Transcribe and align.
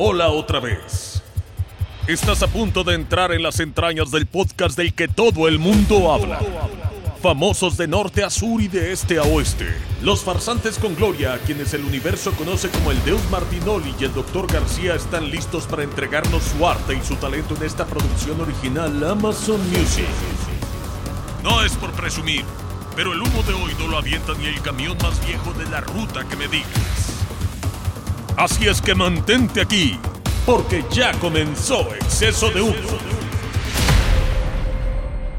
Hola 0.00 0.28
otra 0.28 0.60
vez. 0.60 1.20
Estás 2.06 2.44
a 2.44 2.46
punto 2.46 2.84
de 2.84 2.94
entrar 2.94 3.32
en 3.32 3.42
las 3.42 3.58
entrañas 3.58 4.12
del 4.12 4.26
podcast 4.26 4.76
del 4.78 4.94
que 4.94 5.08
todo 5.08 5.48
el 5.48 5.58
mundo 5.58 6.12
habla. 6.12 6.38
Famosos 7.20 7.76
de 7.76 7.88
norte 7.88 8.22
a 8.22 8.30
sur 8.30 8.62
y 8.62 8.68
de 8.68 8.92
este 8.92 9.18
a 9.18 9.22
oeste. 9.22 9.66
Los 10.00 10.22
farsantes 10.22 10.78
con 10.78 10.94
gloria, 10.94 11.34
a 11.34 11.38
quienes 11.38 11.74
el 11.74 11.82
universo 11.82 12.30
conoce 12.34 12.68
como 12.68 12.92
el 12.92 13.04
Deus 13.04 13.28
Martinoli 13.28 13.92
y 13.98 14.04
el 14.04 14.14
Dr. 14.14 14.46
García 14.46 14.94
están 14.94 15.32
listos 15.32 15.66
para 15.66 15.82
entregarnos 15.82 16.44
su 16.44 16.64
arte 16.64 16.94
y 16.94 17.04
su 17.04 17.16
talento 17.16 17.56
en 17.56 17.64
esta 17.64 17.84
producción 17.84 18.40
original 18.40 19.02
Amazon 19.02 19.60
Music. 19.70 20.06
No 21.42 21.64
es 21.64 21.72
por 21.72 21.90
presumir, 21.90 22.44
pero 22.94 23.14
el 23.14 23.20
humo 23.20 23.42
de 23.42 23.52
hoy 23.52 23.72
no 23.80 23.88
lo 23.88 23.98
avienta 23.98 24.34
ni 24.34 24.46
el 24.46 24.62
camión 24.62 24.96
más 25.02 25.26
viejo 25.26 25.52
de 25.54 25.68
la 25.68 25.80
ruta 25.80 26.22
que 26.28 26.36
me 26.36 26.46
digas. 26.46 27.18
Así 28.38 28.68
es 28.68 28.80
que 28.80 28.94
mantente 28.94 29.60
aquí, 29.60 29.98
porque 30.46 30.84
ya 30.92 31.10
comenzó 31.18 31.92
Exceso 31.92 32.48
de 32.50 32.60
Humo. 32.60 32.98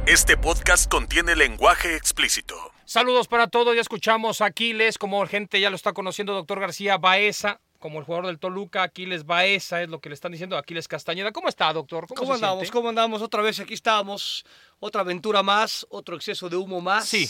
Este 0.05 0.35
podcast 0.35 0.91
contiene 0.91 1.33
lenguaje 1.37 1.95
explícito. 1.95 2.55
Saludos 2.83 3.29
para 3.29 3.47
todos, 3.47 3.73
ya 3.73 3.79
escuchamos 3.79 4.41
a 4.41 4.47
Aquiles, 4.47 4.97
como 4.97 5.25
gente 5.27 5.61
ya 5.61 5.69
lo 5.69 5.77
está 5.77 5.93
conociendo, 5.93 6.33
Doctor 6.33 6.59
García 6.59 6.97
Baeza, 6.97 7.61
como 7.79 7.99
el 7.99 8.03
jugador 8.03 8.27
del 8.27 8.37
Toluca, 8.37 8.83
Aquiles 8.83 9.25
Baeza, 9.25 9.81
es 9.81 9.87
lo 9.87 10.01
que 10.01 10.09
le 10.09 10.15
están 10.15 10.33
diciendo, 10.33 10.57
Aquiles 10.57 10.89
Castañeda. 10.89 11.31
¿Cómo 11.31 11.47
está, 11.47 11.71
doctor? 11.71 12.05
¿Cómo, 12.05 12.25
se 12.25 12.33
andamos? 12.33 12.59
siente? 12.59 12.73
¿Cómo 12.73 12.89
andamos? 12.89 13.21
Otra 13.21 13.41
vez 13.41 13.61
aquí 13.61 13.75
estamos. 13.75 14.43
Otra 14.81 15.01
aventura 15.01 15.41
más, 15.41 15.87
otro 15.89 16.17
exceso 16.17 16.49
de 16.49 16.57
humo 16.57 16.81
más. 16.81 17.07
Sí, 17.07 17.29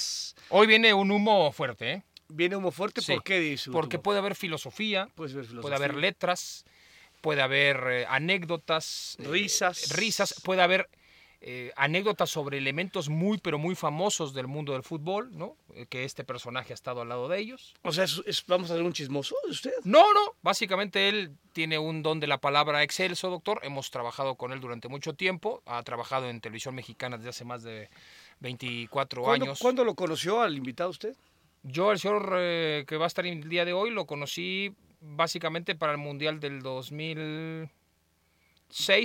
hoy 0.50 0.66
viene 0.66 0.95
un 0.95 1.12
humo 1.12 1.52
fuerte, 1.52 1.92
¿eh? 1.92 2.03
Viene 2.30 2.55
humo 2.55 2.72
fuerte, 2.72 3.02
Sí, 3.02 3.13
¿por 3.13 3.23
qué 3.23 3.39
dice? 3.39 3.72
Porque 3.72 3.99
puede 3.99 4.19
haber 4.19 4.35
filosofía, 4.35 5.09
puede 5.16 5.75
haber 5.75 5.95
letras, 5.95 6.63
puede 7.22 7.41
haber 7.41 7.77
eh, 7.89 8.05
anécdotas, 8.08 9.17
eh, 9.19 9.27
Risas. 9.27 9.95
risas, 9.95 10.35
puede 10.44 10.61
haber 10.61 10.89
eh, 11.41 11.72
anécdotas 11.77 12.30
sobre 12.30 12.57
elementos 12.57 13.07
muy 13.07 13.38
pero 13.38 13.57
muy 13.57 13.73
famosos 13.73 14.33
del 14.33 14.47
mundo 14.47 14.73
del 14.73 14.83
fútbol, 14.83 15.30
¿no? 15.38 15.55
Que 15.89 16.03
este 16.03 16.25
personaje 16.25 16.73
ha 16.73 16.75
estado 16.75 17.02
al 17.02 17.07
lado 17.09 17.30
de 17.30 17.39
ellos. 17.39 17.73
O 17.83 17.94
sea, 17.94 18.03
es- 18.03 18.22
es- 18.25 18.45
vamos 18.45 18.69
a 18.69 18.73
hacer 18.73 18.85
un 18.85 18.91
chismoso 18.91 19.35
de 19.45 19.52
usted. 19.52 19.72
No, 19.85 20.13
no, 20.13 20.35
básicamente 20.41 21.07
él 21.07 21.31
tiene 21.53 21.80
un 21.80 22.03
don 22.03 22.19
de 22.19 22.27
la 22.27 22.39
palabra 22.39 22.83
excelso, 22.83 23.30
doctor. 23.30 23.61
Hemos 23.63 23.89
trabajado 23.89 24.35
con 24.35 24.52
él 24.52 24.59
durante 24.59 24.89
mucho 24.89 25.13
tiempo, 25.13 25.63
ha 25.66 25.81
trabajado 25.83 26.29
en 26.29 26.41
televisión 26.41 26.75
mexicana 26.75 27.16
desde 27.16 27.29
hace 27.29 27.45
más 27.45 27.63
de 27.63 27.89
24 28.41 29.23
¿Cuándo, 29.23 29.45
años. 29.45 29.59
¿Cuándo 29.59 29.84
lo 29.85 29.95
conoció 29.95 30.41
al 30.41 30.56
invitado 30.57 30.89
usted? 30.89 31.16
Yo, 31.64 31.92
el 31.92 32.00
señor 32.00 32.34
eh, 32.38 32.86
que 32.88 32.97
va 32.97 33.06
a 33.06 33.08
estar 33.08 33.25
el 33.25 33.47
día 33.50 33.66
de 33.66 33.74
hoy, 33.74 33.92
lo 33.92 34.06
conocí 34.06 34.74
básicamente 35.02 35.75
para 35.75 35.92
el 35.94 35.97
Mundial 35.97 36.40
del 36.40 36.62
2006, 36.62 37.70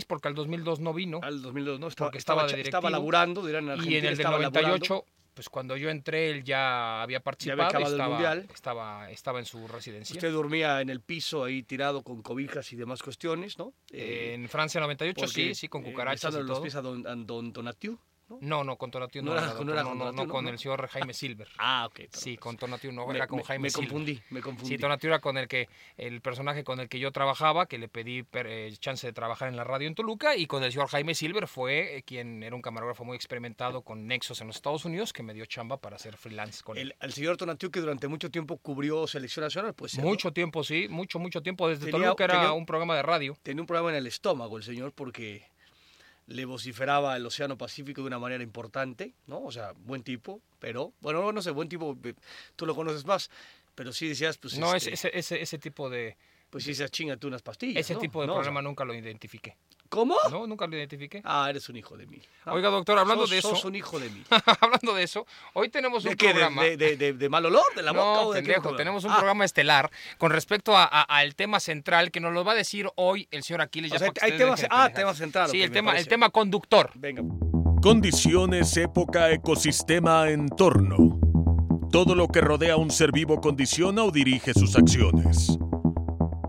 porque 0.06 0.28
al 0.28 0.34
2002 0.34 0.80
no 0.80 0.92
vino. 0.94 1.20
Al 1.22 1.42
2002, 1.42 1.80
¿no? 1.80 1.88
Estaba, 1.88 2.08
Porque 2.08 2.18
estaba 2.18 2.42
estaba, 2.42 2.56
de 2.56 2.62
estaba 2.62 2.90
laburando, 2.90 3.44
dirán 3.44 3.64
en 3.64 3.70
y 3.70 3.72
Argentina. 3.72 3.98
en 3.98 4.04
el 4.04 4.10
del 4.16 4.20
estaba 4.20 4.36
98, 4.38 4.94
laburando. 4.94 5.04
pues 5.34 5.48
cuando 5.48 5.76
yo 5.76 5.90
entré, 5.90 6.30
él 6.30 6.44
ya 6.44 7.02
había 7.02 7.20
participado 7.20 7.62
y 7.62 7.66
acabado 7.66 7.86
el 7.86 7.92
estaba, 8.00 8.14
Mundial. 8.14 8.48
estaba, 8.54 9.10
estaba 9.10 9.38
en 9.40 9.44
su 9.46 9.66
residencia. 9.68 10.14
Usted 10.14 10.32
dormía 10.32 10.80
en 10.80 10.90
el 10.90 11.00
piso 11.00 11.42
ahí 11.44 11.62
tirado 11.64 12.02
con 12.02 12.22
cobijas 12.22 12.72
y 12.72 12.76
demás 12.76 13.02
cuestiones, 13.02 13.58
¿no? 13.58 13.72
Eh, 13.90 14.32
en 14.34 14.48
Francia 14.48 14.80
98, 14.80 15.14
porque, 15.20 15.32
sí, 15.32 15.54
sí, 15.54 15.68
con 15.68 15.84
eh, 15.84 15.90
cucarachas 15.90 16.34
y 16.36 16.42
los 16.42 16.60
pies 16.60 16.76
a 16.76 16.82
don, 16.82 17.06
a 17.06 17.14
don 17.16 17.52
Tonatiu, 17.52 17.98
¿no? 18.40 18.64
No, 18.64 18.76
con 18.76 18.90
Tonatiu 18.90 19.22
no, 19.22 19.32
No 19.32 19.38
era- 19.38 19.54
no 19.64 19.72
era 19.72 19.82
no, 19.82 19.88
con 19.90 20.16
no, 20.16 20.28
con 20.28 20.48
el 20.48 20.58
señor 20.58 20.86
Jaime 20.88 21.12
Silver. 21.14 21.48
Ah, 21.58 21.86
ok. 21.86 22.00
Sí, 22.12 22.36
con 22.36 22.56
Tonatiu 22.56 22.90
no, 22.92 23.06
me, 23.06 23.16
era 23.16 23.26
con 23.26 23.38
me- 23.38 23.44
Jaime 23.44 23.62
me 23.64 23.70
Silver. 23.70 23.88
confundí, 23.88 24.20
me 24.30 24.40
confundí. 24.40 24.68
Sí, 24.74 24.78
Tonatiu 24.78 25.08
era 25.10 25.20
con 25.20 25.36
el 25.38 25.46
que, 25.48 25.68
el 25.96 26.20
personaje 26.20 26.64
con 26.64 26.80
el 26.80 26.88
que 26.88 26.98
yo 26.98 27.12
trabajaba, 27.12 27.66
que 27.66 27.78
le 27.78 27.88
pedí 27.88 28.22
per- 28.22 28.46
eh, 28.46 28.72
chance 28.78 29.06
de 29.06 29.12
trabajar 29.12 29.48
en 29.48 29.56
la 29.56 29.64
radio 29.64 29.88
en 29.88 29.94
Toluca, 29.94 30.36
y 30.36 30.46
con 30.46 30.62
el 30.64 30.72
señor 30.72 30.88
Jaime 30.88 31.14
Silver 31.14 31.46
fue 31.48 31.96
eh, 31.98 32.02
quien 32.02 32.42
era 32.42 32.54
un 32.56 32.62
camarógrafo 32.62 33.04
muy 33.04 33.16
experimentado 33.16 33.82
con 33.82 34.06
nexos 34.06 34.40
en 34.40 34.46
los 34.48 34.56
Estados 34.56 34.84
Unidos, 34.84 35.12
que 35.12 35.22
me 35.22 35.34
dio 35.34 35.44
chamba 35.46 35.76
para 35.78 35.96
hacer 35.96 36.16
freelance 36.16 36.62
con 36.62 36.76
él. 36.78 36.94
El, 37.00 37.06
el 37.08 37.12
señor 37.12 37.36
Tonatiu 37.36 37.70
que 37.70 37.80
durante 37.80 38.08
mucho 38.08 38.30
tiempo 38.30 38.56
cubrió 38.58 39.06
selección 39.06 39.44
nacional, 39.44 39.74
pues 39.74 39.98
Mucho 39.98 40.32
tiempo, 40.32 40.64
sí, 40.64 40.86
mucho, 40.88 41.18
mucho 41.18 41.42
tiempo. 41.42 41.68
Desde 41.68 41.86
Tenía- 41.86 42.06
Toluca 42.08 42.24
era 42.24 42.34
tenía- 42.34 42.52
un 42.52 42.66
programa 42.66 42.96
de 42.96 43.02
radio. 43.02 43.36
Tenía 43.42 43.62
un 43.62 43.66
problema 43.66 43.90
en 43.90 43.96
el 43.96 44.06
estómago 44.06 44.56
el 44.56 44.62
señor 44.62 44.92
porque 44.92 45.44
le 46.26 46.44
vociferaba 46.44 47.16
el 47.16 47.26
Océano 47.26 47.58
Pacífico 47.58 48.00
de 48.00 48.06
una 48.06 48.18
manera 48.18 48.42
importante, 48.42 49.14
¿no? 49.26 49.42
O 49.42 49.52
sea, 49.52 49.72
buen 49.72 50.02
tipo, 50.02 50.40
pero, 50.58 50.92
bueno, 51.00 51.32
no 51.32 51.42
sé, 51.42 51.50
buen 51.50 51.68
tipo, 51.68 51.96
eh, 52.04 52.14
tú 52.56 52.66
lo 52.66 52.74
conoces 52.74 53.04
más, 53.04 53.30
pero 53.74 53.92
sí 53.92 54.08
decías, 54.08 54.38
pues, 54.38 54.58
No, 54.58 54.74
este, 54.74 54.94
ese, 54.94 55.10
ese, 55.12 55.42
ese, 55.42 55.58
tipo 55.58 55.90
de, 55.90 56.16
pues 56.50 56.64
sí 56.64 56.70
decías, 56.70 56.90
chingate 56.90 57.26
unas 57.26 57.42
pastillas, 57.42 57.80
ese 57.80 57.94
¿no? 57.94 58.00
tipo 58.00 58.20
de 58.22 58.28
¿No? 58.28 58.34
Programa 58.34 58.62
nunca 58.62 58.84
lo 58.84 58.94
identifiqué. 58.94 59.56
¿Cómo? 59.94 60.16
No, 60.30 60.46
nunca 60.46 60.66
lo 60.66 60.76
identifiqué. 60.76 61.20
Ah, 61.24 61.46
eres 61.48 61.68
un 61.68 61.76
hijo 61.76 61.96
de 61.96 62.06
mí. 62.06 62.20
Ah, 62.44 62.52
Oiga, 62.52 62.68
doctor, 62.68 62.98
hablando 62.98 63.24
sos- 63.24 63.30
de 63.30 63.38
eso, 63.38 63.50
Sos 63.50 63.64
un 63.64 63.74
hijo 63.76 63.98
de 63.98 64.10
mí. 64.10 64.22
hablando 64.60 64.94
de 64.94 65.02
eso, 65.02 65.26
hoy 65.54 65.68
tenemos 65.68 66.04
un 66.04 66.10
¿De 66.10 66.16
qué? 66.16 66.26
¿De, 66.28 66.32
programa. 66.34 66.62
de, 66.62 66.76
de- 66.76 66.96
de- 66.96 67.12
de 67.14 67.28
mal 67.28 67.46
olor? 67.46 67.64
¿De 67.76 67.82
la 67.82 67.92
boca 67.92 68.04
no, 68.04 68.20
o 68.28 68.32
de 68.32 68.40
qué 68.40 68.44
pendejo, 68.46 68.62
programa? 68.62 68.76
tenemos 68.78 69.04
un 69.04 69.10
Ah, 69.12 69.16
programa 69.16 69.44
estelar 69.44 69.90
con 70.18 70.30
respecto 70.30 70.76
a- 70.76 70.84
a- 70.84 71.02
al 71.02 71.34
tema 71.34 71.60
central 71.60 72.10
que 72.10 72.20
nos 72.20 72.32
lo 72.32 72.44
va 72.44 72.52
a 72.52 72.56
decir 72.56 72.88
hoy 72.96 73.28
el 73.30 73.42
señor 73.42 73.62
Aquiles. 73.62 73.92
O 73.92 73.98
sea, 73.98 74.12
hay 74.20 74.32
temas- 74.36 74.66
ah, 74.70 74.90
tema 74.94 75.14
central, 75.14 75.48
Sí, 75.50 75.62
el 75.62 75.70
tema, 75.70 75.96
el 75.98 76.08
tema 76.08 76.30
conductor. 76.30 76.90
Venga. 76.94 77.22
Condiciones, 77.82 78.76
época, 78.78 79.30
ecosistema, 79.30 80.30
entorno. 80.30 81.20
Todo 81.92 82.14
lo 82.14 82.28
que 82.28 82.40
rodea 82.40 82.72
a 82.74 82.76
un 82.76 82.90
ser 82.90 83.12
vivo 83.12 83.40
condiciona 83.40 84.02
o 84.04 84.10
dirige 84.10 84.54
sus 84.54 84.74
acciones. 84.74 85.58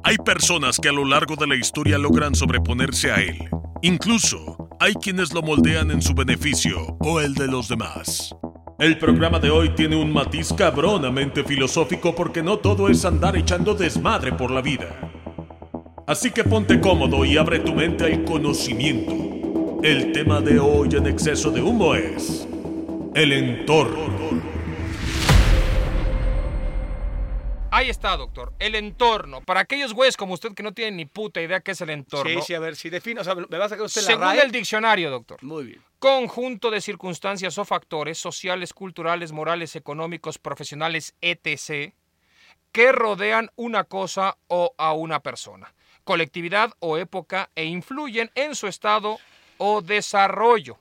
Hay 0.08 0.18
personas 0.18 0.78
que 0.80 0.90
a 0.90 0.92
lo 0.92 1.04
largo 1.04 1.36
de 1.36 1.48
la 1.48 1.56
historia 1.56 1.98
logran 1.98 2.36
sobreponerse 2.36 3.12
a 3.12 3.16
él. 3.16 3.50
Incluso 3.82 4.70
hay 4.80 4.94
quienes 4.94 5.34
lo 5.34 5.42
moldean 5.42 5.90
en 5.90 6.00
su 6.00 6.14
beneficio 6.14 6.96
o 7.00 7.20
el 7.20 7.34
de 7.34 7.48
los 7.48 7.70
demás. 7.70 8.36
El 8.78 9.00
programa 9.00 9.40
de 9.40 9.50
hoy 9.50 9.70
tiene 9.70 9.96
un 9.96 10.14
matiz 10.14 10.54
cabronamente 10.54 11.44
filosófico 11.44 12.14
porque 12.14 12.44
no 12.44 12.60
todo 12.60 12.88
es 12.88 13.04
andar 13.04 13.36
echando 13.36 13.74
desmadre 13.74 14.32
por 14.32 14.52
la 14.52 14.62
vida. 14.62 15.12
Así 16.06 16.30
que 16.30 16.44
ponte 16.44 16.80
cómodo 16.80 17.26
y 17.26 17.38
abre 17.38 17.58
tu 17.58 17.74
mente 17.74 18.06
al 18.06 18.24
conocimiento. 18.26 19.80
El 19.82 20.12
tema 20.12 20.40
de 20.40 20.60
hoy 20.60 20.90
en 20.92 21.08
exceso 21.08 21.50
de 21.50 21.64
humo 21.64 21.96
es 21.96 22.48
el 23.16 23.34
entorno. 23.34 24.55
Ahí 27.75 27.90
está, 27.90 28.16
doctor. 28.16 28.53
El 28.58 28.73
entorno. 28.73 29.41
Para 29.41 29.59
aquellos 29.59 29.94
güeyes 29.94 30.16
como 30.16 30.34
usted 30.34 30.53
que 30.53 30.64
no 30.64 30.73
tienen 30.73 30.96
ni 30.96 31.03
puta 31.03 31.41
idea 31.41 31.59
qué 31.59 31.72
es 31.72 31.82
el 31.82 31.90
entorno. 31.90 32.40
Sí, 32.40 32.47
sí, 32.47 32.53
a 32.53 32.59
ver, 32.59 32.78
si 32.78 32.90
define, 32.90 33.20
o 33.20 33.23
sea, 33.26 33.35
me 33.35 33.58
va 33.58 33.66
a 33.66 33.67
sacar 33.67 33.84
usted 33.84 34.00
la 34.00 34.08
Según 34.08 34.23
RAE. 34.23 34.44
el 34.44 34.52
diccionario, 34.52 35.11
doctor. 35.11 35.44
Muy 35.44 35.66
bien. 35.66 35.82
Conjunto 36.00 36.72
de 36.72 36.79
circunstancias 36.79 37.58
o 37.58 37.66
factores 37.66 38.17
sociales, 38.17 38.72
culturales, 38.72 39.34
morales, 39.34 39.76
económicos, 39.76 40.38
profesionales, 40.38 41.16
etc., 41.20 41.94
que 42.72 42.94
rodean 42.94 43.52
una 43.58 43.84
cosa 43.84 44.38
o 44.47 44.73
a 44.78 44.94
una 44.94 45.20
persona, 45.22 45.73
colectividad 46.05 46.72
o 46.79 46.97
época 46.97 47.50
e 47.55 47.66
influyen 47.66 48.32
en 48.35 48.55
su 48.55 48.67
estado 48.67 49.20
o 49.58 49.82
desarrollo. 49.82 50.78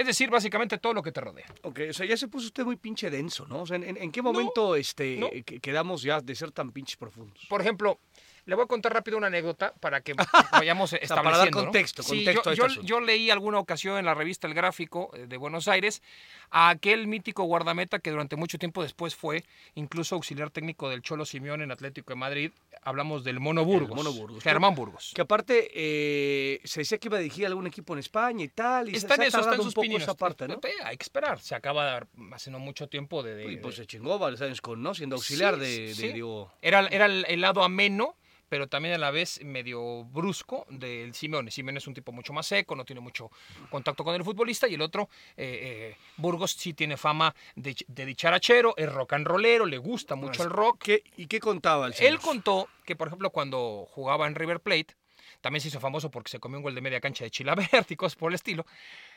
Es 0.00 0.06
decir, 0.06 0.30
básicamente 0.30 0.78
todo 0.78 0.94
lo 0.94 1.02
que 1.02 1.12
te 1.12 1.20
rodea. 1.20 1.44
Ok, 1.62 1.80
o 1.90 1.92
sea, 1.92 2.06
ya 2.06 2.16
se 2.16 2.26
puso 2.26 2.46
usted 2.46 2.64
muy 2.64 2.76
pinche 2.76 3.10
denso, 3.10 3.46
¿no? 3.46 3.60
O 3.60 3.66
sea, 3.66 3.76
¿en, 3.76 4.10
qué 4.10 4.22
momento 4.22 4.74
este, 4.74 5.18
no. 5.18 5.28
quedamos 5.60 6.00
ya 6.02 6.22
de 6.22 6.34
ser 6.34 6.52
tan 6.52 6.72
pinches 6.72 6.96
profundos? 6.96 7.44
Por 7.50 7.60
ejemplo, 7.60 7.98
Le 8.46 8.54
voy 8.54 8.64
a 8.64 8.66
contar 8.66 8.94
rápido 8.94 9.18
una 9.18 9.26
anécdota 9.26 9.74
para 9.78 10.00
que 10.00 10.14
vayamos 10.52 10.94
estableciendo. 10.94 11.22
para 11.22 11.36
dar 11.36 11.50
¿no? 11.50 11.62
contexto, 11.64 12.02
Sí, 12.02 12.24
contexto 12.24 12.44
yo, 12.44 12.50
a 12.50 12.54
yo- 12.54 12.64
asunto. 12.72 12.86
yo 12.88 13.00
leí 13.02 13.28
alguna 13.30 13.58
ocasión 13.58 13.98
en 13.98 14.06
la 14.06 14.14
revista 14.14 14.46
El 14.46 14.54
Gráfico 14.54 15.10
eh, 15.14 15.26
de 15.28 15.36
Buenos 15.36 15.68
Aires 15.68 16.02
a 16.50 16.68
aquel 16.70 17.06
mítico 17.06 17.44
guardameta 17.44 17.98
que 18.00 18.10
durante 18.10 18.36
mucho 18.36 18.58
tiempo 18.58 18.82
después 18.82 19.14
fue 19.14 19.44
incluso 19.74 20.14
auxiliar 20.16 20.50
técnico 20.50 20.88
del 20.90 21.02
Cholo 21.02 21.24
Simeón 21.24 21.62
en 21.62 21.70
Atlético 21.70 22.12
de 22.12 22.16
Madrid. 22.16 22.50
Hablamos 22.82 23.24
del 23.24 23.40
Mono 23.40 23.64
Burgos. 23.64 23.94
Mono 23.96 24.12
Burgos. 24.12 24.42
Germán 24.42 24.74
Burgos. 24.74 25.12
Que 25.14 25.20
aparte 25.22 25.70
eh, 25.74 26.60
se 26.64 26.80
decía 26.80 26.98
que 26.98 27.08
iba 27.08 27.18
a 27.18 27.20
dirigir 27.20 27.46
algún 27.46 27.66
equipo 27.66 27.92
en 27.92 27.98
España 28.00 28.44
y 28.44 28.48
tal. 28.48 28.88
Y 28.88 28.96
Está 28.96 29.14
en 29.14 29.20
se 29.20 29.24
ha 29.24 29.28
eso, 29.28 29.40
está 29.40 29.50
en 29.52 29.56
sus 29.58 29.66
un 29.66 29.72
poco 29.74 29.82
pininos. 29.82 30.02
esa 30.02 30.14
parte, 30.14 30.48
¿no? 30.48 30.54
Eh, 30.54 30.72
Hay 30.84 30.96
que 30.96 31.02
esperar. 31.02 31.40
Se 31.40 31.54
acaba 31.54 32.06
hace 32.32 32.50
no 32.50 32.58
mucho 32.58 32.88
tiempo 32.88 33.22
de... 33.22 33.34
de- 33.34 33.52
Y 33.52 33.56
pues 33.58 33.76
de- 33.76 33.82
se 33.82 33.86
chingó 33.86 34.18
varios 34.18 34.40
años 34.42 34.60
con, 34.60 34.82
¿no? 34.82 34.94
Siendo 34.94 35.16
auxiliar 35.16 35.54
Sí, 35.54 35.60
de, 35.60 35.80
de, 35.88 35.94
sí. 35.94 36.12
digo, 36.12 36.52
Era, 36.62 36.86
era 36.88 37.06
el, 37.06 37.24
el 37.28 37.40
lado 37.40 37.62
ameno, 37.62 38.16
pero 38.50 38.66
también 38.66 38.96
a 38.96 38.98
la 38.98 39.12
vez 39.12 39.40
medio 39.44 40.04
brusco 40.04 40.66
del 40.68 41.14
Simeone. 41.14 41.52
Simeone 41.52 41.78
es 41.78 41.86
un 41.86 41.94
tipo 41.94 42.10
mucho 42.10 42.32
más 42.32 42.46
seco, 42.46 42.74
no 42.74 42.84
tiene 42.84 43.00
mucho 43.00 43.30
contacto 43.70 44.04
con 44.04 44.14
el 44.16 44.24
futbolista, 44.24 44.66
y 44.68 44.74
el 44.74 44.82
otro, 44.82 45.08
eh, 45.36 45.94
eh, 45.94 45.96
Burgos, 46.16 46.52
sí 46.52 46.74
tiene 46.74 46.96
fama 46.96 47.34
de, 47.54 47.76
de 47.86 48.04
dicharachero, 48.04 48.74
es 48.76 48.92
rock 48.92 49.12
and 49.14 49.26
rollero, 49.26 49.66
le 49.66 49.78
gusta 49.78 50.16
mucho 50.16 50.42
el 50.42 50.50
rock. 50.50 50.82
¿Qué, 50.82 51.04
¿Y 51.16 51.28
qué 51.28 51.38
contaba 51.38 51.86
el 51.86 51.94
señor? 51.94 52.12
Él 52.12 52.18
contó 52.18 52.68
que, 52.84 52.96
por 52.96 53.06
ejemplo, 53.06 53.30
cuando 53.30 53.86
jugaba 53.88 54.26
en 54.26 54.34
River 54.34 54.58
Plate, 54.58 54.96
también 55.40 55.60
se 55.60 55.68
hizo 55.68 55.80
famoso 55.80 56.10
porque 56.10 56.30
se 56.30 56.40
comió 56.40 56.58
un 56.58 56.64
gol 56.64 56.74
de 56.74 56.80
media 56.80 57.00
cancha 57.00 57.24
de 57.24 57.30
Chilabert 57.30 57.90
y 57.90 57.96
cosas 57.96 58.16
por 58.18 58.32
el 58.32 58.34
estilo. 58.34 58.66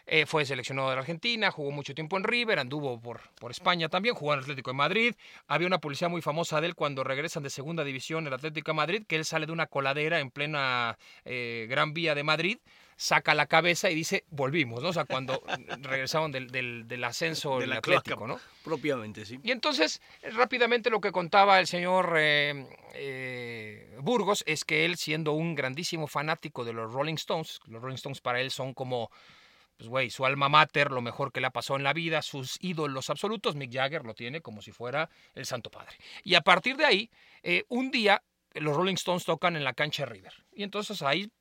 Eh, 0.06 0.26
fue 0.26 0.46
seleccionado 0.46 0.90
de 0.90 0.96
la 0.96 1.02
Argentina, 1.02 1.50
jugó 1.50 1.72
mucho 1.72 1.96
tiempo 1.96 2.18
en 2.18 2.26
River, 2.26 2.60
anduvo 2.60 3.00
por, 3.00 3.22
por 3.40 3.52
España 3.52 3.88
también, 3.88 4.16
jugó 4.16 4.34
en 4.34 4.40
el 4.40 4.44
Atlético 4.44 4.72
de 4.72 4.76
Madrid. 4.78 5.16
Había 5.48 5.68
una 5.68 5.80
publicidad 5.80 6.10
muy 6.10 6.22
famosa 6.22 6.60
de 6.60 6.68
él 6.68 6.76
cuando 6.76 7.04
regresan 7.06 7.42
de 7.44 7.50
segunda 7.50 7.86
división 7.86 8.28
el 8.28 8.34
Atlético 8.34 8.72
de 8.72 8.76
Madrid, 8.76 9.04
que 9.08 9.16
él 9.16 9.24
sale 9.24 9.46
de 9.46 9.54
una 9.54 9.68
coladera 9.68 10.20
en 10.20 10.30
plena 10.30 10.98
eh, 11.24 11.68
Gran 11.70 11.94
Vía 11.94 12.16
de 12.16 12.24
Madrid, 12.24 12.58
saca 12.98 13.34
la 13.34 13.46
cabeza 13.48 13.90
y 13.90 13.96
dice, 13.96 14.26
volvimos, 14.30 14.84
¿no? 14.84 14.90
O 14.90 14.94
sea, 14.94 15.06
cuando 15.06 15.42
regresaron 15.82 16.32
del, 16.34 16.52
del- 16.52 16.86
del 16.88 17.04
ascenso 17.06 17.58
De 17.60 17.64
el 17.64 17.70
la 17.72 17.78
Atlético. 17.78 18.28
¿no? 18.28 18.40
Propiamente, 18.64 19.26
sí. 19.26 19.40
Y 19.42 19.52
entonces, 19.52 20.02
rápidamente 20.34 20.90
lo 20.90 21.00
que 21.00 21.12
contaba 21.14 21.60
el 21.60 21.68
señor 21.68 22.14
eh, 22.18 22.68
eh, 22.94 23.98
Burgos 24.02 24.44
es 24.48 24.66
que 24.66 24.84
él, 24.86 24.98
siendo 24.98 25.32
un 25.32 25.56
grandísimo 25.56 26.08
fanático 26.08 26.64
de 26.66 26.74
los 26.74 26.92
Rolling 26.94 27.16
Stones, 27.16 27.62
los 27.68 27.82
Rolling 27.82 27.96
Stones 27.96 28.22
para 28.22 28.42
él 28.42 28.52
son 28.52 28.74
como, 28.74 29.10
pues 29.78 29.90
güey, 29.90 30.10
su 30.10 30.26
alma 30.26 30.50
mater, 30.50 30.92
lo 30.92 31.02
mejor 31.02 31.32
que 31.32 31.42
le 31.42 31.48
ha 31.48 31.52
pasado 31.52 31.78
en 31.78 31.84
la 31.84 31.94
vida, 31.94 32.22
sus 32.22 32.58
ídolos 32.62 33.10
absolutos, 33.10 33.56
Mick 33.56 33.74
Jagger 33.74 34.06
lo 34.06 34.14
tiene 34.14 34.42
como 34.42 34.62
si 34.62 34.72
fuera 34.72 35.10
el 35.34 35.46
Santo 35.46 35.70
Padre. 35.70 35.96
Y 36.24 36.36
a 36.36 36.42
partir 36.42 36.78
de 36.78 36.86
ahí, 36.86 37.12
eh, 37.42 37.64
un 37.70 37.92
día 37.92 38.24
los 38.54 38.76
Rolling 38.76 38.96
Stones 38.96 39.26
tocan 39.26 39.56
en 39.56 39.64
la 39.64 39.74
cancha 39.74 40.06
de 40.06 40.12
River. 40.12 40.34
Y 40.54 40.64
entonces 40.64 41.02
ahí 41.02 41.32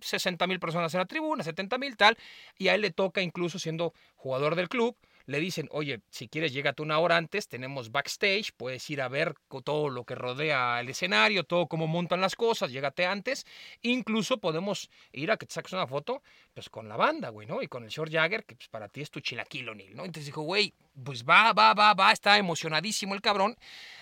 60 0.00 0.46
mil 0.46 0.60
personas 0.60 0.94
en 0.94 0.98
la 0.98 1.06
tribuna, 1.06 1.42
70 1.42 1.78
mil 1.78 1.96
tal, 1.96 2.16
y 2.56 2.68
a 2.68 2.74
él 2.74 2.82
le 2.82 2.90
toca 2.90 3.22
incluso 3.22 3.58
siendo 3.58 3.92
jugador 4.14 4.54
del 4.54 4.68
club, 4.68 4.96
le 5.28 5.40
dicen, 5.40 5.68
oye, 5.72 6.00
si 6.08 6.26
quieres 6.26 6.54
llégate 6.54 6.80
una 6.80 6.98
hora 6.98 7.18
antes, 7.18 7.48
tenemos 7.48 7.92
backstage, 7.92 8.54
puedes 8.56 8.88
ir 8.88 9.02
a 9.02 9.08
ver 9.08 9.34
todo 9.62 9.90
lo 9.90 10.04
que 10.04 10.14
rodea 10.14 10.80
el 10.80 10.88
escenario, 10.88 11.44
todo 11.44 11.66
cómo 11.66 11.86
montan 11.86 12.22
las 12.22 12.34
cosas, 12.34 12.72
llégate 12.72 13.04
antes, 13.04 13.44
incluso 13.82 14.38
podemos 14.38 14.88
ir 15.12 15.30
a 15.30 15.36
que 15.36 15.44
te 15.44 15.52
saques 15.52 15.74
una 15.74 15.86
foto, 15.86 16.22
pues 16.54 16.70
con 16.70 16.88
la 16.88 16.96
banda, 16.96 17.28
güey, 17.28 17.46
¿no? 17.46 17.60
Y 17.60 17.68
con 17.68 17.84
el 17.84 17.90
Short 17.90 18.10
Jagger, 18.10 18.46
que 18.46 18.56
pues, 18.56 18.68
para 18.68 18.88
ti 18.88 19.02
es 19.02 19.10
tu 19.10 19.20
chilaquil 19.20 19.68
O'Neal, 19.68 19.94
¿no? 19.94 20.06
Entonces 20.06 20.24
dijo, 20.24 20.40
güey, 20.40 20.72
pues 21.04 21.26
va, 21.26 21.52
va, 21.52 21.74
va, 21.74 21.92
va, 21.92 22.10
está 22.10 22.38
emocionadísimo 22.38 23.14
el 23.14 23.20
cabrón, 23.20 23.58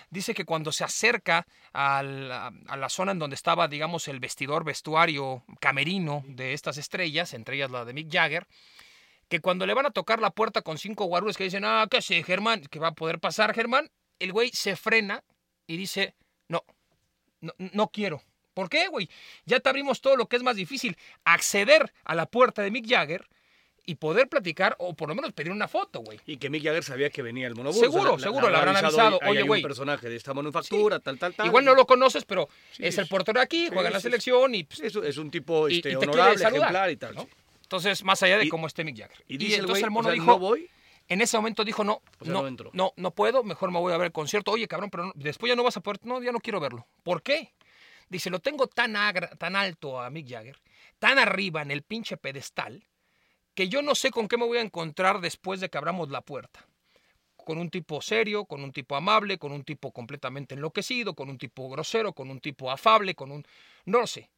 dice 0.09 0.33
que 0.33 0.45
cuando 0.45 0.71
se 0.71 0.85
acerca 0.85 1.45
a, 1.73 1.99
a 1.99 2.77
la 2.77 2.87
zona 2.87 3.11
en 3.11 3.19
donde 3.19 3.35
estaba, 3.35 3.67
digamos, 3.67 4.07
el 4.07 4.21
vestidor, 4.21 4.63
vestuario, 4.63 5.43
camerino 5.59 6.23
de 6.25 6.53
estas 6.53 6.77
estrellas, 6.77 7.33
entre 7.33 7.57
ellas 7.57 7.69
la 7.69 7.83
de 7.83 7.91
Mick 7.91 8.09
Jagger, 8.09 8.47
que 9.29 9.39
cuando 9.41 9.65
le 9.65 9.73
van 9.73 9.85
a 9.85 9.91
tocar 9.91 10.19
la 10.19 10.31
puerta 10.31 10.61
con 10.61 10.77
cinco 10.77 11.05
guarúes 11.05 11.37
que 11.37 11.43
dicen, 11.43 11.65
ah, 11.65 11.87
¿qué 11.89 12.01
sé, 12.01 12.23
Germán? 12.23 12.61
Que 12.61 12.79
va 12.79 12.89
a 12.89 12.95
poder 12.95 13.19
pasar, 13.19 13.53
Germán. 13.53 13.89
El 14.19 14.31
güey 14.31 14.49
se 14.53 14.75
frena 14.75 15.23
y 15.67 15.77
dice, 15.77 16.15
no, 16.47 16.63
no, 17.41 17.53
no 17.57 17.89
quiero. 17.89 18.21
¿Por 18.53 18.69
qué, 18.69 18.87
güey? 18.87 19.09
Ya 19.45 19.59
te 19.59 19.69
abrimos 19.69 20.01
todo 20.01 20.15
lo 20.15 20.27
que 20.27 20.35
es 20.35 20.43
más 20.43 20.55
difícil. 20.55 20.97
Acceder 21.25 21.93
a 22.05 22.15
la 22.15 22.25
puerta 22.25 22.63
de 22.63 22.71
Mick 22.71 22.87
Jagger 22.89 23.27
y 23.85 23.95
poder 23.95 24.27
platicar 24.27 24.75
o 24.79 24.95
por 24.95 25.09
lo 25.09 25.15
menos 25.15 25.31
pedir 25.33 25.51
una 25.51 25.67
foto, 25.67 25.99
güey. 25.99 26.19
Y 26.25 26.37
que 26.37 26.49
Mick 26.49 26.63
Jagger 26.63 26.83
sabía 26.83 27.09
que 27.09 27.21
venía 27.21 27.47
el 27.47 27.55
monoburgo. 27.55 27.79
Seguro, 27.79 28.17
seguro, 28.17 28.49
le 28.49 28.57
habrán 28.57 28.75
avisado, 28.75 29.19
Oye, 29.27 29.43
güey. 29.43 29.61
un 29.61 29.67
personaje 29.67 30.09
de 30.09 30.15
esta 30.15 30.33
manufactura, 30.33 30.99
tal, 30.99 31.19
tal, 31.19 31.35
tal. 31.35 31.45
Igual 31.47 31.65
no 31.65 31.75
lo 31.75 31.85
conoces, 31.85 32.25
pero 32.25 32.49
Sí, 32.71 32.85
es 32.85 32.97
el 32.97 33.07
portero 33.07 33.39
aquí, 33.39 33.65
Sí, 33.65 33.71
juega 33.71 33.89
en 33.89 33.93
la 33.93 33.99
selección 33.99 34.55
y, 34.55 34.63
pues, 34.63 34.79
Es, 34.79 35.17
un 35.17 35.29
tipo 35.29 35.67
este, 35.67 35.91
y 35.91 35.95
honorable, 35.95 36.43
ejemplar 36.43 36.89
y 36.89 36.97
tal. 36.97 37.15
¿no? 37.15 37.29
Entonces, 37.67 38.01
más 38.05 38.23
allá 38.23 38.37
de 38.37 38.45
Y- 38.45 38.49
cómo 38.49 38.65
esté 38.65 38.85
Mick 38.85 38.97
Jagger. 38.97 39.25
Y 39.27 39.37
dice 39.37 39.55
el 39.55 39.61
entonces 39.61 39.83
el 39.83 39.91
mono 39.91 40.07
o 40.07 40.11
sea, 40.11 40.13
dijo, 40.13 40.25
no 40.31 40.39
voy. 40.39 40.69
en 41.09 41.19
ese 41.21 41.35
momento 41.37 41.65
dijo, 41.65 41.83
no, 41.83 42.01
O 42.19 42.23
sea, 42.23 42.33
no, 42.33 42.49
no, 42.71 42.93
no 42.95 43.11
puedo, 43.11 43.43
mejor 43.43 43.71
me 43.71 43.79
voy 43.79 43.91
a 43.91 43.97
ver 43.97 44.05
el 44.05 44.11
concierto. 44.13 44.51
Oye, 44.51 44.69
cabrón, 44.69 44.89
pero 44.89 45.07
no- 45.07 45.11
después 45.15 45.49
ya 45.49 45.55
no 45.57 45.63
vas 45.63 45.75
a 45.75 45.81
poder, 45.81 45.99
no, 46.03 46.23
ya 46.23 46.31
no 46.31 46.39
quiero 46.39 46.61
verlo. 46.61 46.87
¿Por 47.03 47.21
qué? 47.21 47.53
Dice, 48.07 48.29
lo 48.29 48.39
tengo 48.39 48.67
tan, 48.67 48.95
agra- 48.95 49.35
tan 49.37 49.57
alto 49.57 49.99
a 49.99 50.09
Mick 50.09 50.29
Jagger, 50.29 50.61
tan 50.97 51.19
arriba 51.19 51.61
en 51.61 51.71
el 51.71 51.81
pinche 51.83 52.15
pedestal, 52.15 52.85
que 53.53 53.67
yo 53.67 53.81
no 53.81 53.95
sé 53.95 54.11
con 54.11 54.29
qué 54.29 54.37
me 54.37 54.45
voy 54.45 54.59
a 54.59 54.61
encontrar 54.61 55.19
después 55.19 55.59
de 55.59 55.67
que 55.69 55.77
abramos 55.77 56.09
la 56.09 56.21
puerta. 56.21 56.65
Con 57.35 57.57
un 57.57 57.69
tipo 57.69 58.01
serio, 58.01 58.45
con 58.45 58.63
un 58.63 58.71
tipo 58.71 58.95
amable, 58.95 59.37
con 59.37 59.51
un 59.51 59.65
tipo 59.65 59.91
completamente 59.91 60.55
enloquecido, 60.55 61.15
con 61.15 61.29
un 61.29 61.37
tipo 61.37 61.67
grosero, 61.69 62.13
con 62.13 62.29
un 62.29 62.39
tipo 62.39 62.71
afable, 62.71 63.13
con 63.13 63.31
un... 63.31 63.45
No 63.85 63.99
lo 63.99 64.07
sé. 64.07 64.29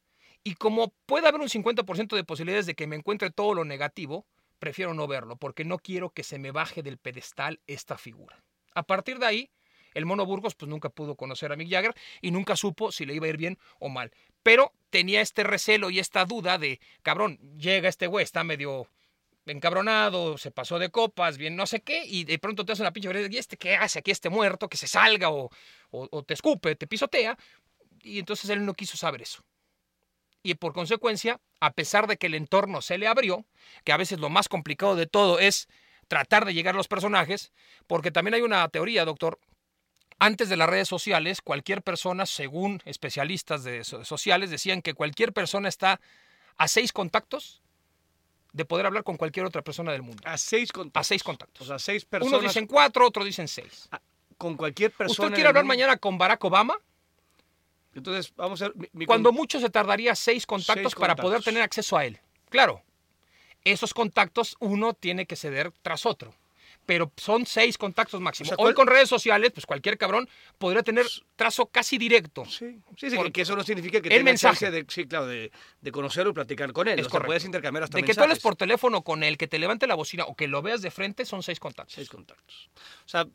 Y 0.43 0.55
como 0.55 0.93
puede 1.05 1.27
haber 1.27 1.41
un 1.41 1.49
50% 1.49 2.15
de 2.15 2.23
posibilidades 2.23 2.65
de 2.65 2.75
que 2.75 2.87
me 2.87 2.95
encuentre 2.95 3.29
todo 3.29 3.53
lo 3.53 3.65
negativo, 3.65 4.25
prefiero 4.57 4.93
no 4.93 5.07
verlo, 5.07 5.35
porque 5.37 5.65
no 5.65 5.79
quiero 5.79 6.11
que 6.11 6.23
se 6.23 6.39
me 6.39 6.51
baje 6.51 6.83
del 6.83 6.97
pedestal 6.97 7.59
esta 7.67 7.97
figura. 7.97 8.41
A 8.73 8.83
partir 8.83 9.19
de 9.19 9.25
ahí, 9.25 9.51
el 9.93 10.05
Mono 10.05 10.25
Burgos 10.25 10.55
pues 10.55 10.69
nunca 10.69 10.89
pudo 10.89 11.15
conocer 11.15 11.51
a 11.51 11.55
Mick 11.55 11.69
Jagger 11.69 11.95
y 12.21 12.31
nunca 12.31 12.55
supo 12.55 12.91
si 12.91 13.05
le 13.05 13.15
iba 13.15 13.25
a 13.25 13.29
ir 13.29 13.37
bien 13.37 13.57
o 13.79 13.89
mal. 13.89 14.11
Pero 14.43 14.71
tenía 14.89 15.21
este 15.21 15.43
recelo 15.43 15.89
y 15.89 15.99
esta 15.99 16.25
duda 16.25 16.57
de, 16.57 16.79
cabrón, 17.01 17.39
llega 17.57 17.89
este 17.89 18.07
güey, 18.07 18.23
está 18.23 18.43
medio 18.43 18.87
encabronado, 19.45 20.37
se 20.37 20.51
pasó 20.51 20.77
de 20.77 20.89
copas, 20.91 21.37
bien 21.37 21.55
no 21.55 21.65
sé 21.65 21.81
qué, 21.81 22.05
y 22.05 22.23
de 22.23 22.37
pronto 22.37 22.65
te 22.65 22.73
hace 22.73 22.83
una 22.83 22.93
pinche 22.93 23.09
¿y 23.29 23.37
este 23.37 23.57
qué 23.57 23.75
hace 23.75 23.99
aquí 23.99 24.11
este 24.11 24.29
muerto? 24.29 24.69
Que 24.69 24.77
se 24.77 24.87
salga 24.87 25.31
o- 25.31 25.49
o 25.91 26.23
te 26.23 26.35
escupe, 26.35 26.75
te 26.75 26.85
pisotea. 26.87 27.37
Y 28.01 28.19
entonces 28.19 28.49
él 28.51 28.63
no 28.65 28.73
quiso 28.75 28.95
saber 28.95 29.21
eso. 29.23 29.43
Y 30.41 30.53
por 30.55 30.73
consecuencia, 30.73 31.39
a 31.59 31.71
pesar 31.71 32.07
de 32.07 32.17
que 32.17 32.27
el 32.27 32.35
entorno 32.35 32.81
se 32.81 32.97
le 32.97 33.07
abrió, 33.07 33.45
que 33.83 33.91
a 33.91 33.97
veces 33.97 34.19
lo 34.19 34.29
más 34.29 34.47
complicado 34.47 34.95
de 34.95 35.05
todo 35.07 35.39
es 35.39 35.67
tratar 36.07 36.45
de 36.45 36.53
llegar 36.53 36.75
a 36.75 36.77
los 36.77 36.87
personajes, 36.87 37.51
porque 37.87 38.11
también 38.11 38.33
hay 38.35 38.41
una 38.41 38.67
teoría, 38.69 39.05
doctor. 39.05 39.39
Antes 40.17 40.49
de 40.49 40.57
las 40.57 40.69
redes 40.69 40.87
sociales, 40.87 41.41
cualquier 41.41 41.81
persona, 41.81 42.25
según 42.25 42.81
especialistas 42.85 43.63
de 43.63 43.83
so- 43.83 44.03
sociales, 44.03 44.49
decían 44.49 44.81
que 44.81 44.93
cualquier 44.93 45.31
persona 45.33 45.69
está 45.69 46.01
a 46.57 46.67
seis 46.67 46.91
contactos 46.91 47.61
de 48.51 48.65
poder 48.65 48.85
hablar 48.85 49.03
con 49.03 49.15
cualquier 49.15 49.45
otra 49.45 49.61
persona 49.61 49.91
del 49.91 50.01
mundo. 50.01 50.21
A 50.25 50.37
seis 50.37 50.71
contactos. 50.71 50.99
A 50.99 51.03
seis 51.03 51.23
contactos. 51.23 51.61
O 51.61 51.65
sea, 51.69 51.79
seis 51.79 52.03
personas. 52.03 52.33
Unos 52.39 52.43
dicen 52.51 52.67
cuatro, 52.67 53.07
otros 53.07 53.25
dicen 53.25 53.47
seis. 53.47 53.87
con 54.37 54.57
cualquier 54.57 54.91
persona. 54.91 55.25
¿Usted 55.27 55.35
quiere 55.35 55.49
hablar 55.49 55.63
mundo. 55.63 55.73
mañana 55.75 55.97
con 55.97 56.17
Barack 56.17 56.43
Obama? 56.45 56.75
Entonces, 57.99 58.33
vamos 58.35 58.61
a 58.61 58.65
ver. 58.69 58.75
mi- 58.77 58.89
mi 58.93 59.05
Cuando 59.05 59.29
con- 59.29 59.35
mucho 59.37 59.59
se 59.59 59.69
tardaría 59.69 60.15
seis 60.15 60.45
contactos 60.45 60.91
Seis 60.93 60.95
para 60.95 61.15
poder 61.15 61.41
tener 61.43 61.61
acceso 61.61 61.97
a 61.97 62.05
él. 62.05 62.19
Claro, 62.49 62.81
esos 63.63 63.93
contactos 63.93 64.55
uno 64.59 64.93
tiene 64.93 65.25
que 65.25 65.35
ceder 65.35 65.71
tras 65.81 66.05
otro. 66.05 66.33
Pero 66.85 67.11
son 67.17 67.45
seis 67.45 67.77
contactos 67.77 68.19
máximo. 68.19 68.47
O 68.47 68.49
sea, 68.49 68.55
Hoy 68.57 68.73
¿cuál- 68.73 68.73
con 68.73 68.87
redes 68.87 69.07
sociales, 69.07 69.51
pues 69.53 69.67
cualquier 69.67 69.95
cabrón 69.99 70.27
podría 70.57 70.81
tener 70.81 71.05
trazo 71.35 71.67
casi 71.67 71.99
directo. 71.99 72.45
Sí, 72.45 72.79
sí, 72.97 73.11
sí, 73.11 73.15
Por- 73.15 73.27
que- 73.27 73.31
que 73.33 73.41
eso 73.41 73.55
no 73.55 73.63
significa 73.63 74.01
que 74.01 74.07
el 74.07 74.13
tenga 74.15 74.23
mensaje. 74.23 74.71
de, 74.71 74.85
sí, 74.89 75.05
claro, 75.05 75.27
de, 75.27 75.51
de 75.81 75.91
conocerlo 75.91 76.31
y 76.31 76.33
platicar 76.33 76.73
con 76.73 76.87
él. 76.87 76.97
Es 76.97 77.05
o 77.05 77.09
sea, 77.11 77.19
puedes 77.19 77.45
intercambiar 77.45 77.83
hasta 77.83 77.97
De 77.97 78.03
que 78.03 78.13
tú 78.15 78.21
hables 78.23 78.39
por 78.39 78.55
teléfono 78.55 79.03
con 79.03 79.23
él, 79.23 79.37
que 79.37 79.47
te 79.47 79.59
levante 79.59 79.85
la 79.85 79.93
bocina 79.93 80.23
o 80.25 80.35
que 80.35 80.47
lo 80.47 80.63
veas 80.63 80.81
de 80.81 80.89
frente, 80.89 81.25
son 81.25 81.43
seis 81.43 81.59
contactos. 81.59 81.93
Seis 81.93 82.09
contactos. 82.09 82.71
O 83.05 83.09
sea, 83.09 83.27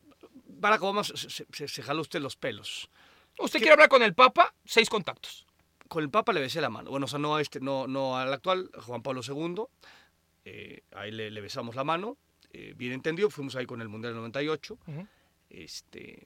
Barack 0.47 0.81
Obama 0.81 1.05
se, 1.05 1.15
se, 1.15 1.45
se- 1.53 1.67
se 1.69 1.81
jala 1.83 2.01
usted 2.01 2.19
los 2.19 2.35
pelos. 2.35 2.89
¿Usted 3.39 3.59
quiere 3.59 3.73
hablar 3.73 3.89
con 3.89 4.01
el 4.03 4.13
Papa? 4.13 4.53
Seis 4.65 4.89
contactos. 4.89 5.45
Con 5.87 6.03
el 6.03 6.09
Papa 6.09 6.33
le 6.33 6.41
besé 6.41 6.61
la 6.61 6.69
mano. 6.69 6.89
Bueno, 6.89 7.05
o 7.05 7.07
sea, 7.07 7.19
no, 7.19 7.35
a 7.35 7.41
este, 7.41 7.59
no, 7.59 7.87
no 7.87 8.17
al 8.17 8.33
actual, 8.33 8.69
Juan 8.85 9.01
Pablo 9.03 9.21
II. 9.27 9.63
eh, 10.45 10.81
ahí 10.93 11.11
le, 11.11 11.29
le 11.31 11.41
besamos 11.41 11.75
la 11.75 11.83
mano. 11.83 12.17
eh, 12.53 12.73
bien 12.77 12.93
entendido, 12.93 13.29
fuimos 13.29 13.55
ahí 13.55 13.65
con 13.65 13.81
el 13.81 13.89
Mundial 13.89 14.13
del 14.13 14.19
98. 14.21 14.77
Ujú. 14.87 15.07
Este, 15.49 16.25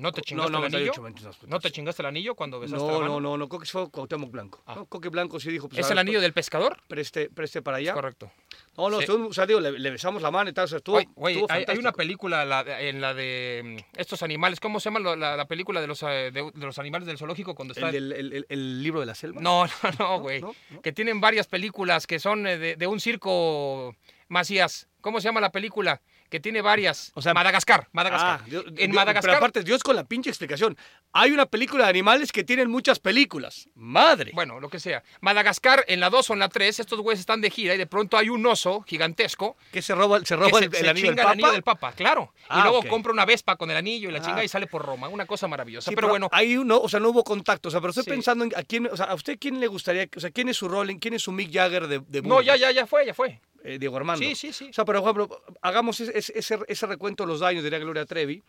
¿No 0.00 0.12
te 0.12 0.20
No, 0.20 0.24
chingaste 0.24 0.48
el 0.48 0.52
98, 0.52 0.90
anillo? 0.90 1.02
99. 1.02 1.36
¿No 1.50 1.60
te 1.60 1.70
chingaste 1.70 2.02
el 2.02 2.06
anillo 2.06 2.34
cuando 2.34 2.58
besaste 2.58 2.84
la 2.86 2.92
No, 2.92 2.98
mano? 3.00 3.14
no, 3.14 3.20
no, 3.20 3.36
no, 3.36 3.48
creo 3.48 3.60
que 3.60 3.66
fue 3.66 3.90
Cuauhtémoc 3.90 4.30
Blanco. 4.30 4.62
Ah. 4.66 4.74
¿no? 4.76 4.86
Coque 4.86 5.08
Blanco 5.10 5.38
sí 5.38 5.50
dijo, 5.50 5.68
pues, 5.68 5.78
¿Es 5.80 5.90
el 5.90 5.98
anillo 5.98 6.20
del 6.20 6.32
pescador? 6.32 6.78
Preste, 6.88 7.28
preste 7.30 7.62
para 7.62 7.76
allá. 7.76 7.90
Es 7.90 7.94
correcto. 7.94 8.32
No, 8.76 8.88
no, 8.88 8.96
Sí. 8.98 9.04
estuvo- 9.04 9.28
o 9.28 9.32
sea, 9.32 9.46
digo, 9.46 9.60
le, 9.60 9.78
le 9.78 9.90
besamos 9.90 10.22
la 10.22 10.30
mano 10.30 10.48
y 10.50 10.52
tal, 10.52 10.64
o 10.64 10.68
sea, 10.68 10.78
estuvo, 10.78 10.98
güey, 11.14 11.34
estuvo 11.34 11.52
hay, 11.52 11.64
hay 11.68 11.78
una 11.78 11.92
película 11.92 12.44
la 12.44 12.80
en 12.80 13.00
la 13.00 13.12
de 13.14 13.62
mm, 13.94 13.98
estos 14.00 14.22
animales, 14.22 14.58
¿cómo 14.58 14.80
se 14.80 14.90
llama 14.90 15.14
la, 15.16 15.36
la 15.36 15.44
película 15.46 15.80
de 15.80 15.86
los, 15.86 16.02
eh, 16.02 16.30
de, 16.32 16.50
de 16.54 16.66
los 16.66 16.78
animales 16.78 17.06
del 17.06 17.18
zoológico 17.18 17.54
cuando 17.54 17.74
está... 17.74 17.88
El, 17.90 18.08
del- 18.08 18.12
el, 18.12 18.32
el- 18.32 18.46
el 18.48 18.82
libro 18.82 19.00
de 19.00 19.06
la 19.06 19.14
selva. 19.14 19.40
No, 19.42 19.66
no, 19.66 19.72
no, 19.98 20.20
güey. 20.20 20.40
no, 20.40 20.54
no. 20.70 20.80
Que 20.82 20.92
tienen 20.92 21.20
varias 21.20 21.46
películas 21.46 22.06
que 22.06 22.18
son 22.18 22.46
eh, 22.46 22.56
de, 22.58 22.76
de 22.76 22.86
un 22.86 23.00
circo, 23.00 23.94
Macías. 24.28 24.88
¿Cómo 25.00 25.20
se 25.20 25.24
llama 25.28 25.40
la 25.40 25.50
película? 25.52 26.00
Que 26.30 26.40
tiene 26.40 26.62
varias. 26.62 27.10
O 27.14 27.22
sea, 27.22 27.34
Madagascar, 27.34 27.88
Madagascar. 27.92 28.40
Ah, 28.42 28.46
Dios- 28.48 28.64
en 28.68 28.74
Dios- 28.76 28.88
Madagascar. 28.94 29.30
Pero 29.32 29.36
aparte, 29.38 29.62
Dios 29.64 29.82
con 29.82 29.96
la 29.96 30.04
pinche 30.04 30.30
explicación. 30.30 30.78
Hay 31.12 31.32
una 31.32 31.44
película 31.46 31.84
de 31.84 31.90
animales 31.90 32.30
que 32.30 32.44
tienen 32.44 32.70
muchas 32.70 33.00
películas. 33.00 33.68
Madre. 33.74 34.30
Bueno, 34.32 34.60
lo 34.60 34.68
que 34.70 34.78
sea. 34.78 35.02
Madagascar, 35.20 35.84
en 35.88 35.98
la 36.00 36.08
2 36.08 36.30
o 36.30 36.32
en 36.34 36.38
la 36.38 36.48
3, 36.48 36.78
estos 36.80 37.00
güeyes 37.00 37.18
están 37.20 37.40
de 37.40 37.50
gira 37.50 37.74
y 37.74 37.78
de 37.78 37.86
pronto 37.86 38.16
hay 38.16 38.28
un 38.30 38.46
oso 38.46 38.82
gigantesco 38.82 39.56
que 39.72 39.82
se 39.82 39.94
roba, 39.94 40.20
se 40.20 40.24
que 40.26 40.36
roba 40.36 40.58
se, 40.60 40.64
el, 40.66 40.74
el 40.74 40.80
se 40.80 40.88
anillo 40.88 41.06
del 41.08 41.16
Papa. 41.16 41.22
el 41.26 41.32
anillo 41.32 41.52
del 41.52 41.62
Papa, 41.64 41.92
claro. 41.92 42.32
y 42.38 42.44
Ah, 42.48 42.60
luego 42.62 42.78
ok. 42.78 42.86
compra 42.86 43.12
una 43.12 43.24
Vespa 43.24 43.56
con 43.56 43.70
el 43.70 43.76
anillo 43.76 44.08
y 44.08 44.12
la 44.12 44.18
Ah. 44.18 44.22
chinga 44.22 44.44
y 44.44 44.48
sale 44.48 44.68
por 44.68 44.86
Roma. 44.86 45.08
Una 45.08 45.26
cosa 45.26 45.48
maravillosa. 45.48 45.90
Sí, 45.90 45.96
pero, 45.96 46.08
bueno, 46.08 46.28
ahí 46.30 46.56
uno, 46.56 46.78
o 46.78 46.88
sea, 46.88 47.00
no 47.00 47.08
hubo 47.10 47.24
contacto. 47.24 47.68
O 47.68 47.70
sea, 47.72 47.80
pero 47.80 47.90
estoy 47.90 48.04
Sí. 48.04 48.10
pensando 48.10 48.44
en 48.44 48.52
a 48.54 48.62
quién, 48.62 48.86
o 48.86 48.96
sea, 48.96 49.06
a 49.06 49.14
usted 49.14 49.36
quién 49.40 49.58
le 49.58 49.66
gustaría, 49.66 50.08
o 50.16 50.20
sea, 50.20 50.30
quién 50.30 50.48
es 50.48 50.56
su 50.56 50.68
rol, 50.68 50.96
quién 51.00 51.14
es 51.14 51.22
su 51.22 51.32
Mick 51.32 51.52
Jagger 51.52 51.88
de, 51.88 51.98
de 52.06 52.22
no, 52.22 52.40
ya, 52.40 52.54
ya, 52.56 52.70
ya 52.70 52.86
fue, 52.86 53.04
ya 53.04 53.14
fue. 53.14 53.40
Eh, 53.64 53.78
Diego 53.78 53.96
Armando. 53.96 54.24
Sí, 54.24 54.34
sí, 54.34 54.52
sí. 54.52 54.68
O 54.70 54.72
sea, 54.72 54.84
por 54.84 54.96
ejemplo, 54.96 55.28
hagamos 55.62 56.00
ese, 56.00 56.16
ese- 56.16 56.38
ese, 56.38 56.58
ese 56.66 56.86
recuento 56.86 57.24
de 57.24 57.28
los 57.28 57.40
daños, 57.40 57.62
diría 57.62 57.78
Gloria 57.78 58.06
Trevi, 58.06 58.42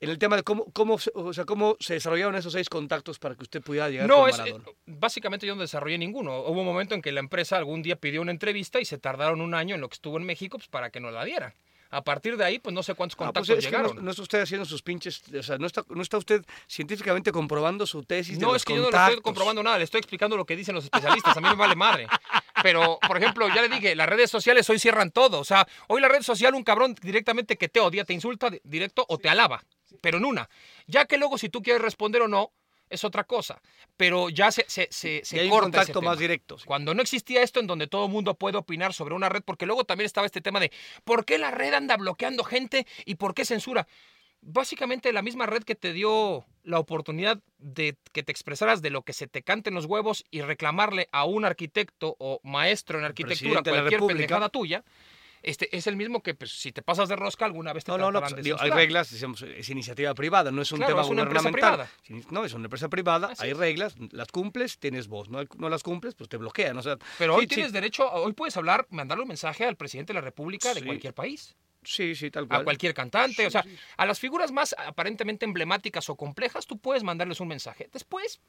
en 0.00 0.10
el 0.10 0.18
tema 0.18 0.36
de 0.36 0.42
cómo, 0.42 0.66
cómo, 0.72 0.98
se- 0.98 1.10
o 1.14 1.32
sea, 1.32 1.44
cómo 1.44 1.76
se 1.80 1.94
desarrollaron 1.94 2.34
esos 2.36 2.52
seis 2.52 2.68
contactos 2.68 3.18
para 3.18 3.34
que 3.34 3.42
usted 3.42 3.62
pudiera 3.62 3.88
llegar 3.88 4.06
No, 4.08 4.20
con 4.22 4.30
es, 4.30 4.38
Maradona. 4.38 4.64
eh, 4.68 4.72
básicamente 4.86 5.46
yo 5.46 5.54
no 5.54 5.62
desarrollé 5.62 5.98
ninguno. 5.98 6.40
Hubo 6.40 6.60
un 6.60 6.66
momento 6.66 6.94
en 6.94 7.02
que 7.02 7.10
la 7.12 7.20
empresa 7.20 7.56
algún 7.56 7.82
día 7.82 7.96
pidió 7.96 8.20
una 8.20 8.30
entrevista 8.30 8.80
y 8.80 8.84
se 8.84 8.98
tardaron 8.98 9.40
un 9.40 9.54
año 9.54 9.74
en 9.74 9.80
lo 9.80 9.88
que 9.88 9.94
estuvo 9.94 10.16
en 10.18 10.24
México 10.24 10.58
pues, 10.58 10.68
para 10.68 10.90
que 10.90 11.00
nos 11.00 11.12
la 11.12 11.24
diera. 11.24 11.54
A 11.90 12.02
partir 12.02 12.36
de 12.36 12.44
ahí, 12.44 12.58
pues 12.58 12.74
no 12.74 12.82
sé 12.82 12.94
cuántos 12.94 13.14
Ah, 13.16 13.18
contactos 13.26 13.46
pues 13.46 13.58
es 13.58 13.64
que 13.66 13.70
llegaron. 13.70 13.94
no, 13.96 14.02
no 14.02 14.10
está 14.10 14.22
usted 14.22 14.40
haciendo 14.42 14.64
sus 14.64 14.82
pinches, 14.82 15.22
o 15.32 15.42
sea, 15.44 15.58
no 15.58 15.66
está, 15.66 15.84
no 15.88 16.02
está 16.02 16.18
usted 16.18 16.44
científicamente 16.66 17.30
comprobando 17.30 17.86
su 17.86 18.02
tesis 18.02 18.36
de 18.36 18.44
No, 18.44 18.48
los 18.52 18.62
es 18.62 18.64
que 18.64 18.74
yo 18.74 18.82
no 18.82 18.90
le 18.90 18.96
estoy 18.96 19.20
comprobando 19.20 19.62
nada, 19.62 19.78
le 19.78 19.84
estoy 19.84 19.98
explicando 20.00 20.36
lo 20.36 20.44
que 20.44 20.56
dicen 20.56 20.74
los 20.74 20.82
especialistas, 20.84 21.36
a 21.36 21.40
mí 21.40 21.48
me 21.48 21.54
vale 21.54 21.76
madre. 21.76 22.08
Pero, 22.62 22.98
por 23.06 23.16
ejemplo, 23.16 23.48
ya 23.48 23.62
le 23.62 23.68
dije, 23.68 23.94
las 23.94 24.08
redes 24.08 24.30
sociales 24.30 24.68
hoy 24.70 24.78
cierran 24.78 25.10
todo. 25.10 25.40
O 25.40 25.44
sea, 25.44 25.66
hoy 25.88 26.00
la 26.00 26.08
red 26.08 26.22
social, 26.22 26.54
un 26.54 26.62
cabrón 26.64 26.94
directamente 27.02 27.56
que 27.56 27.68
te 27.68 27.80
odia, 27.80 28.04
te 28.04 28.12
insulta 28.12 28.50
di- 28.50 28.60
directo 28.64 29.04
o 29.08 29.18
te 29.18 29.28
alaba. 29.28 29.64
Pero 30.00 30.18
en 30.18 30.24
una. 30.24 30.48
Ya 30.86 31.04
que 31.06 31.18
luego 31.18 31.38
si 31.38 31.48
tú 31.48 31.62
quieres 31.62 31.82
responder 31.82 32.22
o 32.22 32.28
no, 32.28 32.52
es 32.90 33.02
otra 33.02 33.24
cosa. 33.24 33.60
Pero 33.96 34.28
ya 34.28 34.52
se, 34.52 34.64
se, 34.68 34.88
se, 34.90 35.22
hay 35.40 35.46
un 35.46 35.50
corta 35.50 35.68
ese 35.68 35.92
contacto 35.92 36.02
más 36.02 36.12
tema. 36.16 36.20
directo. 36.20 36.58
sí. 36.58 36.64
Cuando 36.66 36.94
no 36.94 37.02
existía 37.02 37.42
esto 37.42 37.58
en 37.60 37.66
donde 37.66 37.86
todo 37.86 38.06
el 38.06 38.12
mundo 38.12 38.34
puede 38.34 38.56
opinar 38.58 38.92
sobre 38.92 39.14
una 39.14 39.28
red, 39.28 39.42
porque 39.44 39.66
luego 39.66 39.84
también 39.84 40.06
estaba 40.06 40.26
este 40.26 40.40
tema 40.40 40.60
de 40.60 40.70
¿por 41.04 41.24
qué 41.24 41.38
la 41.38 41.50
red 41.50 41.74
anda 41.74 41.96
bloqueando 41.96 42.44
gente 42.44 42.86
y 43.04 43.16
por 43.16 43.34
qué 43.34 43.44
censura? 43.44 43.86
Básicamente 44.46 45.12
la 45.12 45.22
misma 45.22 45.46
red 45.46 45.62
que 45.62 45.74
te 45.74 45.94
dio 45.94 46.44
la 46.64 46.78
oportunidad 46.78 47.40
de 47.58 47.96
que 48.12 48.22
te 48.22 48.30
expresaras 48.30 48.82
de 48.82 48.90
lo 48.90 49.02
que 49.02 49.14
se 49.14 49.26
te 49.26 49.42
cante 49.42 49.70
en 49.70 49.74
los 49.74 49.86
huevos 49.86 50.24
y 50.30 50.42
reclamarle 50.42 51.08
a 51.12 51.24
un 51.24 51.46
arquitecto 51.46 52.14
o 52.18 52.40
maestro 52.42 52.98
en 52.98 53.06
arquitectura 53.06 53.62
cualquier 53.62 54.00
pendejada 54.06 54.50
tuya, 54.50 54.84
este, 55.44 55.74
es 55.76 55.86
el 55.86 55.96
mismo 55.96 56.22
que 56.22 56.34
pues, 56.34 56.50
si 56.52 56.72
te 56.72 56.82
pasas 56.82 57.08
de 57.08 57.16
rosca 57.16 57.44
alguna 57.44 57.72
vez 57.72 57.84
te 57.84 57.92
No, 57.92 57.98
no, 57.98 58.10
no, 58.10 58.20
pues, 58.20 58.42
digo, 58.42 58.56
hay 58.60 58.70
reglas, 58.70 59.12
es 59.12 59.68
iniciativa 59.70 60.14
privada, 60.14 60.50
no 60.50 60.62
es 60.62 60.72
un 60.72 60.78
Claro, 60.78 60.92
tema 60.92 61.02
es 61.02 61.08
una 61.08 61.24
gubernamental. 61.24 61.88
No, 62.30 62.44
es 62.44 62.52
una 62.54 62.64
empresa 62.66 62.88
privada, 62.88 63.28
Así 63.32 63.44
hay 63.44 63.50
es. 63.52 63.56
reglas, 63.56 63.94
las 64.12 64.28
cumples, 64.28 64.78
tienes 64.78 65.08
voz, 65.08 65.28
no, 65.28 65.40
no 65.58 65.68
las 65.68 65.82
cumples, 65.82 66.14
pues 66.14 66.28
te 66.28 66.36
bloquean. 66.36 66.76
O 66.78 66.82
sea, 66.82 66.96
Pero 67.18 67.34
sí, 67.34 67.38
hoy 67.40 67.44
sí, 67.44 67.54
tienes 67.54 67.72
derecho, 67.72 68.10
hoy 68.10 68.32
puedes 68.32 68.56
hablar, 68.56 68.86
mandarle 68.90 69.22
un 69.22 69.28
mensaje 69.28 69.64
al 69.64 69.76
presidente 69.76 70.12
de 70.12 70.20
la 70.20 70.24
República 70.24 70.74
de 70.74 70.84
cualquier 70.84 71.14
país. 71.14 71.54
Sí, 71.82 72.14
sí, 72.14 72.30
tal 72.30 72.48
cual. 72.48 72.62
a 72.62 72.64
cualquier 72.64 72.94
cantante, 72.94 73.42
Sí, 73.42 73.46
o 73.46 73.50
sea, 73.50 73.62
sí. 73.62 73.76
a 73.98 74.06
las 74.06 74.18
figuras 74.18 74.50
más 74.52 74.74
aparentemente 74.78 75.44
emblemáticas 75.44 76.08
o 76.08 76.16
complejas, 76.16 76.66
tú 76.66 76.78
puedes 76.78 77.02
mandarles 77.02 77.40
un 77.40 77.48
mensaje. 77.48 77.90
Después, 77.92 78.40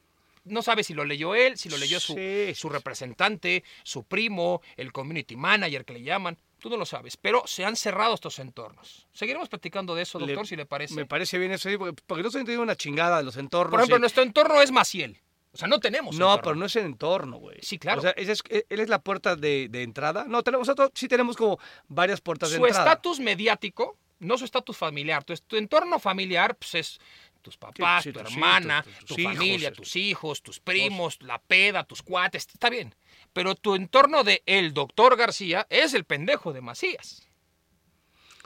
no 0.46 0.62
sabes 0.62 0.88
si 0.88 0.94
lo 0.94 1.06
leyó 1.06 1.36
él, 1.36 1.58
si 1.58 1.70
lo 1.70 1.78
leyó 1.78 2.00
su, 2.00 2.14
Sí, 2.14 2.54
su 2.56 2.70
representante, 2.70 3.64
su 3.84 4.04
primo, 4.04 4.62
el 4.78 4.92
community 4.92 5.36
manager 5.36 5.86
que 5.86 5.94
le 5.94 6.02
llaman. 6.04 6.38
Tú 6.60 6.70
no 6.70 6.78
lo 6.78 6.86
sabes, 6.86 7.18
pero 7.18 7.44
se 7.46 7.66
han 7.66 7.76
cerrado 7.76 8.16
estos 8.16 8.40
entornos. 8.40 9.08
Seguiremos 9.14 9.50
platicando 9.50 9.94
de 9.94 10.04
eso, 10.04 10.20
Le- 10.20 10.28
doctor, 10.28 10.48
si 10.48 10.56
le 10.56 10.66
parece. 10.66 10.94
Me 10.96 11.06
parece 11.06 11.38
bien 11.38 11.52
eso, 11.52 11.70
porque, 11.78 12.02
porque 12.08 12.24
no 12.24 12.32
se 12.32 12.40
entiende 12.40 12.64
una 12.64 12.76
chingada 12.76 13.18
de 13.18 13.24
los 13.24 13.38
entornos. 13.38 13.72
Por 13.72 13.80
ejemplo, 13.82 14.00
nuestro 14.00 14.24
entorno 14.24 14.62
es 14.62 14.72
Maciel. 14.72 15.22
O 15.52 15.58
sea, 15.58 15.68
no 15.68 15.80
tenemos 15.80 16.16
No, 16.18 16.26
entorno. 16.26 16.44
pero 16.44 16.56
no 16.56 16.66
es 16.66 16.76
el 16.76 16.86
entorno, 16.86 17.38
güey. 17.38 17.60
Sí, 17.62 17.78
claro. 17.78 18.00
O 18.00 18.02
sea, 18.02 18.12
es- 18.12 18.42
él 18.50 18.80
es 18.80 18.90
la 18.90 19.00
puerta 19.00 19.36
de, 19.36 19.68
de 19.70 19.84
entrada. 19.84 20.26
No, 20.28 20.44
tenemos, 20.44 20.68
nosotros 20.68 20.92
sí 20.96 21.08
tenemos 21.08 21.38
como 21.38 21.60
varias 21.88 22.20
puertas 22.22 22.50
de 22.52 22.58
Su 22.58 22.66
entrada. 22.66 22.90
estatus 22.90 23.20
mediático, 23.20 23.98
no 24.20 24.38
su 24.38 24.46
estatus 24.46 24.76
familiar. 24.76 25.24
Tu, 25.24 25.34
tu 25.48 25.56
entorno 25.58 26.00
familiar 26.00 26.56
pues, 26.58 26.76
es 26.76 27.00
tus 27.46 27.58
papás, 27.58 28.04
sí, 28.04 28.12
tu 28.12 28.20
hermana, 28.20 28.84
tu 29.06 29.16
familia, 29.16 29.72
tus 29.72 29.96
hijos, 29.96 30.42
tus 30.42 30.60
primos, 30.60 31.22
la 31.22 31.38
peda, 31.40 31.84
tus 31.84 32.02
cuates, 32.02 32.48
está 32.52 32.72
bien. 32.72 32.96
Pero 33.34 33.54
tu 33.54 33.76
entorno 33.76 34.24
de 34.24 34.42
el 34.48 34.74
doctor 34.74 35.16
García 35.16 35.68
es 35.70 35.94
el 35.94 36.06
pendejo 36.06 36.54
de 36.54 36.62
Macías. 36.62 37.30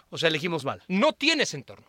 O 0.09 0.17
sea, 0.17 0.27
elegimos 0.27 0.65
mal. 0.65 0.83
No 0.89 1.13
tienes 1.13 1.53
entorno. 1.53 1.87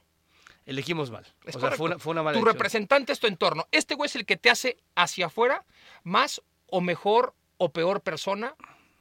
Elegimos 0.66 1.10
mal. 1.10 1.26
Es 1.44 1.56
o 1.56 1.60
sea, 1.60 1.72
fue 1.72 1.86
una, 1.86 1.98
fue 1.98 2.12
una 2.12 2.22
mala 2.22 2.34
Tu 2.34 2.38
elección. 2.38 2.54
representante 2.54 3.12
es 3.12 3.18
tu 3.18 3.26
entorno. 3.26 3.66
Este 3.72 3.96
güey 3.96 4.06
es 4.06 4.14
el 4.14 4.24
que 4.24 4.36
te 4.36 4.50
hace 4.50 4.76
hacia 4.94 5.26
afuera 5.26 5.64
más 6.04 6.42
o 6.68 6.80
mejor 6.80 7.34
o 7.56 7.72
peor 7.72 8.02
persona 8.02 8.54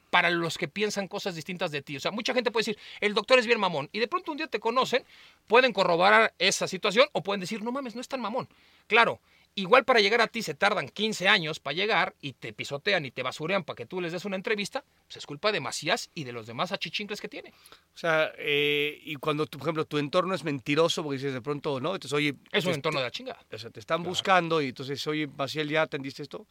para 0.09 0.29
los 0.29 0.57
que 0.57 0.67
piensan 0.67 1.07
cosas 1.07 1.35
distintas 1.35 1.71
de 1.71 1.81
ti. 1.81 1.97
O 1.97 1.99
sea, 1.99 2.11
mucha 2.11 2.33
gente 2.33 2.51
puede 2.51 2.61
decir, 2.65 2.79
el 2.99 3.13
doctor 3.13 3.39
es 3.39 3.45
bien 3.45 3.59
mamón. 3.59 3.89
Y 3.91 3.99
de 3.99 4.07
pronto 4.07 4.31
un 4.31 4.37
día 4.37 4.47
te 4.47 4.59
conocen, 4.59 5.03
pueden 5.47 5.73
corroborar 5.73 6.33
esa 6.39 6.67
situación 6.67 7.07
o 7.13 7.21
pueden 7.23 7.41
decir, 7.41 7.61
no 7.63 7.71
mames, 7.71 7.95
no 7.95 8.01
es 8.01 8.07
tan 8.07 8.21
mamón. 8.21 8.47
Claro, 8.87 9.19
igual 9.55 9.83
para 9.85 9.99
llegar 9.99 10.21
a 10.21 10.27
ti 10.27 10.41
se 10.41 10.53
tardan 10.53 10.89
15 10.89 11.27
años 11.27 11.59
para 11.59 11.73
llegar 11.75 12.15
y 12.21 12.33
te 12.33 12.53
pisotean 12.53 13.05
y 13.05 13.11
te 13.11 13.23
basurean 13.23 13.63
para 13.63 13.75
que 13.75 13.85
tú 13.85 14.01
les 14.01 14.11
des 14.11 14.25
una 14.25 14.35
entrevista, 14.35 14.83
pues 15.05 15.17
es 15.17 15.25
culpa 15.25 15.51
de 15.51 15.59
Macías 15.59 16.09
y 16.15 16.23
de 16.23 16.31
los 16.31 16.47
demás 16.47 16.71
achichincles 16.71 17.21
que 17.21 17.27
tiene. 17.29 17.49
O 17.93 17.97
sea, 17.97 18.31
eh, 18.37 18.99
y 19.03 19.15
cuando, 19.15 19.45
tú, 19.45 19.57
por 19.59 19.67
ejemplo, 19.67 19.85
tu 19.85 19.97
entorno 19.97 20.33
es 20.33 20.43
mentiroso, 20.43 21.03
porque 21.03 21.17
dices 21.17 21.33
de 21.33 21.41
pronto, 21.41 21.79
¿no? 21.79 21.93
Entonces, 21.95 22.13
oye, 22.13 22.29
Es 22.51 22.63
un 22.63 22.69
pues, 22.69 22.75
entorno 22.77 22.99
de 22.99 23.05
la 23.05 23.11
chingada. 23.11 23.39
O 23.51 23.57
sea, 23.57 23.69
te 23.69 23.79
están 23.79 23.99
Claro. 23.99 24.09
buscando 24.09 24.61
y 24.61 24.69
entonces, 24.69 25.05
oye, 25.07 25.27
Maciel, 25.27 25.69
¿ya 25.69 25.81
atendiste 25.83 26.23
esto? 26.23 26.47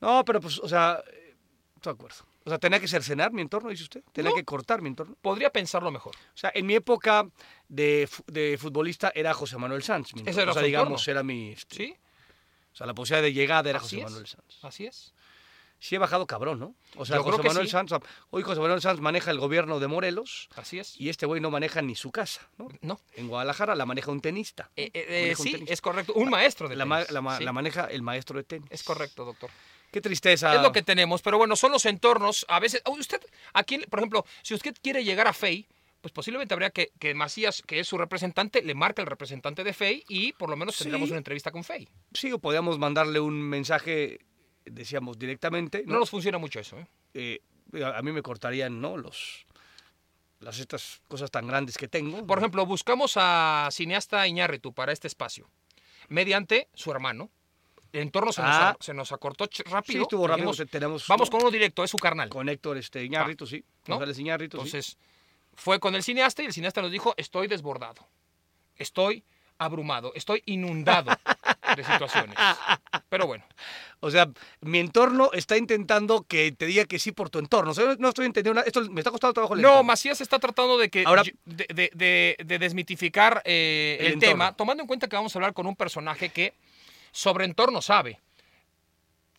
No, 0.00 0.24
pero 0.24 0.40
pues, 0.40 0.58
o 0.58 0.68
sea, 0.68 1.02
eh, 1.10 1.34
estoy 1.74 1.92
de 1.92 1.96
acuerdo. 1.96 2.16
O 2.46 2.48
sea, 2.48 2.58
tenía 2.58 2.78
que 2.80 2.86
cercenar 2.88 3.32
mi 3.32 3.42
entorno, 3.42 3.70
dice 3.70 3.82
usted. 3.82 4.02
Tenía 4.12 4.30
No. 4.30 4.36
que 4.36 4.44
cortar 4.44 4.80
mi 4.80 4.88
entorno. 4.88 5.16
Podría 5.20 5.50
pensarlo 5.50 5.90
mejor. 5.90 6.14
O 6.16 6.36
sea, 6.38 6.52
en 6.54 6.64
mi 6.64 6.74
época 6.76 7.28
de, 7.68 8.08
de 8.28 8.56
futbolista 8.56 9.10
era 9.14 9.34
José 9.34 9.58
Manuel 9.58 9.82
Sanz. 9.82 10.14
mi 10.14 10.22
Ese 10.24 10.42
era 10.42 10.52
o 10.52 10.54
sea, 10.54 10.62
digamos, 10.62 11.00
entorno. 11.02 11.10
era 11.12 11.22
mi... 11.24 11.50
este, 11.50 11.76
¿Sí? 11.76 11.96
O 12.72 12.76
sea, 12.76 12.86
la 12.86 12.94
posibilidad 12.94 13.22
de 13.24 13.32
llegada 13.32 13.68
era 13.68 13.80
Así 13.80 13.96
José 13.96 14.04
es. 14.04 14.04
Manuel 14.10 14.26
Sanz. 14.28 14.64
Así 14.64 14.86
es. 14.86 15.12
Sí 15.78 15.94
he 15.94 15.98
bajado 15.98 16.26
cabrón, 16.26 16.58
¿no? 16.58 16.74
O 16.96 17.04
sea, 17.04 17.16
Yo 17.16 17.22
José 17.24 17.42
Manuel 17.42 17.66
sí. 17.66 17.72
Sanz... 17.72 17.90
Hoy 18.30 18.42
José 18.42 18.60
Manuel 18.60 18.80
Sanz 18.80 18.98
maneja 19.00 19.30
el 19.30 19.38
gobierno 19.38 19.78
de 19.78 19.88
Morelos 19.88 20.48
Así 20.56 20.78
es. 20.78 20.98
y 20.98 21.10
este 21.10 21.26
güey 21.26 21.40
no 21.42 21.50
maneja 21.50 21.82
ni 21.82 21.94
su 21.94 22.10
casa, 22.12 22.48
¿no? 22.56 22.68
No. 22.80 22.98
En 23.14 23.28
Guadalajara 23.28 23.74
la 23.74 23.84
maneja 23.84 24.10
un 24.10 24.20
tenista. 24.22 24.70
Eh, 24.74 24.90
eh, 24.94 25.06
eh, 25.08 25.34
un 25.38 25.44
sí, 25.44 25.52
tenista. 25.52 25.74
es 25.74 25.80
correcto. 25.82 26.14
Un 26.14 26.30
maestro 26.30 26.68
de 26.68 26.76
La, 26.76 26.84
tenis. 26.84 27.10
la 27.10 27.20
ma- 27.20 27.36
Sí, 27.38 27.44
la 27.44 27.52
maneja 27.52 27.84
el 27.86 28.00
maestro 28.02 28.38
de 28.38 28.44
tenis. 28.44 28.68
Es 28.70 28.82
correcto, 28.84 29.24
doctor. 29.26 29.50
Qué 29.90 30.00
tristeza. 30.00 30.54
Es 30.54 30.62
lo 30.62 30.72
que 30.72 30.82
tenemos, 30.82 31.22
pero 31.22 31.38
bueno, 31.38 31.56
son 31.56 31.72
los 31.72 31.86
entornos. 31.86 32.44
A 32.48 32.60
veces, 32.60 32.82
usted, 32.86 33.20
aquí, 33.54 33.78
por 33.78 34.00
ejemplo, 34.00 34.24
si 34.42 34.54
usted 34.54 34.74
quiere 34.82 35.04
llegar 35.04 35.26
a 35.26 35.32
FEI, 35.32 35.66
pues 36.00 36.12
posiblemente 36.12 36.54
habría 36.54 36.70
que, 36.70 36.92
que 36.98 37.14
Macías, 37.14 37.62
que 37.66 37.80
es 37.80 37.88
su 37.88 37.96
representante, 37.98 38.62
le 38.62 38.74
marque 38.74 39.00
al 39.00 39.06
representante 39.06 39.64
de 39.64 39.72
FEI 39.72 40.04
y 40.08 40.32
por 40.34 40.50
lo 40.50 40.56
menos 40.56 40.76
tendríamos 40.76 41.08
Sí. 41.08 41.12
una 41.12 41.18
entrevista 41.18 41.50
con 41.50 41.64
FEI. 41.64 41.88
Sí, 42.12 42.30
o 42.32 42.38
podíamos 42.38 42.78
mandarle 42.78 43.18
un 43.20 43.40
mensaje, 43.40 44.20
decíamos, 44.64 45.18
directamente. 45.18 45.82
No, 45.86 45.94
¿no? 45.94 46.00
nos 46.00 46.10
funciona 46.10 46.38
mucho 46.38 46.60
eso, 46.60 46.78
¿eh? 46.78 46.86
Eh, 47.14 47.40
a 47.82 47.98
a 47.98 48.02
mí 48.02 48.12
me 48.12 48.22
cortarían, 48.22 48.80
¿no? 48.80 48.96
Los, 48.96 49.46
las 50.40 50.58
estas 50.60 51.00
cosas 51.08 51.30
tan 51.30 51.46
grandes 51.46 51.76
que 51.78 51.88
tengo. 51.88 52.24
Por 52.26 52.38
ejemplo, 52.38 52.64
buscamos 52.66 53.14
a 53.16 53.68
cineasta 53.72 54.28
Iñárritu 54.28 54.72
para 54.72 54.92
este 54.92 55.08
espacio, 55.08 55.48
mediante 56.08 56.68
su 56.74 56.90
hermano. 56.92 57.30
El 57.92 58.02
entorno 58.02 58.32
se, 58.32 58.42
nos, 58.42 58.50
Ah. 58.50 58.76
se 58.80 58.92
nos 58.94 59.12
acortó 59.12 59.46
ch- 59.46 59.56
sí, 59.56 59.62
rápido. 59.70 60.02
estuvo 60.02 60.26
rápido. 60.26 60.50
dijimos, 60.52 60.70
tenemos, 60.70 61.06
Vamos 61.08 61.30
con 61.30 61.40
uno 61.40 61.50
directo, 61.50 61.82
es 61.84 61.90
su 61.90 61.96
carnal. 61.96 62.28
con 62.28 62.48
Héctor 62.48 62.76
este, 62.78 63.04
Iñárritu, 63.04 63.46
sí. 63.46 63.64
¿no? 63.86 63.98
Sí. 64.06 64.22
Entonces, 64.42 64.98
fue 65.54 65.80
con 65.80 65.94
el 65.94 66.02
cineasta 66.02 66.42
y 66.42 66.46
el 66.46 66.52
cineasta 66.52 66.82
nos 66.82 66.90
dijo, 66.92 67.14
estoy 67.16 67.46
desbordado, 67.48 68.06
estoy 68.76 69.24
abrumado, 69.58 70.12
estoy 70.14 70.42
inundado. 70.46 71.12
de 71.76 71.82
situaciones. 71.84 72.36
Pero 73.08 73.26
bueno. 73.26 73.44
O 74.00 74.10
sea, 74.10 74.28
mi 74.60 74.78
entorno 74.78 75.30
está 75.32 75.56
intentando 75.56 76.22
que 76.22 76.52
te 76.52 76.64
diga 76.64 76.84
que 76.84 76.98
sí 76.98 77.10
por 77.12 77.28
tu 77.28 77.38
entorno. 77.40 77.72
O 77.72 77.74
sea, 77.74 77.96
no 77.98 78.08
estoy 78.08 78.24
entendiendo 78.26 78.54
nada. 78.54 78.66
Esto 78.66 78.82
me 78.90 79.00
está 79.00 79.10
costando 79.10 79.34
trabajo 79.34 79.54
el 79.54 79.62
No. 79.62 79.82
Macías 79.82 80.20
está 80.20 80.38
tratando 80.38 80.78
de 80.78 80.88
que 80.90 81.02
Ahora- 81.04 81.24
de, 81.44 81.66
de- 81.74 81.90
de- 81.92 82.36
de 82.44 82.58
desmitificar 82.58 83.42
eh, 83.44 83.98
El 84.00 84.18
tema, 84.20 84.52
tomando 84.56 84.82
en 84.82 84.86
cuenta 84.86 85.08
que 85.08 85.16
vamos 85.16 85.34
a 85.34 85.38
hablar 85.38 85.54
con 85.54 85.66
un 85.66 85.74
personaje 85.76 86.28
que 86.30 86.54
sobre 87.16 87.46
entorno 87.46 87.80
sabe. 87.80 88.20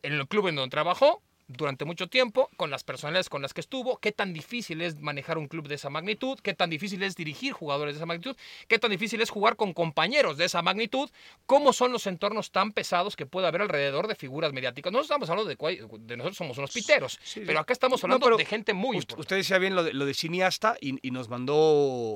En 0.01 0.13
el 0.13 0.27
club 0.27 0.47
en 0.47 0.55
donde 0.55 0.71
trabajó 0.71 1.21
durante 1.49 1.85
mucho 1.85 2.07
tiempo, 2.07 2.49
con 2.57 2.69
las 2.71 2.83
personalidades 2.83 3.29
con 3.29 3.41
las 3.41 3.53
que 3.53 3.61
estuvo, 3.61 3.97
qué 3.99 4.11
tan 4.11 4.33
difícil 4.33 4.81
es 4.81 4.99
manejar 4.99 5.37
un 5.37 5.47
club 5.47 5.69
de 5.69 5.75
esa 5.75 5.89
magnitud, 5.89 6.37
qué 6.43 6.53
tan 6.53 6.69
difícil 6.69 7.01
es 7.03 7.15
dirigir 7.15 7.53
jugadores 7.53 7.93
de 7.95 7.99
esa 7.99 8.05
magnitud, 8.05 8.35
qué 8.67 8.79
tan 8.79 8.91
difícil 8.91 9.21
es 9.21 9.29
jugar 9.29 9.55
con 9.55 9.71
compañeros 9.73 10.35
de 10.37 10.43
esa 10.45 10.61
magnitud, 10.61 11.09
cómo 11.45 11.71
son 11.71 11.93
los 11.93 12.05
entornos 12.05 12.51
tan 12.51 12.73
pesados 12.73 13.15
que 13.15 13.25
puede 13.25 13.47
haber 13.47 13.61
alrededor 13.61 14.07
de 14.07 14.15
figuras 14.15 14.51
mediáticas. 14.51 14.91
Nosotros 14.91 15.05
estamos 15.05 15.29
hablando 15.29 15.49
de, 15.49 15.99
de 16.05 16.17
nosotros 16.17 16.35
somos 16.37 16.57
unos 16.57 16.71
piteros, 16.73 17.13
Sí, 17.23 17.39
sí. 17.39 17.43
pero 17.45 17.59
acá 17.61 17.71
estamos 17.71 18.03
No, 18.03 18.15
hablando 18.15 18.35
de 18.35 18.43
gente 18.45 18.73
muy 18.73 18.97
Ust- 18.97 19.03
importante. 19.03 19.21
Usted 19.21 19.35
decía 19.37 19.57
bien 19.57 19.73
lo 19.73 19.83
de, 19.83 19.93
lo 19.93 20.05
de 20.05 20.13
cineasta 20.13 20.75
y, 20.81 20.97
y 21.07 21.11
nos 21.11 21.29
mandó, 21.29 21.55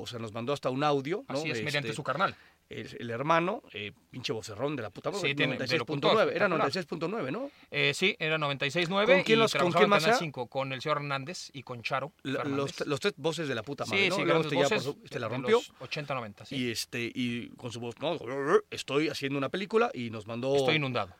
o 0.02 0.06
sea, 0.06 0.18
nos 0.18 0.32
mandó 0.34 0.52
hasta 0.52 0.68
un 0.68 0.84
audio, 0.84 1.24
¿no? 1.30 1.38
Así 1.38 1.50
es, 1.50 1.62
mediante 1.62 1.88
este, 1.88 1.96
su 1.96 2.02
carnal. 2.02 2.36
El, 2.80 2.96
el 3.00 3.10
hermano, 3.10 3.62
eh, 3.72 3.92
pinche 4.10 4.32
vocerrón 4.32 4.74
de 4.76 4.82
la 4.82 4.90
puta 4.90 5.10
madre, 5.10 5.28
Sí, 5.30 5.34
tiene- 5.34 5.56
de 5.56 5.78
locutor, 5.78 6.12
96.9, 6.14 6.20
era 6.34 6.46
espectacular. 6.46 6.70
96.9, 6.70 7.30
¿no? 7.32 7.50
Eh, 7.70 7.92
sí, 7.94 8.16
era 8.18 8.38
96.9 8.38 9.06
¿Con 9.06 9.22
quién 9.22 9.38
y 9.38 9.40
los- 9.42 9.52
con 9.52 9.58
trabajaba 9.58 9.72
quién 9.80 9.84
en 9.84 9.90
más 9.90 10.02
Canal 10.02 10.10
era? 10.16 10.18
5 10.18 10.46
con 10.48 10.72
el 10.72 10.80
señor 10.82 10.96
Hernández 10.98 11.50
y 11.52 11.62
con 11.62 11.82
Charo. 11.82 12.12
Los, 12.22 12.86
los 12.86 13.00
tres 13.00 13.14
voces 13.16 13.48
de 13.48 13.54
la 13.54 13.62
puta 13.62 13.84
madre, 13.86 14.02
sí, 14.04 14.08
¿no? 14.08 14.16
sí, 14.16 14.22
Luego 14.24 14.40
este 14.42 14.54
ya 14.56 14.62
voces 14.62 14.78
pasó- 14.78 14.96
este 15.04 15.18
la 15.18 15.28
rompió. 15.28 15.56
los 15.56 15.72
80, 15.80 16.14
90, 16.14 16.44
sí. 16.46 16.56
Y 16.56 16.70
este 16.70 17.10
y 17.14 17.48
con 17.56 17.70
su 17.72 17.80
voz, 17.80 17.94
no, 18.00 18.18
estoy 18.70 19.08
haciendo 19.08 19.38
una 19.38 19.48
película 19.48 19.90
y 19.94 20.10
nos 20.10 20.26
mandó 20.26 20.56
Estoy 20.56 20.76
inundado. 20.76 21.14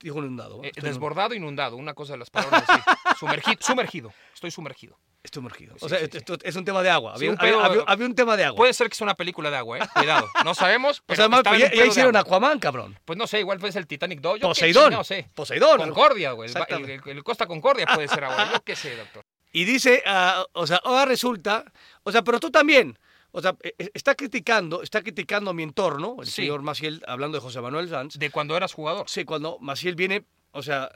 dijo 0.00 0.18
inundado. 0.18 0.62
Eh, 0.64 0.68
estoy, 0.68 0.88
desbordado, 0.88 1.34
inundado, 1.34 1.76
una 1.76 1.94
cosa 1.94 2.12
de 2.14 2.18
las 2.18 2.30
palabras 2.30 2.64
así. 2.68 2.80
Sumergido, 3.18 3.58
sumergido, 3.60 4.12
estoy 4.34 4.50
sumergido. 4.50 4.98
Estoy 5.22 5.40
sumergido. 5.40 5.74
Sí, 5.78 5.84
o 5.84 5.88
sea, 5.88 5.98
sí, 5.98 6.04
esto- 6.12 6.34
sí. 6.34 6.40
es 6.44 6.56
un 6.56 6.64
tema 6.64 6.82
de 6.82 6.90
agua. 6.90 7.14
Había, 7.14 7.30
un 7.30 7.36
había- 7.38 7.52
pedo- 7.52 7.64
había- 7.64 7.82
había 7.86 8.06
un 8.06 8.14
tema 8.14 8.36
de 8.36 8.44
agua. 8.44 8.56
Puede 8.56 8.72
ser 8.72 8.88
que 8.88 8.94
sea 8.96 9.04
una 9.04 9.14
película 9.14 9.50
de 9.50 9.56
agua, 9.56 9.78
¿eh? 9.78 9.82
Cuidado, 9.94 10.26
no 10.44 10.54
sabemos, 10.54 10.98
o 11.00 11.02
pero 11.06 11.16
sea, 11.16 11.24
además, 11.24 11.38
estaba 11.40 11.56
pues, 11.58 11.70
ya, 11.70 11.76
ya 11.76 11.86
hicieron 11.86 12.16
agua. 12.16 12.28
Aquaman, 12.28 12.58
cabrón. 12.58 12.98
Pues 13.04 13.18
no 13.18 13.26
sé, 13.26 13.40
igual 13.40 13.58
puede 13.58 13.72
ser 13.72 13.80
el 13.80 13.86
Titanic 13.86 14.20
2, 14.20 14.34
yo 14.36 14.40
qué 14.40 14.46
Poseidón. 14.48 14.92
No 14.92 15.04
sé. 15.04 15.28
Poseidón. 15.34 15.78
Concordia, 15.78 16.32
güey. 16.32 16.48
el, 16.50 16.56
el- 16.56 16.62
Exactamente. 16.62 17.10
el 17.10 17.24
Costa 17.24 17.46
Concordia 17.46 17.86
puede 17.86 18.08
ser 18.08 18.24
ahora, 18.24 18.52
yo 18.52 18.62
qué 18.64 18.74
sé, 18.76 18.96
doctor. 18.96 19.24
Y 19.52 19.64
dice, 19.64 20.02
ah, 20.06 20.44
o 20.52 20.66
sea, 20.66 20.76
ahora 20.84 21.04
resulta, 21.06 21.64
o 22.02 22.12
sea, 22.12 22.22
pero 22.22 22.38
tú 22.38 22.50
también, 22.50 22.98
o 23.30 23.40
sea, 23.42 23.56
eh, 23.62 23.74
eh, 23.78 23.90
está 23.94 24.14
criticando, 24.14 24.82
está 24.82 25.02
criticando 25.02 25.52
mi 25.54 25.62
entorno, 25.62 26.16
el 26.20 26.26
señor 26.28 26.62
Maciel, 26.62 27.02
hablando 27.06 27.38
de 27.38 27.42
José 27.42 27.60
Manuel 27.60 27.88
Sanz, 27.88 28.18
De 28.18 28.30
cuando 28.30 28.56
eras 28.56 28.72
jugador. 28.74 29.04
sí, 29.08 29.24
cuando 29.24 29.58
Maciel 29.60 29.94
viene, 29.94 30.24
o 30.52 30.62
sea, 30.62 30.90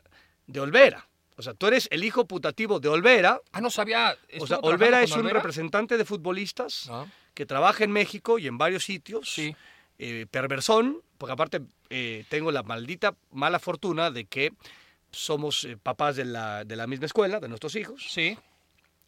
de 0.46 0.60
Olvera. 0.60 1.08
O 1.42 1.44
sea, 1.44 1.54
tú 1.54 1.66
eres 1.66 1.88
el 1.90 2.04
hijo 2.04 2.24
putativo 2.24 2.78
de 2.78 2.88
Olvera. 2.88 3.40
Ah, 3.50 3.60
no 3.60 3.68
sabía. 3.68 4.12
O 4.12 4.26
¿estuvo 4.28 4.46
sea, 4.46 4.58
Olvera 4.58 5.02
es 5.02 5.10
un 5.10 5.18
Olvera? 5.22 5.40
representante 5.40 5.98
de 5.98 6.04
futbolistas 6.04 6.88
Ah, 6.88 7.04
que 7.34 7.46
trabaja 7.46 7.82
en 7.82 7.90
México 7.90 8.38
y 8.38 8.46
en 8.46 8.58
varios 8.58 8.84
sitios. 8.84 9.28
sí. 9.32 9.54
eh, 9.98 10.26
perversón, 10.30 11.00
porque 11.18 11.32
aparte 11.32 11.60
eh, 11.90 12.24
tengo 12.28 12.50
la 12.52 12.62
maldita 12.62 13.14
mala 13.32 13.58
fortuna 13.58 14.10
de 14.10 14.24
que 14.24 14.52
somos 15.10 15.64
eh, 15.64 15.76
papás 15.76 16.16
de 16.16 16.24
la, 16.24 16.64
de 16.64 16.76
la 16.76 16.86
misma 16.86 17.06
escuela, 17.06 17.38
de 17.40 17.48
nuestros 17.48 17.74
hijos. 17.76 18.06
Sí. 18.08 18.36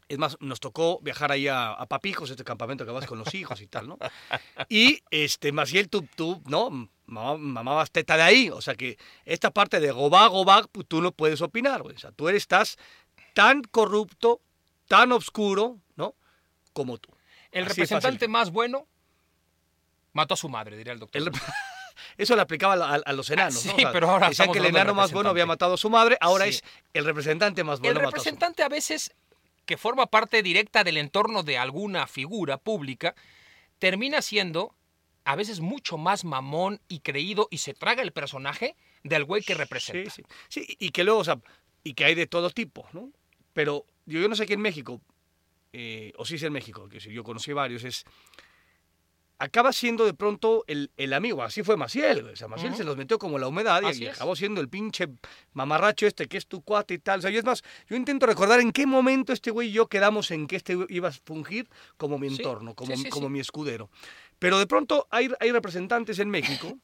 Es 0.09 0.19
más, 0.19 0.37
nos 0.41 0.61
tocó 0.61 1.01
viajar 1.01 1.33
ahí 1.33 1.49
a, 1.49 1.73
a 1.73 1.87
Papijos, 1.87 2.29
este 2.31 2.45
campamento 2.45 2.85
que 2.85 2.93
vas 2.93 3.07
con 3.07 3.19
los 3.19 3.35
hijos 3.35 3.61
y 3.63 3.67
tal, 3.67 3.89
¿no? 3.89 3.99
Y, 4.69 5.03
este, 5.11 5.51
Maciel, 5.53 5.89
tú, 5.89 6.07
tú 6.15 6.43
¿no? 6.47 6.71
Mamá- 7.07 7.37
mamabas 7.39 7.91
teta 7.91 8.17
de 8.17 8.23
ahí. 8.23 8.51
O 8.51 8.61
sea 8.61 8.75
que 8.75 8.99
esta 9.25 9.51
parte 9.51 9.81
de 9.81 9.91
gobá, 9.91 10.27
gobá, 10.29 10.63
pues, 10.71 10.87
tú 10.87 11.01
no 11.01 11.13
puedes 11.13 11.41
opinar, 11.41 11.83
güey. 11.83 11.97
O 11.97 11.99
sea, 11.99 12.13
tú 12.13 12.29
eres, 12.29 12.43
estás 12.43 12.77
tan 13.33 13.63
corrupto, 13.63 14.41
tan 14.89 15.11
oscuro, 15.13 15.79
¿no? 15.97 16.15
Como 16.73 16.99
tú. 16.99 17.11
El 17.51 17.65
Así 17.65 17.71
representante 17.81 18.29
más 18.29 18.51
bueno 18.51 18.87
mató 20.13 20.35
a 20.35 20.37
su 20.37 20.49
madre, 20.49 20.77
diría 20.77 20.93
el 20.93 20.99
doctor. 20.99 21.23
El 21.23 21.31
Eso 22.17 22.35
le 22.37 22.43
aplicaba 22.43 22.75
a, 22.75 22.95
a 22.97 23.13
los 23.13 23.29
enanos, 23.31 23.65
¿no? 23.65 23.75
Sí, 23.77 23.85
pero 23.93 24.11
ahora 24.11 24.29
decían 24.29 24.53
que 24.53 24.59
el 24.59 24.67
enano 24.67 24.95
más 24.95 25.13
bueno 25.13 25.31
había 25.31 25.45
representante. 25.45 25.65
matado 25.65 25.75
a 25.75 25.77
su 25.79 25.91
madre, 25.91 26.17
ahora 26.21 26.45
Sí. 26.45 26.51
es 26.51 26.63
el 26.93 27.05
representante 27.05 27.65
más 27.65 27.81
bueno 27.81 27.99
el 28.01 28.05
mató 28.05 28.09
a 28.09 28.11
su 28.11 28.25
representante 28.25 28.63
a 28.63 28.69
veces 28.69 29.13
que 29.67 29.77
forma 29.77 30.07
parte 30.07 30.43
directa 30.43 30.85
del 30.85 30.97
entorno 30.97 31.43
de 31.43 31.59
alguna 31.59 32.07
figura 32.07 32.59
pública 32.59 33.15
termina 33.79 34.23
siendo 34.23 34.75
a 35.25 35.37
veces 35.37 35.61
mucho 35.61 35.97
más 35.97 36.25
mamón 36.25 36.81
y 36.89 37.01
creído 37.01 37.49
y 37.51 37.59
se 37.59 37.75
traga 37.75 38.03
el 38.03 38.13
personaje 38.13 38.77
del 39.03 39.25
güey 39.25 39.43
que 39.43 39.55
representa. 39.55 40.11
Sí, 40.11 40.23
sí. 40.23 40.63
Sí, 40.67 40.77
y 40.79 40.91
que 40.91 41.05
luego, 41.05 41.21
o 41.21 41.25
sea, 41.25 41.39
y 41.83 41.95
que 41.95 42.05
hay 42.05 42.15
de 42.15 42.27
todo 42.27 42.51
tipo, 42.51 42.87
¿no? 42.93 43.11
Pero 43.53 43.87
yo, 44.07 44.21
yo 44.21 44.29
no 44.29 44.37
sé 44.37 44.45
aquí 44.45 44.53
en 44.53 44.61
México, 44.61 45.01
eh, 45.73 46.13
o 46.17 46.25
sí 46.25 46.37
es 46.37 46.43
en 46.43 46.53
México, 46.53 46.89
que 46.89 47.01
yo 47.01 47.25
conocí 47.25 47.53
varios, 47.53 47.85
es. 47.85 48.05
Acaba 49.45 49.73
siendo 49.73 50.07
de 50.07 50.15
pronto 50.15 50.65
el, 50.67 50.91
el 50.97 51.13
amigo, 51.13 51.43
así 51.43 51.63
fue 51.63 51.77
Maciel, 51.77 52.23
güey. 52.23 52.33
O 52.33 52.37
sea, 52.37 52.49
Maciel 52.49 52.75
se 52.75 52.83
los 52.83 52.97
metió 52.97 53.19
como 53.19 53.39
la 53.39 53.47
humedad 53.47 53.83
y, 53.93 54.07
acabó 54.07 54.35
siendo 54.35 54.63
el 54.63 54.71
pinche 54.71 55.09
mamarracho 55.53 56.07
este 56.07 56.27
que 56.29 56.39
es 56.39 56.47
tu 56.47 56.63
cuate 56.63 56.95
y 56.95 56.99
tal. 56.99 57.19
O 57.19 57.23
sea, 57.23 57.31
yo 57.31 57.39
es 57.39 57.45
más, 57.45 57.63
yo 57.87 57.95
intento 57.95 58.25
recordar 58.25 58.61
en 58.61 58.73
qué 58.73 58.87
momento 58.87 59.35
este 59.35 59.51
güey 59.51 59.69
y 59.69 59.73
yo 59.73 59.87
quedamos 59.87 60.31
en 60.31 60.47
que 60.47 60.57
este 60.57 60.79
iba 60.89 61.09
a 61.09 61.13
fungir 61.13 61.69
como 61.99 62.19
mi 62.19 62.31
Sí, 62.31 62.37
entorno, 62.37 62.75
como, 62.75 62.97
sí, 62.97 63.03
sí, 63.03 63.11
como 63.11 63.29
mi 63.29 63.39
escudero. 63.39 63.91
Pero 64.39 64.59
de 64.59 64.67
pronto 64.67 65.07
hay, 65.11 65.31
hay 65.41 65.53
representantes 65.53 66.19
en 66.19 66.31
México 66.31 66.79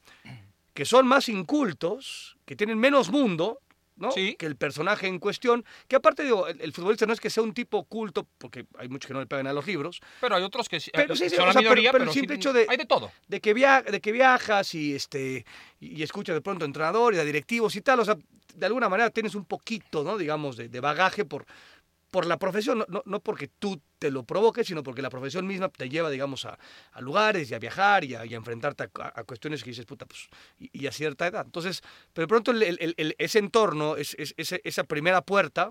que 0.75 0.85
son 0.85 1.07
más 1.07 1.31
incultos, 1.31 2.37
que 2.45 2.57
tienen 2.57 2.79
menos 2.79 3.11
mundo, 3.11 3.61
¿no? 4.01 4.11
Sí. 4.11 4.35
Que 4.37 4.47
el 4.47 4.57
personaje 4.57 5.07
en 5.07 5.19
cuestión, 5.21 5.65
que 5.87 5.95
aparte 5.97 6.25
digo, 6.25 6.49
el, 6.49 6.61
el 6.61 6.73
futbolista 6.73 7.07
no 7.07 7.13
es 7.13 7.21
que 7.21 7.31
sea 7.31 7.43
un 7.45 7.55
tipo 7.55 7.85
culto, 7.85 8.27
porque 8.39 8.67
hay 8.79 8.89
muchos 8.89 9.07
que 9.07 9.15
no 9.15 9.21
le 9.21 9.27
pegan 9.27 9.47
a 9.47 9.53
los 9.53 9.67
libros, 9.67 10.01
Pero 10.21 10.35
hay 10.35 10.43
otros 10.43 10.69
que 10.69 10.81
sí- 10.81 10.91
Pero 10.93 11.15
sí, 11.15 11.29
sí, 11.31 11.37
son 11.37 11.45
o 11.45 11.47
la 11.47 11.53
sea, 11.53 11.63
pero- 11.93 12.05
el 12.05 12.11
simple 12.11 12.35
sí, 12.35 12.41
hecho 12.41 12.53
de- 12.53 12.67
hay 12.69 12.77
de 12.77 12.87
todo. 12.87 13.13
de 13.29 13.41
que, 13.41 13.55
via- 13.55 13.83
de 13.83 14.01
que 14.01 14.11
viajas 14.13 14.75
y 14.75 14.95
este 14.95 15.45
y, 15.79 15.99
y 16.01 16.03
escuchas 16.03 16.35
de 16.35 16.41
pronto 16.41 16.65
a 16.65 16.67
entrenador 16.67 17.15
y 17.15 17.19
a 17.19 17.25
directivos 17.25 17.77
y 17.77 17.81
tal, 17.83 18.01
o 18.01 18.05
sea, 18.05 18.17
de 18.55 18.67
alguna 18.67 18.89
manera 18.89 19.11
tienes 19.11 19.35
un 19.37 19.45
poquito, 19.45 20.03
¿no? 20.03 20.19
Digamos, 20.19 20.57
de, 20.57 20.69
de 20.69 20.81
bagaje 20.81 21.25
por, 21.25 21.47
por 22.11 22.27
la 22.27 22.39
profesión, 22.39 22.85
no, 22.89 23.03
no, 23.05 23.21
porque 23.21 23.49
tú 23.49 23.81
te 23.99 24.11
lo 24.11 24.25
provoques, 24.25 24.67
sino 24.67 24.83
porque 24.83 25.03
la 25.03 25.11
profesión 25.11 25.47
misma 25.47 25.69
te 25.69 25.89
lleva, 25.89 26.11
digamos, 26.11 26.45
a, 26.45 26.59
a 26.93 27.01
lugares 27.01 27.51
y 27.51 27.55
a 27.55 27.59
viajar 27.59 28.05
y 28.05 28.15
a, 28.15 28.25
enfrentarte 28.25 28.85
a, 28.95 29.25
cuestiones 29.25 29.63
que 29.63 29.71
dices, 29.71 29.87
puta, 29.87 30.07
pues, 30.07 30.29
y, 30.59 30.71
y 30.73 30.87
a 30.87 30.93
cierta 30.93 31.27
edad. 31.27 31.45
Entonces, 31.47 31.83
pero 32.13 32.27
pronto 32.27 32.51
el- 32.51 33.15
ese 33.19 33.39
entorno, 33.39 33.97
es, 33.97 34.17
esa 34.37 34.85
primera 34.85 35.23
puerta, 35.23 35.71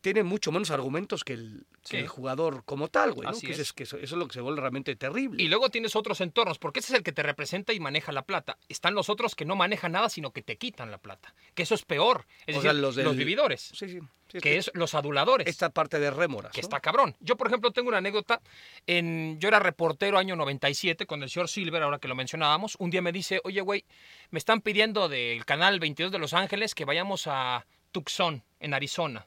tiene 0.00 0.22
mucho 0.22 0.50
menos 0.52 0.70
argumentos 0.70 1.24
que 1.24 1.34
el, 1.34 1.66
que 1.88 1.98
el 1.98 2.08
jugador 2.08 2.64
como 2.64 2.88
tal, 2.88 3.12
güey, 3.12 3.28
Que, 3.40 3.52
es. 3.52 3.58
es, 3.58 3.72
que 3.72 3.82
eso, 3.84 3.96
eso 3.98 4.14
es 4.14 4.18
lo 4.18 4.26
que 4.26 4.34
se 4.34 4.40
vuelve 4.40 4.60
realmente 4.60 4.96
terrible. 4.96 5.42
Y 5.42 5.48
luego 5.48 5.68
tienes 5.70 5.94
otros 5.96 6.20
entornos, 6.20 6.58
porque 6.58 6.80
ese 6.80 6.92
es 6.92 6.98
el 6.98 7.02
que 7.04 7.12
te 7.12 7.22
representa 7.22 7.72
y 7.72 7.80
maneja 7.80 8.10
la 8.12 8.22
plata. 8.22 8.56
Están 8.68 8.94
los 8.94 9.08
otros 9.10 9.34
que 9.34 9.44
no 9.44 9.56
manejan 9.56 9.92
nada, 9.92 10.08
sino 10.08 10.32
que 10.32 10.42
te 10.42 10.56
quitan 10.56 10.90
la 10.90 10.98
plata. 10.98 11.34
Que 11.54 11.62
eso 11.64 11.74
es 11.74 11.84
peor. 11.84 12.26
Es 12.46 12.56
O 12.56 12.58
decir, 12.58 12.62
sea, 12.62 12.72
los 12.72 12.96
los, 12.96 13.04
del- 13.06 13.16
vividores, 13.16 13.60
Sí, 13.74 13.88
sí. 13.88 13.98
sí, 14.28 14.38
que 14.40 14.56
es 14.56 14.70
los 14.74 14.94
aduladores. 14.94 15.46
esta 15.46 15.70
parte 15.70 15.98
de 15.98 16.10
rémoras. 16.10 16.52
que 16.52 16.60
¿no? 16.62 16.66
está 16.66 16.80
cabrón. 16.80 17.16
Yo, 17.20 17.36
por 17.36 17.46
ejemplo, 17.48 17.70
tengo 17.70 17.88
una 17.88 17.98
anécdota. 17.98 18.40
En, 18.86 19.38
yo 19.38 19.48
era 19.48 19.58
reportero 19.58 20.18
año 20.18 20.36
97 20.36 21.06
con 21.06 21.22
el 21.22 21.30
señor 21.30 21.48
Silver, 21.48 21.82
ahora 21.82 21.98
que 21.98 22.08
lo 22.08 22.14
mencionábamos. 22.14 22.76
Un 22.78 22.90
día 22.90 23.02
me 23.02 23.12
dice, 23.12 23.40
oye, 23.44 23.60
güey, 23.60 23.84
me 24.30 24.38
están 24.38 24.60
pidiendo 24.60 25.08
del 25.08 25.44
canal 25.44 25.78
22 25.78 26.10
de 26.12 26.18
Los 26.18 26.32
Ángeles 26.32 26.74
que 26.74 26.84
vayamos 26.84 27.26
a 27.26 27.66
Tucson, 27.92 28.42
en 28.60 28.72
Arizona. 28.74 29.26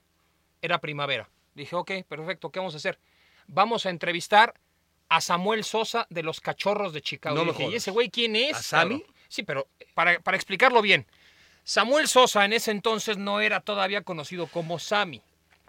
Era 0.64 0.80
primavera. 0.80 1.30
Dije, 1.54 1.76
ok, 1.76 1.92
perfecto, 2.08 2.50
¿qué 2.50 2.60
vamos 2.60 2.74
a 2.74 2.78
hacer? 2.78 2.98
Vamos 3.48 3.86
a 3.86 3.90
entrevistar 3.92 4.54
a 5.10 5.20
Samuel 5.22 5.64
Sosa 5.66 6.08
de 6.10 6.24
los 6.24 6.40
Cachorros 6.40 6.94
de 6.94 7.02
Chicago. 7.02 7.36
No 7.36 7.42
Y 7.44 7.46
me 7.46 7.52
dije, 7.52 7.64
¿y 7.64 7.66
jodas. 7.68 7.78
ese 7.78 7.92
güey 7.92 8.10
quién 8.10 8.36
es? 8.38 8.56
¿A 8.58 8.64
Sammy? 8.64 9.00
cabrón?" 9.02 9.16
Sí, 9.28 9.44
pero 9.44 9.68
para, 9.94 10.20
para 10.22 10.38
explicarlo 10.38 10.82
bien. 10.82 11.06
Samuel 11.66 12.08
Sosa 12.08 12.46
en 12.46 12.54
ese 12.54 12.72
entonces 12.72 13.18
no 13.18 13.42
era 13.42 13.60
todavía 13.60 14.02
conocido 14.04 14.48
como 14.48 14.80
Sammy. 14.80 15.22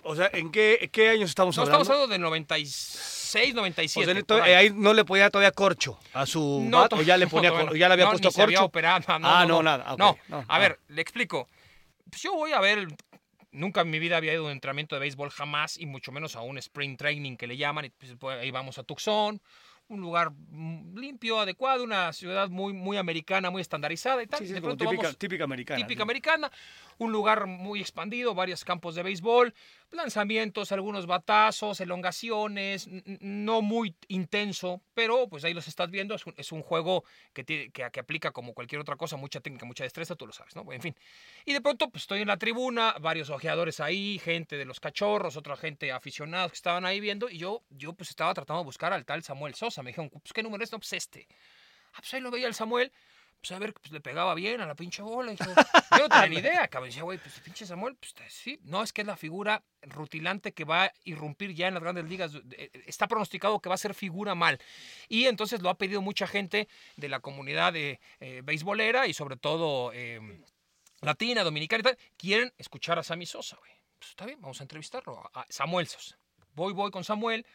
O 0.04 0.14
sea, 0.14 0.30
¿en 0.32 0.52
qué, 0.52 0.88
qué 0.92 1.08
años 1.10 1.30
estamos 1.30 1.56
No, 1.56 1.62
hablando? 1.62 1.82
estamos 1.82 1.96
hablando 2.02 2.12
del 2.12 2.20
96, 2.20 3.52
O 3.52 3.56
97. 3.56 4.04
sea, 4.12 4.14
por 4.14 4.24
to- 4.26 4.42
ahí. 4.42 4.70
no 4.70 4.92
le 4.94 5.04
ponía 5.04 5.28
todavía 5.30 5.50
corcho 5.50 5.98
a 6.12 6.24
su 6.26 6.62
No, 6.68 6.80
bat, 6.80 6.92
o 6.92 7.02
ya 7.02 7.16
le 7.16 7.26
ponía, 7.26 7.50
cor- 7.50 7.64
no. 7.66 7.74
ya 7.74 7.88
le 7.88 7.94
había 7.94 8.10
puesto 8.10 8.28
había 8.28 8.58
corcho. 8.58 8.64
operado, 8.66 9.04
ah, 9.08 9.44
no, 9.48 9.62
nada. 9.62 9.92
ok, 9.94 9.98
No, 9.98 10.16
no, 10.28 10.44
a 10.46 10.58
ver, 10.58 10.78
le 10.88 11.00
explico. 11.02 11.48
Pues 12.10 12.22
yo 12.22 12.34
voy 12.34 12.52
a 12.52 12.60
ver, 12.60 12.86
nunca 13.54 13.80
en 13.80 13.90
mi 13.90 13.98
vida 13.98 14.16
había 14.16 14.32
ido 14.32 14.42
a 14.42 14.46
un 14.46 14.52
entrenamiento 14.52 14.96
de 14.96 15.00
béisbol 15.00 15.30
jamás, 15.30 15.78
y 15.78 15.86
mucho 15.86 16.12
menos 16.12 16.36
a 16.36 16.42
un 16.42 16.58
spring 16.58 16.96
training 16.96 17.36
que 17.36 17.46
le 17.46 17.56
llaman, 17.56 17.86
y 17.86 17.90
pues, 17.90 18.14
pues, 18.18 18.38
ahí 18.38 18.50
vamos 18.50 18.78
a 18.78 18.82
Tucson, 18.82 19.40
un 19.88 20.00
lugar 20.00 20.30
mm, 20.32 20.98
limpio, 20.98 21.40
adecuado, 21.40 21.84
una 21.84 22.12
ciudad 22.12 22.48
muy, 22.48 22.72
muy 22.72 22.96
americana, 22.96 23.50
muy 23.50 23.60
estandarizada 23.60 24.22
y 24.22 24.26
tal. 24.26 24.40
Sí, 24.40 24.46
sí, 24.46 24.52
de 24.54 24.60
como 24.60 24.76
pronto 24.76 24.84
típica, 24.84 25.02
vamos 25.02 25.18
típica 25.18 25.44
americana. 25.44 25.80
típica 25.80 26.02
americana, 26.02 26.50
un 26.98 27.12
lugar 27.12 27.46
muy 27.46 27.80
expandido, 27.80 28.34
varios 28.34 28.64
campos 28.64 28.94
de 28.94 29.02
béisbol, 29.02 29.54
lanzamientos, 29.94 30.72
algunos 30.72 31.06
batazos, 31.06 31.80
elongaciones, 31.80 32.88
no 33.20 33.62
muy 33.62 33.94
intenso, 34.08 34.82
pero 34.94 35.28
pues 35.28 35.44
ahí 35.44 35.54
los 35.54 35.68
estás 35.68 35.90
viendo, 35.90 36.14
es 36.14 36.26
un, 36.26 36.34
es 36.36 36.52
un 36.52 36.62
juego 36.62 37.04
que, 37.32 37.44
tiene- 37.44 37.70
que, 37.70 37.88
que 37.90 38.00
aplica 38.00 38.30
como 38.32 38.54
cualquier 38.54 38.80
otra 38.80 38.96
cosa, 38.96 39.16
mucha 39.16 39.40
técnica, 39.40 39.66
mucha 39.66 39.84
destreza, 39.84 40.14
tú 40.16 40.26
lo 40.26 40.32
sabes, 40.32 40.54
¿no? 40.56 40.70
En 40.72 40.80
fin. 40.82 40.94
Y 41.44 41.52
de 41.52 41.60
pronto 41.60 41.88
pues 41.90 42.04
estoy 42.04 42.20
en 42.22 42.28
la 42.28 42.36
tribuna, 42.36 42.94
varios 43.00 43.30
ojeadores 43.30 43.80
ahí, 43.80 44.18
gente 44.18 44.56
de 44.56 44.64
los 44.64 44.80
cachorros, 44.80 45.36
otra 45.36 45.56
gente 45.56 45.92
aficionados 45.92 46.52
que 46.52 46.56
estaban 46.56 46.84
ahí 46.84 47.00
viendo, 47.00 47.28
y 47.28 47.38
yo, 47.38 47.62
yo 47.70 47.92
pues 47.92 48.10
estaba 48.10 48.34
tratando 48.34 48.60
de 48.60 48.64
buscar 48.66 48.92
al 48.92 49.04
tal 49.04 49.22
Samuel 49.22 49.54
Sosa, 49.54 49.82
me 49.82 49.90
dijeron, 49.90 50.10
pues 50.10 50.32
¿qué 50.32 50.42
número 50.42 50.62
es? 50.64 50.72
No, 50.72 50.78
pues 50.78 50.92
este. 50.92 51.26
Ah, 51.92 51.98
pues 52.00 52.12
ahí 52.14 52.20
lo 52.20 52.30
veía 52.30 52.48
el 52.48 52.54
Samuel, 52.54 52.90
pues 53.40 53.52
a 53.52 53.58
ver, 53.58 53.74
pues 53.74 53.92
le 53.92 54.00
pegaba 54.00 54.34
bien 54.34 54.60
a 54.60 54.66
la 54.66 54.74
pinche 54.74 55.02
bola. 55.02 55.32
Y 55.32 55.36
yo, 55.36 55.44
yo 55.46 55.98
no 55.98 56.08
tenía 56.08 56.26
ni 56.28 56.36
idea, 56.38 56.68
cabrón. 56.68 56.88
Decía, 56.88 57.02
güey, 57.02 57.18
pues 57.18 57.36
el 57.36 57.42
pinche 57.42 57.66
Samuel, 57.66 57.96
pues 57.96 58.14
sí. 58.28 58.58
No, 58.64 58.82
es 58.82 58.92
que 58.92 59.02
es 59.02 59.06
la 59.06 59.16
figura 59.16 59.62
rutilante 59.82 60.52
que 60.52 60.64
va 60.64 60.84
a 60.84 60.92
irrumpir 61.04 61.54
ya 61.54 61.68
en 61.68 61.74
las 61.74 61.82
grandes 61.82 62.06
ligas. 62.06 62.32
Está 62.86 63.06
pronosticado 63.06 63.60
que 63.60 63.68
va 63.68 63.74
a 63.74 63.78
ser 63.78 63.94
figura 63.94 64.34
mal. 64.34 64.58
Y 65.08 65.26
entonces 65.26 65.62
lo 65.62 65.68
ha 65.68 65.78
pedido 65.78 66.00
mucha 66.00 66.26
gente 66.26 66.68
de 66.96 67.08
la 67.08 67.20
comunidad 67.20 67.72
de 67.72 68.00
eh, 68.20 68.42
beisbolera 68.44 69.06
y 69.06 69.14
sobre 69.14 69.36
todo 69.36 69.92
eh, 69.92 70.20
latina, 71.00 71.44
dominicana 71.44 71.80
y 71.80 71.84
tal. 71.84 71.98
Quieren 72.16 72.52
escuchar 72.58 72.98
a 72.98 73.02
Sammy 73.02 73.26
Sosa, 73.26 73.56
güey. 73.56 73.72
Pues 73.98 74.10
está 74.10 74.26
bien, 74.26 74.40
vamos 74.40 74.60
a 74.60 74.64
entrevistarlo. 74.64 75.30
A 75.34 75.46
Samuel 75.48 75.86
Sosa. 75.86 76.18
Voy, 76.54 76.72
voy 76.72 76.90
con 76.90 77.04
Samuel 77.04 77.46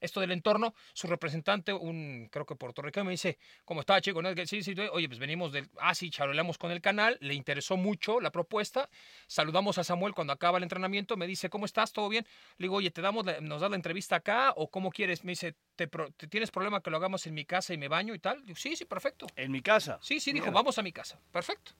esto 0.00 0.20
del 0.20 0.32
entorno, 0.32 0.74
su 0.92 1.06
representante, 1.06 1.72
un 1.72 2.28
creo 2.30 2.44
que 2.46 2.56
puertorriqueño, 2.56 3.04
me 3.04 3.12
dice, 3.12 3.38
¿cómo 3.64 3.80
está, 3.80 4.00
chico? 4.00 4.22
¿No? 4.22 4.28
Sí, 4.46 4.62
sí, 4.62 4.74
oye, 4.92 5.08
pues 5.08 5.18
venimos 5.18 5.52
del... 5.52 5.68
Ah, 5.80 5.94
sí, 5.94 6.10
charoleamos 6.10 6.58
con 6.58 6.70
el 6.70 6.80
canal, 6.80 7.16
le 7.20 7.34
interesó 7.34 7.76
mucho 7.76 8.20
la 8.20 8.30
propuesta, 8.30 8.88
saludamos 9.26 9.78
a 9.78 9.84
Samuel 9.84 10.14
cuando 10.14 10.32
acaba 10.32 10.58
el 10.58 10.64
entrenamiento, 10.64 11.16
me 11.16 11.26
dice, 11.26 11.48
¿cómo 11.50 11.64
estás? 11.66 11.92
¿Todo 11.92 12.08
bien? 12.08 12.26
Le 12.58 12.64
digo, 12.64 12.76
oye, 12.76 12.90
¿te 12.90 13.00
damos 13.02 13.24
la- 13.26 13.40
¿nos 13.40 13.60
das 13.60 13.70
la 13.70 13.76
entrevista 13.76 14.16
acá 14.16 14.52
o 14.56 14.68
cómo 14.70 14.90
quieres? 14.90 15.24
Me 15.24 15.32
dice, 15.32 15.54
¿te, 15.76 15.88
pro- 15.88 16.10
te- 16.12 16.26
¿tienes 16.28 16.50
problema 16.50 16.80
que 16.82 16.90
lo 16.90 16.96
hagamos 16.96 17.26
en 17.26 17.34
mi 17.34 17.44
casa 17.44 17.74
y 17.74 17.78
me 17.78 17.88
baño 17.88 18.14
y 18.14 18.18
tal? 18.18 18.44
Digo, 18.44 18.56
sí, 18.56 18.76
sí, 18.76 18.84
perfecto. 18.84 19.26
En 19.36 19.50
mi 19.52 19.62
casa. 19.62 19.98
Sí, 20.02 20.20
sí, 20.20 20.32
dijo, 20.32 20.46
Mira. 20.46 20.54
vamos 20.54 20.78
a 20.78 20.82
mi 20.82 20.92
casa. 20.92 21.20
Perfecto. 21.32 21.72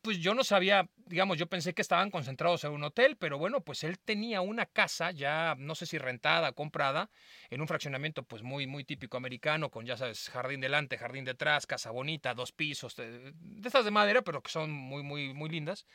Pues 0.00 0.18
yo 0.18 0.32
no 0.34 0.44
sabía, 0.44 0.88
digamos, 0.96 1.36
yo 1.38 1.46
pensé 1.48 1.74
que 1.74 1.82
estaban 1.82 2.10
concentrados 2.10 2.64
en 2.64 2.72
un 2.72 2.84
hotel, 2.84 3.16
pero 3.16 3.36
bueno, 3.36 3.60
pues 3.60 3.84
él 3.84 3.98
tenía 3.98 4.40
una 4.40 4.64
casa 4.66 5.10
ya, 5.10 5.54
no 5.58 5.74
sé 5.74 5.86
si 5.86 5.98
rentada, 5.98 6.52
comprada, 6.52 7.10
en 7.50 7.60
un 7.60 7.68
fraccionamiento 7.68 8.22
pues 8.22 8.42
muy, 8.42 8.66
muy 8.66 8.84
típico 8.84 9.16
americano, 9.16 9.70
con 9.70 9.84
ya 9.84 9.96
sabes, 9.96 10.30
jardín 10.30 10.60
delante, 10.60 10.96
jardín 10.98 11.24
detrás, 11.24 11.66
casa 11.66 11.90
bonita, 11.90 12.32
dos 12.32 12.52
pisos, 12.52 12.96
de, 12.96 13.32
de 13.32 13.66
estas 13.68 13.84
de 13.84 13.90
madera, 13.90 14.22
pero 14.22 14.40
que 14.42 14.50
son 14.50 14.70
muy, 14.70 15.02
muy, 15.02 15.34
muy 15.34 15.50
lindas. 15.50 15.86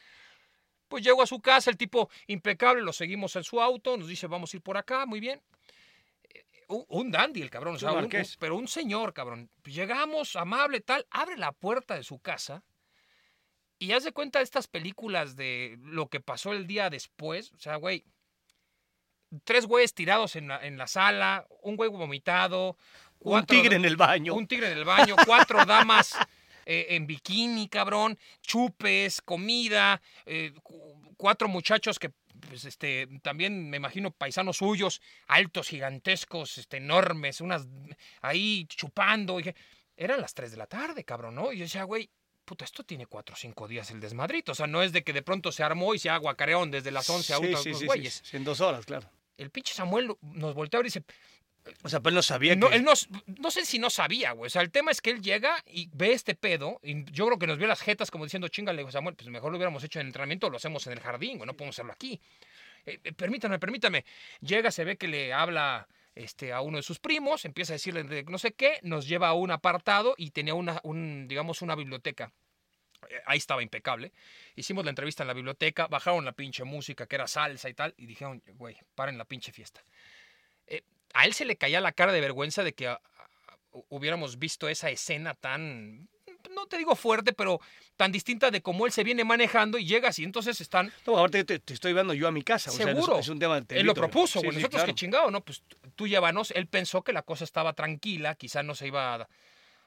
Pues 0.87 1.03
llego 1.03 1.21
a 1.21 1.27
su 1.27 1.41
casa, 1.41 1.69
el 1.69 1.77
tipo 1.77 2.09
impecable, 2.27 2.81
lo 2.81 2.93
seguimos 2.93 3.35
en 3.35 3.43
su 3.43 3.61
auto, 3.61 3.97
nos 3.97 4.07
dice, 4.07 4.27
vamos 4.27 4.53
a 4.53 4.57
ir 4.57 4.63
por 4.63 4.77
acá, 4.77 5.05
muy 5.05 5.19
bien. 5.19 5.41
Eh, 6.33 6.43
Un, 6.69 6.85
un 6.89 7.11
dandy 7.11 7.41
el 7.41 7.49
cabrón, 7.49 7.75
o 7.75 7.79
sea, 7.79 7.89
un- 7.99 8.09
un- 8.35 8.39
pero 8.39 8.55
un 8.57 8.67
señor, 8.67 9.13
cabrón. 9.13 9.49
Llegamos, 9.65 10.35
amable, 10.35 10.81
tal, 10.81 11.05
abre 11.09 11.37
la 11.37 11.51
puerta 11.53 11.95
de 11.95 12.03
su 12.03 12.19
casa 12.19 12.63
y 13.79 13.91
haz 13.91 14.03
de 14.03 14.11
cuenta 14.11 14.39
de 14.39 14.43
estas 14.43 14.67
películas 14.67 15.35
de 15.35 15.77
lo 15.81 16.07
que 16.09 16.19
pasó 16.19 16.53
el 16.53 16.67
día 16.67 16.89
después. 16.89 17.51
O 17.53 17.59
sea, 17.59 17.75
güey, 17.75 18.03
tres 19.43 19.65
güeyes 19.65 19.93
tirados 19.93 20.35
en 20.35 20.47
la, 20.47 20.65
en 20.65 20.77
la 20.77 20.87
sala, 20.87 21.45
un 21.61 21.75
güey 21.75 21.89
vomitado. 21.89 22.77
Un 23.19 23.45
tigre 23.45 23.75
en 23.75 23.85
el 23.85 23.95
baño. 23.97 24.33
un 24.35 24.47
tigre 24.47 24.71
en 24.71 24.77
el 24.77 24.85
baño, 24.85 25.15
cuatro 25.25 25.65
damas 25.65 26.15
eh, 26.65 26.87
en 26.91 27.07
bikini, 27.07 27.67
cabrón, 27.67 28.17
chupes, 28.41 29.21
comida, 29.21 30.01
eh, 30.25 30.53
cu- 30.63 31.13
cuatro 31.17 31.47
muchachos 31.47 31.97
que 31.99 32.11
pues, 32.47 32.65
este, 32.65 33.07
también 33.23 33.69
me 33.69 33.77
imagino 33.77 34.11
paisanos 34.11 34.57
suyos, 34.57 35.01
altos, 35.27 35.67
gigantescos, 35.69 36.57
este, 36.59 36.77
enormes, 36.77 37.41
unas 37.41 37.67
ahí 38.21 38.65
chupando. 38.67 39.39
y 39.39 39.43
que- 39.43 39.55
Eran 39.95 40.21
las 40.21 40.35
tres 40.35 40.51
de 40.51 40.57
la 40.57 40.67
tarde, 40.67 41.03
cabrón, 41.03 41.33
¿no? 41.35 41.51
Y 41.51 41.57
yo 41.57 41.63
decía, 41.63 41.83
güey, 41.83 42.11
puta, 42.47 42.63
esto 42.63 42.83
tiene 42.83 43.05
cuatro 43.05 43.33
o 43.33 43.37
cinco 43.37 43.67
días 43.67 43.91
el 43.91 43.99
desmadrito. 43.99 44.53
O 44.53 44.55
sea, 44.55 44.67
no 44.67 44.81
es 44.81 44.93
de 44.93 45.03
que 45.03 45.11
de 45.11 45.21
pronto 45.21 45.51
se 45.51 45.63
armó 45.63 45.93
y 45.93 45.99
se 45.99 46.09
aguacareón 46.09 46.71
desde 46.71 46.91
las 46.91 47.07
11 47.09 47.33
a 47.33 47.37
Sí, 47.37 47.45
unos 47.45 47.61
sí, 47.61 47.73
sí, 47.73 47.79
sí, 47.81 47.85
güeyes. 47.85 48.21
sí, 48.23 48.37
en 48.37 48.45
dos 48.45 48.61
horas, 48.61 48.85
claro. 48.85 49.09
El 49.37 49.51
pinche 49.51 49.73
Samuel 49.73 50.15
nos 50.21 50.55
voltea 50.55 50.79
y 50.79 50.83
dice, 50.83 51.03
O 51.83 51.89
sea, 51.89 51.99
pues 51.99 52.11
él 52.11 52.15
no 52.15 52.21
sabía 52.21 52.55
no, 52.55 52.69
que... 52.69 52.77
él 52.77 52.83
no, 52.85 52.93
no 53.39 53.51
sé 53.51 53.65
si 53.65 53.79
no 53.79 53.89
sabía, 53.89 54.31
güey. 54.31 54.47
O 54.47 54.49
sea, 54.49 54.61
el 54.61 54.71
tema 54.71 54.91
es 54.91 55.01
que 55.01 55.09
él 55.11 55.21
llega 55.21 55.61
y 55.67 55.89
ve 55.93 56.13
este 56.13 56.33
pedo. 56.35 56.79
Y 56.81 57.03
yo 57.11 57.25
creo 57.25 57.37
que 57.37 57.47
nos 57.47 57.57
vio 57.57 57.67
las 57.67 57.81
jetas 57.81 58.09
como 58.09 58.23
diciendo, 58.23 58.47
chingale, 58.47 58.89
Samuel, 58.91 59.15
pues 59.15 59.27
mejor 59.29 59.51
lo 59.51 59.57
hubiéramos 59.57 59.83
hecho 59.83 59.99
en 59.99 60.05
el 60.05 60.07
entrenamiento, 60.07 60.49
lo 60.49 60.55
hacemos 60.57 60.87
en 60.87 60.93
el 60.93 61.01
jardín, 61.01 61.37
güey. 61.37 61.45
No 61.45 61.53
podemos 61.53 61.75
hacerlo 61.75 61.91
aquí. 61.91 62.19
Eh, 62.85 62.99
eh, 63.03 63.11
permítame, 63.11 63.59
permítame. 63.59 64.05
Llega, 64.39 64.71
se 64.71 64.85
ve 64.85 64.95
que 64.95 65.09
le 65.09 65.33
habla 65.33 65.87
este, 66.17 66.51
a 66.53 66.61
uno 66.61 66.77
de 66.77 66.83
sus 66.83 66.99
primos, 66.99 67.45
empieza 67.45 67.73
a 67.73 67.75
decirle 67.75 68.03
de 68.03 68.23
no 68.23 68.37
sé 68.37 68.53
qué, 68.53 68.79
nos 68.83 69.07
lleva 69.07 69.27
a 69.29 69.33
un 69.33 69.51
apartado 69.51 70.15
y 70.17 70.31
tenía 70.31 70.53
una, 70.53 70.79
un, 70.83 71.27
digamos, 71.27 71.61
una 71.61 71.75
biblioteca. 71.75 72.31
Eh, 73.09 73.21
Ahí 73.25 73.37
estaba 73.37 73.61
impecable. 73.63 74.11
Hicimos 74.55 74.83
la 74.83 74.89
entrevista 74.89 75.23
en 75.23 75.27
la 75.27 75.33
biblioteca, 75.33 75.87
bajaron 75.87 76.25
la 76.25 76.31
pinche 76.31 76.63
música, 76.63 77.05
que 77.07 77.15
era 77.15 77.27
salsa 77.27 77.69
y 77.69 77.73
tal, 77.73 77.93
y 77.97 78.05
dijeron, 78.07 78.41
güey, 78.55 78.77
paren 78.95 79.17
la 79.17 79.25
pinche 79.25 79.51
fiesta 79.51 79.83
eh, 80.67 80.81
a 81.13 81.25
él 81.25 81.33
se 81.33 81.45
le 81.45 81.55
caía 81.55 81.79
la 81.81 81.93
cara 81.93 82.11
de 82.11 82.19
vergüenza 82.21 82.63
de 82.63 82.73
que 82.73 82.87
a- 82.87 82.93
a- 82.93 83.29
hubiéramos 83.89 84.37
visto 84.39 84.67
esa 84.67 84.89
escena 84.89 85.33
tan, 85.33 86.09
no 86.57 86.67
te 86.67 86.77
digo 86.77 86.95
fuerte, 86.95 87.33
pero 87.33 87.61
tan 87.95 88.11
distinta 88.11 88.51
de 88.51 88.61
cómo 88.61 88.85
él 88.85 88.91
se 88.91 89.03
viene 89.03 89.23
manejando 89.23 89.77
y 89.77 89.85
llegas 89.85 90.19
y 90.19 90.23
entonces 90.23 90.59
están... 90.59 90.91
No, 91.05 91.17
ahorita 91.17 91.43
te, 91.45 91.59
te 91.59 91.73
estoy 91.73 91.91
llevando 91.91 92.13
yo 92.13 92.27
a 92.27 92.31
mi 92.31 92.41
casa. 92.43 92.69
O 92.71 92.73
sea, 92.73 92.85
Seguro. 92.87 93.19
es, 93.19 93.29
un 93.29 93.39
tema... 93.39 93.61
te 93.63 93.79
él 93.79 93.85
lo 93.85 93.93
propuso, 93.93 94.39
güey. 94.39 94.51
sí, 94.51 94.57
Nosotros 94.57 94.81
claro. 94.81 94.93
que 94.93 94.95
chingado, 94.99 95.31
¿no? 95.31 95.41
Pues 95.41 95.63
tú 95.95 96.07
llévanos. 96.07 96.51
Él 96.51 96.67
pensó 96.67 97.01
que 97.03 97.13
la 97.13 97.21
cosa 97.21 97.43
estaba 97.43 97.73
tranquila, 97.73 98.35
quizá 98.35 98.63
no 98.63 98.75
se 98.75 98.87
iba 98.87 99.15
a... 99.15 99.27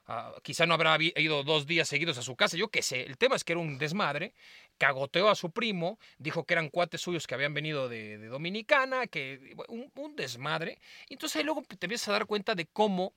a- 0.07 0.35
quizá 0.43 0.67
no 0.67 0.75
habrá 0.75 0.97
ido 1.01 1.45
dos 1.45 1.67
días 1.67 1.89
seguidos 1.89 2.19
a 2.19 2.23
su 2.23 2.35
casa, 2.37 2.57
yo 2.57 2.69
qué 2.69 2.83
sé. 2.83 3.03
El 3.03 3.17
tema 3.19 3.37
es 3.37 3.45
que 3.45 3.53
era 3.53 3.61
un 3.61 3.79
desmadre, 3.79 4.35
cagoteó 4.79 5.29
a 5.29 5.35
su 5.35 5.51
primo, 5.51 5.99
dijo 6.19 6.45
que 6.45 6.55
eran 6.55 6.69
cuates 6.69 7.01
suyos 7.01 7.27
que 7.27 7.35
habían 7.35 7.55
venido 7.55 7.89
de, 7.89 8.19
de 8.19 8.27
Dominicana, 8.29 9.07
que 9.07 9.55
un, 9.69 9.91
un 9.95 10.17
desmadre. 10.17 10.79
Y 11.09 11.15
entonces 11.15 11.37
ahí 11.37 11.45
luego 11.45 11.63
te 11.63 11.87
empiezas 11.87 12.09
a 12.09 12.13
dar 12.13 12.27
cuenta 12.27 12.55
de 12.55 12.67
cómo 12.67 13.13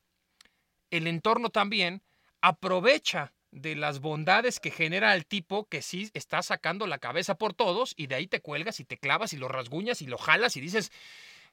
el 0.91 1.07
entorno 1.07 1.49
también 1.49 2.03
aprovecha 2.41 3.33
de 3.53 3.75
las 3.75 3.99
bondades 3.99 4.59
que 4.59 4.71
genera 4.71 5.15
el 5.15 5.25
tipo 5.25 5.65
que 5.69 5.81
sí 5.81 6.09
está 6.13 6.41
sacando 6.41 6.87
la 6.87 6.97
cabeza 6.97 7.35
por 7.35 7.53
todos 7.53 7.93
y 7.97 8.07
de 8.07 8.15
ahí 8.15 8.27
te 8.27 8.41
cuelgas 8.41 8.79
y 8.79 8.85
te 8.85 8.97
clavas 8.97 9.33
y 9.33 9.37
lo 9.37 9.47
rasguñas 9.47 10.01
y 10.01 10.07
lo 10.07 10.17
jalas 10.17 10.57
y 10.57 10.61
dices, 10.61 10.91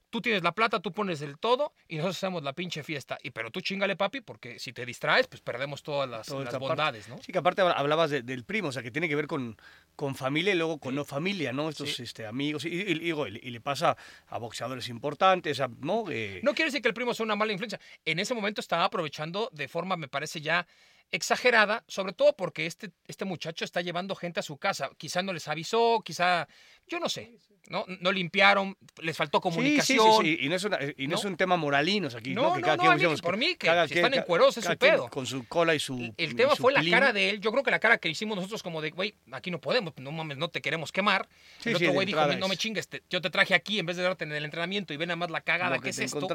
tú 0.08 0.20
tienes 0.20 0.42
la 0.42 0.52
plata, 0.52 0.80
tú 0.80 0.90
pones 0.90 1.20
el 1.22 1.38
todo 1.38 1.72
y 1.86 1.96
nosotros 1.96 2.16
hacemos 2.16 2.42
la 2.42 2.52
pinche 2.52 2.82
fiesta. 2.82 3.16
Y 3.22 3.30
pero 3.30 3.50
tú 3.52 3.60
chingale, 3.60 3.94
papi, 3.94 4.20
porque 4.22 4.58
si 4.58 4.72
te 4.72 4.84
distraes, 4.84 5.28
pues 5.28 5.40
perdemos 5.40 5.84
todas 5.84 6.08
las, 6.10 6.26
Toda 6.26 6.40
las 6.40 6.48
esta 6.48 6.58
parte. 6.58 6.68
bondades, 6.68 7.08
¿no? 7.08 7.18
Sí, 7.22 7.30
que 7.30 7.38
aparte 7.38 7.62
habla- 7.62 7.74
hablabas 7.74 8.10
de- 8.10 8.22
del 8.22 8.44
primo, 8.44 8.68
o 8.68 8.72
sea, 8.72 8.82
que 8.82 8.90
tiene 8.90 9.08
que 9.08 9.14
ver 9.14 9.28
con, 9.28 9.56
con 9.94 10.16
familia 10.16 10.52
y 10.52 10.56
luego 10.56 10.78
con 10.80 10.92
Sí. 10.92 10.96
no 10.96 11.04
familia, 11.04 11.52
¿no? 11.52 11.68
Estos 11.68 11.94
Sí. 11.94 12.02
este, 12.02 12.26
amigos. 12.26 12.64
Y, 12.64 12.70
y, 12.70 13.12
y 13.12 13.50
le 13.50 13.60
pasa 13.60 13.96
a 14.26 14.38
boxeadores 14.38 14.88
importantes, 14.88 15.60
a- 15.60 15.68
¿no? 15.78 16.04
Eh, 16.10 16.40
No 16.42 16.54
quiere 16.54 16.70
decir 16.70 16.82
que 16.82 16.88
el 16.88 16.94
primo 16.94 17.14
sea 17.14 17.22
una 17.24 17.36
mala 17.36 17.52
influencia. 17.52 17.78
En 18.04 18.18
ese 18.18 18.34
momento 18.34 18.60
estaba 18.60 18.84
aprovechando 18.86 19.48
de 19.52 19.68
forma, 19.68 19.96
me 19.96 20.08
parece 20.08 20.40
ya 20.40 20.66
exagerada, 21.12 21.84
sobre 21.88 22.12
todo 22.12 22.34
porque 22.36 22.66
este, 22.66 22.90
este 23.06 23.24
muchacho 23.24 23.64
está 23.64 23.80
llevando 23.80 24.14
gente 24.14 24.40
a 24.40 24.42
su 24.42 24.56
casa. 24.58 24.90
Quizá 24.96 25.22
no 25.22 25.32
les 25.32 25.48
avisó, 25.48 26.02
quizá, 26.04 26.46
yo 26.86 27.00
no 27.00 27.08
sé, 27.08 27.36
¿no? 27.68 27.84
No 28.00 28.12
limpiaron, 28.12 28.76
les 29.02 29.16
faltó 29.16 29.38
sí, 29.38 29.42
comunicación. 29.42 30.22
sí, 30.24 30.36
sí, 30.36 30.44
Y 30.44 30.48
no 30.48 30.54
es, 30.56 30.64
una- 30.64 30.78
y 30.96 31.06
no 31.08 31.16
es 31.16 31.24
un 31.24 31.36
tema 31.36 31.56
moralinos 31.56 32.14
aquí, 32.14 32.32
¿no? 32.34 32.42
No, 32.50 32.54
Que 32.54 32.60
cada 32.62 32.76
no, 32.76 32.82
quien, 32.82 32.92
a 32.92 32.94
mí, 32.94 33.00
digamos, 33.00 33.22
por 33.22 33.36
mí, 33.36 33.56
que 33.56 33.66
cada 33.66 33.88
si 33.88 33.94
quien- 33.94 34.04
están 34.06 34.20
encuerados 34.20 34.56
es 34.56 34.64
su 34.64 34.76
pedo. 34.76 35.08
Con 35.08 35.26
su 35.26 35.46
cola 35.46 35.74
y 35.74 35.80
su. 35.80 36.12
El- 36.16 36.36
tema 36.36 36.54
su 36.54 36.62
fue 36.62 36.72
la 36.72 36.84
cara 36.88 37.12
de 37.12 37.30
él. 37.30 37.40
Yo 37.40 37.50
creo 37.50 37.64
que 37.64 37.70
la 37.70 37.80
cara 37.80 37.98
que 37.98 38.08
hicimos 38.08 38.36
nosotros 38.36 38.62
como 38.62 38.80
de, 38.80 38.90
güey, 38.90 39.14
aquí 39.32 39.50
no 39.50 39.60
podemos, 39.60 39.92
no 39.98 40.12
mames, 40.12 40.38
no 40.38 40.48
te 40.48 40.60
queremos 40.62 40.92
quemar. 40.92 41.28
El 41.64 41.76
otro 41.76 41.92
güey 41.92 42.06
dijo, 42.06 42.24
no 42.36 42.46
me 42.48 42.54
es 42.54 42.60
chingues, 42.60 42.88
te- 42.88 43.02
yo 43.10 43.20
te 43.20 43.30
traje 43.30 43.54
aquí 43.54 43.78
en 43.78 43.86
vez 43.86 43.96
de 43.96 44.04
darte 44.04 44.24
en 44.24 44.32
el 44.32 44.44
entrenamiento 44.44 44.94
y 44.94 44.96
ve 44.96 45.06
nada 45.06 45.16
más 45.16 45.30
la 45.30 45.40
cagada 45.40 45.78
que, 45.80 45.90
es 45.90 45.98
esto. 45.98 46.26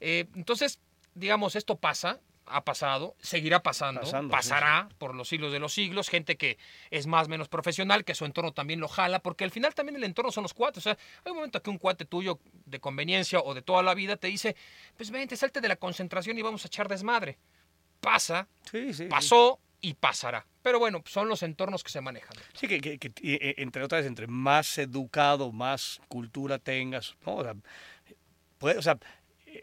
Eh, 0.00 0.26
entonces, 0.34 0.80
digamos, 1.14 1.54
esto 1.56 1.76
pasa, 1.76 2.20
ha 2.52 2.64
pasado, 2.64 3.14
seguirá 3.20 3.62
pasando, 3.62 4.00
Pasando, 4.00 4.28
sí, 4.28 4.36
pasará 4.36 4.88
por 4.98 5.14
los 5.14 5.28
siglos 5.28 5.52
de 5.52 5.58
los 5.58 5.72
siglos, 5.72 6.08
gente 6.08 6.36
que 6.36 6.58
es 6.90 7.06
más 7.06 7.26
o 7.26 7.30
menos 7.30 7.48
profesional, 7.48 8.04
que 8.04 8.14
su 8.14 8.24
entorno 8.24 8.52
también 8.52 8.80
lo 8.80 8.88
jala, 8.88 9.20
porque 9.20 9.44
al 9.44 9.50
final 9.50 9.74
también 9.74 9.96
el 9.96 10.04
entorno 10.04 10.30
son 10.32 10.42
los 10.42 10.54
cuates. 10.54 10.78
O 10.78 10.80
sea, 10.82 10.98
hay 11.24 11.30
un 11.30 11.36
momento 11.36 11.62
que 11.62 11.70
un 11.70 11.78
cuate 11.78 12.04
tuyo 12.04 12.38
de 12.66 12.80
conveniencia 12.80 13.40
o 13.40 13.54
de 13.54 13.62
toda 13.62 13.82
la 13.82 13.94
vida 13.94 14.16
te 14.16 14.26
dice, 14.28 14.56
pues 14.96 15.10
vente, 15.10 15.36
salte 15.36 15.60
de 15.60 15.68
la 15.68 15.76
concentración 15.76 16.38
y 16.38 16.42
vamos 16.42 16.64
a 16.64 16.68
echar 16.68 16.88
desmadre. 16.88 17.38
Pasa, 18.00 18.48
Sí, 18.70 18.92
pasó 19.08 19.58
y 19.82 19.94
pasará. 19.94 20.46
Pero 20.62 20.78
bueno, 20.78 21.02
son 21.06 21.28
los 21.28 21.42
entornos 21.42 21.82
que 21.84 21.90
se 21.90 22.00
manejan. 22.00 22.32
Sí, 22.54 22.66
que, 22.68 22.80
que- 22.80 22.98
que, 22.98 23.12
eh, 23.22 23.54
entre 23.58 23.82
otras, 23.82 24.04
entre 24.06 24.26
más 24.26 24.76
educado, 24.78 25.52
más 25.52 26.00
cultura 26.08 26.58
tengas, 26.58 27.16
¿no? 27.26 27.36
O 27.36 27.42
sea, 27.44 27.54
puede- 28.58 28.78
o 28.78 28.82
sea, 28.82 28.98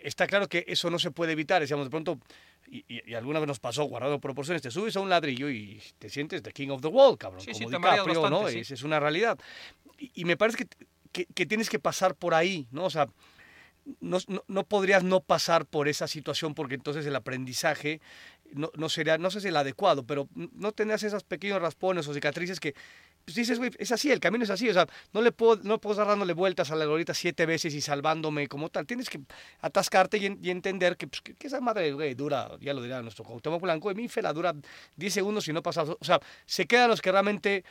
está 0.04 0.28
claro 0.28 0.48
que 0.50 0.66
eso 0.68 0.90
no 0.90 1.00
se 1.00 1.12
puede 1.12 1.32
evitar. 1.34 1.62
Decíamos, 1.62 1.86
de 1.86 1.92
pronto, 1.92 2.20
y, 2.70 2.86
y- 2.88 3.12
y 3.12 3.14
alguna 3.16 3.40
vez 3.40 3.48
nos 3.48 3.60
pasó, 3.60 3.84
guardado 3.86 4.20
proporciones, 4.20 4.62
te 4.62 4.72
subes 4.72 4.96
a 4.96 5.00
un 5.00 5.10
ladrillo 5.10 5.50
y 5.50 5.82
te 6.00 6.10
sientes 6.10 6.42
the 6.44 6.52
king 6.52 6.70
of 6.70 6.82
the 6.82 6.88
world, 6.88 7.18
cabrón. 7.18 7.42
Sí, 7.42 7.54
sí, 7.54 7.64
como 7.66 7.80
mareas 7.80 8.06
DiCaprio, 8.06 8.30
¿no? 8.30 8.38
bastante, 8.42 8.54
sí. 8.54 8.60
Es, 8.60 8.72
es 8.72 8.84
una 8.84 9.00
realidad. 9.00 9.38
Y, 9.98 10.12
y 10.16 10.26
me 10.26 10.38
parece 10.38 10.58
que, 10.66 10.68
que, 11.12 11.26
que 11.34 11.46
tienes 11.46 11.70
que 11.70 11.80
pasar 11.80 12.16
por 12.16 12.34
ahí, 12.34 12.68
¿no? 12.72 12.86
O 12.86 12.90
sea, 12.90 13.08
no, 14.02 14.18
no, 14.28 14.44
no 14.48 14.64
podrías 14.66 15.04
no 15.04 15.22
pasar 15.22 15.66
por 15.66 15.88
esa 15.88 16.08
situación 16.08 16.54
porque 16.54 16.76
entonces 16.76 17.06
el 17.06 17.16
aprendizaje 17.16 18.02
no, 18.52 18.70
no 18.76 18.90
sería, 18.90 19.18
no 19.18 19.32
sé 19.32 19.40
si 19.42 19.48
el 19.48 19.56
adecuado, 19.56 20.04
pero 20.06 20.28
no 20.36 20.72
tendrías 20.74 21.04
esos 21.04 21.24
pequeños 21.24 21.62
raspones 21.62 22.08
o 22.08 22.14
cicatrices 22.14 22.60
que 22.60 22.76
pues 23.28 23.36
dices, 23.36 23.58
güey, 23.60 23.72
es 23.78 23.92
así, 23.92 24.10
el 24.10 24.22
camino 24.22 24.46
es 24.46 24.50
así, 24.50 24.70
o 24.70 24.74
sea, 24.74 24.88
no 25.12 25.22
le 25.22 25.34
puedo, 25.34 25.62
no 25.64 25.82
puedo 25.82 25.96
estar 25.96 26.08
dándole 26.08 26.32
vueltas 26.32 26.72
a 26.72 26.78
la 26.78 26.86
glorieta 26.86 27.14
siete 27.14 27.46
veces 27.46 27.74
y 27.74 27.82
salvándome 27.82 28.48
como 28.48 28.70
tal, 28.70 28.86
tienes 28.88 29.10
que 29.10 29.20
atascarte 29.60 30.18
y, 30.18 30.28
en- 30.28 30.40
y 30.42 30.50
entender 30.50 30.96
que, 30.96 31.08
pues, 31.08 31.20
que, 31.22 31.34
que 31.34 31.48
esa 31.48 31.60
madre, 31.60 31.92
güey, 31.92 32.14
dura, 32.16 32.50
ya 32.62 32.74
lo 32.74 32.82
dirá 32.82 33.02
nuestro 33.02 33.26
Cuauhtémoc 33.26 33.62
Blanco, 33.62 33.90
de 33.90 33.96
mi 33.96 34.08
fe 34.08 34.22
la 34.22 34.32
dura 34.32 34.54
10 34.96 35.14
segundos 35.14 35.46
y 35.50 35.52
no 35.52 35.62
pasa, 35.62 35.84
o 35.84 35.98
sea, 36.00 36.22
se 36.46 36.66
quedan 36.68 36.90
los 36.90 37.02
que 37.02 37.12
realmente 37.12 37.66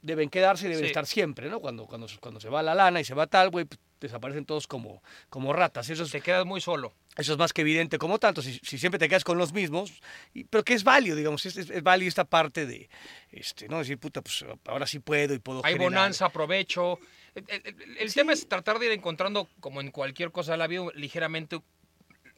deben 0.00 0.30
quedarse 0.30 0.64
y 0.64 0.68
deben 0.70 0.84
Sí. 0.84 0.86
estar 0.86 1.04
siempre, 1.04 1.50
¿no? 1.50 1.60
Cuando, 1.60 1.84
cuando, 1.86 2.06
cuando 2.18 2.40
se 2.40 2.48
va 2.48 2.62
la 2.62 2.74
lana 2.74 3.00
y 3.00 3.04
se 3.04 3.12
va 3.12 3.26
tal, 3.26 3.50
güey, 3.50 3.66
pues, 3.66 3.78
desaparecen 4.00 4.44
todos 4.44 4.66
como, 4.66 5.02
como 5.28 5.52
ratas. 5.52 5.88
Eso 5.90 6.02
es, 6.04 6.10
Te 6.10 6.20
quedas 6.20 6.46
muy 6.46 6.60
solo. 6.60 6.92
eso 7.16 7.32
es 7.32 7.38
más 7.38 7.52
que 7.52 7.60
evidente 7.62 7.98
como 7.98 8.18
tanto. 8.18 8.42
Si, 8.42 8.58
si 8.62 8.78
siempre 8.78 8.98
te 8.98 9.08
quedas 9.08 9.24
con 9.24 9.38
los 9.38 9.52
mismos, 9.52 9.92
y- 10.34 10.44
pero 10.44 10.64
que 10.64 10.74
es 10.74 10.84
válido, 10.84 11.16
digamos, 11.16 11.44
es, 11.46 11.56
es, 11.56 11.70
es 11.70 11.82
válido 11.82 12.08
esta 12.08 12.24
parte 12.24 12.66
de, 12.66 12.88
este, 13.30 13.68
¿no? 13.68 13.78
Decir, 13.78 13.98
puta, 13.98 14.22
pues 14.22 14.44
ahora 14.66 14.86
sí 14.86 14.98
puedo 14.98 15.34
y 15.34 15.38
puedo 15.38 15.64
Hay 15.64 15.72
generar. 15.74 15.90
bonanza, 15.92 16.26
aprovecho. 16.26 16.98
El, 17.34 17.44
el- 17.48 17.62
el- 17.66 17.96
el 17.98 18.14
tema 18.14 18.32
es 18.32 18.48
tratar 18.48 18.78
de 18.78 18.86
ir 18.86 18.92
encontrando, 18.92 19.48
como 19.60 19.80
en 19.80 19.90
cualquier 19.90 20.32
cosa 20.32 20.52
de 20.52 20.58
la 20.58 20.66
vida, 20.66 20.84
ligeramente, 20.94 21.60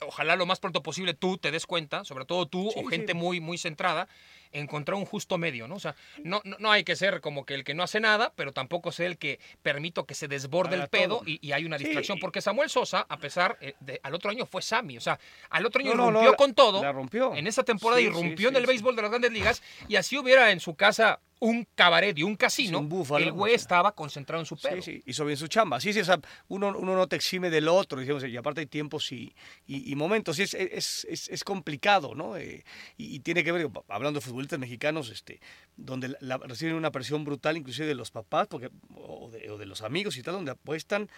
ojalá 0.00 0.34
lo 0.36 0.46
más 0.46 0.58
pronto 0.58 0.82
posible 0.82 1.14
tú 1.14 1.38
te 1.38 1.50
des 1.50 1.64
cuenta, 1.66 2.04
sobre 2.04 2.24
todo 2.24 2.46
tú 2.46 2.70
Sí, 2.74 2.80
o 2.80 2.84
gente 2.88 3.12
sí. 3.12 3.18
muy, 3.18 3.40
muy 3.40 3.56
centrada, 3.56 4.08
encontrar 4.52 4.96
un 4.98 5.04
justo 5.04 5.38
medio, 5.38 5.66
¿no? 5.68 5.74
O 5.76 5.80
sea, 5.80 5.94
no, 6.22 6.40
no, 6.44 6.56
no 6.58 6.70
hay 6.70 6.84
que 6.84 6.96
ser 6.96 7.20
como 7.20 7.44
que 7.46 7.54
el 7.54 7.64
que 7.64 7.74
no 7.74 7.82
hace 7.82 8.00
nada, 8.00 8.32
pero 8.36 8.52
tampoco 8.52 8.92
ser 8.92 9.06
el 9.06 9.18
que 9.18 9.40
permito 9.62 10.04
que 10.04 10.14
se 10.14 10.28
desborde 10.28 10.76
el 10.76 10.88
pedo 10.88 11.22
y, 11.26 11.38
y 11.46 11.52
hay 11.52 11.64
una 11.64 11.78
Sí. 11.78 11.84
distracción. 11.84 12.18
Porque 12.18 12.40
Samuel 12.40 12.70
Sosa, 12.70 13.06
a 13.08 13.16
pesar 13.18 13.56
eh, 13.60 13.74
de, 13.80 14.00
al 14.02 14.14
otro 14.14 14.30
año 14.30 14.46
fue 14.46 14.62
Sammy, 14.62 14.96
o 14.96 15.00
sea, 15.00 15.18
al 15.50 15.66
otro 15.66 15.80
año 15.80 15.94
No, 15.94 16.10
la- 16.10 16.32
con 16.36 16.54
todo. 16.54 16.82
la 16.82 16.92
rompió. 16.92 17.34
En 17.34 17.46
esa 17.46 17.62
temporada 17.62 18.00
Sí, 18.00 18.06
irrumpió 18.06 18.48
sí, 18.50 18.54
en 18.54 18.60
el 18.60 18.66
béisbol 18.66 18.94
de 18.96 19.02
las 19.02 19.10
grandes 19.10 19.32
ligas 19.32 19.62
y 19.88 19.96
así 19.96 20.16
hubiera 20.18 20.50
en 20.50 20.60
su 20.60 20.74
casa 20.74 21.20
un 21.44 21.66
cabaret 21.74 22.16
y 22.16 22.22
un 22.22 22.36
casino, 22.36 22.78
un 22.78 22.88
búfalo, 22.88 23.24
el 23.24 23.32
güey 23.32 23.54
o 23.54 23.58
sea. 23.58 23.62
estaba 23.62 23.92
concentrado 23.96 24.40
en 24.40 24.46
su 24.46 24.56
pedo. 24.56 24.80
Sí, 24.80 24.92
sí, 24.98 25.02
hizo 25.06 25.24
bien 25.24 25.36
su 25.36 25.48
chamba. 25.48 25.80
Sí, 25.80 25.92
sí, 25.92 25.98
o 25.98 26.04
sea, 26.04 26.20
uno, 26.46 26.68
uno 26.78 26.94
no 26.94 27.08
te 27.08 27.16
exime 27.16 27.50
del 27.50 27.66
otro, 27.66 27.98
digamos, 27.98 28.22
y 28.24 28.36
aparte 28.36 28.60
hay 28.60 28.66
tiempos 28.66 29.10
y, 29.10 29.34
y, 29.66 29.90
y 29.90 29.96
momentos. 29.96 30.38
Y 30.38 30.42
es, 30.42 30.54
es, 30.54 31.04
es, 31.10 31.28
es 31.28 31.42
complicado, 31.42 32.14
¿no? 32.14 32.36
Eh, 32.36 32.64
y, 32.96 33.16
y 33.16 33.18
tiene 33.18 33.42
que 33.42 33.50
ver, 33.50 33.68
hablando 33.88 34.20
de 34.20 34.24
futbolistas 34.24 34.60
mexicanos, 34.60 35.10
este, 35.10 35.40
donde 35.76 36.08
la- 36.10 36.18
la- 36.20 36.38
reciben 36.38 36.76
una 36.76 36.92
presión 36.92 37.24
brutal, 37.24 37.56
inclusive 37.56 37.88
de 37.88 37.96
los 37.96 38.12
papás 38.12 38.46
porque, 38.46 38.70
o, 38.94 39.28
de, 39.32 39.50
o 39.50 39.58
de 39.58 39.66
los 39.66 39.82
amigos 39.82 40.16
y 40.18 40.22
tal, 40.22 40.34
donde 40.34 40.52
apuestan 40.52 41.10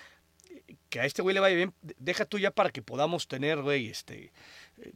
eh, 0.49 0.77
que 0.89 1.01
a 1.01 1.05
este 1.05 1.21
güey 1.21 1.35
le 1.35 1.41
vaya 1.41 1.57
bien. 1.57 1.75
de- 1.83 1.97
Deja 1.99 2.25
tú 2.25 2.39
ya 2.39 2.51
para 2.51 2.71
que 2.71 2.81
podamos 2.81 3.29
tener, 3.29 3.61
güey, 3.61 3.89
este, 3.89 4.33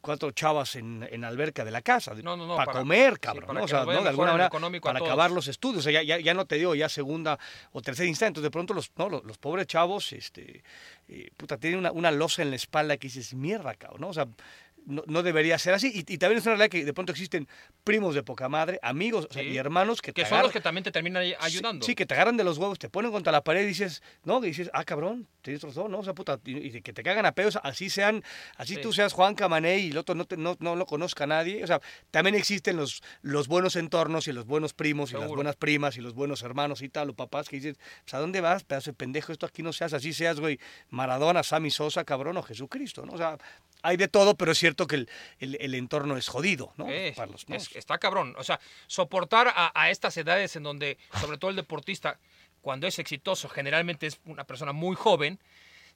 cuatro 0.01 0.31
chavas 0.33 0.77
en, 0.77 1.07
en 1.11 1.25
alberca 1.25 1.65
de 1.65 1.71
la 1.71 1.83
casa. 1.83 2.15
de- 2.15 2.23
No, 2.23 2.37
no, 2.37 2.47
no, 2.47 2.57
Para, 2.57 2.67
para- 2.67 2.79
comer, 2.81 3.15
sí, 3.15 3.19
cabrón. 3.21 3.47
para 3.47 3.59
¿no? 3.61 3.65
O 3.65 3.69
sea, 3.69 3.85
de 3.85 3.97
alguna 4.09 4.33
manera, 4.33 4.51
para 4.81 4.99
acabar 4.99 5.31
los 5.31 5.49
estudios. 5.49 5.81
O 5.81 5.83
sea, 5.83 5.93
ya, 5.93 6.03
ya, 6.03 6.19
ya 6.23 6.35
no 6.35 6.47
te 6.47 6.57
digo 6.57 6.75
ya 6.75 6.89
segunda 6.89 7.39
o 7.73 7.81
tercera 7.83 8.07
instancia. 8.09 8.29
Entonces, 8.29 8.47
de 8.47 8.51
pronto, 8.51 8.75
los, 8.75 8.91
no, 8.97 9.09
los, 9.09 9.25
los 9.25 9.39
pobres 9.39 9.67
chavos, 9.67 10.13
este, 10.13 10.63
eh, 11.09 11.31
puta, 11.37 11.57
tienen 11.57 11.79
una, 11.81 11.93
una 11.93 12.11
losa 12.11 12.43
en 12.43 12.51
la 12.51 12.57
espalda 12.57 12.97
que 12.97 13.09
dices, 13.09 13.35
mierda, 13.35 13.75
cabrón, 13.75 14.01
¿no? 14.03 14.09
O 14.09 14.13
sea, 14.15 14.27
no, 14.89 15.03
no 15.07 15.23
debería 15.23 15.59
ser 15.59 15.75
así. 15.75 15.93
Y, 15.95 16.13
y 16.15 16.19
también 16.19 16.39
es 16.39 16.47
una 16.47 16.57
realidad 16.57 16.71
que 16.71 16.85
de 16.85 16.93
pronto 16.95 17.13
existen 17.13 17.47
primos 17.85 18.15
de 18.15 18.23
poca 18.23 18.49
madre, 18.49 18.79
amigos 18.83 19.27
o 19.31 19.33
sea, 19.33 19.43
Sí. 19.43 19.51
y 19.51 19.57
hermanos 19.59 20.01
que, 20.03 20.13
Que 20.13 20.23
te 20.25 20.29
son 20.29 20.43
los 20.43 20.51
que 20.53 20.61
también 20.61 20.83
te 20.85 20.91
terminan 20.91 21.23
ay- 21.23 21.35
ayudando. 21.39 21.85
Sí, 21.85 21.93
sí, 21.93 21.95
que 21.95 22.07
te 22.07 22.15
agarran 22.15 22.37
de 22.37 22.45
los 22.45 22.59
huevos, 22.59 22.79
te 22.79 22.89
ponen 22.89 23.13
contra 23.13 23.31
la 23.31 23.45
pared 23.45 23.63
y 23.63 23.67
dices, 23.67 24.03
no, 24.25 24.39
y 24.43 24.49
dices, 24.49 24.71
ah, 24.73 24.85
cabrón, 24.85 25.29
tienes 25.43 25.63
razón, 25.63 25.93
¿no? 25.93 25.99
O 26.01 26.05
sea, 26.05 26.15
puta, 26.15 26.41
y, 26.45 26.77
y 26.77 26.83
que 26.83 26.93
te 26.93 27.03
cagan 27.03 27.27
a 27.27 27.33
pedos, 27.33 27.59
así 27.63 27.91
sean, 27.91 28.25
así 28.57 28.75
Sí. 28.77 28.81
tú 28.81 28.93
seas 28.93 29.13
Juan 29.13 29.35
Camané 29.35 29.79
y 29.79 29.91
el 29.91 29.99
otro 29.99 30.15
no, 30.15 30.25
te- 30.25 30.37
no, 30.37 30.57
no 30.61 30.75
lo 30.75 30.87
conozca 30.87 31.27
nadie. 31.27 31.63
O 31.63 31.67
sea, 31.67 31.81
también 32.11 32.35
existen 32.35 32.77
los, 32.77 33.03
los 33.23 33.47
buenos 33.49 33.77
entornos 33.77 34.27
y 34.29 34.33
los 34.33 34.47
buenos 34.47 34.73
primos 34.75 35.13
y 35.13 35.15
las 35.15 35.29
buenas 35.29 35.57
primas 35.57 35.97
y 35.97 36.01
los 36.01 36.15
buenos 36.15 36.43
hermanos 36.43 36.83
y 36.83 36.89
tal, 36.89 37.11
o 37.11 37.15
papás 37.15 37.49
que 37.49 37.57
dices, 37.57 37.77
pues, 38.05 38.15
¿a 38.15 38.19
dónde 38.19 38.41
vas, 38.41 38.65
pedazo 38.65 38.91
de 38.91 38.95
pendejo? 38.95 39.33
Esto 39.33 39.47
aquí 39.47 39.63
no 39.63 39.73
seas, 39.73 39.93
así 39.93 40.13
seas, 40.13 40.41
güey, 40.41 40.59
Maradona, 40.91 41.43
Sammy 41.43 41.71
Sosa, 41.71 42.05
cabrón, 42.05 42.37
o 42.39 42.43
Jesucristo, 42.43 43.05
¿no? 43.05 43.13
O 43.13 43.19
sea, 43.19 43.37
hay 43.83 43.97
de 43.97 44.09
todo, 44.09 44.35
pero 44.37 44.53
es 44.53 44.59
cierto 44.59 44.87
que 44.87 44.97
el, 44.97 45.09
el- 45.39 45.57
el 45.61 45.75
entorno 45.75 46.17
es 46.17 46.29
jodido, 46.29 46.73
¿no? 46.77 46.89
Eh, 46.89 47.13
Para 47.17 47.31
los- 47.33 47.45
es- 47.49 47.75
está 47.77 47.99
cabrón. 47.99 48.35
O 48.39 48.45
sea, 48.45 48.59
soportar 48.87 49.49
a, 49.55 49.71
a 49.75 49.91
estas 49.91 50.17
edades 50.17 50.57
en 50.57 50.63
donde, 50.65 50.99
sobre 51.21 51.39
todo 51.39 51.51
el 51.51 51.57
deportista, 51.57 52.19
cuando 52.63 52.87
es 52.87 52.99
exitoso, 52.99 53.49
generalmente 53.49 54.07
es 54.07 54.19
una 54.27 54.45
persona 54.45 54.73
muy 54.73 54.97
joven, 54.97 55.39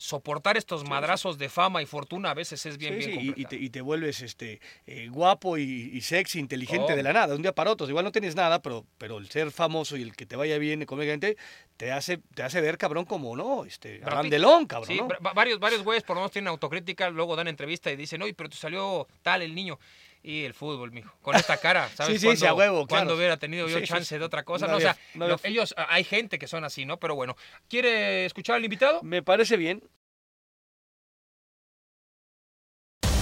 soportar 0.03 0.57
estos 0.57 0.83
madrazos 0.89 1.39
de 1.39 1.49
fama 1.49 1.81
y 1.81 1.87
fortuna 1.87 2.31
a 2.31 2.35
veces 2.35 2.67
es 2.67 2.77
bien, 2.77 3.01
Sí, 3.01 3.07
bien 3.11 3.21
sí, 3.21 3.35
y- 3.37 3.45
te, 3.45 3.57
y 3.57 3.71
te 3.71 3.81
vuelves 3.81 4.21
este 4.21 4.61
eh, 4.87 5.09
guapo 5.09 5.59
y, 5.59 5.63
y 5.95 6.01
sexy, 6.01 6.41
inteligente 6.41 6.93
Oh. 6.93 6.97
de 6.97 7.03
la 7.05 7.13
nada, 7.13 7.29
de 7.29 7.35
un 7.37 7.43
día 7.43 7.55
para 7.55 7.71
otro. 7.71 7.89
Igual 7.89 8.05
no 8.05 8.11
tienes 8.11 8.35
nada, 8.35 8.61
pero, 8.61 8.85
pero 8.99 9.19
el 9.19 9.31
ser 9.31 9.53
famoso 9.53 9.97
y 9.97 10.03
el 10.03 10.17
que 10.17 10.27
te 10.27 10.35
vaya 10.35 10.59
bien 10.59 10.83
económicamente 10.83 11.37
te 11.77 11.93
hace, 11.93 12.19
te 12.35 12.43
hace 12.43 12.61
ver 12.61 12.79
cabrón 12.79 13.05
como 13.05 13.37
no, 13.37 13.65
este, 13.65 13.99
Brad 13.99 14.09
Abraham 14.09 14.23
Pitt. 14.25 14.33
Delón, 14.33 14.67
cabrón, 14.67 14.89
Sí, 14.89 14.97
¿no? 15.01 15.09
va- 15.25 15.33
varios, 15.35 15.61
varios 15.61 15.85
güeyes 15.85 16.03
por 16.03 16.17
lo 16.17 16.23
menos 16.23 16.33
tienen 16.33 16.49
autocrítica, 16.49 17.09
luego 17.09 17.37
dan 17.37 17.47
entrevista 17.47 17.91
y 17.93 17.97
dicen, 17.97 18.23
oye, 18.23 18.35
pero 18.35 18.49
te 18.49 18.57
salió 18.57 19.07
tal 19.23 19.43
el 19.43 19.55
niño. 19.55 19.79
Y 20.25 20.45
el 20.45 20.55
fútbol, 20.55 20.93
mijo. 20.93 21.13
Con 21.21 21.35
esta 21.35 21.57
cara, 21.57 21.89
¿sabes? 21.97 22.21
Sí, 22.21 22.37
sí, 22.37 22.47
a 22.47 22.55
huevo, 22.55 22.87
claro. 22.87 23.15
hubiera 23.17 23.37
tenido 23.37 23.69
yo 23.69 23.79
Sí, 23.81 23.85
chance 23.87 24.05
sí. 24.15 24.19
de 24.19 24.25
otra 24.25 24.45
cosa? 24.45 24.67
No 24.67 24.73
No, 24.73 24.79
o 24.79 24.81
sea, 24.81 24.97
no 25.15 25.27
lo- 25.27 25.41
ellos, 25.43 25.75
hay 25.77 26.05
gente 26.05 26.39
que 26.39 26.47
son 26.47 26.65
así, 26.65 26.85
¿no? 26.85 26.99
Pero 26.99 27.15
bueno, 27.17 27.37
¿quiere 27.69 28.25
escuchar 28.25 28.57
al 28.57 28.65
invitado? 28.65 29.03
Me 29.03 29.23
parece 29.23 29.57
bien. 29.57 29.83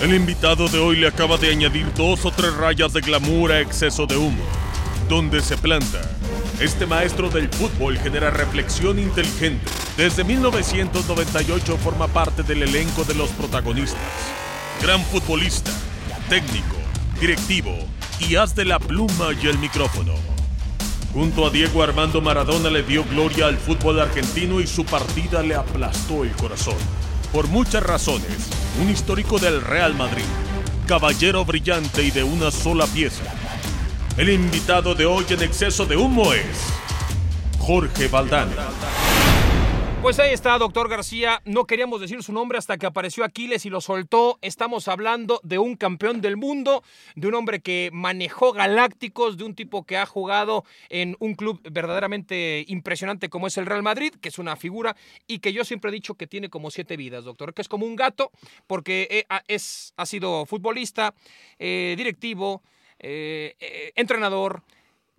El 0.03 0.15
invitado 0.15 0.67
de 0.69 0.79
hoy 0.79 0.97
le 0.97 1.09
acaba 1.09 1.37
de 1.37 1.51
añadir 1.51 1.93
dos 1.95 2.25
o 2.25 2.31
tres 2.31 2.55
rayas 2.55 2.93
de 2.95 3.01
glamour 3.03 3.53
a 3.53 3.61
exceso 3.61 4.07
de 4.07 4.17
humo. 4.17 4.43
¿Dónde 5.09 5.41
se 5.43 5.57
planta? 5.59 6.01
Este 6.59 6.87
maestro 6.87 7.29
del 7.29 7.49
fútbol 7.51 7.99
genera 7.99 8.31
reflexión 8.31 8.99
inteligente. 8.99 9.65
Desde 9.97 10.25
1998 10.25 11.77
forma 11.79 12.09
parte 12.09 12.43
del 12.43 12.63
elenco 12.63 13.05
de 13.05 13.15
los 13.15 13.29
protagonistas. 13.31 14.01
Gran 14.81 15.03
futbolista, 15.05 15.71
técnico, 16.31 16.77
directivo 17.21 17.77
y 18.19 18.37
haz 18.37 18.55
de 18.55 18.65
la 18.65 18.79
pluma 18.79 19.29
y 19.41 19.47
el 19.47 19.59
micrófono. 19.59 20.15
Junto 21.13 21.47
a 21.47 21.51
Diego 21.51 21.83
Armando 21.83 22.21
Maradona 22.23 22.71
le 22.71 22.83
dio 22.83 23.05
gloria 23.05 23.47
al 23.47 23.59
fútbol 23.59 24.01
argentino 24.01 24.61
y 24.61 24.67
su 24.67 24.87
partida 24.87 25.43
le 25.43 25.55
aplastó 25.55 26.25
el 26.25 26.33
corazón. 26.33 26.77
Por 27.33 27.49
muchas 27.49 27.83
razones, 27.83 28.49
un 28.81 28.89
histórico 28.89 29.39
del 29.39 29.61
Real 29.61 29.95
Madrid, 29.95 30.25
caballero 30.87 31.45
brillante 31.45 32.03
y 32.03 32.11
de 32.11 32.25
una 32.25 32.51
sola 32.51 32.87
pieza. 32.87 33.25
El 34.17 34.31
invitado 34.31 34.95
de 34.95 35.05
hoy 35.05 35.27
en 35.29 35.43
exceso 35.43 35.85
de 35.85 35.97
humo 35.97 36.33
es 36.33 36.73
Jorge 37.59 38.09
Valdán. 38.09 38.49
Pues 40.03 40.19
ahí 40.19 40.33
está, 40.33 40.57
doctor 40.57 40.89
García. 40.89 41.43
No 41.45 41.67
queríamos 41.67 42.01
decir 42.01 42.23
su 42.23 42.33
nombre 42.33 42.57
hasta 42.57 42.79
que 42.79 42.87
apareció 42.87 43.23
Aquiles 43.23 43.67
y 43.67 43.71
lo 43.71 43.83
soltó. 43.83 44.39
Estamos 44.41 44.89
hablando 44.89 45.41
de 45.45 45.59
un 45.59 45.77
campeón 45.77 46.23
del 46.23 46.39
mundo, 46.39 46.83
de 47.17 47.29
un 47.29 47.35
hombre 47.35 47.61
que 47.61 47.91
manejó 47.93 48.55
galácticos, 48.55 49.37
de 49.37 49.45
un 49.45 49.55
tipo 49.55 49.85
que 49.85 49.99
ha 49.99 50.07
jugado 50.07 50.65
en 50.89 51.17
un 51.21 51.35
club 51.35 51.61
verdaderamente 51.71 52.65
impresionante 52.67 53.29
como 53.29 53.47
es 53.47 53.59
el 53.59 53.67
Real 53.67 53.83
Madrid, 53.83 54.15
que 54.15 54.31
es 54.31 54.39
una 54.39 54.57
figura 54.57 54.97
y 55.27 55.41
que 55.41 55.53
yo 55.53 55.65
siempre 55.65 55.91
he 55.91 55.93
dicho 55.93 56.15
que 56.15 56.27
tiene 56.27 56.49
como 56.49 56.71
siete 56.71 56.97
vidas, 56.97 57.25
doctor, 57.25 57.53
que 57.53 57.61
es 57.61 57.69
como 57.69 57.85
un 57.85 57.95
gato, 57.95 58.31
porque 58.67 59.07
eh, 59.11 59.27
es, 59.49 59.93
ha 59.99 60.07
sido 60.07 60.47
futbolista, 60.47 61.15
eh, 61.59 61.95
directivo, 61.99 62.63
eh, 62.99 63.93
entrenador, 63.97 64.63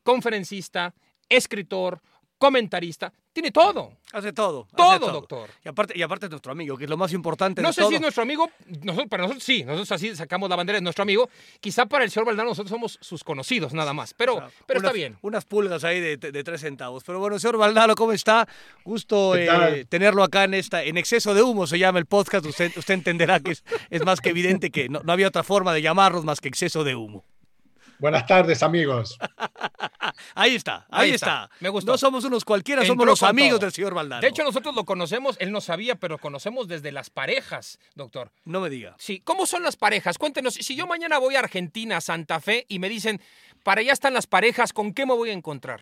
conferencista, 0.03 0.95
escritor, 1.29 2.01
comentarista, 2.41 3.13
tiene 3.31 3.51
todo. 3.51 3.93
Hace 4.11 4.33
todo. 4.33 4.65
hace 4.65 4.75
Todo, 4.75 5.11
doctor. 5.11 5.49
Y 5.63 5.69
aparte, 5.69 5.93
y 5.95 6.01
aparte 6.01 6.25
es 6.25 6.31
nuestro 6.31 6.51
amigo, 6.51 6.75
que 6.75 6.85
es 6.85 6.89
lo 6.89 6.97
más 6.97 7.13
importante 7.13 7.61
No 7.61 7.67
de 7.67 7.73
sé 7.73 7.81
todo. 7.81 7.91
si 7.91 7.95
es 7.95 8.01
nuestro 8.01 8.23
amigo, 8.23 8.49
nosotros, 8.81 9.07
para 9.09 9.23
nosotros 9.23 9.43
sí, 9.43 9.63
nosotros 9.63 9.91
así 9.91 10.15
sacamos 10.15 10.49
la 10.49 10.55
bandera 10.55 10.77
de 10.77 10.81
nuestro 10.81 11.03
amigo. 11.03 11.29
Quizá 11.59 11.85
para 11.85 12.03
el 12.03 12.09
señor 12.09 12.25
Valdano 12.25 12.49
nosotros 12.49 12.71
somos 12.71 12.97
sus 12.99 13.23
conocidos 13.23 13.73
nada 13.73 13.93
más, 13.93 14.15
pero, 14.15 14.37
O 14.37 14.39
sea, 14.39 14.49
pero 14.65 14.79
está 14.79 14.91
bien. 14.91 15.17
Unas 15.21 15.45
pulgas 15.45 15.83
ahí 15.83 15.99
de, 15.99 16.17
de 16.17 16.43
tres 16.43 16.61
centavos. 16.61 17.03
Pero 17.03 17.19
bueno, 17.19 17.37
señor 17.37 17.57
Valdano, 17.57 17.93
¿cómo 17.93 18.11
está? 18.11 18.47
Gusto 18.83 19.33
¿Qué 19.35 19.45
eh, 19.45 19.85
tenerlo 19.85 20.23
acá 20.23 20.43
en 20.45 20.55
esta, 20.55 20.83
en 20.83 20.97
exceso 20.97 21.35
de 21.35 21.43
humo 21.43 21.67
se 21.67 21.77
llama 21.77 21.99
el 21.99 22.07
podcast. 22.07 22.45
Usted, 22.47 22.71
usted 22.75 22.95
entenderá 22.95 23.39
que 23.39 23.51
es, 23.51 23.63
es 23.91 24.03
más 24.03 24.19
que 24.19 24.29
evidente 24.29 24.71
que 24.71 24.89
no, 24.89 25.01
no 25.03 25.13
había 25.13 25.27
otra 25.27 25.43
forma 25.43 25.73
de 25.73 25.83
llamarlos 25.83 26.25
más 26.25 26.41
que 26.41 26.47
exceso 26.49 26.83
de 26.83 26.95
humo. 26.95 27.23
Buenas 28.01 28.25
tardes, 28.25 28.63
amigos. 28.63 29.15
Ahí 30.33 30.55
está, 30.55 30.87
ahí, 30.89 31.11
está. 31.11 31.49
Me 31.59 31.69
gustó. 31.69 31.91
No 31.91 31.97
somos 31.97 32.25
unos 32.25 32.43
cualquiera, 32.43 32.83
somos 32.83 33.05
los 33.05 33.21
amigos 33.21 33.59
todo. 33.59 33.67
del 33.67 33.71
señor 33.73 33.93
Valdano. 33.93 34.21
De 34.21 34.27
hecho, 34.27 34.43
nosotros 34.43 34.73
lo 34.75 34.85
conocemos, 34.85 35.37
él 35.39 35.51
no 35.51 35.61
sabía, 35.61 35.95
pero 35.95 36.17
conocemos 36.17 36.67
desde 36.67 36.91
las 36.91 37.09
parejas, 37.11 37.79
doctor. 37.95 38.31
no 38.43 38.59
me 38.59 38.69
diga. 38.69 38.95
Sí, 38.97 39.21
¿cómo 39.23 39.45
son 39.45 39.61
las 39.63 39.75
parejas? 39.75 40.17
Cuéntenos, 40.17 40.55
si 40.55 40.75
yo 40.75 40.87
mañana 40.87 41.19
voy 41.19 41.35
a 41.35 41.39
Argentina, 41.39 41.97
a 41.97 42.01
Santa 42.01 42.39
Fe, 42.39 42.65
y 42.67 42.79
me 42.79 42.89
dicen, 42.89 43.21
para 43.63 43.81
allá 43.81 43.93
están 43.93 44.15
las 44.15 44.25
parejas, 44.25 44.73
¿con 44.73 44.93
qué 44.93 45.05
me 45.05 45.13
voy 45.13 45.29
a 45.29 45.33
encontrar? 45.33 45.81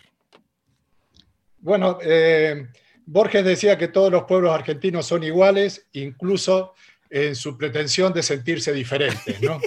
Bueno, 1.59 1.99
eh, 2.01 2.67
Borges 3.05 3.45
decía 3.45 3.77
que 3.77 3.87
todos 3.87 4.11
los 4.11 4.23
pueblos 4.25 4.53
argentinos 4.53 5.05
son 5.05 5.23
iguales, 5.23 5.87
incluso 5.93 6.73
en 7.09 7.35
su 7.35 7.57
pretensión 7.57 8.11
de 8.11 8.23
sentirse 8.23 8.73
diferentes, 8.73 9.41
¿no? 9.41 9.61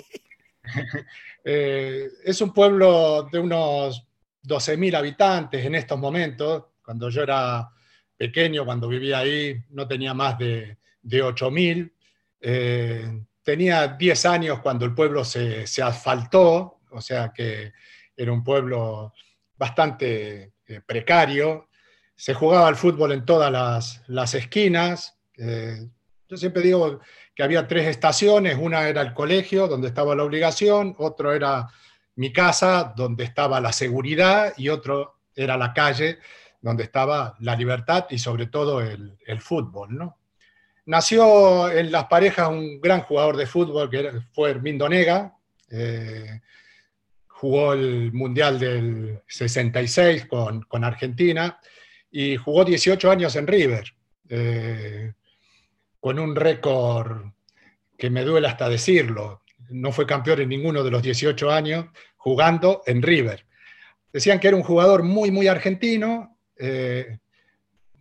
Eh, 1.44 2.08
es 2.24 2.40
un 2.40 2.52
pueblo 2.52 3.28
de 3.30 3.38
unos 3.38 4.06
12.000 4.44 4.96
habitantes 4.96 5.64
en 5.64 5.74
estos 5.74 5.98
momentos. 5.98 6.64
Cuando 6.84 7.08
yo 7.08 7.22
era 7.22 7.68
pequeño, 8.16 8.64
cuando 8.64 8.88
vivía 8.88 9.18
ahí, 9.18 9.56
no 9.70 9.86
tenía 9.86 10.14
más 10.14 10.38
de, 10.38 10.78
de 11.02 11.24
8.000. 11.24 11.92
Eh, 12.40 13.24
tenía 13.42 13.88
10 13.88 14.26
años 14.26 14.60
cuando 14.60 14.84
el 14.84 14.94
pueblo 14.94 15.24
se, 15.24 15.64
asfaltó, 15.82 16.80
o 16.90 17.00
sea 17.00 17.32
que 17.32 17.72
era 18.16 18.32
un 18.32 18.44
pueblo 18.44 19.12
bastante 19.56 20.54
eh, 20.66 20.80
precario. 20.86 21.68
Se 22.14 22.34
jugaba 22.34 22.68
al 22.68 22.76
fútbol 22.76 23.12
en 23.12 23.24
todas 23.24 23.50
las, 23.50 24.02
las 24.06 24.34
esquinas. 24.34 25.18
Yo 26.28 26.36
siempre 26.36 26.62
digo 26.62 27.00
que 27.34 27.42
había 27.42 27.66
tres 27.66 27.86
estaciones, 27.86 28.56
una 28.60 28.88
era 28.88 29.02
el 29.02 29.14
colegio, 29.14 29.68
donde 29.68 29.88
estaba 29.88 30.14
la 30.14 30.24
obligación, 30.24 30.94
otro 30.98 31.32
era 31.32 31.68
mi 32.16 32.32
casa, 32.32 32.92
donde 32.94 33.24
estaba 33.24 33.60
la 33.60 33.72
seguridad, 33.72 34.52
y 34.56 34.68
otro 34.68 35.20
era 35.34 35.56
la 35.56 35.72
calle, 35.72 36.18
donde 36.60 36.84
estaba 36.84 37.36
la 37.40 37.56
libertad 37.56 38.06
y 38.10 38.18
sobre 38.18 38.46
todo 38.46 38.80
el, 38.80 39.16
fútbol. 39.40 39.96
¿no? 39.96 40.18
Nació 40.86 41.70
en 41.70 41.90
las 41.90 42.04
parejas 42.04 42.48
un 42.48 42.80
gran 42.80 43.00
jugador 43.00 43.36
de 43.36 43.46
fútbol, 43.46 43.90
que 43.90 44.12
fue 44.32 44.50
Hermindo 44.50 44.88
Nega, 44.88 45.34
eh, 45.70 46.40
jugó 47.28 47.72
el 47.72 48.12
Mundial 48.12 48.58
del 48.58 49.20
66 49.26 50.26
con, 50.26 50.62
con 50.62 50.84
Argentina 50.84 51.58
y 52.10 52.36
jugó 52.36 52.64
18 52.64 53.10
años 53.10 53.34
en 53.36 53.46
River. 53.46 53.84
Eh, 54.28 55.12
con 56.02 56.18
un 56.18 56.34
récord 56.34 57.26
que 57.96 58.10
me 58.10 58.24
duele 58.24 58.48
hasta 58.48 58.68
decirlo. 58.68 59.42
No 59.70 59.92
fue 59.92 60.04
campeón 60.04 60.40
en 60.40 60.48
ninguno 60.48 60.82
de 60.82 60.90
los 60.90 61.00
18 61.00 61.48
años 61.52 61.86
jugando 62.16 62.82
en 62.86 63.02
River. 63.02 63.46
Decían 64.12 64.40
que 64.40 64.48
era 64.48 64.56
un 64.56 64.64
jugador 64.64 65.04
muy, 65.04 65.30
muy 65.30 65.46
argentino, 65.46 66.36
eh, 66.58 67.18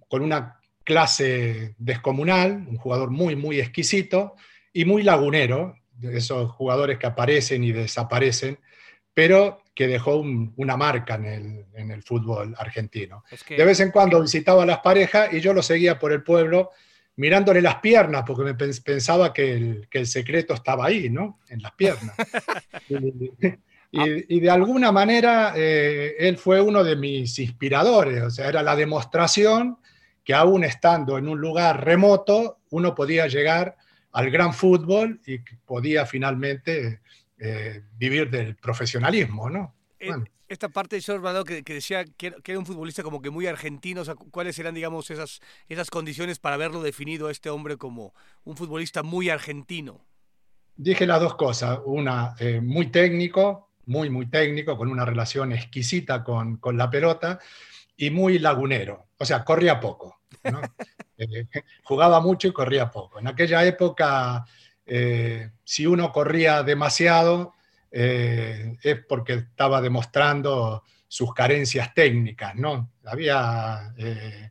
con 0.10 0.24
una 0.24 0.60
clase 0.84 1.76
descomunal, 1.78 2.66
un 2.68 2.78
jugador 2.78 3.12
muy, 3.12 3.36
muy 3.36 3.60
exquisito 3.60 4.34
y 4.74 4.84
muy 4.86 5.04
lagunero, 5.04 5.76
de 5.94 6.18
esos 6.18 6.50
jugadores 6.54 6.98
que 6.98 7.06
aparecen 7.06 7.64
y 7.64 7.72
desaparecen, 7.72 8.58
pero 9.14 9.62
que 9.76 9.88
dejó 9.88 10.16
un- 10.18 10.54
una 10.58 10.76
marca 10.76 11.14
en 11.16 11.26
el, 11.26 11.66
en 11.76 11.92
el 11.92 12.02
fútbol 12.02 12.56
argentino. 12.58 13.24
Es 13.30 13.44
que 13.44 13.56
De 13.58 13.64
vez 13.64 13.80
en 13.80 13.92
cuando 13.92 14.20
visitaba 14.20 14.64
a 14.64 14.66
las 14.66 14.80
parejas 14.80 15.32
y 15.32 15.40
yo 15.40 15.54
lo 15.54 15.62
seguía 15.62 16.00
por 16.00 16.12
el 16.12 16.24
pueblo 16.24 16.72
mirándole 17.22 17.62
las 17.62 17.76
piernas, 17.76 18.24
porque 18.26 18.44
me 18.44 18.58
pens- 18.58 18.84
pensaba 18.84 19.32
que 19.32 19.54
el, 19.54 19.88
que 19.90 20.00
el 20.00 20.08
secreto 20.08 20.54
estaba 20.56 20.88
ahí, 20.88 21.10
¿no? 21.10 21.40
En 21.50 21.62
las 21.62 21.72
piernas. 21.74 22.16
y, 22.90 22.96
y- 23.92 24.26
y 24.28 24.40
de 24.40 24.50
alguna 24.50 24.92
manera 24.92 25.54
eh, 25.56 26.16
él 26.18 26.38
fue 26.38 26.62
uno 26.62 26.84
de 26.84 26.96
mis 26.96 27.38
inspiradores, 27.40 28.24
o 28.24 28.30
sea, 28.30 28.48
era 28.50 28.64
la 28.64 28.76
demostración 28.76 29.78
que 30.24 30.34
aún 30.34 30.64
estando 30.64 31.18
en 31.18 31.28
un 31.28 31.40
lugar 31.40 31.84
remoto, 31.84 32.60
uno 32.70 32.94
podía 32.96 33.28
llegar 33.28 33.76
al 34.14 34.30
gran 34.32 34.54
fútbol 34.54 35.20
y 35.26 35.40
podía 35.66 36.06
finalmente 36.06 37.02
eh, 37.38 37.82
vivir 37.98 38.30
del 38.30 38.56
profesionalismo, 38.56 39.50
¿no? 39.50 39.76
Eh, 40.00 40.08
Bueno. 40.08 40.26
Esta 40.56 40.70
parte 40.70 41.00
de 41.00 41.18
Valdano 41.20 41.46
que, 41.46 41.64
que 41.64 41.76
decía 41.76 42.06
que 42.18 42.28
era, 42.46 42.60
un 42.60 42.66
futbolista 42.66 43.04
como 43.04 43.22
que 43.22 43.30
muy 43.30 43.48
argentino, 43.48 44.02
o 44.02 44.06
sea, 44.06 44.16
cu- 44.16 44.30
¿cuáles 44.32 44.60
eran, 44.60 44.76
digamos, 44.76 45.10
esas, 45.10 45.40
esas 45.70 45.90
condiciones 45.90 46.40
para 46.40 46.56
haberlo 46.56 46.82
definido 46.84 47.28
a 47.28 47.32
este 47.32 47.50
hombre 47.50 47.78
como 47.78 48.14
un 48.44 48.58
futbolista 48.58 49.02
muy 49.04 49.30
argentino? 49.30 49.94
Dije 50.76 51.06
las 51.06 51.20
dos 51.22 51.36
cosas. 51.36 51.80
Una, 51.86 52.36
eh, 52.40 52.60
muy 52.62 52.88
técnico, 52.88 53.70
muy, 53.86 54.10
muy 54.10 54.28
técnico, 54.30 54.78
con 54.78 54.90
una 54.90 55.06
relación 55.06 55.52
exquisita 55.52 56.24
con, 56.24 56.58
con 56.58 56.78
la 56.78 56.90
pelota, 56.90 57.40
y 57.98 58.10
muy 58.12 58.40
lagunero. 58.40 59.08
O 59.18 59.26
sea, 59.26 59.44
corría 59.46 59.80
poco. 59.80 60.22
¿no? 60.44 60.62
Eh, 61.18 61.48
jugaba 61.84 62.20
mucho 62.20 62.48
y 62.48 62.54
corría 62.54 62.92
poco. 62.92 63.20
En 63.20 63.28
aquella 63.28 63.64
época, 63.66 64.46
eh, 64.86 65.52
si 65.64 65.86
uno 65.86 66.12
corría 66.12 66.64
demasiado, 66.64 67.54
eh, 67.94 68.78
es 68.82 69.06
porque 69.06 69.34
estaba 69.34 69.82
demostrando 69.82 70.84
sus 71.08 71.34
carencias 71.34 71.94
técnicas. 71.94 72.56
¿no? 72.56 72.92
Había 73.06 73.94
eh, 73.98 74.50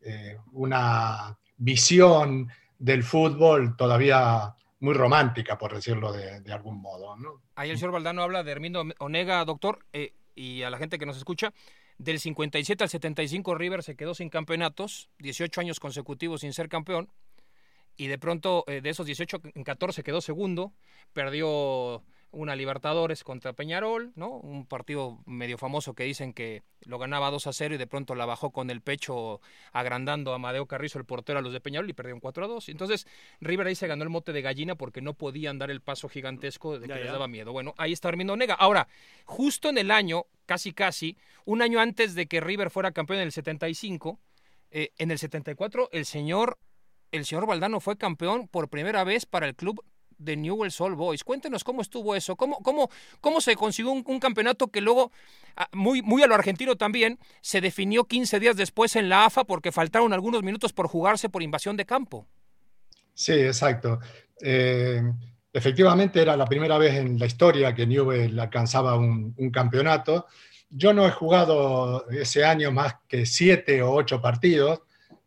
eh, 0.00 0.36
una 0.52 1.38
visión 1.56 2.48
del 2.76 3.04
fútbol 3.04 3.76
todavía 3.76 4.52
muy 4.80 4.94
romántica, 4.94 5.56
por 5.56 5.74
decirlo 5.74 6.12
de, 6.12 6.52
algún 6.52 6.82
modo. 6.82 7.16
¿no? 7.16 7.40
ahí 7.54 7.70
el 7.70 7.78
señor 7.78 7.92
Valdano 7.92 8.22
habla 8.22 8.42
de 8.42 8.50
Hermindo 8.50 8.84
Onega, 8.98 9.44
doctor, 9.44 9.86
y 10.34 10.62
a 10.62 10.70
la 10.70 10.78
gente 10.78 10.98
que 10.98 11.06
nos 11.06 11.16
escucha, 11.16 11.54
del 11.98 12.18
57 12.18 12.82
al 12.82 12.90
75 12.90 13.54
River 13.54 13.84
se 13.84 13.94
quedó 13.94 14.16
sin 14.16 14.28
campeonatos, 14.28 15.08
18 15.20 15.60
años 15.60 15.78
consecutivos 15.78 16.40
sin 16.40 16.52
ser 16.52 16.68
campeón, 16.68 17.08
y 17.96 18.08
de 18.08 18.18
pronto 18.18 18.64
de 18.66 18.88
esos 18.88 19.06
18 19.06 19.40
en 19.54 19.62
14 19.62 20.02
quedó 20.02 20.20
segundo, 20.20 20.72
perdió 21.12 22.02
una 22.32 22.56
Libertadores 22.56 23.24
contra 23.24 23.52
Peñarol, 23.52 24.12
¿no? 24.16 24.30
Un 24.30 24.66
partido 24.66 25.18
medio 25.26 25.58
famoso 25.58 25.94
que 25.94 26.04
dicen 26.04 26.32
que 26.32 26.62
lo 26.80 26.98
ganaba 26.98 27.30
2 27.30 27.46
a 27.46 27.52
0 27.52 27.74
y 27.74 27.78
de 27.78 27.86
pronto 27.86 28.14
la 28.14 28.24
bajó 28.26 28.50
con 28.50 28.70
el 28.70 28.80
pecho 28.80 29.40
agrandando 29.72 30.32
a 30.32 30.36
Amadeo 30.36 30.66
Carrizo, 30.66 30.98
el 30.98 31.04
portero 31.04 31.38
a 31.38 31.42
los 31.42 31.52
de 31.52 31.60
Peñarol 31.60 31.88
y 31.88 31.92
perdieron 31.92 32.20
4 32.20 32.44
a 32.44 32.48
2. 32.48 32.70
Entonces, 32.70 33.06
River 33.40 33.66
ahí 33.66 33.74
se 33.74 33.86
ganó 33.86 34.02
el 34.02 34.10
mote 34.10 34.32
de 34.32 34.42
gallina 34.42 34.74
porque 34.74 35.02
no 35.02 35.14
podían 35.14 35.58
dar 35.58 35.70
el 35.70 35.80
paso 35.82 36.08
gigantesco 36.08 36.78
de 36.78 36.86
que 36.86 36.88
Ya, 36.88 36.94
les 36.96 37.04
ya. 37.06 37.12
daba 37.12 37.28
miedo. 37.28 37.52
Bueno, 37.52 37.74
ahí 37.76 37.92
está 37.92 38.08
Armindo 38.08 38.36
Nega. 38.36 38.54
Ahora, 38.54 38.88
justo 39.26 39.68
en 39.68 39.78
el 39.78 39.90
año, 39.90 40.24
casi 40.46 40.72
casi, 40.72 41.16
un 41.44 41.60
año 41.62 41.80
antes 41.80 42.14
de 42.14 42.26
que 42.26 42.40
River 42.40 42.70
fuera 42.70 42.92
campeón 42.92 43.18
en 43.20 43.26
el 43.26 43.32
75, 43.32 44.18
eh, 44.70 44.90
en 44.96 45.10
el 45.10 45.18
74 45.18 45.90
el 45.92 46.06
señor 46.06 46.58
el 47.10 47.26
señor 47.26 47.46
Valdano 47.46 47.78
fue 47.78 47.98
campeón 47.98 48.48
por 48.48 48.70
primera 48.70 49.04
vez 49.04 49.26
para 49.26 49.46
el 49.46 49.54
club 49.54 49.84
de 50.22 50.36
Newell's 50.36 50.80
Old 50.80 50.96
Boys. 50.96 51.24
Cuéntenos 51.24 51.64
cómo 51.64 51.82
estuvo 51.82 52.14
eso, 52.14 52.36
cómo, 52.36 52.58
cómo, 52.62 52.90
cómo 53.20 53.40
se 53.40 53.56
consiguió 53.56 53.92
un, 53.92 54.20
campeonato 54.20 54.68
que 54.68 54.80
luego, 54.80 55.12
ah, 55.56 55.68
muy, 55.72 56.02
muy 56.02 56.22
a 56.22 56.26
lo 56.26 56.34
argentino 56.34 56.76
también, 56.76 57.18
se 57.40 57.60
definió 57.60 58.04
15 58.04 58.40
días 58.40 58.56
después 58.56 58.96
en 58.96 59.08
la 59.08 59.26
AFA 59.26 59.44
porque 59.44 59.72
faltaron 59.72 60.12
algunos 60.12 60.42
minutos 60.42 60.72
por 60.72 60.86
jugarse 60.86 61.28
por 61.28 61.42
invasión 61.42 61.76
de 61.76 61.86
campo. 61.86 62.26
Sí, 63.14 63.32
exacto. 63.32 63.98
Eh, 64.40 65.02
efectivamente 65.52 66.22
era 66.22 66.36
la 66.36 66.46
primera 66.46 66.78
vez 66.78 66.94
en 66.94 67.18
la 67.18 67.26
historia 67.26 67.74
que 67.74 67.86
Newell 67.86 68.38
alcanzaba 68.38 68.96
un, 68.96 69.34
un 69.36 69.50
campeonato. 69.50 70.26
Yo 70.74 70.94
no 70.94 71.06
he 71.06 71.10
jugado 71.10 72.08
ese 72.10 72.44
año 72.44 72.72
más 72.72 72.96
que 73.06 73.26
siete 73.26 73.82
o 73.82 73.92
ocho 73.92 74.22
partidos. 74.22 74.80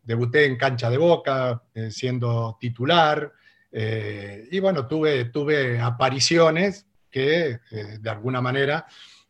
Debuté 0.04 0.46
en 0.46 0.58
cancha 0.58 0.90
de 0.90 0.98
boca, 0.98 1.62
eh, 1.74 1.92
siendo 1.92 2.58
titular. 2.60 3.32
Eh, 3.78 4.48
y 4.52 4.60
bueno, 4.62 4.88
tuve, 4.88 5.26
tuve 5.26 5.82
apariciones 5.82 6.86
que 7.12 7.60
eh, 7.72 7.98
de 8.00 8.10
alguna 8.10 8.40
manera 8.40 8.86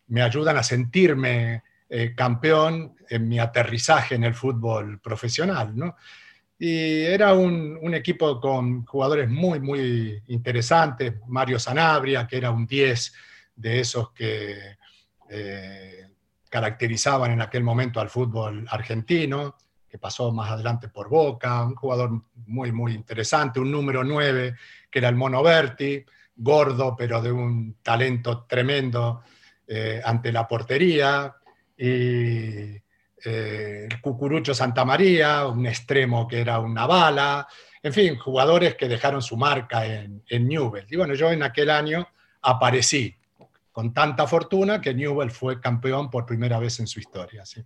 me 0.09 0.21
ayudan 0.21 0.55
a 0.55 0.61
sentirme 0.61 1.63
eh, 1.89 2.13
campeón 2.15 2.95
en 3.09 3.27
mi 3.27 3.39
aterrizaje 3.39 4.13
en 4.13 4.23
el 4.23 4.35
fútbol 4.35 4.99
profesional, 4.99 5.75
¿no? 5.75 5.95
Y 6.59 7.01
era 7.01 7.33
un, 7.33 7.79
un 7.81 7.95
equipo 7.95 8.39
con 8.39 8.85
jugadores 8.85 9.27
muy, 9.31 9.59
muy 9.59 10.21
interesantes. 10.27 11.15
Mario 11.25 11.57
Sanabria, 11.57 12.27
que 12.27 12.37
era 12.37 12.51
un 12.51 12.67
10 12.67 13.13
de 13.55 13.79
esos 13.79 14.11
que 14.11 14.77
caracterizaban 16.49 17.31
en 17.31 17.41
aquel 17.41 17.63
momento 17.63 17.99
al 17.99 18.09
fútbol 18.09 18.65
argentino, 18.69 19.55
pasó 19.97 20.31
más 20.31 20.51
adelante 20.51 20.89
por 20.89 21.09
Boca, 21.09 21.63
un 21.63 21.75
jugador 21.75 22.21
muy, 22.47 22.71
muy 22.71 22.93
interesante, 22.93 23.59
un 23.59 23.71
número 23.71 24.03
9, 24.03 24.55
que 24.89 24.99
era 24.99 25.09
el 25.09 25.15
Mono 25.15 25.41
Berti, 25.43 26.03
gordo, 26.35 26.95
pero 26.95 27.21
de 27.21 27.31
un 27.31 27.77
talento 27.81 28.45
tremendo 28.47 29.21
eh, 29.67 30.01
ante 30.03 30.31
la 30.31 30.47
portería. 30.47 31.35
Y 31.77 32.75
eh, 33.25 33.87
el 33.89 34.01
Cucurucho 34.01 34.53
Santamaría, 34.53 35.47
un 35.47 35.65
extremo 35.65 36.27
que 36.27 36.41
era 36.41 36.59
una 36.59 36.85
bala, 36.85 37.47
en 37.81 37.93
fin, 37.93 38.17
jugadores 38.17 38.75
que 38.75 38.87
dejaron 38.87 39.21
su 39.21 39.37
marca 39.37 39.85
en, 39.85 40.23
en 40.27 40.47
Newell. 40.47 40.87
Y 40.89 40.95
bueno, 40.95 41.13
yo 41.13 41.31
en 41.31 41.43
aquel 41.43 41.69
año 41.69 42.07
aparecí 42.41 43.15
con 43.71 43.93
tanta 43.93 44.25
fortuna 44.25 44.79
que 44.79 44.93
Newell 44.93 45.31
fue 45.31 45.59
campeón 45.59 46.09
por 46.09 46.25
primera 46.25 46.57
vez 46.59 46.79
en 46.79 46.87
su 46.87 46.99
historia. 46.99 47.45
¿sí? 47.45 47.61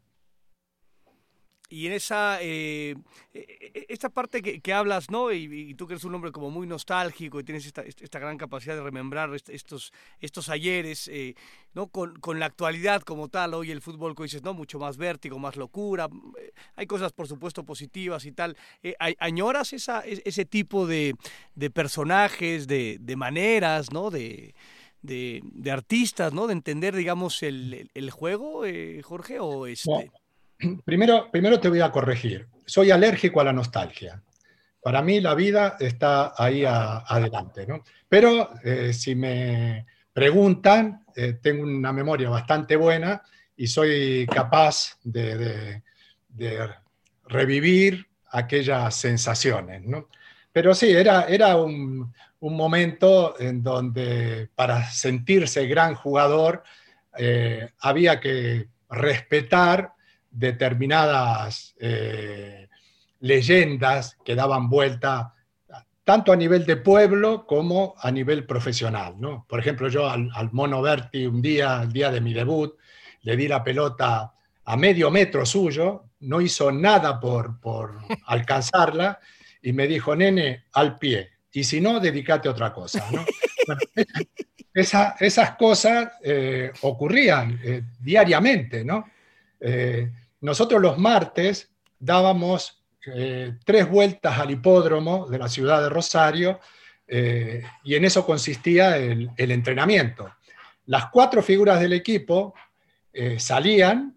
Y 1.71 1.85
en 1.85 1.93
esa 1.93 2.41
eh, 2.41 2.95
e, 3.31 3.39
e, 3.39 3.85
esta 3.89 4.09
parte 4.09 4.41
que, 4.41 4.73
hablas, 4.73 5.11
¿no? 5.11 5.31
Y, 5.31 5.75
tú 5.75 5.85
que 5.85 5.93
eres 5.93 6.03
un 6.03 6.15
hombre 6.15 6.31
como 6.31 6.49
muy 6.49 6.65
nostálgico 6.65 7.39
y 7.39 7.43
tienes 7.43 7.63
esta, 7.67 7.83
esta 7.83 8.17
gran 8.17 8.39
capacidad 8.39 8.75
de 8.75 8.81
remembrar 8.81 9.29
estos, 9.47 9.93
estos 10.19 10.49
ayeres, 10.49 11.07
eh, 11.09 11.35
¿no? 11.75 11.87
Con, 11.87 12.15
con, 12.19 12.39
la 12.39 12.47
actualidad 12.47 13.03
como 13.03 13.29
tal, 13.29 13.53
hoy 13.53 13.69
el 13.69 13.81
fútbol, 13.81 14.15
como 14.15 14.23
dices, 14.23 14.41
¿no? 14.41 14.55
Mucho 14.55 14.79
más 14.79 14.97
vértigo, 14.97 15.37
más 15.37 15.57
locura. 15.57 16.09
Eh, 16.39 16.51
hay 16.75 16.87
cosas, 16.87 17.13
por 17.13 17.27
supuesto, 17.27 17.63
positivas 17.63 18.25
y 18.25 18.31
tal. 18.31 18.57
¿Añoras 19.19 19.71
esa, 19.71 20.01
ese 20.01 20.45
tipo 20.45 20.87
de, 20.87 21.13
de 21.53 21.69
personajes, 21.69 22.65
de, 22.65 22.97
de, 22.99 23.15
maneras, 23.15 23.91
¿no? 23.91 24.09
De, 24.09 24.55
de, 25.03 25.41
de, 25.43 25.71
artistas, 25.71 26.33
¿no? 26.33 26.47
De 26.47 26.53
entender, 26.53 26.95
digamos, 26.95 27.43
el, 27.43 27.91
el 27.93 28.09
juego, 28.09 28.63
Jorge, 29.03 29.39
o 29.39 29.67
este 29.67 30.09
primero, 30.85 31.29
primero 31.31 31.59
te 31.59 31.69
voy 31.69 31.81
a 31.81 31.91
corregir. 31.91 32.47
Soy 32.65 32.91
alérgico 32.91 33.41
a 33.41 33.45
la 33.45 33.53
nostalgia. 33.53 34.21
Para 34.81 35.01
mí 35.01 35.19
la 35.19 35.35
vida 35.35 35.77
está 35.79 36.33
ahí 36.37 36.63
adelante. 36.65 37.65
¿no? 37.67 37.83
Pero 38.07 38.51
eh, 38.63 38.93
si 38.93 39.15
me 39.15 39.85
preguntan, 40.13 41.03
eh, 41.15 41.33
tengo 41.41 41.63
una 41.63 41.91
memoria 41.91 42.29
bastante 42.29 42.75
buena 42.75 43.21
y 43.55 43.67
soy 43.67 44.25
capaz 44.27 44.97
de, 45.03 45.81
revivir 47.25 48.07
aquellas 48.31 48.95
sensaciones. 48.95 49.83
¿no? 49.83 50.07
Pero 50.51 50.73
sí, 50.73 50.89
era, 50.91 51.25
era 51.25 51.57
un, 51.57 52.13
momento 52.41 53.35
en 53.37 53.61
donde 53.61 54.49
para 54.55 54.89
sentirse 54.89 55.67
gran 55.67 55.93
jugador 55.93 56.63
eh, 57.17 57.69
había 57.79 58.21
que 58.21 58.69
respetar 58.89 59.91
determinadas 60.39 61.75
eh, 61.79 62.69
leyendas 63.19 64.17
que 64.23 64.35
daban 64.35 64.69
vuelta 64.69 65.33
tanto 66.03 66.31
a 66.31 66.35
nivel 66.35 66.65
de 66.65 66.77
pueblo 66.77 67.45
como 67.45 67.93
a 67.99 68.09
nivel 68.09 68.45
profesional. 68.45 69.15
¿no? 69.19 69.45
Por 69.47 69.59
ejemplo, 69.59 69.89
yo 69.89 70.09
al, 70.09 70.49
Mono 70.53 70.81
Berti 70.81 71.27
un 71.27 71.41
día, 71.41 71.81
el 71.83 71.93
día 71.93 72.09
de 72.09 72.21
mi 72.21 72.33
debut, 72.33 72.75
le 73.21 73.35
di 73.35 73.47
la 73.47 73.63
pelota 73.63 74.33
a 74.65 74.77
medio 74.77 75.11
metro 75.11 75.45
suyo, 75.45 76.05
no 76.21 76.41
hizo 76.41 76.71
nada 76.71 77.19
por, 77.19 77.59
por 77.59 77.99
alcanzarla 78.25 79.19
y 79.61 79.73
me 79.73 79.87
dijo, 79.87 80.15
nene, 80.15 80.63
al 80.73 80.97
pie, 80.97 81.29
y 81.51 81.63
si 81.63 81.81
no, 81.81 81.99
dedícate 81.99 82.47
a 82.47 82.51
otra 82.51 82.73
cosa. 82.73 83.05
esas 84.73 85.51
cosas 85.57 86.13
eh, 86.23 86.71
ocurrían 86.81 87.59
eh, 87.63 87.83
diariamente, 87.99 88.85
¿no? 88.85 89.05
Nosotros 90.41 90.81
los 90.81 90.97
martes 90.97 91.71
dábamos 91.99 92.83
eh, 93.05 93.53
tres 93.65 93.89
vueltas 93.89 94.37
al 94.39 94.51
hipódromo 94.51 95.27
de 95.27 95.37
la 95.37 95.49
ciudad 95.49 95.81
de 95.81 95.89
Rosario 95.89 96.59
eh, 97.07 97.63
y 97.83 97.95
en 97.95 98.05
eso 98.05 98.25
consistía 98.25 98.97
el, 98.97 99.31
entrenamiento. 99.37 100.31
Las 100.85 101.07
cuatro 101.07 101.41
figuras 101.41 101.79
del 101.79 101.93
equipo 101.93 102.53
eh, 103.13 103.39
salían, 103.39 104.15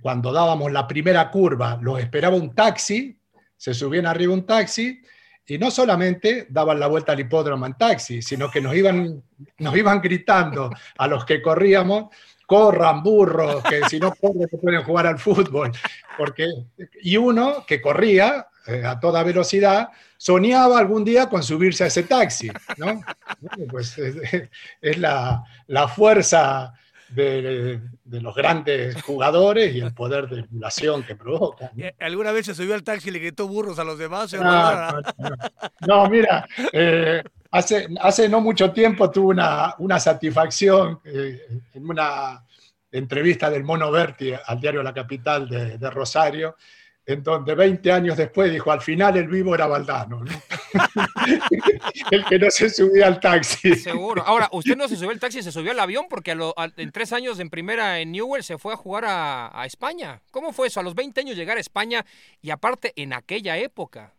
cuando 0.00 0.32
dábamos 0.32 0.72
la 0.72 0.88
primera 0.88 1.30
curva, 1.30 1.78
los 1.82 2.00
esperaba 2.00 2.34
un 2.34 2.54
taxi, 2.54 3.18
se 3.54 3.74
subían 3.74 4.06
arriba 4.06 4.32
un 4.32 4.46
taxi 4.46 5.02
y 5.46 5.58
no 5.58 5.70
solamente 5.70 6.46
daban 6.48 6.80
la 6.80 6.86
vuelta 6.86 7.12
al 7.12 7.20
hipódromo 7.20 7.66
en 7.66 7.74
taxi, 7.74 8.22
sino 8.22 8.50
que 8.50 8.62
nos 8.62 8.74
iban, 8.74 9.22
nos 9.58 9.76
iban 9.76 10.00
gritando 10.00 10.70
a 10.96 11.06
los 11.06 11.26
que 11.26 11.42
corríamos 11.42 12.06
corran 12.52 13.02
burros, 13.02 13.62
que 13.62 13.80
si 13.88 13.98
no 13.98 14.12
corren 14.14 14.46
no 14.52 14.58
pueden 14.58 14.82
jugar 14.82 15.06
al 15.06 15.18
fútbol. 15.18 15.72
Porque, 16.18 16.46
y 17.00 17.16
uno 17.16 17.64
que 17.66 17.80
corría 17.80 18.46
eh, 18.66 18.82
a 18.84 19.00
toda 19.00 19.22
velocidad 19.22 19.88
soñaba 20.18 20.78
algún 20.78 21.02
día 21.02 21.30
con 21.30 21.42
subirse 21.42 21.84
a 21.84 21.86
ese 21.86 22.02
taxi. 22.02 22.50
¿no? 22.76 23.00
pues 23.70 23.96
es, 23.96 24.98
la, 24.98 25.42
la, 25.66 25.88
fuerza 25.88 26.74
de, 27.08 27.80
de, 28.04 28.20
los 28.20 28.34
grandes 28.34 29.00
jugadores 29.00 29.74
y 29.74 29.80
el 29.80 29.94
poder 29.94 30.28
de 30.28 30.40
emulación 30.40 31.04
que 31.04 31.16
provoca. 31.16 31.72
Eh, 31.78 31.94
¿Alguna 32.00 32.32
vez 32.32 32.44
se 32.44 32.54
subió 32.54 32.74
al 32.74 32.84
taxi 32.84 33.08
y 33.08 33.12
le 33.12 33.18
gritó 33.18 33.48
burros 33.48 33.78
a 33.78 33.84
los 33.84 33.98
demás? 33.98 34.34
no, 35.86 36.06
mira, 36.10 36.46
eh, 36.70 37.22
Hace, 37.52 37.86
hace 38.00 38.30
no 38.30 38.40
mucho 38.40 38.72
tiempo 38.72 39.10
tuve 39.10 39.34
una, 39.34 39.74
una 39.78 40.00
satisfacción 40.00 41.00
eh, 41.04 41.38
en 41.74 41.88
una 41.88 42.42
entrevista 42.90 43.50
del 43.50 43.62
Mono 43.62 43.90
Berti 43.90 44.32
al 44.32 44.58
diario 44.58 44.82
La 44.82 44.94
Capital 44.94 45.48
de, 45.48 45.90
Rosario, 45.90 46.56
en 47.04 47.22
donde 47.22 47.54
20 47.54 47.92
años 47.92 48.16
después 48.16 48.50
dijo, 48.50 48.72
al 48.72 48.80
final 48.80 49.18
el 49.18 49.28
vivo 49.28 49.54
era 49.54 49.66
Valdano, 49.66 50.24
el 52.10 52.24
que 52.24 52.38
no 52.38 52.50
se 52.50 52.70
subía 52.70 53.06
al 53.06 53.20
taxi. 53.20 53.74
Seguro. 53.74 54.22
Ahora, 54.24 54.48
usted 54.52 54.74
no 54.74 54.88
se 54.88 54.96
subió 54.96 55.10
al 55.10 55.20
taxi, 55.20 55.42
se 55.42 55.52
subió 55.52 55.72
al 55.72 55.80
avión 55.80 56.06
porque 56.08 56.30
en 56.76 56.92
tres 56.92 57.12
años 57.12 57.38
en 57.38 57.50
primera 57.50 58.00
en 58.00 58.12
Newell 58.12 58.44
se 58.44 58.56
fue 58.56 58.72
a 58.72 58.76
jugar 58.76 59.04
a, 59.04 59.60
a, 59.60 59.66
España. 59.66 60.22
¿Cómo 60.30 60.52
fue 60.54 60.68
eso? 60.68 60.80
A 60.80 60.82
los 60.82 60.94
20 60.94 61.20
años 61.20 61.36
llegar 61.36 61.58
a 61.58 61.60
España 61.60 62.06
y 62.40 62.48
aparte 62.48 62.94
en 62.96 63.12
aquella 63.12 63.58
época. 63.58 64.14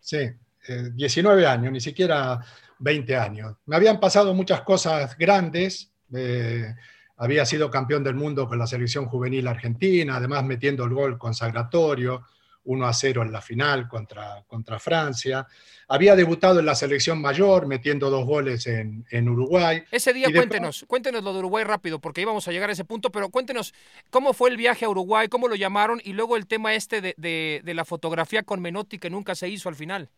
Sí, 0.00 0.32
19 0.66 1.42
eh, 1.42 1.46
años, 1.46 1.72
ni 1.72 1.80
siquiera 1.80 2.40
20 2.78 3.16
años. 3.16 3.56
Me 3.66 3.76
habían 3.76 4.00
pasado 4.00 4.34
muchas 4.34 4.62
cosas 4.62 5.16
grandes. 5.16 5.92
Eh, 6.14 6.74
había 7.16 7.46
sido 7.46 7.70
campeón 7.70 8.02
del 8.02 8.14
mundo 8.14 8.48
con 8.48 8.58
la 8.58 8.66
selección 8.66 9.06
juvenil 9.06 9.46
argentina, 9.46 10.16
además 10.16 10.44
metiendo 10.44 10.84
el 10.84 10.94
gol 10.94 11.16
consagratorio, 11.16 12.24
1 12.64 12.86
a 12.86 12.92
0 12.92 13.22
en 13.22 13.32
la 13.32 13.40
final 13.40 13.88
contra, 13.88 14.42
contra 14.46 14.78
Francia. 14.78 15.46
Había 15.88 16.16
debutado 16.16 16.60
en 16.60 16.66
la 16.66 16.74
selección 16.74 17.20
mayor, 17.20 17.66
metiendo 17.66 18.10
dos 18.10 18.24
goles 18.26 18.66
en, 18.66 19.28
Uruguay. 19.28 19.84
Ese 19.90 20.12
día 20.12 20.28
cuéntenos, 20.32 20.84
cuéntenos 20.88 21.22
lo 21.22 21.32
de 21.32 21.40
Uruguay 21.40 21.64
rápido, 21.64 22.00
porque 22.00 22.22
íbamos 22.22 22.48
a 22.48 22.52
llegar 22.52 22.70
a 22.70 22.72
ese 22.72 22.84
punto, 22.84 23.10
pero 23.10 23.28
cuéntenos 23.28 23.74
cómo 24.10 24.32
fue 24.32 24.50
el 24.50 24.56
viaje 24.56 24.86
a 24.86 24.88
Uruguay, 24.88 25.28
cómo 25.28 25.46
lo 25.46 25.54
llamaron 25.54 26.00
y 26.02 26.14
luego 26.14 26.36
el 26.36 26.46
tema 26.46 26.74
este 26.74 27.00
de, 27.00 27.14
de 27.62 27.74
la 27.74 27.84
fotografía 27.84 28.42
con 28.42 28.60
Menotti 28.60 28.98
que 28.98 29.10
nunca 29.10 29.34
se 29.34 29.48
hizo 29.48 29.68
al 29.68 29.76
final. 29.76 30.10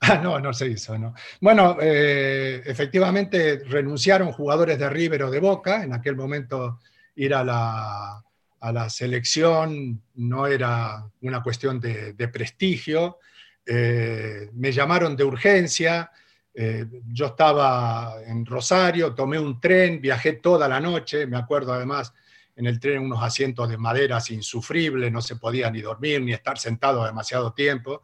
Ah, 0.02 0.16
no, 0.16 0.40
no 0.40 0.52
se 0.54 0.66
hizo, 0.66 0.96
¿no? 0.96 1.14
Bueno, 1.42 1.76
eh, 1.80 2.62
efectivamente 2.64 3.62
renunciaron 3.66 4.32
jugadores 4.32 4.78
de 4.78 4.88
River 4.88 5.24
o 5.24 5.30
de 5.30 5.40
Boca. 5.40 5.84
En 5.84 5.92
aquel 5.92 6.16
momento 6.16 6.78
ir 7.16 7.34
a 7.34 7.44
la, 7.44 8.24
a 8.60 8.72
la 8.72 8.88
selección 8.88 10.02
no 10.14 10.46
era 10.46 11.04
una 11.20 11.42
cuestión 11.42 11.80
de, 11.80 12.28
prestigio. 12.32 13.18
Eh, 13.66 14.48
me 14.54 14.72
llamaron 14.72 15.14
de 15.16 15.24
urgencia. 15.24 16.10
Eh, 16.54 16.86
yo 17.08 17.26
estaba 17.26 18.14
en 18.26 18.44
Rosario, 18.46 19.14
tomé 19.14 19.38
un 19.38 19.60
tren, 19.60 20.00
viajé 20.00 20.34
toda 20.34 20.66
la 20.66 20.80
noche. 20.80 21.26
Me 21.26 21.36
acuerdo 21.36 21.74
además 21.74 22.12
en 22.56 22.66
el 22.66 22.80
tren 22.80 23.02
unos 23.02 23.22
asientos 23.22 23.68
de 23.68 23.78
maderas 23.78 24.30
insufribles, 24.30 25.10
no 25.12 25.22
se 25.22 25.36
podía 25.36 25.70
ni 25.70 25.80
dormir 25.80 26.20
ni 26.22 26.32
estar 26.32 26.58
sentado 26.58 27.04
demasiado 27.04 27.52
tiempo. 27.52 28.02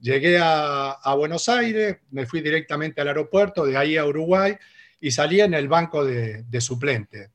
Llegué 0.00 0.38
a, 0.40 1.14
Buenos 1.16 1.48
Aires, 1.48 1.98
me 2.10 2.26
fui 2.26 2.40
directamente 2.40 3.00
al 3.00 3.08
aeropuerto, 3.08 3.64
de 3.64 3.76
ahí 3.76 3.96
a 3.96 4.04
Uruguay, 4.04 4.56
y 5.00 5.10
salí 5.10 5.40
en 5.40 5.54
el 5.54 5.68
banco 5.68 6.04
de, 6.04 6.44
suplente. 6.60 7.30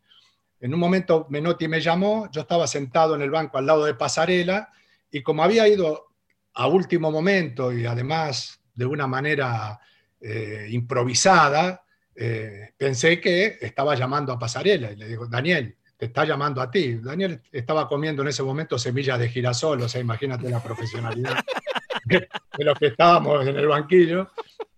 En 0.60 0.74
un 0.74 0.80
momento 0.80 1.26
Menotti 1.30 1.68
me 1.68 1.82
llamó, 1.82 2.30
yo 2.32 2.42
estaba 2.42 2.68
sentado 2.68 3.16
en 3.16 3.22
el 3.22 3.32
banco 3.32 3.58
al 3.58 3.66
lado 3.66 3.86
de 3.86 3.94
Pasarela, 3.94 4.70
y 5.12 5.24
como 5.24 5.44
había 5.44 5.68
ido 5.68 6.08
a 6.54 6.68
último 6.68 7.12
momento 7.12 7.72
y 7.72 7.86
además 7.86 8.60
de 8.74 8.86
una 8.86 9.08
manera 9.08 9.80
eh, 10.20 10.68
improvisada, 10.70 11.84
eh, 12.16 12.74
pensé 12.78 13.22
que 13.22 13.58
estaba 13.62 13.96
llamando 13.96 14.34
a 14.34 14.40
Pasarela 14.40 14.92
y 14.92 14.98
le 14.98 15.08
digo, 15.08 15.26
Daniel, 15.28 15.78
te 15.96 16.06
está 16.06 16.26
llamando 16.26 16.62
a 16.62 16.70
ti. 16.70 16.96
Daniel 16.96 17.42
estaba 17.52 17.88
comiendo 17.88 18.22
en 18.22 18.30
ese 18.30 18.44
momento 18.44 18.78
semillas 18.78 19.20
de 19.20 19.30
girasol, 19.30 19.82
o 19.82 19.90
sea, 19.90 20.02
imagínate 20.02 20.50
la 20.50 20.62
profesionalidad 20.62 21.36
de 22.58 22.64
los 22.66 22.78
que 22.78 22.88
estábamos 22.88 23.48
en 23.48 23.58
el 23.58 23.68
banquillo, 23.68 24.30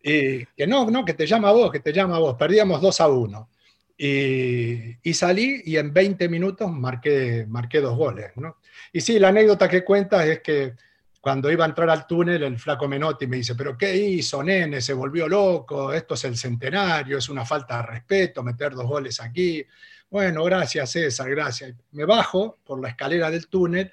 y 0.04 0.46
que 0.46 0.68
no, 0.68 0.90
no, 0.90 1.06
que 1.06 1.14
te 1.14 1.26
llama 1.26 1.52
vos, 1.52 1.72
que 1.72 1.80
te 1.80 1.94
llama 1.94 2.20
vos. 2.20 2.36
Perdíamos 2.36 2.82
2 2.82 3.02
a 3.02 3.08
1. 3.08 3.50
Y, 3.98 5.14
salí 5.14 5.62
y 5.64 5.78
en 5.78 5.94
20 5.94 6.28
minutos 6.28 6.72
marqué, 6.72 7.46
marqué 7.48 7.82
dos 7.82 7.96
goles. 7.96 8.32
¿no? 8.36 8.58
Y 8.92 9.02
sí, 9.02 9.20
la 9.20 9.28
anécdota 9.28 9.70
que 9.70 9.84
cuentas 9.84 10.26
es 10.26 10.40
que 10.42 10.74
cuando 11.20 11.52
iba 11.52 11.66
a 11.66 11.68
entrar 11.68 11.88
al 11.92 12.08
túnel, 12.08 12.42
el 12.42 12.58
flaco 12.58 12.88
Menotti 12.88 13.28
me 13.28 13.38
dice, 13.38 13.54
pero 13.54 13.78
¿qué 13.78 13.96
hizo, 13.96 14.44
nene? 14.44 14.82
Se 14.82 14.94
volvió 14.94 15.28
loco, 15.28 15.94
esto 15.94 16.16
es 16.16 16.24
el 16.24 16.36
centenario, 16.36 17.20
es 17.20 17.30
una 17.30 17.46
falta 17.46 17.78
de 17.78 17.84
respeto 17.84 18.42
meter 18.42 18.74
dos 18.74 18.88
goles 18.88 19.20
aquí. 19.20 19.64
Bueno, 20.10 20.44
gracias 20.46 20.92
César, 20.92 21.30
gracias. 21.30 21.76
Me 21.92 22.06
bajo 22.06 22.58
por 22.66 22.82
la 22.82 22.90
escalera 22.90 23.30
del 23.30 23.48
túnel 23.48 23.92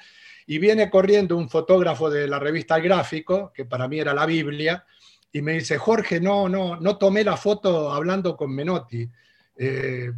y 0.51 0.59
viene 0.59 0.89
corriendo 0.89 1.37
un 1.37 1.51
fotógrafo 1.51 2.09
de 2.09 2.27
la 2.27 2.39
revista 2.39 2.77
El 2.77 2.85
Gráfico, 2.85 3.53
que 3.55 3.67
para 3.67 3.87
mí 3.87 4.01
era 4.01 4.15
la 4.15 4.25
Biblia, 4.25 4.83
y 5.31 5.43
me 5.43 5.53
dice, 5.53 5.77
Jorge, 5.77 6.21
no, 6.21 6.49
no, 6.49 6.77
no 6.77 6.97
tomé 6.97 7.23
la 7.23 7.37
foto 7.37 7.93
hablando 7.93 8.35
con 8.35 8.55
Menotti. 8.55 9.07
Eh, 9.55 10.11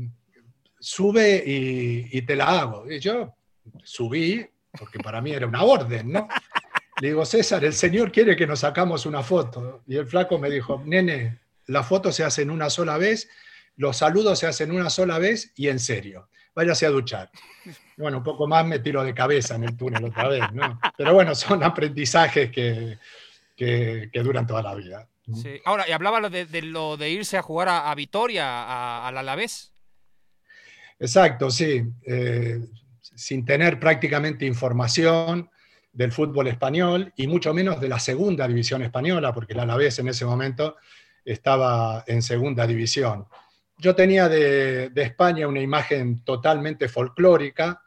sube 0.79 1.43
y, 1.45 2.23
te 2.23 2.37
la 2.37 2.61
hago. 2.61 2.89
Y 2.89 3.01
yo 3.01 3.35
subí, 3.83 4.49
porque 4.79 5.01
para 5.01 5.21
mí 5.21 5.33
era 5.33 5.49
una 5.49 5.65
orden, 5.65 6.13
¿no? 6.13 6.29
Le 7.01 7.09
digo, 7.09 7.27
César, 7.27 7.65
el 7.65 7.75
señor 7.75 8.13
quiere 8.13 8.37
que 8.37 8.47
nos 8.47 8.61
sacamos 8.61 9.07
una 9.07 9.25
foto. 9.25 9.83
Y 9.89 9.97
el 9.97 10.07
flaco 10.07 10.39
me 10.39 10.49
dijo, 10.49 10.81
nene, 10.87 11.41
la 11.67 11.83
foto 11.83 12.13
se 12.13 12.23
hace 12.23 12.43
en 12.43 12.51
una 12.51 12.71
sola 12.71 12.99
vez, 12.99 13.29
los 13.75 13.97
saludos 13.97 14.39
se 14.39 14.47
hacen 14.47 14.71
una 14.71 14.91
sola 14.91 15.19
vez 15.19 15.53
y 15.57 15.67
en 15.67 15.81
serio. 15.81 16.29
Váyase 16.55 16.87
a 16.87 16.91
duchar. 16.91 17.31
Bueno, 18.01 18.19
un 18.19 18.25
poco 18.25 18.47
más 18.47 18.65
me 18.67 18.79
tiro 18.79 19.05
de 19.05 19.15
cabeza 19.15 19.55
en 19.57 19.65
el 19.65 19.77
túnel 19.77 20.05
otra 20.05 20.29
vez, 20.29 20.43
¿no? 20.53 20.81
Pero 20.97 21.15
bueno, 21.15 21.35
son 21.35 21.63
aprendizajes 21.63 22.51
que, 22.51 22.99
que, 23.57 24.23
duran 24.23 24.47
toda 24.47 24.63
la 24.63 24.75
vida. 24.75 25.07
Sí. 25.35 25.61
Ahora, 25.65 25.89
y 25.89 25.93
hablaba 25.93 26.29
de, 26.29 26.47
de, 26.47 26.63
lo 26.63 26.97
de 26.97 27.11
irse 27.11 27.37
a 27.37 27.43
jugar 27.43 27.69
a, 27.69 27.95
Vitoria, 27.95 29.07
al 29.07 29.19
Alavés. 29.19 29.73
Exacto, 30.99 31.51
sí. 31.51 31.85
Eh, 32.07 32.61
sin 33.01 33.45
tener 33.45 33.79
prácticamente 33.79 34.47
información 34.47 35.51
del 35.93 36.13
fútbol 36.13 36.49
español 36.49 37.13
y 37.17 37.27
mucho 37.27 37.53
menos 37.53 37.81
de 37.81 37.89
la 37.89 37.99
segunda 37.99 38.49
división 38.49 38.83
española, 38.83 39.33
porque 39.33 39.53
el 39.53 39.61
Alavés 39.61 39.99
en 39.99 40.09
ese 40.09 40.25
momento 40.25 40.77
estaba 41.25 42.05
en 42.07 42.23
segunda 42.23 42.67
división. 42.67 43.27
Yo 43.77 43.95
tenía 43.95 44.29
de, 44.29 44.91
de 44.91 45.03
España 45.03 45.49
una 45.49 45.61
imagen 45.61 46.23
totalmente 46.25 46.89
folclórica, 46.89 47.83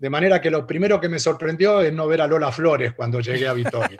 de 0.00 0.08
manera 0.08 0.40
que 0.40 0.50
lo 0.50 0.66
primero 0.66 0.98
que 0.98 1.10
me 1.10 1.18
sorprendió 1.18 1.82
es 1.82 1.92
no 1.92 2.06
ver 2.06 2.22
a 2.22 2.26
Lola 2.26 2.50
Flores 2.50 2.94
cuando 2.94 3.20
llegué 3.20 3.46
a 3.46 3.52
Vitoria. 3.52 3.98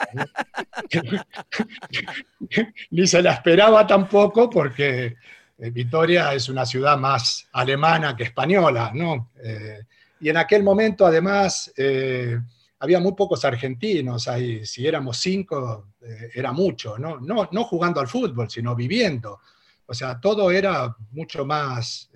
Ni 2.90 3.06
se 3.06 3.20
la 3.20 3.34
esperaba 3.34 3.86
tampoco 3.86 4.48
porque 4.48 5.16
eh, 5.58 5.70
Vitoria 5.70 6.32
es 6.32 6.48
una 6.48 6.64
ciudad 6.64 6.96
más 6.96 7.46
alemana 7.52 8.16
que 8.16 8.22
española, 8.22 8.92
¿no? 8.94 9.32
Eh, 9.44 9.80
y 10.20 10.30
en 10.30 10.38
aquel 10.38 10.62
momento, 10.62 11.04
además, 11.04 11.70
eh, 11.76 12.40
había 12.78 12.98
muy 12.98 13.12
pocos 13.12 13.44
argentinos 13.44 14.26
ahí. 14.26 14.64
Si 14.64 14.86
éramos 14.86 15.18
cinco, 15.18 15.88
era 16.34 16.50
mucho, 16.50 16.98
¿no? 16.98 17.20
¿no? 17.20 17.50
No 17.52 17.64
jugando 17.64 18.00
al 18.00 18.08
fútbol, 18.08 18.48
sino 18.48 18.74
viviendo. 18.74 19.40
O 19.84 19.92
sea, 19.92 20.18
todo 20.18 20.50
era 20.50 20.96
mucho 21.10 21.44
más 21.44 22.10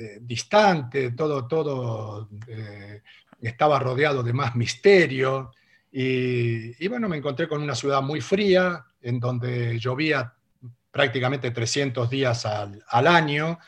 eh, 0.00 0.18
distante, 0.22 1.10
todo, 1.10 1.46
todo 1.46 2.30
eh, 2.48 3.02
estaba 3.42 3.78
rodeado 3.78 4.22
de 4.22 4.32
más 4.32 4.56
misterio. 4.56 5.52
Y, 5.92 6.88
bueno, 6.88 7.06
me 7.06 7.18
encontré 7.18 7.46
con 7.46 7.60
una 7.60 7.74
ciudad 7.74 8.00
muy 8.00 8.22
fría, 8.22 8.82
en 9.02 9.20
donde 9.20 9.78
llovía 9.78 10.32
prácticamente 10.90 11.50
300 11.50 12.08
días 12.08 12.46
al, 12.46 13.06
año, 13.06 13.58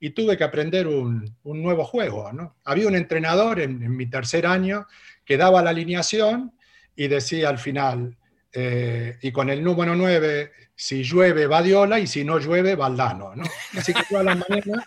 y 0.00 0.10
tuve 0.10 0.38
que 0.38 0.44
aprender 0.44 0.86
un, 0.86 1.36
nuevo 1.42 1.84
juego. 1.84 2.32
¿no? 2.32 2.56
Había 2.64 2.88
un 2.88 2.96
entrenador 2.96 3.60
en, 3.60 3.82
en, 3.82 3.94
mi 3.94 4.06
tercer 4.06 4.46
año 4.46 4.86
que 5.22 5.36
daba 5.36 5.60
la 5.60 5.68
alineación 5.68 6.54
y 6.96 7.08
decía 7.08 7.50
al 7.50 7.58
final, 7.58 8.16
eh, 8.56 9.18
y 9.20 9.32
con 9.32 9.50
el 9.50 9.64
número 9.64 9.96
9, 9.96 10.52
si 10.76 11.02
llueve 11.02 11.48
Badiola 11.48 11.98
y 11.98 12.06
si 12.06 12.22
no 12.22 12.38
llueve 12.38 12.76
Valdano. 12.76 13.34
¿no? 13.34 13.44
Así 13.76 13.92
que 13.92 14.02
yo 14.08 14.18
a 14.20 14.22
la 14.22 14.36
mañana, 14.36 14.86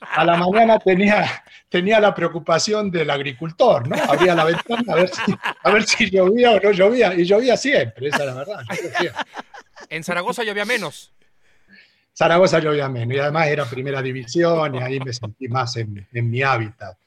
a 0.00 0.24
la 0.24 0.36
mañana 0.36 0.78
tenía, 0.80 1.44
tenía 1.68 2.00
la 2.00 2.12
preocupación 2.12 2.90
del 2.90 3.10
agricultor, 3.10 3.86
¿no? 3.86 3.96
Abría 4.10 4.34
la 4.34 4.44
ventana 4.44 4.82
a 4.92 4.96
ver, 4.96 5.10
si, 5.10 5.34
a 5.62 5.70
ver 5.70 5.84
si 5.84 6.10
llovía 6.10 6.50
o 6.50 6.60
no 6.60 6.72
llovía, 6.72 7.14
y 7.14 7.24
llovía 7.24 7.56
siempre, 7.56 8.08
esa 8.08 8.18
es 8.18 8.26
la 8.26 8.34
verdad. 8.34 8.60
En 9.90 10.02
Zaragoza 10.02 10.42
llovía 10.42 10.64
menos. 10.64 11.12
Zaragoza 12.12 12.58
llovía 12.58 12.88
menos, 12.88 13.16
y 13.16 13.20
además 13.20 13.46
era 13.46 13.64
primera 13.64 14.02
división, 14.02 14.74
y 14.74 14.78
ahí 14.78 14.98
me 14.98 15.12
sentí 15.12 15.46
más 15.46 15.76
en, 15.76 16.04
en 16.12 16.30
mi 16.30 16.42
hábitat. 16.42 16.98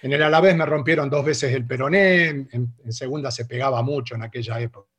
En 0.00 0.12
el 0.12 0.22
Alavés 0.22 0.56
me 0.56 0.64
rompieron 0.64 1.10
dos 1.10 1.24
veces 1.24 1.52
el 1.54 1.66
peroné, 1.66 2.28
en, 2.28 2.48
en 2.50 2.92
segunda 2.92 3.30
se 3.30 3.44
pegaba 3.44 3.82
mucho 3.82 4.14
en 4.14 4.22
aquella 4.22 4.58
época. 4.58 4.93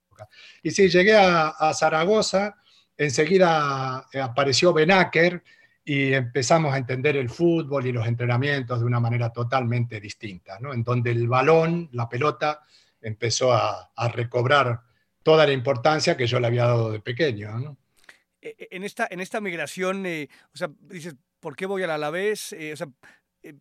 Y 0.64 0.72
sí, 0.72 0.90
llegué 0.90 1.16
a, 1.16 1.74
Zaragoza, 1.74 2.56
enseguida 2.98 4.08
eh, 4.12 4.20
apareció 4.20 4.74
Benaker 4.74 5.44
y 5.84 6.14
empezamos 6.14 6.74
a 6.74 6.78
entender 6.78 7.16
el 7.16 7.30
fútbol 7.30 7.86
y 7.86 7.92
los 7.92 8.08
entrenamientos 8.08 8.80
de 8.80 8.86
una 8.86 9.00
manera 9.00 9.32
totalmente 9.32 10.00
distinta, 10.00 10.60
¿no? 10.60 10.74
en 10.74 10.84
donde 10.84 11.12
el 11.12 11.28
balón, 11.28 11.90
la 11.92 12.10
pelota, 12.10 12.62
empezó 13.02 13.54
a, 13.54 13.92
recobrar 14.14 14.82
toda 15.22 15.46
la 15.46 15.54
importancia 15.54 16.18
que 16.18 16.26
yo 16.26 16.40
le 16.40 16.48
había 16.48 16.66
dado 16.66 16.92
de 16.92 17.00
pequeño. 17.00 17.78
E, 18.42 18.56
e, 18.58 18.68
en 18.72 18.84
esta, 18.84 19.08
en 19.10 19.20
esta 19.20 19.40
migración, 19.42 20.06
eh, 20.08 20.28
o 20.54 20.58
sea, 20.58 20.70
dices, 20.80 21.16
¿por 21.40 21.56
qué 21.56 21.68
voy 21.68 21.84
al 21.84 21.92
Alavés? 21.92 22.54
Eh, 22.54 22.74
o 22.74 22.76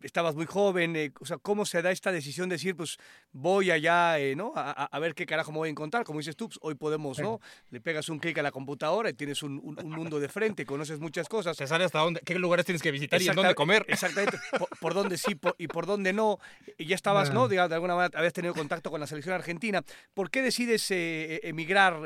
estabas 0.01 0.35
muy 0.35 0.45
joven, 0.45 0.95
eh, 0.95 1.11
o 1.19 1.25
sea, 1.25 1.37
¿cómo 1.37 1.65
se 1.65 1.81
da 1.81 1.91
esta 1.91 2.11
decisión 2.11 2.49
de 2.49 2.55
decir, 2.55 2.75
pues 2.75 2.97
voy 3.31 3.71
allá, 3.71 4.19
eh, 4.19 4.35
¿no? 4.35 4.53
A, 4.55 4.99
ver 4.99 5.13
qué 5.13 5.25
carajo 5.25 5.51
me 5.51 5.59
voy 5.59 5.67
a 5.67 5.71
encontrar? 5.71 6.03
Como 6.03 6.19
dices 6.19 6.35
tú, 6.35 6.47
pues, 6.47 6.59
hoy 6.61 6.75
podemos, 6.75 7.19
¿no? 7.19 7.39
Le 7.69 7.81
pegas 7.81 8.09
un 8.09 8.19
clic 8.19 8.37
a 8.37 8.43
la 8.43 8.51
computadora 8.51 9.09
y 9.09 9.13
tienes 9.13 9.43
un, 9.43 9.55
mundo 9.85 10.19
de 10.19 10.29
frente, 10.29 10.65
conoces 10.65 10.99
muchas 10.99 11.27
cosas. 11.29 11.55
Se 11.57 11.67
sabe 11.67 11.85
hasta 11.85 11.99
dónde, 11.99 12.21
qué 12.25 12.35
lugares 12.39 12.65
tienes 12.65 12.81
que 12.81 12.91
visitar 12.91 13.21
y 13.21 13.25
dónde 13.25 13.55
comer. 13.55 13.85
Exactamente, 13.87 14.37
por, 14.81 14.93
dónde 14.93 15.17
sí 15.17 15.37
y 15.57 15.67
por 15.67 15.85
dónde 15.85 16.13
no. 16.13 16.39
Y 16.77 16.85
ya 16.85 16.95
estabas, 16.95 17.33
¿no? 17.33 17.47
De, 17.47 17.59
alguna 17.59 17.95
manera 17.95 18.17
habías 18.17 18.33
tenido 18.33 18.53
contacto 18.53 18.91
con 18.91 18.99
la 18.99 19.07
selección 19.07 19.35
argentina. 19.35 19.83
¿Por 20.13 20.29
qué 20.29 20.41
decides 20.41 20.87
emigrar, 20.89 21.99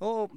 ¿no? 0.00 0.30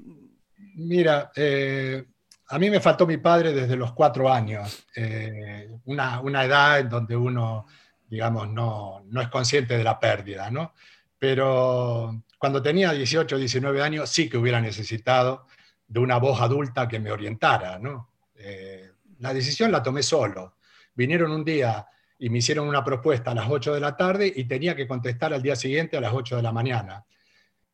Mira, 0.75 1.31
eh, 1.35 2.05
a 2.49 2.59
mí 2.59 2.69
me 2.69 2.79
faltó 2.79 3.05
mi 3.05 3.17
padre 3.17 3.51
desde 3.53 3.75
los 3.75 3.93
cuatro 3.93 4.31
años, 4.31 4.87
eh, 4.95 5.69
una, 5.85 6.45
edad 6.45 6.79
en 6.79 6.89
donde 6.89 7.15
uno, 7.15 7.65
digamos, 8.09 8.49
no, 8.49 9.03
no, 9.05 9.21
es 9.21 9.27
consciente 9.27 9.77
de 9.77 9.83
la 9.83 9.99
pérdida, 9.99 10.49
¿no? 10.49 10.73
Pero 11.19 12.23
cuando 12.37 12.61
tenía 12.61 12.93
18, 12.93 13.37
19 13.37 13.81
años 13.81 14.09
sí 14.09 14.29
que 14.29 14.37
hubiera 14.37 14.61
necesitado 14.61 15.47
de 15.87 15.99
una 15.99 16.17
voz 16.17 16.39
adulta 16.39 16.87
que 16.87 16.99
me 16.99 17.11
orientara, 17.11 17.79
¿no? 17.79 18.11
Eh, 18.35 18.91
la 19.19 19.33
decisión 19.33 19.71
la 19.71 19.83
tomé 19.83 20.03
solo. 20.03 20.55
Vinieron 20.93 21.31
un 21.31 21.43
día 21.43 21.85
y 22.19 22.29
me 22.29 22.37
hicieron 22.37 22.67
una 22.67 22.83
propuesta 22.83 23.31
a 23.31 23.35
las 23.35 23.49
8 23.49 23.73
de 23.73 23.79
la 23.79 23.97
tarde 23.97 24.31
y 24.33 24.45
tenía 24.45 24.75
que 24.75 24.87
contestar 24.87 25.33
al 25.33 25.41
día 25.41 25.55
siguiente 25.55 25.97
a 25.97 26.01
las 26.01 26.13
8 26.13 26.37
de 26.37 26.43
la 26.43 26.51
mañana. 26.51 27.03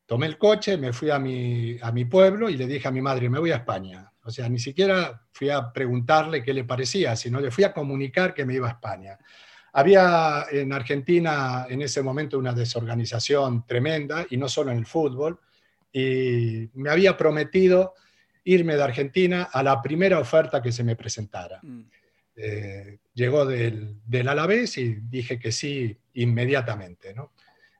Tomé 0.06 0.26
el 0.26 0.36
coche, 0.36 0.76
me 0.76 0.92
fui 0.92 1.10
a 1.10 1.18
mi, 1.18 1.78
a 1.80 1.92
mi 1.92 2.06
pueblo 2.06 2.48
y 2.48 2.56
le 2.56 2.66
dije 2.66 2.88
a 2.88 2.90
mi 2.90 3.00
madre, 3.00 3.30
me 3.30 3.38
voy 3.38 3.52
a 3.52 3.56
España. 3.56 4.10
O 4.24 4.30
sea, 4.30 4.48
ni 4.48 4.58
siquiera 4.58 5.22
fui 5.32 5.50
a 5.50 5.72
preguntarle 5.72 6.42
qué 6.42 6.54
le 6.54 6.64
parecía, 6.64 7.14
sino 7.14 7.40
le 7.40 7.50
fui 7.50 7.64
a 7.64 7.72
comunicar 7.72 8.32
que 8.32 8.44
me 8.44 8.54
iba 8.54 8.68
a 8.68 8.72
España. 8.72 9.18
Había 9.74 10.46
en 10.50 10.72
Argentina 10.72 11.66
en 11.68 11.82
ese 11.82 12.02
momento 12.02 12.38
una 12.38 12.52
desorganización 12.52 13.66
tremenda, 13.66 14.26
y 14.30 14.36
no 14.36 14.48
solo 14.48 14.70
en 14.70 14.78
el 14.78 14.86
fútbol, 14.86 15.40
y 15.92 16.70
me 16.74 16.90
había 16.90 17.16
prometido 17.16 17.94
irme 18.44 18.76
de 18.76 18.82
Argentina 18.82 19.48
a 19.52 19.62
la 19.62 19.80
primera 19.82 20.18
oferta 20.18 20.62
que 20.62 20.72
se 20.72 20.84
me 20.84 20.96
presentara. 20.96 21.60
Mm. 21.62 21.82
Eh, 22.36 22.98
llegó 23.14 23.46
del, 23.46 24.00
del, 24.04 24.28
Alavés 24.28 24.76
y 24.78 24.94
dije 24.94 25.38
que 25.38 25.52
sí 25.52 25.96
inmediatamente. 26.14 27.14
¿no? 27.14 27.32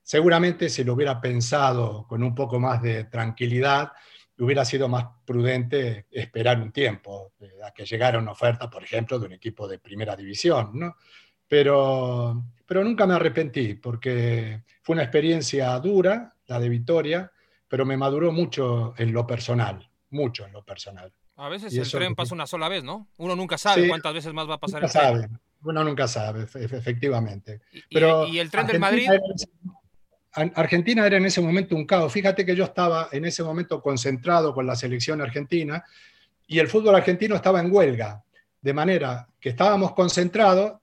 Seguramente 0.02 0.68
si 0.68 0.84
lo 0.84 0.92
hubiera 0.92 1.20
pensado 1.20 2.06
con 2.06 2.22
un 2.22 2.34
poco 2.34 2.60
más 2.60 2.80
de 2.82 3.04
tranquilidad, 3.04 3.92
hubiera 4.38 4.64
sido 4.64 4.88
más 4.88 5.06
prudente 5.24 6.06
esperar 6.10 6.60
un 6.60 6.72
tiempo 6.72 7.32
eh, 7.40 7.50
a 7.64 7.72
que 7.72 7.84
llegara 7.84 8.18
una 8.18 8.32
oferta, 8.32 8.68
por 8.68 8.82
ejemplo, 8.82 9.18
de 9.18 9.26
un 9.26 9.32
equipo 9.32 9.68
de 9.68 9.78
primera 9.78 10.16
división, 10.16 10.70
¿no? 10.74 10.96
Pero, 11.46 12.44
pero 12.66 12.82
nunca 12.82 13.06
me 13.06 13.14
arrepentí 13.14 13.74
porque 13.74 14.64
fue 14.82 14.94
una 14.94 15.02
experiencia 15.02 15.78
dura, 15.78 16.34
la 16.46 16.58
de 16.58 16.68
Vitoria, 16.68 17.30
pero 17.68 17.84
me 17.84 17.96
maduró 17.96 18.32
mucho 18.32 18.94
en 18.96 19.12
lo 19.12 19.26
personal, 19.26 19.88
mucho 20.10 20.46
en 20.46 20.52
lo 20.52 20.64
personal. 20.64 21.12
A 21.36 21.48
veces 21.48 21.74
el 21.76 21.90
tren 21.90 22.14
pasa 22.14 22.34
una 22.34 22.46
sola 22.46 22.68
vez, 22.68 22.84
¿no? 22.84 23.08
Uno 23.16 23.34
nunca 23.34 23.58
sabe 23.58 23.88
cuántas 23.88 24.14
veces 24.14 24.32
más 24.32 24.48
va 24.48 24.54
a 24.54 24.60
pasar 24.60 24.84
el 24.84 24.90
tren. 24.90 25.40
Uno 25.62 25.82
nunca 25.82 26.06
sabe, 26.06 26.42
efectivamente. 26.42 27.62
¿Y, 27.72 27.82
pero 27.94 28.26
y 28.26 28.38
el 28.38 28.50
tren 28.50 28.66
del 28.66 28.78
Madrid? 28.78 29.08
Argentina 30.34 31.06
era 31.06 31.16
en 31.16 31.26
ese 31.26 31.40
momento 31.40 31.76
un 31.76 31.86
caos. 31.86 32.12
Fíjate 32.12 32.44
que 32.44 32.56
yo 32.56 32.64
estaba 32.64 33.08
en 33.12 33.24
ese 33.24 33.42
momento 33.42 33.80
concentrado 33.80 34.52
con 34.52 34.66
la 34.66 34.74
selección 34.74 35.20
argentina 35.20 35.84
y 36.46 36.58
el 36.58 36.68
fútbol 36.68 36.96
argentino 36.96 37.36
estaba 37.36 37.60
en 37.60 37.72
huelga, 37.72 38.22
de 38.60 38.72
manera 38.72 39.28
que 39.40 39.50
estábamos 39.50 39.92
concentrados, 39.94 40.74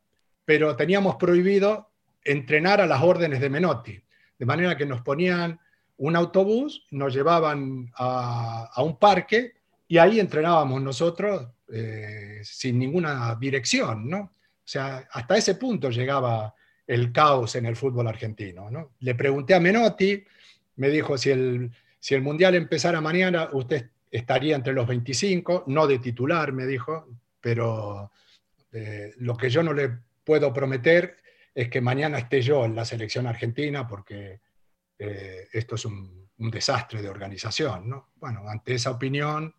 pero 0.45 0.75
teníamos 0.75 1.15
prohibido 1.15 1.89
entrenar 2.23 2.81
a 2.81 2.85
las 2.85 3.01
órdenes 3.01 3.41
de 3.41 3.49
Menotti, 3.49 4.01
de 4.37 4.45
manera 4.45 4.77
que 4.77 4.85
nos 4.85 5.01
ponían 5.01 5.59
un 5.97 6.15
autobús, 6.15 6.87
nos 6.91 7.13
llevaban 7.13 7.91
a, 7.97 8.81
un 8.83 8.97
parque 8.97 9.53
y 9.87 9.97
ahí 9.97 10.19
entrenábamos 10.19 10.81
nosotros 10.81 11.47
eh, 11.71 12.39
sin 12.43 12.79
ninguna 12.79 13.35
dirección, 13.35 14.09
¿no? 14.09 14.19
O 14.19 14.67
sea, 14.71 15.07
hasta 15.11 15.37
ese 15.37 15.55
punto 15.55 15.89
llegaba 15.89 16.53
el 16.87 17.11
caos 17.11 17.55
en 17.55 17.65
el 17.65 17.75
fútbol 17.75 18.07
argentino. 18.07 18.69
¿no? 18.69 18.91
Le 18.99 19.15
pregunté 19.15 19.53
a 19.53 19.59
Menotti, 19.59 20.23
me 20.77 20.89
dijo, 20.89 21.17
si 21.17 21.29
el, 21.29 21.71
si 21.99 22.15
el 22.15 22.21
Mundial 22.21 22.55
empezara 22.55 23.01
mañana, 23.01 23.49
usted 23.53 23.89
estaría 24.09 24.55
entre 24.55 24.73
los 24.73 24.87
25, 24.87 25.65
no 25.67 25.87
de 25.87 25.99
titular, 25.99 26.51
me 26.51 26.65
dijo, 26.65 27.07
pero 27.39 28.11
Eh, 28.71 29.13
lo 29.17 29.35
que 29.35 29.49
yo 29.49 29.63
no 29.63 29.73
le 29.73 29.89
puedo 30.23 30.53
prometer 30.53 31.17
es 31.53 31.69
que 31.69 31.81
mañana 31.81 32.17
esté 32.17 32.41
yo 32.41 32.63
en 32.63 32.75
la 32.75 32.85
selección 32.85 33.27
argentina 33.27 33.87
porque 33.87 34.39
eh, 34.97 35.47
esto 35.51 35.75
es 35.75 35.85
un, 35.85 36.21
desastre 36.37 37.03
de 37.03 37.09
organización. 37.09 37.87
¿no? 37.87 38.13
Bueno, 38.15 38.49
ante 38.49 38.73
esa 38.73 38.89
opinión, 38.89 39.53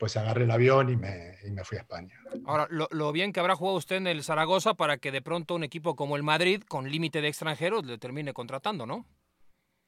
pues 0.00 0.16
agarré 0.16 0.44
el 0.44 0.50
avión 0.50 0.88
y 0.88 0.96
me, 0.96 1.36
fui 1.62 1.76
a 1.76 1.82
España. 1.82 2.14
Ahora, 2.46 2.66
lo, 2.70 3.12
bien 3.12 3.34
que 3.34 3.40
habrá 3.40 3.54
jugado 3.54 3.76
usted 3.76 3.96
en 3.96 4.06
el 4.06 4.24
Zaragoza 4.24 4.72
para 4.72 4.96
que 4.96 5.12
de 5.12 5.20
pronto 5.20 5.54
un 5.54 5.62
equipo 5.62 5.94
como 5.94 6.16
el 6.16 6.22
Madrid, 6.22 6.62
con 6.66 6.90
límite 6.90 7.20
de 7.20 7.28
extranjeros, 7.28 7.84
le 7.84 7.98
termine 7.98 8.32
contratando, 8.32 8.86
¿no? 8.86 9.06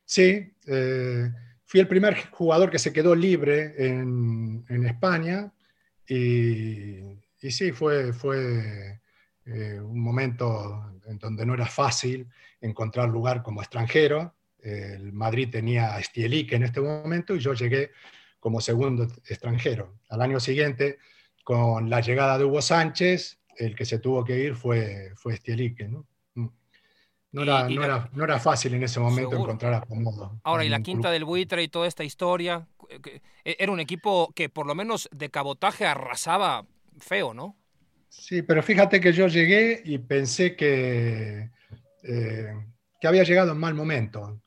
Sí, 0.04 0.52
eh, 0.66 1.30
fui 1.64 1.80
el 1.80 1.88
primer 1.88 2.26
jugador 2.30 2.70
que 2.70 2.78
se 2.78 2.92
quedó 2.92 3.14
libre 3.14 3.74
en, 3.78 4.66
España 4.84 5.50
y, 6.06 6.98
sí, 7.38 7.72
fue, 7.72 8.12
fue 8.12 9.00
eh, 9.46 9.80
un 9.80 9.98
momento 9.98 10.92
en 11.06 11.16
donde 11.16 11.46
no 11.46 11.54
era 11.54 11.66
fácil 11.66 12.28
encontrar 12.60 13.08
lugar 13.08 13.42
como 13.42 13.62
extranjero. 13.62 14.34
El 14.62 15.14
Madrid 15.14 15.48
tenía 15.50 15.94
a 15.94 16.02
Stielic 16.02 16.52
en 16.52 16.64
este 16.64 16.82
momento 16.82 17.34
y 17.34 17.38
yo 17.38 17.54
llegué 17.54 17.92
como 18.42 18.60
segundo 18.60 19.04
extranjero. 19.28 19.94
Al 20.08 20.20
año 20.20 20.40
siguiente, 20.40 20.98
con 21.44 21.88
la 21.88 22.00
llegada 22.00 22.36
de 22.36 22.44
Hugo 22.44 22.60
Sánchez, 22.60 23.38
el 23.56 23.76
que 23.76 23.84
se 23.84 24.00
tuvo 24.00 24.24
que 24.24 24.36
ir 24.36 24.56
fue, 24.56 25.12
fue 25.14 25.36
Stielic. 25.36 25.88
¿no? 25.88 26.04
Mm. 26.34 26.48
No 27.30 27.42
era, 27.44 27.68
no, 27.68 28.24
era, 28.24 28.40
fácil 28.40 28.74
en 28.74 28.82
ese 28.82 28.98
momento 28.98 29.36
encontrar 29.36 29.74
acomodo. 29.74 30.40
Ahora, 30.42 30.64
y 30.64 30.68
la 30.68 30.80
quinta 30.80 31.12
del 31.12 31.24
buitre 31.24 31.62
y 31.62 31.68
toda 31.68 31.86
esta 31.86 32.02
historia, 32.02 32.66
e, 32.88 33.56
era 33.60 33.70
un 33.70 33.78
equipo 33.78 34.32
que 34.34 34.48
por 34.48 34.66
lo 34.66 34.74
menos 34.74 35.08
de 35.12 35.30
cabotaje 35.30 35.86
arrasaba 35.86 36.66
feo, 36.98 37.34
¿no? 37.34 37.56
Sí, 38.08 38.42
pero 38.42 38.60
fíjate 38.60 39.00
que 39.00 39.12
yo 39.12 39.28
llegué 39.28 39.82
y 39.84 39.98
pensé 39.98 40.56
que, 40.56 41.48
eh, 42.02 42.54
que 43.00 43.06
había 43.06 43.22
llegado 43.22 43.52
en 43.52 43.58
mal 43.58 43.74
momento. 43.74 44.42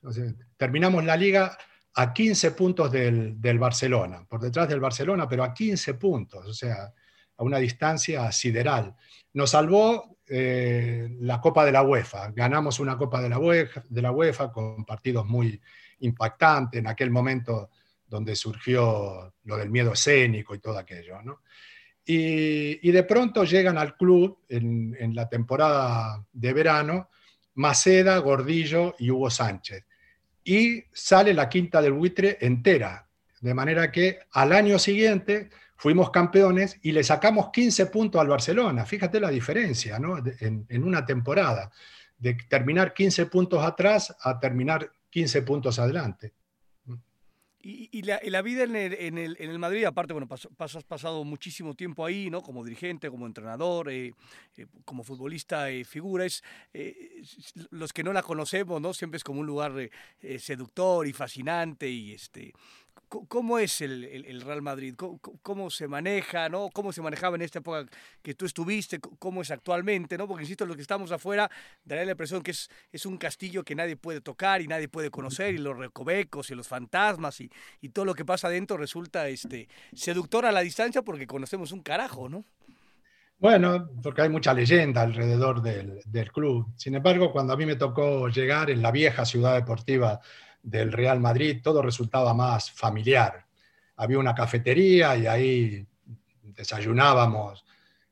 terminamos 0.58 1.06
la 1.06 1.16
liga 1.16 1.58
a 1.96 2.14
15 2.14 2.52
puntos 2.52 2.91
del, 2.91 3.60
Barcelona, 3.60 4.26
por 4.28 4.41
detrás 4.41 4.68
del 4.68 4.80
Barcelona, 4.80 5.28
pero 5.28 5.43
a 5.43 5.54
15 5.54 5.93
puntos, 5.93 6.46
o 6.46 6.54
sea, 6.54 6.93
a 7.38 7.43
una 7.43 7.58
distancia 7.58 8.32
sideral. 8.32 8.93
Nos 9.34 9.52
salvó 9.52 10.18
eh, 10.28 11.08
la 11.20 11.39
Copa 11.39 11.64
de 11.66 11.72
la 11.72 11.84
UEFA. 11.84 12.32
Ganamos 12.32 12.80
una 12.80 12.98
Copa 12.98 13.22
de 13.22 13.30
la, 13.30 13.39
UEFA, 13.39 13.84
de 13.88 14.02
la 14.02 14.52
con 14.52 14.84
partidos 14.84 15.26
muy 15.26 15.60
impactantes 16.00 16.80
en 16.80 16.88
aquel 16.88 17.12
momento 17.12 17.70
donde 18.08 18.36
surgió 18.36 19.34
lo 19.43 19.58
del 19.58 19.70
miedo 19.70 19.93
escénico 19.93 20.54
y 20.54 20.60
todo 20.60 20.78
aquello. 20.78 21.18
Y, 22.06 22.91
de 22.91 23.04
pronto 23.04 23.43
llegan 23.46 23.78
al 23.78 23.96
club 23.96 24.39
en, 24.50 25.16
la 25.16 25.28
temporada 25.28 26.26
de 26.32 26.54
verano 26.54 27.10
Maceda, 27.56 28.18
Gordillo 28.18 28.96
y 29.00 29.10
Hugo 29.10 29.30
Sánchez. 29.30 29.86
Y 30.46 30.86
sale 30.93 31.34
la 31.34 31.50
quinta 31.50 31.82
del 31.82 31.91
buitre 31.91 32.38
entera. 32.39 33.10
De 33.41 33.54
manera 33.54 33.91
que 33.91 34.20
al 34.32 34.54
año 34.54 34.80
siguiente 34.80 35.50
fuimos 35.76 36.10
campeones 36.12 36.80
y 36.84 36.91
le 36.93 37.04
sacamos 37.04 37.50
15 37.52 37.88
puntos 37.88 38.22
al 38.22 38.28
Barcelona. 38.28 38.86
Fíjate 38.86 39.20
la 39.20 39.30
diferencia 39.30 40.00
¿no? 40.00 40.18
en, 40.18 40.84
una 40.84 41.06
temporada, 41.06 41.70
de 42.18 42.36
terminar 42.48 42.93
15 42.93 43.26
puntos 43.26 43.64
atrás 43.64 44.16
a 44.22 44.39
terminar 44.39 44.89
15 45.10 45.41
puntos 45.41 45.78
adelante. 45.80 46.34
Y, 47.68 48.03
la, 48.03 48.41
vida 48.43 48.63
en 48.63 49.18
el, 49.18 49.57
Madrid, 49.57 49.86
aparte, 49.86 50.13
bueno, 50.13 50.28
has 50.59 50.84
pasado 50.84 51.24
muchísimo 51.24 51.74
tiempo 51.74 52.05
ahí, 52.05 52.30
¿no? 52.30 52.43
Como 52.43 52.63
dirigente, 52.63 53.09
como 53.09 53.26
entrenador, 53.26 53.89
eh, 53.89 54.13
eh, 54.55 54.68
como 54.86 55.03
futbolista, 55.03 55.72
eh, 55.72 55.84
figuras. 55.84 56.43
los 57.72 57.91
que 57.91 58.03
no 58.03 58.13
la 58.13 58.22
conocemos, 58.22 58.80
¿no? 58.80 58.93
Siempre 58.93 59.18
es 59.18 59.24
como 59.24 59.39
un 59.39 59.47
lugar 59.47 59.74
seductor 60.38 61.07
y 61.07 61.13
fascinante 61.13 61.89
y 61.89 62.13
este 62.13 62.53
¿Cómo 63.08 63.60
es 63.60 63.82
el, 63.82 64.41
Real 64.41 64.62
Madrid? 64.62 64.96
¿Cómo, 65.41 65.70
se 65.70 65.88
maneja? 65.88 66.50
¿no? 66.50 66.70
¿Cómo 66.74 66.91
se 66.91 67.02
manejaba 67.02 67.36
en 67.36 67.43
esta 67.43 67.60
época 67.60 67.86
que 68.22 68.34
tú 68.34 68.46
estuviste? 68.46 69.00
¿Cómo 69.00 69.41
es 69.41 69.52
actualmente? 69.52 70.18
¿no? 70.18 70.28
Porque, 70.28 70.43
insisto, 70.43 70.66
los 70.66 70.76
que 70.76 70.82
estamos 70.82 71.12
afuera, 71.12 71.50
daría 71.84 72.06
la 72.06 72.12
impresión 72.12 72.41
que 72.41 72.52
es, 72.52 72.70
es 72.91 73.06
un 73.06 73.18
castillo 73.18 73.64
que 73.64 73.76
nadie 73.76 73.96
puede 73.96 74.22
tocar 74.22 74.62
y 74.62 74.68
nadie 74.68 74.88
puede 74.88 75.12
conocer, 75.12 75.54
y 75.54 75.60
los 75.60 75.78
recovecos 75.78 76.50
y 76.50 76.56
los 76.56 76.68
fantasmas 76.68 77.39
y, 77.41 77.50
y 77.82 77.89
todo 77.89 78.06
lo 78.06 78.16
que 78.16 78.26
pasa 78.26 78.48
adentro 78.48 78.78
resulta 78.78 79.28
este, 79.28 79.70
seductor 79.93 80.46
a 80.46 80.52
la 80.52 80.62
distancia 80.62 81.02
porque 81.02 81.28
conocemos 81.28 81.72
un 81.72 81.82
carajo, 81.82 82.28
¿no? 82.28 82.43
Bueno, 83.38 83.89
porque 84.02 84.22
hay 84.22 84.30
mucha 84.30 84.54
leyenda 84.54 85.02
alrededor 85.02 85.62
del, 85.62 86.00
del, 86.06 86.32
club. 86.32 86.68
Sin 86.78 86.96
embargo, 86.96 87.34
cuando 87.34 87.54
a 87.54 87.58
mí 87.58 87.66
me 87.66 87.76
tocó 87.76 88.30
llegar 88.30 88.70
en 88.70 88.82
la 88.82 88.91
vieja 88.91 89.26
ciudad 89.26 89.56
deportiva 89.56 90.22
del 90.66 90.91
Real 90.91 91.20
Madrid, 91.20 91.61
todo 91.61 91.82
resultaba 91.82 92.34
más 92.34 92.72
familiar. 92.72 93.45
Había 93.97 94.20
una 94.20 94.34
cafetería 94.34 95.16
y 95.16 95.28
ahí 95.28 95.88
desayunábamos 96.41 97.63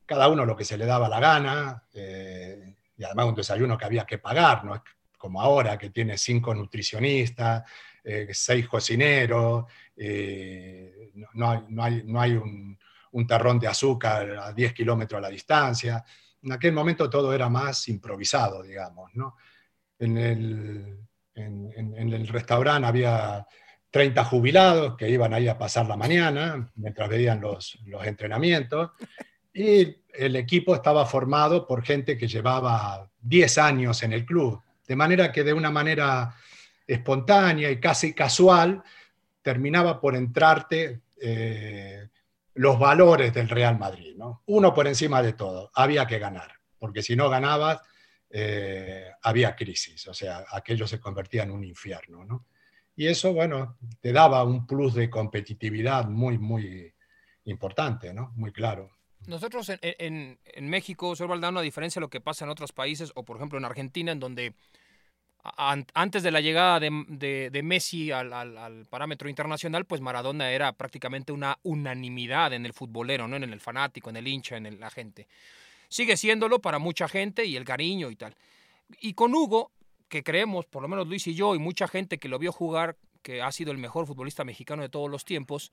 cada 0.05 0.27
uno 0.27 0.45
lo 0.45 0.55
que 0.55 0.65
se 0.65 0.77
le 0.77 0.85
daba 0.85 1.09
la 1.09 1.19
gana, 1.19 1.83
eh, 1.93 2.75
y 2.97 3.03
además 3.03 3.25
un 3.27 3.35
desayuno 3.35 3.77
que 3.77 3.85
había 3.85 4.05
que 4.05 4.19
pagar, 4.19 4.63
no 4.63 4.83
como 5.17 5.41
ahora 5.41 5.77
que 5.77 5.89
tiene 5.89 6.17
cinco 6.17 6.53
nutricionistas, 6.53 7.63
eh, 8.03 8.27
seis 8.33 8.67
cocineros, 8.67 9.65
eh, 9.95 11.11
no, 11.33 11.49
hay, 11.49 12.03
no, 12.03 12.19
hay, 12.19 12.33
un, 12.33 12.77
un, 13.11 13.25
terrón 13.25 13.57
de 13.57 13.67
azúcar 13.67 14.31
a 14.31 14.51
10 14.51 14.73
kilómetros 14.73 15.17
a 15.17 15.21
la 15.21 15.29
distancia. 15.29 16.03
En 16.41 16.51
aquel 16.51 16.73
momento 16.73 17.09
todo 17.09 17.33
era 17.33 17.47
más 17.47 17.87
improvisado, 17.87 18.61
digamos. 18.63 19.11
¿no? 19.15 19.37
En 19.97 20.17
el, 20.17 20.97
en, 21.35 22.13
el 22.13 22.27
restaurante 22.27 22.87
había 22.87 23.45
30 23.91 24.23
jubilados 24.25 24.97
que 24.97 25.09
iban 25.09 25.33
ahí 25.33 25.47
a 25.47 25.57
pasar 25.57 25.87
la 25.87 25.97
mañana 25.97 26.71
mientras 26.75 27.09
veían 27.09 27.41
los, 27.41 27.79
entrenamientos. 28.03 28.91
Y 29.53 29.97
el 30.13 30.35
equipo 30.35 30.73
estaba 30.75 31.05
formado 31.05 31.67
por 31.67 31.83
gente 31.83 32.17
que 32.17 32.27
llevaba 32.27 33.09
10 33.21 33.57
años 33.59 34.01
en 34.03 34.13
el 34.13 34.25
club. 34.25 34.61
De 34.87 34.95
manera 34.95 35.31
que 35.31 35.43
de 35.43 35.53
una 35.53 35.71
manera 35.71 36.35
espontánea 36.87 37.69
y 37.71 37.79
casi 37.79 38.13
casual 38.13 38.83
terminaba 39.41 39.99
por 40.01 40.15
entrarte 40.15 41.01
eh, 41.21 42.07
los 42.55 42.79
valores 42.79 43.33
del 43.33 43.49
Real 43.49 43.77
Madrid. 43.77 44.15
¿no? 44.17 44.41
Uno 44.47 44.73
por 44.73 44.87
encima 44.87 45.21
de 45.21 45.33
todo, 45.33 45.71
había 45.73 46.05
que 46.07 46.19
ganar, 46.19 46.53
porque 46.79 47.01
si 47.01 47.15
no 47.15 47.29
ganabas 47.29 47.81
eh, 48.35 49.11
había 49.21 49.55
crisis, 49.55 50.07
o 50.07 50.13
sea, 50.13 50.43
aquello 50.49 50.87
se 50.87 50.99
convertía 50.99 51.43
en 51.43 51.51
un 51.51 51.63
infierno. 51.63 52.25
¿no? 52.25 52.47
Y 52.95 53.05
eso, 53.05 53.31
bueno, 53.31 53.77
te 54.01 54.11
daba 54.11 54.43
un 54.43 54.65
plus 54.65 54.95
de 54.95 55.07
competitividad 55.07 56.05
muy, 56.05 56.39
muy 56.39 56.91
importante, 57.45 58.11
¿no? 58.11 58.31
Muy 58.35 58.51
claro. 58.51 58.89
Nosotros 59.27 59.69
en, 59.69 60.39
en, 60.43 60.69
México, 60.69 61.15
señor 61.15 61.29
Valdano, 61.29 61.59
a 61.59 61.63
diferencia 61.63 61.99
de 61.99 62.05
lo 62.05 62.09
que 62.09 62.21
pasa 62.21 62.43
en 62.43 62.49
otros 62.49 62.71
países, 62.71 63.11
o 63.13 63.23
por 63.23 63.37
ejemplo 63.37 63.59
en 63.59 63.65
Argentina, 63.65 64.11
en 64.11 64.19
donde 64.19 64.55
antes 65.93 66.23
de 66.23 66.31
la 66.31 66.41
llegada 66.41 66.79
de, 66.79 67.49
de, 67.51 67.63
Messi 67.63 68.11
al, 68.11 68.33
al, 68.33 68.85
parámetro 68.89 69.29
internacional, 69.29 69.85
pues 69.85 70.01
Maradona 70.01 70.51
era 70.51 70.73
prácticamente 70.73 71.31
una 71.31 71.59
unanimidad 71.61 72.53
en 72.53 72.65
el 72.65 72.73
futbolero, 72.73 73.27
¿no? 73.27 73.35
en 73.35 73.43
el 73.43 73.59
fanático, 73.59 74.09
en 74.09 74.15
el 74.15 74.27
hincha, 74.27 74.57
en 74.57 74.79
la 74.79 74.89
gente 74.89 75.27
sigue 75.93 76.17
siéndolo 76.17 76.59
para 76.59 76.79
mucha 76.79 77.07
gente 77.07 77.45
y 77.45 77.55
el 77.55 77.65
cariño 77.65 78.09
y 78.09 78.15
tal. 78.15 78.35
Y 78.99 79.13
con 79.13 79.35
Hugo, 79.35 79.71
que 80.09 80.23
creemos, 80.23 80.65
por 80.65 80.81
lo 80.81 80.87
menos 80.87 81.07
Luis 81.07 81.27
y 81.27 81.35
yo, 81.35 81.53
y 81.53 81.59
mucha 81.59 81.87
gente 81.87 82.17
que 82.17 82.27
lo 82.27 82.39
vio 82.39 82.51
jugar, 82.51 82.97
que 83.21 83.43
ha 83.43 83.51
sido 83.51 83.71
el 83.71 83.77
mejor 83.77 84.07
futbolista 84.07 84.43
mexicano 84.43 84.81
de 84.81 84.89
todos 84.89 85.07
los 85.09 85.23
tiempos, 85.23 85.71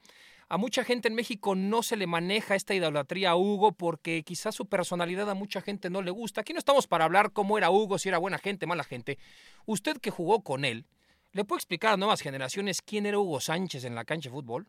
a 0.50 0.58
mucha 0.58 0.84
gente 0.84 1.08
en 1.08 1.14
México 1.14 1.54
no 1.54 1.82
se 1.82 1.96
le 1.96 2.06
maneja 2.06 2.54
esta 2.54 2.74
idolatría 2.74 3.30
a 3.30 3.36
Hugo 3.36 3.72
porque 3.72 4.22
quizás 4.22 4.54
su 4.54 4.66
personalidad 4.66 5.28
a 5.30 5.34
mucha 5.34 5.62
gente 5.62 5.88
no 5.88 6.02
le 6.02 6.10
gusta. 6.10 6.42
Aquí 6.42 6.52
no 6.52 6.58
estamos 6.58 6.86
para 6.86 7.06
hablar 7.06 7.32
cómo 7.32 7.56
era 7.56 7.70
Hugo, 7.70 7.98
si 7.98 8.10
era 8.10 8.18
buena 8.18 8.36
gente, 8.36 8.66
mala 8.66 8.84
gente. 8.84 9.18
Usted 9.64 9.96
que 9.96 10.10
jugó 10.10 10.44
con 10.44 10.66
él, 10.66 10.84
¿le 11.32 11.46
puede 11.46 11.60
explicar 11.60 11.94
a 11.94 11.96
nuevas 11.96 12.20
generaciones 12.20 12.82
quién 12.82 13.06
era 13.06 13.18
Hugo 13.18 13.40
Sánchez 13.40 13.84
en 13.84 13.94
la 13.94 14.04
cancha 14.04 14.28
de 14.28 14.34
fútbol? 14.34 14.68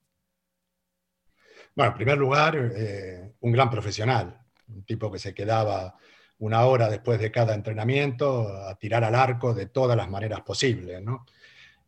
Bueno, 1.75 1.91
en 1.91 1.97
primer 1.97 2.17
lugar, 2.17 2.55
eh, 2.55 3.33
un 3.41 3.51
gran 3.51 3.69
profesional 3.69 4.41
un 4.75 4.83
tipo 4.83 5.11
que 5.11 5.19
se 5.19 5.33
quedaba 5.33 5.95
una 6.41 6.65
hora 6.65 6.89
después 6.89 7.19
de 7.19 7.31
cada 7.31 7.53
entrenamiento 7.53 8.47
a 8.47 8.75
tirar 8.75 9.03
al 9.03 9.15
arco 9.15 9.53
de 9.53 9.67
todas 9.67 9.95
las 9.95 10.09
maneras 10.09 10.41
posibles. 10.41 11.01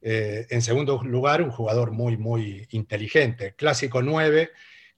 Eh, 0.01 0.45
en 0.49 0.61
segundo 0.61 1.01
lugar, 1.03 1.41
un 1.41 1.49
jugador 1.49 1.91
muy, 1.91 2.17
muy 2.17 2.67
inteligente, 2.71 3.55
clásico 3.55 4.01
9, 4.03 4.51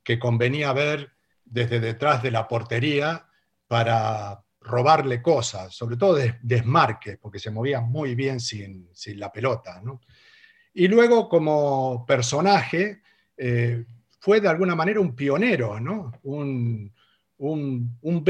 que 0.04 0.20
convenía 0.20 0.74
ver 0.74 1.12
desde 1.46 1.80
detrás 1.80 2.22
de 2.22 2.32
la 2.32 2.48
portería 2.48 3.28
para 3.68 4.44
robarle 4.60 5.22
cosas, 5.22 5.74
sobre 5.74 5.96
todo 5.96 6.16
de, 6.16 6.38
desmarques, 6.42 7.18
porque 7.18 7.40
se 7.40 7.52
movía 7.52 7.82
muy 7.82 8.16
bien 8.16 8.40
sin, 8.40 8.90
la 9.16 9.32
pelota. 9.32 9.82
Y 10.74 10.88
luego, 10.88 11.30
como 11.30 12.06
personaje, 12.06 13.02
eh, 13.38 13.86
fue 14.20 14.42
de 14.42 14.50
alguna 14.50 14.76
manera 14.76 15.00
un 15.00 15.16
pionero, 15.16 15.80
¿no? 15.80 16.12
un, 16.24 16.92
un, 17.52 17.98
un 18.02 18.24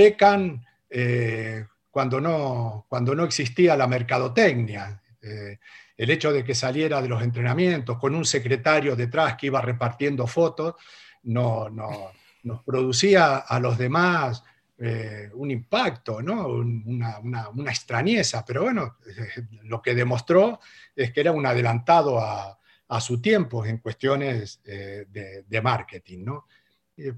eh, 0.90 1.66
cuando, 1.90 2.22
no, 2.22 2.86
cuando 2.90 3.16
no 3.16 3.24
existía 3.24 3.76
la 3.76 3.88
mercadotecnia. 3.88 5.02
Eh, 5.22 5.58
el 5.98 6.10
hecho 6.10 6.32
de 6.34 6.44
que 6.44 6.54
saliera 6.54 7.02
de 7.02 7.08
los 7.08 7.24
entrenamientos 7.24 7.98
con 7.98 8.14
un 8.16 8.26
secretario 8.26 8.96
detrás 8.96 9.36
que 9.36 9.48
iba 9.48 9.62
repartiendo 9.62 10.28
fotos, 10.28 10.76
no, 11.24 11.70
no 11.70 12.12
nos 12.44 12.64
producía 12.64 13.38
a 13.38 13.60
los 13.60 13.78
demás 13.78 14.44
eh, 14.78 15.30
un 15.34 15.50
impacto, 15.52 16.22
¿no? 16.22 16.48
una, 16.48 17.20
una, 17.20 17.72
extrañeza, 17.72 18.44
pero 18.46 18.64
bueno, 18.64 18.98
lo 19.64 19.82
que 19.82 19.96
demostró 19.96 20.60
es 20.96 21.12
que 21.12 21.22
era 21.22 21.32
un 21.32 21.46
adelantado 21.46 22.20
a, 22.20 22.60
a 22.90 23.02
su 23.02 23.22
tiempo 23.22 23.66
en 23.66 23.78
cuestiones 23.78 24.62
de, 24.64 25.44
de, 25.48 25.62
marketing. 25.62 26.26
¿no? 26.26 26.46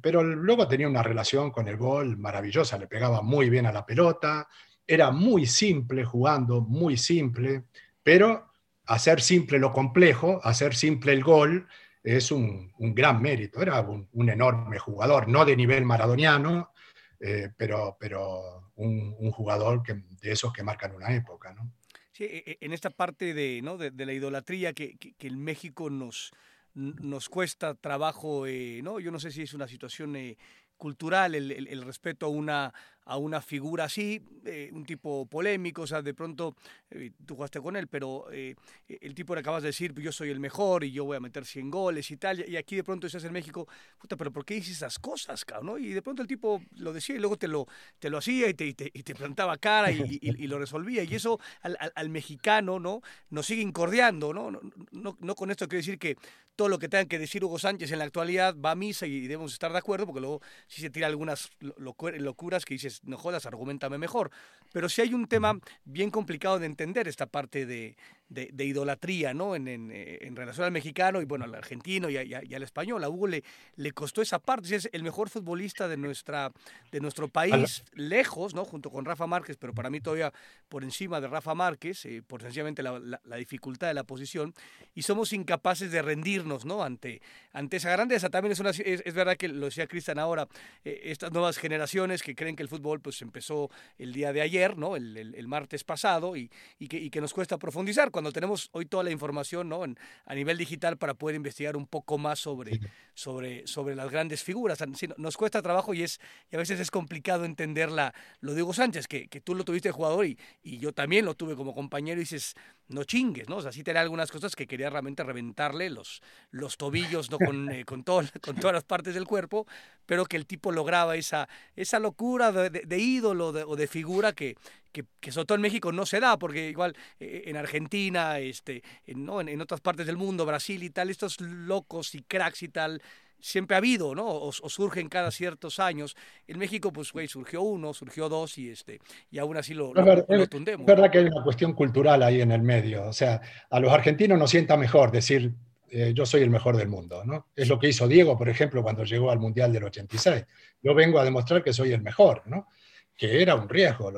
Pero 0.01 0.23
luego 0.23 0.67
tenía 0.67 0.87
una 0.87 1.03
relación 1.03 1.51
con 1.51 1.67
el 1.67 1.77
gol 1.77 2.17
maravillosa, 2.17 2.77
le 2.77 2.87
pegaba 2.87 3.21
muy 3.21 3.49
bien 3.49 3.65
a 3.65 3.71
la 3.71 3.85
pelota, 3.85 4.47
era 4.85 5.11
muy 5.11 5.45
simple 5.45 6.03
jugando, 6.05 6.61
muy 6.61 6.97
simple, 6.97 7.65
pero 8.01 8.53
hacer 8.85 9.21
simple 9.21 9.59
lo 9.59 9.71
complejo, 9.71 10.39
hacer 10.43 10.73
simple 10.73 11.13
el 11.13 11.23
gol, 11.23 11.67
es 12.03 12.31
un, 12.31 12.73
gran 12.79 13.21
mérito. 13.21 13.61
Era 13.61 13.81
un, 13.81 14.29
enorme 14.29 14.79
jugador, 14.79 15.27
no 15.27 15.43
de 15.43 15.57
nivel 15.57 15.83
maradoniano, 15.83 16.71
eh, 17.19 17.49
pero, 17.57 17.97
pero 17.99 18.71
un, 18.75 19.31
jugador 19.31 19.83
que, 19.83 19.93
de 19.93 20.31
esos 20.31 20.53
que 20.53 20.63
marcan 20.63 20.95
una 20.95 21.13
época. 21.13 21.53
¿no? 21.53 21.69
Sí, 22.13 22.23
e, 22.23 22.43
e, 22.45 22.57
en 22.61 22.71
esta 22.71 22.91
parte 22.91 23.33
de, 23.33 23.61
¿no? 23.61 23.77
de, 23.77 24.05
la 24.05 24.13
idolatría 24.13 24.71
que, 24.73 24.97
que, 24.97 25.13
que, 25.15 25.27
el 25.27 25.37
México 25.37 25.89
nos, 25.89 26.31
nos 26.77 27.27
cuesta 27.27 27.73
trabajo, 27.73 28.45
eh, 28.45 28.81
¿no? 28.83 28.99
Yo 28.99 29.11
no 29.11 29.19
sé 29.19 29.31
si 29.31 29.41
es 29.41 29.53
una 29.53 29.67
situación 29.67 30.15
eh, 30.15 30.37
cultural 30.77 31.33
el, 31.33 31.51
el, 31.51 31.81
respeto 31.81 32.27
a 32.27 32.29
una, 32.29 32.73
a 33.07 33.17
una 33.17 33.41
figura 33.41 33.85
así, 33.85 34.21
eh, 34.45 34.69
un 34.73 34.85
tipo 34.85 35.25
polémico, 35.25 35.83
o 35.83 35.87
sea, 35.87 36.01
de 36.01 36.13
pronto 36.13 36.55
eh, 36.91 37.11
tú 37.25 37.35
jugaste 37.35 37.61
con 37.61 37.77
él, 37.77 37.87
pero 37.87 38.25
eh, 38.31 38.55
el 38.87 39.15
tipo 39.15 39.33
le 39.33 39.39
acabas 39.39 39.63
de 39.63 39.69
decir, 39.69 39.93
yo 39.93 40.11
soy 40.11 40.29
el 40.29 40.41
mejor 40.41 40.83
y 40.83 40.91
yo 40.91 41.05
voy 41.05 41.15
a 41.15 41.21
meter 41.21 41.45
100 41.45 41.71
goles 41.71 42.11
y 42.11 42.17
tal, 42.17 42.47
y 42.47 42.57
aquí 42.57 42.75
de 42.75 42.83
pronto 42.83 43.07
estás 43.07 43.23
en 43.23 43.31
México, 43.31 43.67
puta, 43.97 44.17
pero 44.17 44.31
¿por 44.31 44.43
qué 44.43 44.55
dices 44.55 44.77
esas 44.77 44.99
cosas, 44.99 45.45
cabrón? 45.45 45.81
Y 45.81 45.87
de 45.89 46.01
pronto 46.01 46.21
el 46.21 46.27
tipo 46.27 46.61
lo 46.75 46.91
decía 46.91 47.15
y 47.15 47.19
luego 47.19 47.37
te 47.37 47.47
lo, 47.47 47.65
te 47.97 48.09
lo 48.09 48.17
hacía 48.17 48.49
y 48.49 48.53
te, 48.53 48.65
y 48.65 48.73
te, 48.73 49.15
plantaba 49.15 49.57
cara 49.57 49.89
y, 49.89 50.19
y, 50.21 50.47
lo 50.47 50.59
resolvía, 50.59 51.03
y 51.03 51.15
eso 51.15 51.39
al, 51.61 51.77
al, 51.95 52.09
mexicano, 52.09 52.77
¿no? 52.77 53.01
Nos 53.29 53.45
sigue 53.45 53.61
incordiando, 53.61 54.33
¿no? 54.33 54.51
No, 54.51 54.59
no, 54.91 55.17
no 55.19 55.35
con 55.35 55.49
esto 55.49 55.67
quiero 55.67 55.79
decir 55.79 55.97
que 55.97 56.17
todo 56.57 56.69
lo 56.69 56.79
que 56.79 56.89
tenga 56.89 57.05
que 57.05 57.19
decir 57.19 57.45
Hugo 57.45 57.59
Sánchez 57.59 57.91
en 57.91 57.99
la 57.99 58.05
actualidad 58.05 58.55
va 58.57 58.71
a 58.71 58.75
misa 58.75 59.05
y 59.05 59.21
debemos 59.21 59.53
estar 59.53 59.71
de 59.71 59.77
acuerdo, 59.77 60.07
porque 60.07 60.21
luego 60.21 60.41
si 60.67 60.81
se 60.81 60.89
tira 60.89 61.05
algunas 61.05 61.51
locuras 61.59 62.65
que 62.65 62.73
dices, 62.73 62.96
no 63.03 63.17
jodas, 63.17 63.45
argumentame 63.45 63.97
mejor. 63.97 64.31
Pero 64.71 64.89
si 64.89 65.01
hay 65.01 65.13
un 65.13 65.27
tema 65.27 65.59
bien 65.85 66.11
complicado 66.11 66.59
de 66.59 66.65
entender 66.65 67.07
esta 67.07 67.25
parte 67.25 67.65
de, 67.65 67.97
de, 68.29 68.65
idolatría, 68.65 69.33
¿no? 69.33 69.55
En, 69.55 69.67
eh, 69.67 70.19
en, 70.21 70.35
relación 70.35 70.65
al 70.65 70.71
mexicano 70.71 71.21
y 71.21 71.25
bueno, 71.25 71.45
al 71.45 71.55
argentino 71.55 72.09
y, 72.09 72.17
al 72.17 72.63
español. 72.63 73.03
A 73.03 73.09
Hugo 73.09 73.27
le, 73.27 73.43
le 73.75 73.91
costó 73.91 74.21
esa 74.21 74.39
parte. 74.39 74.75
Es 74.75 74.89
el 74.91 75.03
mejor 75.03 75.29
futbolista 75.29 75.87
de, 75.87 75.97
nuestra, 75.97 76.51
de 76.91 76.99
nuestro 76.99 77.29
país, 77.29 77.83
lejos, 77.93 78.53
¿no? 78.53 78.65
Junto 78.65 78.89
con 78.89 79.05
Rafa 79.05 79.27
Márquez, 79.27 79.57
pero 79.57 79.73
para 79.73 79.89
mí 79.89 80.01
todavía 80.01 80.33
por 80.67 80.83
encima 80.83 81.21
de 81.21 81.27
Rafa 81.27 81.55
Márquez, 81.55 82.05
eh, 82.05 82.21
por 82.25 82.41
sencillamente 82.41 82.83
la, 82.83 82.99
la, 82.99 83.35
dificultad 83.37 83.87
de 83.87 83.93
la 83.93 84.03
posición. 84.03 84.53
Y 84.93 85.03
somos 85.03 85.31
incapaces 85.31 85.91
de 85.91 86.01
rendirnos, 86.01 86.65
¿no? 86.65 86.83
Ante, 86.83 87.21
ante 87.53 87.77
esa 87.77 87.91
grandeza. 87.91 88.29
También 88.29 88.51
es, 88.51 88.59
una, 88.59 88.71
es, 88.71 89.13
verdad 89.13 89.37
que 89.37 89.47
lo 89.47 89.67
decía 89.67 89.87
Cristian 89.87 90.19
ahora, 90.19 90.47
eh, 90.83 91.01
estas 91.05 91.31
nuevas 91.31 91.57
generaciones 91.57 92.23
que 92.23 92.35
creen 92.35 92.55
que 92.55 92.63
el 92.63 92.69
fútbol 92.69 92.99
pues 92.99 93.21
empezó 93.21 93.69
el 93.97 94.11
día 94.11 94.33
de 94.33 94.41
ayer, 94.41 94.77
¿no? 94.77 94.95
El, 94.97 95.15
el, 95.17 95.47
martes 95.47 95.85
pasado 95.85 96.35
y, 96.35 96.51
y, 96.77 96.89
que, 96.89 96.97
y 96.97 97.09
que 97.09 97.21
nos 97.21 97.33
cuesta 97.33 97.57
profundizar 97.57 98.11
cuando 98.17 98.31
tenemos 98.31 98.69
hoy 98.71 98.87
toda 98.87 99.03
la 99.03 99.11
información 99.11 99.69
¿no? 99.69 99.83
a 99.83 100.33
nivel 100.33 100.57
digital 100.57 100.97
para 100.97 101.13
poder 101.13 101.35
investigar 101.35 101.77
un 101.77 101.85
poco 101.85 102.17
más 102.17 102.39
sobre, 102.39 102.79
sobre, 103.13 103.67
sobre 103.67 103.93
las 103.93 104.09
grandes 104.09 104.43
figuras. 104.43 104.79
Nos 105.17 105.37
cuesta 105.37 105.61
trabajo 105.61 105.93
y, 105.93 106.01
es, 106.01 106.19
y 106.51 106.55
a 106.55 106.57
veces 106.57 106.79
es 106.79 106.89
complicado 106.89 107.45
entenderla. 107.45 108.15
Lo 108.39 108.55
digo 108.55 108.73
Sánchez, 108.73 109.07
que, 109.07 109.27
que 109.27 109.39
tú 109.39 109.53
lo 109.53 109.63
tuviste 109.63 109.89
de 109.89 109.91
jugador 109.91 110.25
y, 110.25 110.39
y 110.63 110.79
yo 110.79 110.93
también 110.93 111.25
lo 111.25 111.35
tuve 111.35 111.55
como 111.55 111.75
compañero 111.75 112.19
y 112.19 112.23
dices, 112.23 112.55
no 112.89 113.03
chingues, 113.03 113.49
¿no? 113.49 113.57
O 113.57 113.61
sea, 113.61 113.71
sí 113.71 113.83
tenía 113.83 114.01
algunas 114.01 114.31
cosas 114.31 114.55
que 114.55 114.67
quería 114.67 114.89
realmente 114.89 115.23
reventarle 115.23 115.89
los, 115.89 116.21
los 116.51 116.77
tobillos, 116.77 117.29
¿no? 117.29 117.37
Con, 117.37 117.69
eh, 117.71 117.85
con, 117.85 118.03
todo, 118.03 118.21
con 118.41 118.55
todas 118.55 118.73
las 118.73 118.83
partes 118.83 119.13
del 119.13 119.25
cuerpo, 119.25 119.67
pero 120.05 120.25
que 120.25 120.37
el 120.37 120.45
tipo 120.45 120.71
lograba 120.71 121.15
esa, 121.15 121.49
esa 121.75 121.99
locura 121.99 122.51
de, 122.51 122.97
ídolo 122.97 123.47
o 123.47 123.75
de 123.75 123.87
figura 123.87 124.33
que, 124.33 124.55
que, 124.91 125.31
sobre 125.31 125.45
todo 125.45 125.55
en 125.55 125.61
México 125.61 125.91
no 125.91 126.05
se 126.05 126.19
da, 126.19 126.37
porque 126.37 126.69
igual 126.69 126.95
eh, 127.19 127.43
en 127.45 127.57
Argentina, 127.57 128.39
este, 128.39 128.83
en, 129.05 129.25
¿no? 129.25 129.41
En, 129.41 129.49
en, 129.49 129.61
otras 129.61 129.81
partes 129.81 130.05
del 130.05 130.17
mundo, 130.17 130.45
Brasil 130.45 130.81
y 130.83 130.89
tal, 130.89 131.09
estos 131.09 131.39
locos 131.41 132.15
y 132.15 132.21
cracks 132.21 132.63
y 132.63 132.69
tal, 132.69 133.01
siempre 133.39 133.75
ha 133.75 133.77
habido, 133.77 134.15
¿no? 134.15 134.27
O, 134.27 134.51
surgen 134.51 135.09
cada 135.09 135.31
ciertos 135.31 135.79
años. 135.79 136.15
En 136.47 136.59
México, 136.59 136.91
pues, 136.91 137.11
güey, 137.11 137.27
surgió 137.27 137.61
uno, 137.61 137.93
surgió 137.93 138.29
dos 138.29 138.57
y, 138.57 138.69
este, 138.69 138.99
y 139.31 139.39
aún 139.39 139.57
así 139.57 139.73
lo, 139.73 139.93
lo, 139.93 140.01
Es 140.01 140.85
verdad 140.85 141.11
que 141.11 141.19
hay 141.19 141.25
una 141.25 141.43
cuestión 141.43 141.73
cultural 141.73 142.23
ahí 142.23 142.41
en 142.41 142.51
el 142.51 142.61
medio. 142.61 143.07
O 143.07 143.13
sea, 143.13 143.41
a 143.69 143.79
los 143.79 143.91
argentinos 143.91 144.37
nos 144.37 144.49
sienta 144.49 144.77
mejor 144.77 145.11
decir 145.11 145.53
eh, 145.89 146.11
yo 146.13 146.25
soy 146.25 146.41
el 146.41 146.49
mejor 146.49 146.75
del 146.75 146.89
mundo, 146.89 147.23
¿no? 147.23 147.47
Es 147.55 147.69
lo 147.69 147.79
que 147.79 147.87
hizo 147.87 148.07
Diego, 148.07 148.37
por 148.37 148.49
ejemplo, 148.49 148.83
cuando 148.83 149.05
llegó 149.05 149.31
al 149.31 149.39
Mundial 149.39 149.71
del 149.71 149.85
86. 149.85 150.45
Yo 150.81 150.93
vengo 150.93 151.19
a 151.19 151.23
demostrar 151.23 151.63
que 151.63 151.71
soy 151.71 151.93
el 151.93 152.01
mejor, 152.01 152.43
¿no? 152.45 152.67
Que 153.15 153.41
era 153.41 153.55
un 153.55 153.69
riesgo, 153.69 154.11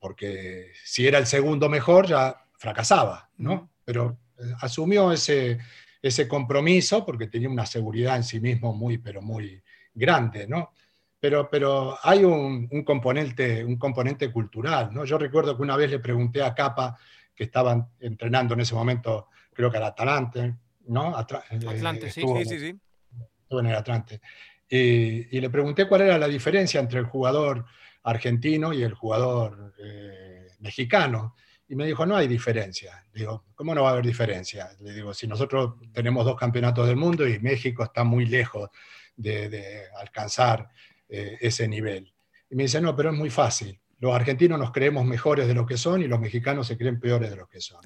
porque 0.00 0.72
si 0.84 1.06
era 1.06 1.18
el 1.18 1.26
segundo 1.26 1.68
mejor 1.68 2.06
ya 2.06 2.44
fracasaba, 2.56 3.30
¿no? 3.36 3.70
Pero 3.84 4.18
eh, 4.38 4.52
asumió 4.60 5.12
ese, 5.12 5.58
ese 6.00 6.28
compromiso 6.28 7.04
porque 7.04 7.26
tenía 7.26 7.48
una 7.48 7.66
seguridad 7.66 8.16
en 8.16 8.24
sí 8.24 8.40
mismo 8.40 8.72
muy, 8.72 8.98
pero 8.98 9.20
muy 9.22 9.62
grande, 9.92 10.46
¿no? 10.46 10.72
Pero, 11.20 11.48
pero 11.50 11.98
hay 12.02 12.24
un, 12.24 12.68
componente, 12.84 13.64
un 13.64 13.76
componente 13.76 14.30
cultural, 14.30 14.90
¿no? 14.92 15.04
Yo 15.04 15.18
recuerdo 15.18 15.56
que 15.56 15.62
una 15.62 15.76
vez 15.76 15.90
le 15.90 15.98
pregunté 15.98 16.42
a 16.42 16.54
Capa, 16.54 16.96
que 17.34 17.44
estaban 17.44 17.88
entrenando 17.98 18.54
en 18.54 18.60
ese 18.60 18.74
momento, 18.74 19.28
creo 19.52 19.70
que 19.70 19.78
era 19.78 19.88
Atlante, 19.88 20.54
¿no? 20.86 21.18
Eh, 21.18 21.58
Atlante, 21.66 22.10
sí, 22.10 22.22
sí, 22.44 22.58
sí, 22.58 22.80
Estuvo 23.42 23.60
en 23.60 23.66
el 23.66 23.74
Atlante. 23.74 24.20
Y, 24.68 25.40
le 25.40 25.50
pregunté 25.50 25.88
cuál 25.88 26.02
era 26.02 26.18
la 26.18 26.28
diferencia 26.28 26.78
entre 26.78 27.00
el 27.00 27.06
jugador 27.06 27.64
argentino 28.04 28.72
y 28.72 28.82
el 28.82 28.94
jugador 28.94 29.74
eh, 29.78 30.48
mexicano. 30.60 31.34
Y 31.68 31.76
me 31.76 31.86
dijo, 31.86 32.06
no 32.06 32.16
hay 32.16 32.26
diferencia. 32.26 33.04
Digo, 33.12 33.44
¿cómo 33.54 33.74
no 33.74 33.82
va 33.82 33.90
a 33.90 33.92
haber 33.92 34.06
diferencia? 34.06 34.70
Le 34.80 34.94
digo, 34.94 35.12
si 35.12 35.26
nosotros 35.26 35.74
tenemos 35.92 36.24
dos 36.24 36.36
campeonatos 36.36 36.86
del 36.86 36.96
mundo 36.96 37.28
y 37.28 37.38
México 37.40 37.84
está 37.84 38.04
muy 38.04 38.24
lejos 38.24 38.70
de, 39.14 39.84
alcanzar 40.00 40.70
eh, 41.08 41.36
ese 41.40 41.68
nivel. 41.68 42.10
Y 42.50 42.54
me 42.54 42.62
dice, 42.62 42.80
no, 42.80 42.96
pero 42.96 43.10
es 43.10 43.16
muy 43.16 43.28
fácil. 43.28 43.78
Los 44.00 44.14
argentinos 44.14 44.58
nos 44.58 44.70
creemos 44.70 45.04
mejores 45.04 45.46
de 45.46 45.54
lo 45.54 45.66
que 45.66 45.76
son 45.76 46.02
y 46.02 46.06
los 46.06 46.20
mexicanos 46.20 46.66
se 46.66 46.78
creen 46.78 47.00
peores 47.00 47.28
de 47.30 47.36
lo 47.36 47.48
que 47.48 47.60
son. 47.60 47.80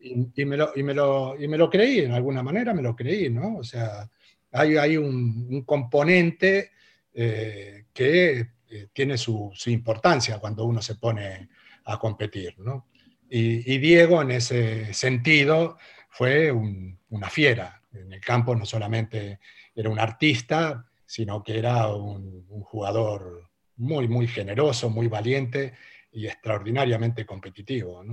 Y, 0.00 0.44
me 0.44 0.56
lo, 0.56 0.72
y, 0.74 0.82
me 0.82 0.92
lo, 0.92 1.40
y 1.40 1.48
me 1.48 1.56
lo 1.56 1.70
creí, 1.70 2.00
en 2.00 2.12
alguna 2.12 2.42
manera 2.42 2.74
me 2.74 2.82
lo 2.82 2.94
creí, 2.94 3.30
¿no? 3.30 3.58
O 3.58 3.64
sea, 3.64 4.10
hay, 4.50 4.76
hay 4.76 4.96
un, 4.96 5.62
componente 5.64 6.72
eh, 7.14 7.84
que 7.92 8.48
eh, 8.68 8.88
tiene 8.92 9.16
su, 9.16 9.50
su 9.54 9.70
importancia 9.70 10.38
cuando 10.38 10.64
uno 10.64 10.82
se 10.82 10.96
pone 10.96 11.48
a 11.84 11.98
competir, 11.98 12.58
¿no? 12.58 12.88
Y, 13.28 13.78
Diego 13.78 14.22
en 14.22 14.30
ese 14.30 14.92
sentido 14.94 15.78
fue 16.08 16.52
una 16.52 17.30
fiera. 17.30 17.82
En 17.92 18.12
el 18.12 18.20
campo 18.20 18.54
no 18.54 18.66
solamente 18.66 19.40
era 19.74 19.90
un 19.90 19.98
artista, 19.98 20.86
sino 21.06 21.42
que 21.42 21.58
era 21.58 21.88
un, 21.88 22.44
jugador 22.62 23.50
muy, 23.76 24.08
muy 24.08 24.26
generoso, 24.26 24.90
muy 24.90 25.08
valiente 25.08 25.74
y 26.12 26.26
extraordinariamente 26.26 27.26
competitivo. 27.26 28.04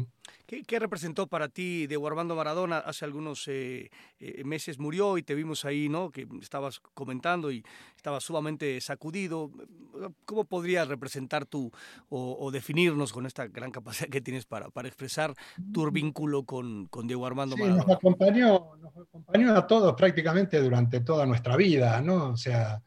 ¿Qué, 0.67 0.79
representó 0.79 1.27
para 1.27 1.47
ti 1.47 1.87
Diego 1.87 2.05
Armando 2.07 2.35
Maradona? 2.35 2.79
Hace 2.79 3.05
algunos 3.05 3.47
eh, 3.47 3.89
eh, 4.19 4.43
meses 4.43 4.79
murió 4.79 5.17
y 5.17 5.23
te 5.23 5.33
vimos 5.33 5.63
ahí, 5.63 5.87
¿no? 5.87 6.11
Que 6.11 6.27
estabas 6.41 6.81
comentando 6.93 7.53
y 7.53 7.63
estabas 7.95 8.25
sumamente 8.25 8.81
sacudido. 8.81 9.49
¿Cómo 10.25 10.43
podrías 10.43 10.89
representar 10.89 11.45
tú 11.45 11.71
o, 12.09 12.51
definirnos 12.51 13.13
con 13.13 13.25
esta 13.25 13.47
gran 13.47 13.71
capacidad 13.71 14.09
que 14.09 14.19
tienes 14.19 14.45
para, 14.45 14.69
para 14.69 14.89
expresar 14.89 15.33
tu 15.71 15.89
vínculo 15.89 16.43
con, 16.43 16.87
con 16.87 17.07
Diego 17.07 17.25
Armando 17.25 17.55
sí, 17.55 17.61
Maradona? 17.61 17.85
Nos 17.85 17.95
acompañó, 17.95 18.75
nos 18.75 18.97
acompañó 18.97 19.55
a 19.55 19.65
todos 19.65 19.93
prácticamente 19.93 20.59
durante 20.59 20.99
toda 20.99 21.25
nuestra 21.25 21.55
vida, 21.55 22.01
¿no? 22.01 22.31
O 22.31 22.37
sea, 22.37 22.83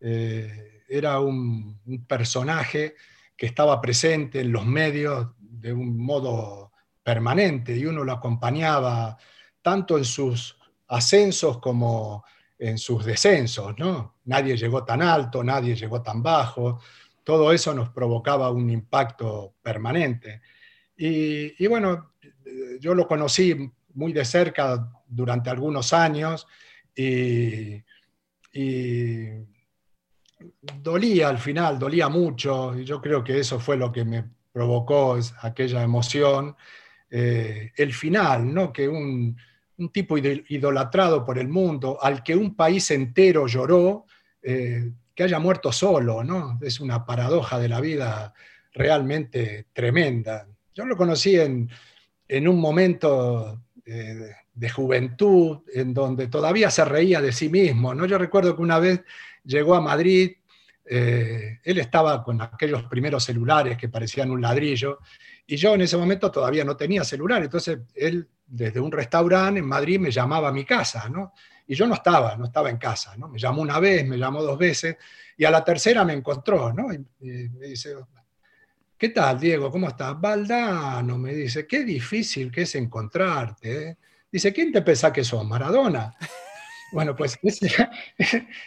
eh, 0.00 0.82
era 0.88 1.20
un, 1.20 1.78
un 1.86 2.04
personaje 2.06 2.96
que 3.36 3.46
estaba 3.46 3.80
presente 3.80 4.40
en 4.40 4.50
los 4.50 4.66
medios 4.66 5.28
de 5.38 5.72
un 5.72 5.96
modo 5.96 6.73
permanente 7.04 7.76
y 7.76 7.86
uno 7.86 8.02
lo 8.02 8.12
acompañaba 8.12 9.16
tanto 9.62 9.96
en 9.98 10.04
sus 10.04 10.58
ascensos 10.88 11.58
como 11.58 12.24
en 12.58 12.78
sus 12.78 13.04
descensos, 13.04 13.78
¿no? 13.78 14.16
Nadie 14.24 14.56
llegó 14.56 14.84
tan 14.84 15.02
alto, 15.02 15.44
nadie 15.44 15.76
llegó 15.76 16.02
tan 16.02 16.22
bajo, 16.22 16.80
todo 17.22 17.52
eso 17.52 17.74
nos 17.74 17.90
provocaba 17.90 18.50
un 18.50 18.70
impacto 18.70 19.54
permanente. 19.62 20.40
Y, 20.96 21.66
bueno, 21.66 22.12
yo 22.80 22.94
lo 22.94 23.06
conocí 23.06 23.70
muy 23.94 24.12
de 24.12 24.24
cerca 24.24 24.88
durante 25.06 25.50
algunos 25.50 25.92
años 25.92 26.46
y, 26.94 27.82
dolía 30.80 31.28
al 31.28 31.38
final, 31.38 31.78
dolía 31.78 32.08
mucho, 32.08 32.78
y 32.78 32.84
yo 32.84 33.00
creo 33.00 33.24
que 33.24 33.40
eso 33.40 33.58
fue 33.58 33.76
lo 33.76 33.90
que 33.90 34.04
me 34.04 34.24
provocó 34.52 35.18
aquella 35.40 35.82
emoción. 35.82 36.54
Eh, 37.16 37.70
el 37.76 37.92
final, 37.92 38.52
¿no? 38.52 38.72
Que 38.72 38.88
un, 38.88 39.36
tipo 39.92 40.18
idolatrado 40.18 41.24
por 41.24 41.38
el 41.38 41.46
mundo, 41.46 41.96
al 42.02 42.24
que 42.24 42.34
un 42.34 42.56
país 42.56 42.90
entero 42.90 43.46
lloró, 43.46 44.06
eh, 44.42 44.90
que 45.14 45.22
haya 45.22 45.38
muerto 45.38 45.70
solo, 45.70 46.24
¿no? 46.24 46.58
Es 46.60 46.80
una 46.80 47.06
paradoja 47.06 47.60
de 47.60 47.68
la 47.68 47.80
vida 47.80 48.34
realmente 48.72 49.66
tremenda. 49.72 50.48
Yo 50.74 50.86
lo 50.86 50.96
conocí 50.96 51.38
en, 51.38 51.68
un 52.48 52.58
momento 52.58 53.62
eh, 53.86 54.32
de 54.52 54.70
juventud, 54.70 55.60
en 55.72 55.94
donde 55.94 56.26
todavía 56.26 56.68
se 56.68 56.84
reía 56.84 57.20
de 57.20 57.30
sí 57.30 57.48
mismo, 57.48 57.94
¿no? 57.94 58.06
Yo 58.06 58.18
recuerdo 58.18 58.56
que 58.56 58.62
una 58.62 58.80
vez 58.80 59.04
llegó 59.44 59.76
a 59.76 59.80
Madrid, 59.80 60.32
él 60.84 61.78
estaba 61.78 62.24
con 62.24 62.42
aquellos 62.42 62.82
primeros 62.84 63.24
celulares 63.24 63.78
que 63.78 63.88
parecían 63.88 64.32
un 64.32 64.42
ladrillo, 64.42 64.98
y 65.46 65.56
yo 65.56 65.74
en 65.74 65.82
ese 65.82 65.96
momento 65.96 66.30
todavía 66.30 66.64
no 66.64 66.76
tenía 66.76 67.04
celular, 67.04 67.42
entonces 67.42 67.78
él 67.94 68.28
desde 68.46 68.80
un 68.80 68.92
restaurante 68.92 69.60
en 69.60 69.66
Madrid 69.66 69.98
me 69.98 70.10
llamaba 70.10 70.48
a 70.48 70.52
mi 70.52 70.64
casa, 70.64 71.08
¿no? 71.08 71.32
Y 71.66 71.74
yo 71.74 71.86
no 71.86 71.94
estaba, 71.94 72.36
no 72.36 72.46
estaba 72.46 72.70
en 72.70 72.76
casa, 72.76 73.16
¿no? 73.16 73.28
Me 73.28 73.38
llamó 73.38 73.62
una 73.62 73.78
vez, 73.78 74.06
me 74.06 74.18
llamó 74.18 74.42
dos 74.42 74.58
veces, 74.58 74.96
y 75.36 75.44
a 75.44 75.50
la 75.50 75.64
tercera 75.64 76.04
me 76.04 76.12
encontró, 76.12 76.72
¿no? 76.72 76.92
Y, 76.92 76.98
me 77.20 77.66
dice, 77.66 77.94
¿qué 78.98 79.08
tal, 79.10 79.40
Diego? 79.40 79.70
¿Cómo 79.70 79.88
estás? 79.88 80.18
Valdano, 80.20 81.18
me 81.18 81.34
dice, 81.34 81.66
qué 81.66 81.84
difícil 81.84 82.50
que 82.50 82.62
es 82.62 82.74
encontrarte. 82.74 83.88
¿eh? 83.88 83.96
Dice, 84.30 84.52
¿quién 84.52 84.72
te 84.72 84.82
pensás 84.82 85.12
que 85.12 85.24
sos? 85.24 85.44
Maradona. 85.46 86.14
Bueno, 86.92 87.16
pues 87.16 87.36
ese, 87.42 87.72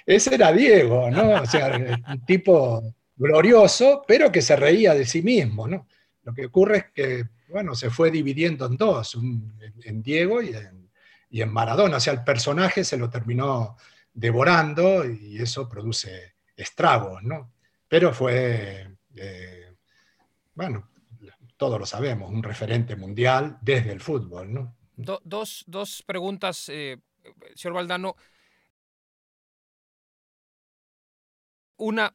ese, 0.05 0.36
era 0.36 0.51
Diego, 0.51 1.09
¿no? 1.09 1.43
O 1.43 1.45
sea, 1.45 1.78
un 2.09 2.25
tipo 2.25 2.84
glorioso, 3.15 4.03
pero 4.05 4.30
que 4.30 4.41
se 4.41 4.57
reía 4.57 4.93
de 4.93 5.05
sí 5.05 5.21
mismo, 5.21 5.65
¿no? 5.65 5.88
Lo 6.28 6.34
que 6.34 6.47
ocurre 6.47 6.78
es 6.78 6.86
que 6.91 7.30
bueno, 7.47 7.73
se 7.73 7.89
fue 7.89 8.11
dividiendo 8.11 8.65
en 8.65 8.75
dos, 8.75 9.15
en 9.15 10.03
Diego 10.03 10.41
y 10.41 10.53
en, 10.53 11.53
Maradona. 11.53 11.95
O 11.95 11.99
sea, 12.01 12.11
el 12.11 12.23
personaje 12.25 12.84
se 12.84 12.97
lo 12.97 13.09
terminó 13.09 13.78
devorando 14.13 15.09
y 15.09 15.38
eso 15.41 15.69
produce 15.69 16.36
estragos, 16.53 17.23
¿no? 17.23 17.53
Pero 17.88 18.13
fue, 18.13 18.97
eh, 19.15 19.73
bueno, 20.53 20.89
todos 21.55 21.80
lo 21.80 21.86
sabemos, 21.86 22.30
un 22.30 22.43
referente 22.43 22.97
mundial 22.97 23.57
desde 23.61 23.93
el 23.93 24.01
fútbol, 24.01 24.53
¿no? 24.53 24.75
dos, 24.97 26.03
preguntas, 26.05 26.67
eh, 26.67 26.97
señor 27.55 27.75
Valdano. 27.75 28.17
Una, 31.78 32.13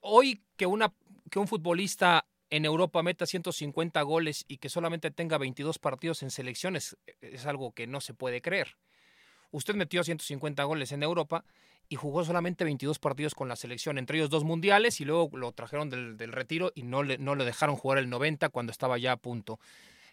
hoy 0.00 0.42
que, 0.56 0.64
una, 0.64 0.90
que 1.30 1.38
un 1.38 1.48
futbolista 1.48 2.24
en 2.56 2.64
Europa 2.64 3.02
meta 3.02 3.26
150 3.26 4.00
goles 4.02 4.44
y 4.46 4.58
que 4.58 4.68
solamente 4.68 5.10
tenga 5.10 5.38
22 5.38 5.80
partidos 5.80 6.22
en 6.22 6.30
selecciones 6.30 6.96
es 7.20 7.46
algo 7.46 7.72
que 7.72 7.88
no 7.88 8.00
se 8.00 8.14
puede 8.14 8.40
creer. 8.42 8.76
Usted 9.50 9.74
metió 9.74 10.04
150 10.04 10.62
goles 10.62 10.92
en 10.92 11.02
Europa 11.02 11.44
y 11.88 11.96
jugó 11.96 12.24
solamente 12.24 12.62
22 12.62 13.00
partidos 13.00 13.34
con 13.34 13.48
la 13.48 13.56
selección, 13.56 13.98
entre 13.98 14.18
ellos 14.18 14.30
dos 14.30 14.44
mundiales 14.44 15.00
y 15.00 15.04
luego 15.04 15.36
lo 15.36 15.50
trajeron 15.50 15.90
del, 15.90 16.32
retiro 16.32 16.70
y 16.76 16.84
no 16.84 17.02
le, 17.02 17.18
no 17.18 17.34
dejaron 17.34 17.74
jugar 17.74 17.98
el 17.98 18.08
90 18.08 18.48
cuando 18.50 18.70
estaba 18.70 18.98
ya 18.98 19.10
a 19.10 19.16
punto. 19.16 19.58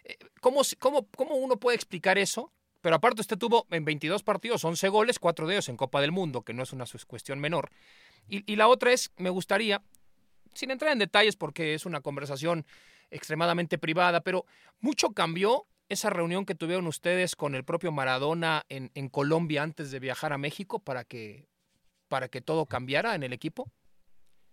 Eh, 0.02 0.16
¿Cómo, 0.40 0.62
cómo, 0.80 1.06
cómo 1.16 1.36
uno 1.36 1.58
puede 1.58 1.76
explicar 1.76 2.18
eso? 2.18 2.52
Pero 2.80 2.96
aparte 2.96 3.20
usted 3.20 3.38
tuvo 3.38 3.68
en 3.70 3.84
22 3.84 4.24
partidos 4.24 4.64
11 4.64 4.88
goles, 4.88 5.20
4 5.20 5.46
de 5.46 5.54
ellos 5.54 5.68
en 5.68 5.76
Copa 5.76 6.00
del 6.00 6.10
Mundo, 6.10 6.42
que 6.42 6.54
no 6.54 6.64
es 6.64 6.72
una 6.72 6.86
cuestión 7.06 7.38
menor. 7.38 7.70
Y 8.28 8.56
la 8.56 8.66
otra 8.66 8.92
es, 8.92 9.12
me 9.16 9.30
gustaría 9.30 9.82
sin 10.54 10.70
entrar 10.70 10.92
en 10.92 10.98
detalles 10.98 11.36
porque 11.36 11.74
es 11.74 11.86
una 11.86 12.00
conversación 12.00 12.64
extremadamente 13.10 13.78
privada, 13.78 14.22
pero 14.22 14.46
mucho 14.80 15.10
cambió 15.10 15.66
esa 15.88 16.10
reunión 16.10 16.46
que 16.46 16.54
tuvieron 16.54 16.86
ustedes 16.86 17.36
con 17.36 17.54
el 17.54 17.64
propio 17.64 17.92
Maradona 17.92 18.64
en, 18.68 19.08
Colombia 19.08 19.62
antes 19.62 19.90
de 19.90 20.00
viajar 20.00 20.32
a 20.32 20.38
México 20.38 20.78
para 20.78 21.04
que, 21.04 21.46
para 22.08 22.28
que 22.28 22.40
todo 22.40 22.66
cambiara 22.66 23.14
en 23.14 23.22
el 23.22 23.32
equipo? 23.32 23.70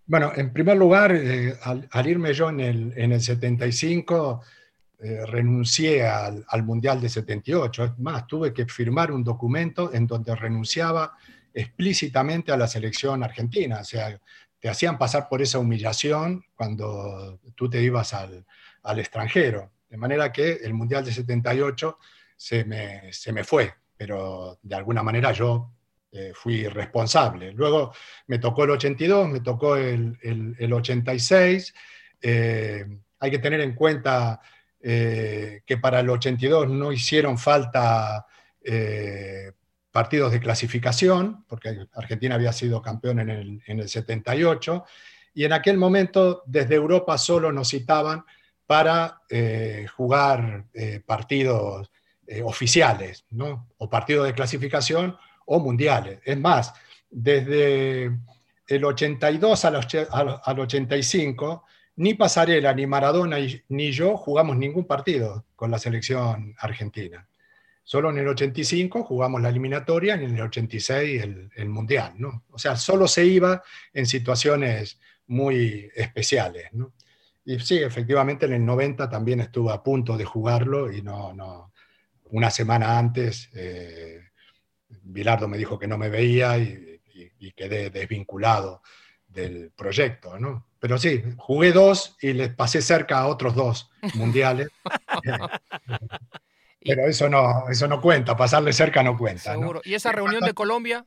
Bueno, 0.05 0.31
en 0.35 0.51
primer 0.51 0.75
lugar, 0.75 1.13
eh, 1.15 1.55
al, 1.63 2.07
irme 2.07 2.33
yo 2.33 2.49
en 2.49 2.59
el, 2.59 2.93
en 2.97 3.13
el 3.13 3.21
75, 3.21 4.41
eh, 4.99 5.25
renuncié 5.27 6.05
al, 6.05 6.43
al, 6.49 6.63
Mundial 6.63 6.99
de 6.99 7.09
78. 7.09 7.83
Es 7.85 7.99
más, 7.99 8.27
tuve 8.27 8.53
que 8.53 8.65
firmar 8.65 9.11
un 9.11 9.23
documento 9.23 9.93
en 9.93 10.07
donde 10.07 10.35
renunciaba 10.35 11.15
explícitamente 11.53 12.51
a 12.51 12.57
la 12.57 12.67
selección 12.67 13.23
argentina. 13.23 13.79
O 13.79 13.83
sea, 13.83 14.19
te 14.59 14.69
hacían 14.69 14.97
pasar 14.97 15.27
por 15.29 15.41
esa 15.41 15.59
humillación 15.59 16.45
cuando 16.55 17.39
tú 17.55 17.69
te 17.69 17.81
ibas 17.81 18.13
al, 18.13 18.45
extranjero. 18.97 19.71
De 19.87 19.97
manera 19.97 20.31
que 20.31 20.53
el 20.63 20.73
Mundial 20.73 21.05
de 21.05 21.13
78 21.13 21.97
se 22.35 22.65
me, 22.65 23.13
se 23.13 23.31
me 23.31 23.43
fue, 23.43 23.73
pero 23.95 24.59
de 24.61 24.75
alguna 24.75 25.03
manera 25.03 25.31
yo 25.31 25.71
eh, 26.11 26.31
fui 26.33 26.67
responsable. 26.67 27.51
Luego 27.51 27.93
me 28.27 28.39
tocó 28.39 28.63
el 28.63 28.71
82, 28.71 29.29
me 29.29 29.41
tocó 29.41 29.75
el, 29.75 30.17
el, 30.21 30.73
86. 30.73 31.73
Eh, 32.21 32.85
hay 33.19 33.31
que 33.31 33.39
tener 33.39 33.61
en 33.61 33.75
cuenta 33.75 34.41
eh, 34.81 35.61
que 35.65 35.77
para 35.77 35.99
el 35.99 36.09
82 36.09 36.69
no 36.69 36.91
hicieron 36.91 37.37
falta 37.37 38.25
partidos 39.91 40.31
de 40.31 40.39
clasificación, 40.39 41.45
porque 41.47 41.87
Argentina 41.93 42.35
había 42.35 42.53
sido 42.53 42.81
campeón 42.81 43.19
en 43.19 43.29
el, 43.29 43.61
en 43.65 43.79
el 43.79 43.89
78, 43.89 44.85
y 45.33 45.45
en 45.45 45.53
aquel 45.53 45.77
momento 45.77 46.43
desde 46.45 46.75
Europa 46.75 47.17
solo 47.17 47.51
nos 47.51 47.69
citaban 47.69 48.23
para 48.65 49.21
eh, 49.29 49.87
jugar 49.95 50.65
eh, 50.73 51.01
partidos 51.05 51.91
eh, 52.27 52.43
oficiales, 52.43 53.25
¿no? 53.31 53.67
o 53.77 53.89
partidos 53.89 54.27
de 54.27 54.33
clasificación 54.33 55.17
o 55.45 55.59
mundiales. 55.59 56.19
Es 56.23 56.37
más, 56.37 56.73
desde 57.09 58.11
el 58.67 58.85
82 58.85 59.65
al, 59.65 59.79
al 60.43 60.59
85, 60.59 61.65
ni 61.95 62.13
Pasarela, 62.13 62.73
ni 62.73 62.85
Maradona, 62.85 63.37
ni 63.69 63.91
yo 63.91 64.15
jugamos 64.17 64.55
ningún 64.55 64.85
partido 64.85 65.45
con 65.55 65.71
la 65.71 65.79
selección 65.79 66.55
argentina. 66.59 67.27
Solo 67.89 68.11
en 68.11 68.19
el 68.19 68.27
85 68.27 69.03
jugamos 69.03 69.41
la 69.41 69.49
eliminatoria 69.49 70.15
y 70.15 70.23
en 70.23 70.35
el 70.35 70.41
86 70.41 71.23
el, 71.55 71.69
Mundial, 71.69 72.13
¿no? 72.17 72.43
O 72.51 72.59
sea, 72.59 72.75
solo 72.75 73.07
se 73.07 73.25
iba 73.25 73.63
en 73.91 74.05
situaciones 74.05 74.99
muy 75.25 75.89
especiales, 75.95 76.71
¿no? 76.73 76.93
Y 77.45 77.57
sí, 77.59 77.79
efectivamente 77.79 78.45
en 78.45 78.53
el 78.53 78.63
90 78.63 79.09
también 79.09 79.39
estuve 79.39 79.73
a 79.73 79.81
punto 79.81 80.17
de 80.17 80.23
jugarlo 80.23 80.91
y 80.93 81.01
no, 81.01 81.33
no, 81.33 81.73
una 82.25 82.51
semana 82.51 82.99
antes 82.99 83.49
eh, 83.55 84.21
Bilardo 85.01 85.47
me 85.47 85.57
dijo 85.57 85.79
que 85.79 85.87
no 85.87 85.97
me 85.97 86.09
veía 86.09 86.59
y, 86.59 87.01
y, 87.39 87.51
quedé 87.53 87.89
desvinculado 87.89 88.83
del 89.27 89.71
proyecto, 89.71 90.37
¿no? 90.37 90.67
Pero 90.79 90.99
sí, 90.99 91.23
jugué 91.37 91.71
dos 91.71 92.17
y 92.21 92.33
les 92.33 92.53
pasé 92.53 92.83
cerca 92.83 93.17
a 93.17 93.27
otros 93.27 93.55
dos 93.55 93.89
mundiales. 94.13 94.67
Pero 96.81 97.05
eso 97.07 97.29
no, 97.29 97.69
eso 97.69 97.87
no 97.87 98.01
cuenta, 98.01 98.37
pasarle 98.37 98.71
cerca 98.71 99.03
no 99.03 99.17
cuenta. 99.17 99.51
Seguro. 99.53 99.81
¿Y 99.83 99.93
esa 99.93 100.11
reunión 100.11 100.41
de 100.41 100.53
Colombia? 100.53 101.05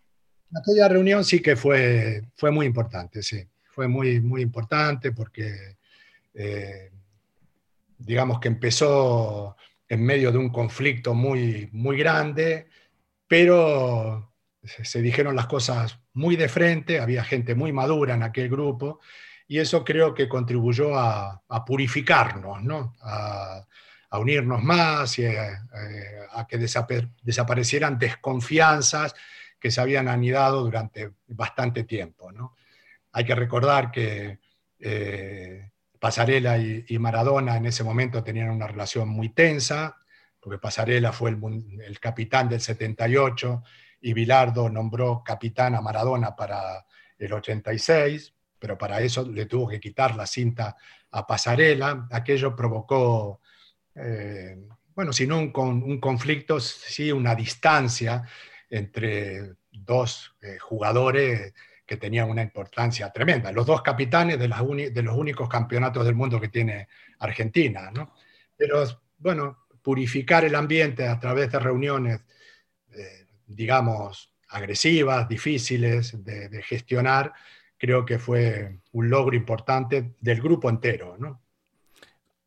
Aquella 0.55 0.89
reunión 0.89 1.25
sí 1.25 1.41
que 1.41 1.57
fue, 1.57 2.23
fue 2.37 2.51
muy 2.51 2.66
importante, 2.66 3.23
sí. 3.23 3.47
Fue 3.70 3.89
muy, 3.89 4.20
muy 4.20 4.43
importante 4.43 5.12
porque, 5.12 5.79
eh, 6.35 6.91
digamos 7.97 8.39
que 8.39 8.49
empezó 8.49 9.57
en 9.89 10.05
medio 10.05 10.31
de 10.31 10.39
un 10.39 10.51
conflicto 10.51 11.14
muy, 11.14 11.70
muy 11.73 11.97
grande, 11.97 12.68
pero 13.27 14.35
se 14.62 15.01
dijeron 15.01 15.35
las 15.35 15.47
cosas 15.47 15.99
muy 16.12 16.37
de 16.37 16.51
frente, 16.51 17.01
había 17.01 17.25
gente 17.25 17.55
muy 17.55 17.73
madura 17.73 18.14
en 18.14 18.23
aquel 18.23 18.51
grupo, 18.51 19.01
y 19.49 19.59
eso 19.59 19.85
creo 19.85 20.14
que 20.14 20.29
contribuyó 20.29 20.97
a, 20.99 21.43
a 21.49 21.64
purificarnos, 21.64 22.62
¿no? 22.62 22.95
A, 23.01 23.66
a 24.12 24.18
unirnos 24.18 24.62
más 24.62 25.18
y 25.18 25.24
a, 25.24 25.52
eh, 25.52 26.28
que 26.46 26.58
desaparecieran 26.58 27.98
desconfianzas 27.98 29.14
que 29.58 29.70
se 29.70 29.80
habían 29.80 30.06
anidado 30.06 30.62
durante 30.62 31.12
bastante 31.28 31.84
tiempo. 31.84 32.30
¿no? 32.30 32.54
Hay 33.12 33.24
que 33.24 33.34
recordar 33.34 33.90
que 33.90 34.38
eh, 34.78 35.70
Pasarela 35.98 36.58
y, 36.58 36.98
Maradona 36.98 37.56
en 37.56 37.66
ese 37.66 37.84
momento 37.84 38.22
tenían 38.22 38.50
una 38.50 38.66
relación 38.66 39.08
muy 39.08 39.30
tensa, 39.30 39.96
porque 40.38 40.58
Pasarela 40.58 41.12
fue 41.12 41.30
el, 41.30 41.80
el 41.80 41.98
capitán 41.98 42.50
del 42.50 42.60
78 42.60 43.62
y 44.02 44.12
Bilardo 44.12 44.68
nombró 44.68 45.22
capitán 45.24 45.74
a 45.74 45.80
Maradona 45.80 46.36
para 46.36 46.84
el 47.16 47.32
86, 47.32 48.34
pero 48.58 48.76
para 48.76 49.00
eso 49.00 49.26
le 49.26 49.46
tuvo 49.46 49.68
que 49.68 49.80
quitar 49.80 50.16
la 50.16 50.26
cinta 50.26 50.76
a 51.12 51.26
Pasarela. 51.26 52.08
Aquello 52.10 52.54
provocó, 52.54 53.40
eh, 53.95 54.57
bueno, 54.95 55.12
si 55.12 55.26
no 55.26 55.38
un, 55.38 55.53
un, 55.55 56.01
conflicto, 56.01 56.61
sí 56.61 57.11
una 57.12 57.34
distancia 57.34 58.22
entre 58.68 59.55
dos 59.70 60.34
eh, 60.40 60.59
jugadores 60.59 61.53
que 61.84 61.97
tenían 61.97 62.30
una 62.30 62.43
importancia 62.43 63.11
tremenda. 63.11 63.53
Los 63.53 63.66
dos 63.66 63.82
capitanes 63.82 64.38
de, 64.38 64.49
de, 64.49 65.03
los 65.03 65.16
únicos 65.16 65.49
campeonatos 65.49 66.05
del 66.05 66.14
mundo 66.14 66.40
que 66.40 66.49
tiene 66.49 66.88
Argentina. 67.18 67.90
¿no? 67.90 68.14
Pero, 68.57 68.84
bueno, 69.18 69.66
purificar 69.82 70.45
el 70.45 70.55
ambiente 70.55 71.07
a 71.07 71.18
través 71.18 71.51
de 71.53 71.59
reuniones, 71.59 72.20
eh, 72.93 73.26
digamos, 73.47 74.32
agresivas, 74.49 75.28
difíciles 75.28 76.24
de, 76.24 76.62
gestionar, 76.62 77.32
creo 77.76 78.05
que 78.05 78.18
fue 78.18 78.78
un 78.93 79.11
logro 79.11 79.34
importante 79.34 80.14
del 80.20 80.40
grupo 80.40 80.70
entero. 80.70 81.16
¿no? 81.18 81.41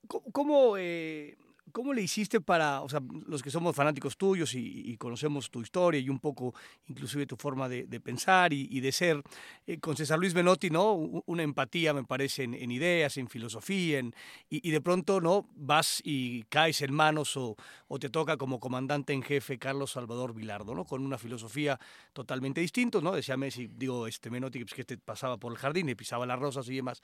¿Cómo, 0.08 0.78
eh, 0.78 1.38
¿Cómo 1.76 1.94
le 1.94 2.02
hiciste 2.02 2.40
para, 2.40 2.84
los 3.28 3.44
que 3.44 3.50
somos 3.50 3.76
fanáticos 3.76 4.16
tuyos 4.16 4.54
y, 4.54 4.96
conocemos 4.98 5.52
tu 5.52 5.62
historia 5.62 6.00
y 6.00 6.10
un 6.10 6.20
poco 6.20 6.54
inclusive 6.88 7.26
tu 7.26 7.36
forma 7.36 7.68
de, 7.68 8.00
pensar 8.00 8.54
y, 8.54 8.80
de 8.80 8.92
ser, 8.94 9.22
eh, 9.68 9.78
con 9.80 9.98
César 9.98 10.18
Luis 10.18 10.34
Menotti, 10.34 10.70
¿no? 10.70 10.94
Una 10.94 11.44
empatía, 11.44 11.94
me 11.94 12.06
parece, 12.06 12.44
en, 12.44 12.72
ideas, 12.72 13.18
en 13.18 13.28
filosofía, 13.28 14.02
y, 14.50 14.72
de 14.72 14.80
pronto, 14.80 15.20
¿no? 15.20 15.50
Vas 15.54 16.02
y 16.06 16.44
caes 16.44 16.82
en 16.82 16.94
manos 16.94 17.36
o, 17.36 17.58
te 18.00 18.10
toca 18.10 18.38
como 18.38 18.62
comandante 18.62 19.12
en 19.12 19.22
jefe 19.22 19.60
Carlos 19.60 19.92
Salvador 19.92 20.34
Vilardo, 20.34 20.76
¿no? 20.76 20.86
Con 20.86 21.04
una 21.04 21.18
filosofía 21.18 21.78
totalmente 22.14 22.62
distinta, 22.62 23.02
¿no? 23.02 23.12
Decía 23.12 23.36
Messi, 23.36 23.68
digo, 23.68 24.08
este 24.08 24.30
Menotti, 24.30 24.60
pues, 24.60 24.74
que 24.74 24.82
este 24.82 24.98
pasaba 24.98 25.36
por 25.36 25.52
el 25.52 25.58
jardín 25.58 25.90
y 25.90 25.96
pisaba 25.96 26.26
las 26.26 26.40
rosas 26.40 26.70
y 26.70 26.76
demás. 26.78 27.02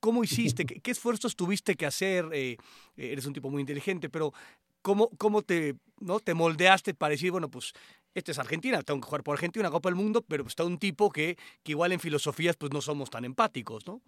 ¿Cómo 0.00 0.24
hiciste? 0.24 0.64
¿Qué, 0.82 0.90
esfuerzos 0.90 1.36
tuviste 1.36 1.74
que 1.74 1.86
hacer? 1.86 2.26
Eh, 2.32 2.56
eres 2.96 3.26
un 3.26 3.32
tipo 3.32 3.50
muy 3.50 3.60
inteligente, 3.60 4.08
pero 4.08 4.32
¿cómo, 4.82 5.10
cómo 5.18 5.42
te, 5.42 5.76
¿no? 6.00 6.20
te 6.20 6.34
moldeaste 6.34 6.94
para 6.94 7.12
decir, 7.12 7.30
bueno, 7.30 7.50
pues 7.50 7.72
este 8.14 8.32
es 8.32 8.38
Argentina, 8.38 8.82
tengo 8.82 9.00
que 9.00 9.06
jugar 9.06 9.22
por 9.22 9.34
Argentina, 9.34 9.62
una 9.62 9.72
Copa 9.72 9.88
del 9.88 9.96
Mundo, 9.96 10.24
pero 10.26 10.46
está 10.46 10.64
un 10.64 10.78
tipo 10.78 11.10
que, 11.10 11.36
que 11.62 11.72
igual 11.72 11.92
en 11.92 12.00
filosofías 12.00 12.56
pues 12.56 12.72
no 12.72 12.80
somos 12.80 13.10
tan 13.10 13.24
empáticos, 13.24 13.86
¿no? 13.86 14.00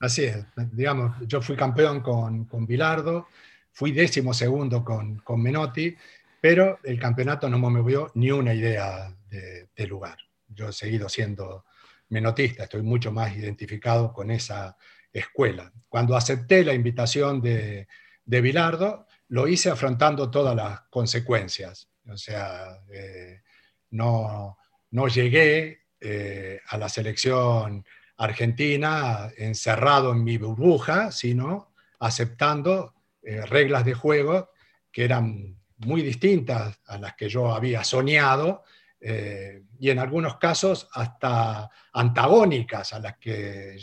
Así 0.00 0.24
es, 0.24 0.46
digamos, 0.72 1.16
yo 1.26 1.42
fui 1.42 1.56
campeón 1.56 2.00
con, 2.00 2.44
con 2.44 2.66
Bilardo, 2.66 3.26
fui 3.72 3.90
décimo 3.90 4.32
segundo 4.32 4.84
con, 4.84 5.18
con 5.18 5.42
Menotti, 5.42 5.96
pero 6.40 6.78
el 6.84 7.00
campeonato 7.00 7.50
no 7.50 7.58
me 7.58 7.68
movió 7.68 8.10
ni 8.14 8.30
una 8.30 8.54
idea 8.54 9.12
de, 9.28 9.68
de 9.76 9.86
lugar. 9.88 10.16
Yo 10.46 10.68
he 10.68 10.72
seguido 10.72 11.08
siendo 11.08 11.64
menotista, 12.10 12.64
estoy 12.64 12.82
mucho 12.82 13.12
más 13.12 13.36
identificado 13.36 14.12
con 14.12 14.30
esa 14.30 14.76
escuela. 15.12 15.72
Cuando 15.88 16.16
acepté 16.16 16.64
la 16.64 16.74
invitación 16.74 17.40
de, 17.40 17.88
de 18.24 18.40
Bilardo, 18.40 19.06
lo 19.28 19.46
hice 19.46 19.70
afrontando 19.70 20.30
todas 20.30 20.54
las 20.56 20.80
consecuencias. 20.90 21.88
O 22.08 22.16
sea, 22.16 22.80
eh, 22.90 23.42
no, 23.90 24.58
no, 24.90 25.08
llegué 25.08 25.82
eh, 26.00 26.60
a 26.68 26.78
la 26.78 26.88
selección 26.88 27.84
argentina 28.16 29.30
encerrado 29.36 30.12
en 30.12 30.24
mi 30.24 30.38
burbuja, 30.38 31.12
sino 31.12 31.74
aceptando 32.00 32.94
eh, 33.22 33.44
reglas 33.46 33.84
de 33.84 33.94
juego 33.94 34.50
que 34.90 35.04
eran 35.04 35.56
muy 35.78 36.02
distintas 36.02 36.80
a 36.86 36.98
las 36.98 37.14
que 37.14 37.28
yo 37.28 37.52
había 37.52 37.84
soñado 37.84 38.64
eh, 39.00 39.62
y 39.78 39.90
en 39.90 39.98
algunos 39.98 40.36
casos 40.36 40.88
hasta 40.92 41.70
antagónicas 41.92 42.92
a 42.92 42.98
las 42.98 43.16
que 43.18 43.78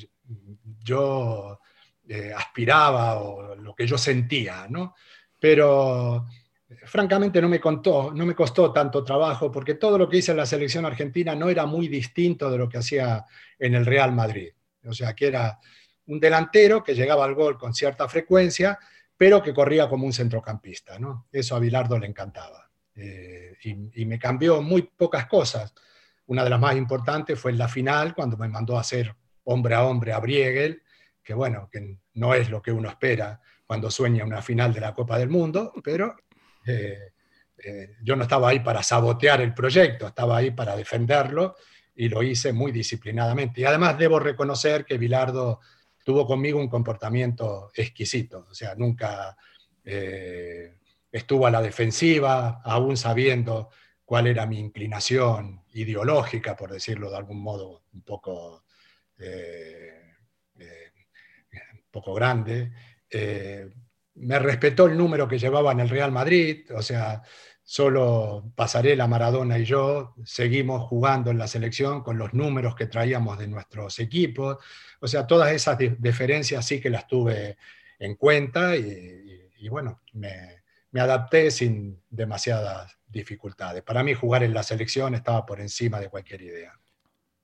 yo 0.83 1.59
eh, 2.07 2.33
aspiraba 2.35 3.19
o 3.19 3.55
lo 3.55 3.73
que 3.73 3.87
yo 3.87 3.97
sentía, 3.97 4.67
¿no? 4.69 4.95
Pero 5.39 6.25
francamente 6.85 7.41
no 7.41 7.47
me, 7.47 7.59
no 7.59 8.25
me 8.25 8.35
costó 8.35 8.71
tanto 8.71 9.03
trabajo 9.03 9.51
porque 9.51 9.75
todo 9.75 9.97
lo 9.97 10.09
que 10.09 10.17
hice 10.17 10.31
en 10.31 10.37
la 10.37 10.45
selección 10.45 10.85
argentina 10.85 11.35
no 11.35 11.49
era 11.49 11.65
muy 11.65 11.87
distinto 11.87 12.49
de 12.49 12.57
lo 12.57 12.67
que 12.67 12.79
hacía 12.79 13.25
en 13.57 13.75
el 13.75 13.85
Real 13.85 14.11
Madrid. 14.11 14.51
O 14.85 14.93
sea, 14.93 15.13
que 15.13 15.27
era 15.27 15.59
un 16.07 16.19
delantero 16.19 16.83
que 16.83 16.93
llegaba 16.93 17.25
al 17.25 17.35
gol 17.35 17.57
con 17.57 17.73
cierta 17.73 18.07
frecuencia, 18.07 18.77
pero 19.17 19.41
que 19.41 19.53
corría 19.53 19.87
como 19.87 20.05
un 20.05 20.13
centrocampista, 20.13 20.99
¿no? 20.99 21.27
Eso 21.31 21.55
a 21.55 21.59
Bilardo 21.59 21.97
le 21.97 22.07
encantaba. 22.07 22.64
Eh, 22.95 23.57
y, 23.63 24.05
me 24.05 24.17
cambió 24.17 24.61
muy 24.61 24.83
pocas 24.83 25.27
cosas. 25.27 25.73
Una 26.27 26.43
de 26.43 26.49
las 26.49 26.59
más 26.59 26.75
importantes 26.75 27.39
fue 27.39 27.51
en 27.51 27.57
la 27.57 27.67
final, 27.67 28.15
cuando 28.15 28.37
me 28.37 28.47
mandó 28.47 28.77
a 28.77 28.81
hacer 28.81 29.13
hombre 29.43 29.75
a 29.75 29.83
hombre 29.83 30.13
a 30.13 30.19
Briegel, 30.19 30.81
que 31.23 31.33
bueno, 31.33 31.69
que 31.71 31.97
no 32.13 32.33
es 32.33 32.49
lo 32.49 32.61
que 32.61 32.71
uno 32.71 32.89
espera 32.89 33.41
cuando 33.65 33.91
sueña 33.91 34.23
una 34.23 34.41
final 34.41 34.73
de 34.73 34.79
la 34.79 34.93
Copa 34.93 35.17
del 35.17 35.29
Mundo, 35.29 35.73
pero 35.83 36.15
eh, 36.65 37.13
eh, 37.57 37.95
yo 38.01 38.15
no 38.15 38.23
estaba 38.23 38.49
ahí 38.49 38.59
para 38.59 38.81
sabotear 38.81 39.41
el 39.41 39.53
proyecto, 39.53 40.07
estaba 40.07 40.37
ahí 40.37 40.51
para 40.51 40.75
defenderlo 40.75 41.55
y 41.95 42.09
lo 42.09 42.23
hice 42.23 42.53
muy 42.53 42.71
disciplinadamente. 42.71 43.61
Y 43.61 43.65
además 43.65 43.97
debo 43.97 44.19
reconocer 44.19 44.85
que 44.85 44.97
Bilardo 44.97 45.59
tuvo 46.03 46.25
conmigo 46.27 46.59
un 46.59 46.69
comportamiento 46.69 47.71
exquisito, 47.73 48.45
o 48.49 48.53
sea, 48.53 48.75
nunca 48.75 49.35
estuvo 51.15 51.47
a 51.47 51.51
la 51.51 51.61
defensiva, 51.61 52.61
aún 52.61 52.97
sabiendo 52.97 53.69
cuál 54.03 54.27
era 54.27 54.45
mi 54.45 54.59
inclinación 54.59 55.63
ideológica, 55.71 56.57
por 56.57 56.73
decirlo 56.73 57.09
de 57.09 57.15
algún 57.15 57.41
modo 57.41 57.83
un 57.93 58.01
poco, 58.01 58.65
eh, 59.17 59.93
eh, 60.59 60.91
un 61.73 61.83
poco 61.89 62.13
grande. 62.13 62.69
Eh, 63.09 63.69
me 64.15 64.39
respetó 64.39 64.87
el 64.87 64.97
número 64.97 65.25
que 65.25 65.39
llevaba 65.39 65.71
en 65.71 65.79
el 65.79 65.89
Real 65.89 66.11
Madrid, 66.11 66.69
o 66.75 66.81
sea, 66.81 67.21
solo 67.63 68.51
Pasarela, 68.53 69.07
Maradona 69.07 69.57
y 69.57 69.63
yo 69.63 70.15
seguimos 70.25 70.83
jugando 70.83 71.31
en 71.31 71.37
la 71.37 71.47
selección 71.47 72.03
con 72.03 72.17
los 72.17 72.33
números 72.33 72.75
que 72.75 72.87
traíamos 72.87 73.39
de 73.39 73.47
nuestros 73.47 73.99
equipos. 73.99 74.57
O 74.99 75.07
sea, 75.07 75.25
todas 75.25 75.53
esas 75.53 75.77
diferencias 75.97 76.65
sí 76.65 76.81
que 76.81 76.89
las 76.89 77.07
tuve 77.07 77.55
en 77.99 78.15
cuenta 78.15 78.75
y 78.75 79.69
bueno, 79.69 80.01
me, 80.13 80.64
me 80.95 81.01
adapté 81.01 81.51
sin 81.51 82.01
demasiadas 82.09 82.97
dificultades. 83.05 83.83
Para 83.83 84.01
mí 84.01 84.13
jugar 84.13 84.43
en 84.43 84.53
la 84.53 84.63
selección 84.63 85.13
estaba 85.13 85.45
por 85.45 85.59
encima 85.59 85.99
de 85.99 86.07
cualquier 86.07 86.41
idea. 86.41 86.79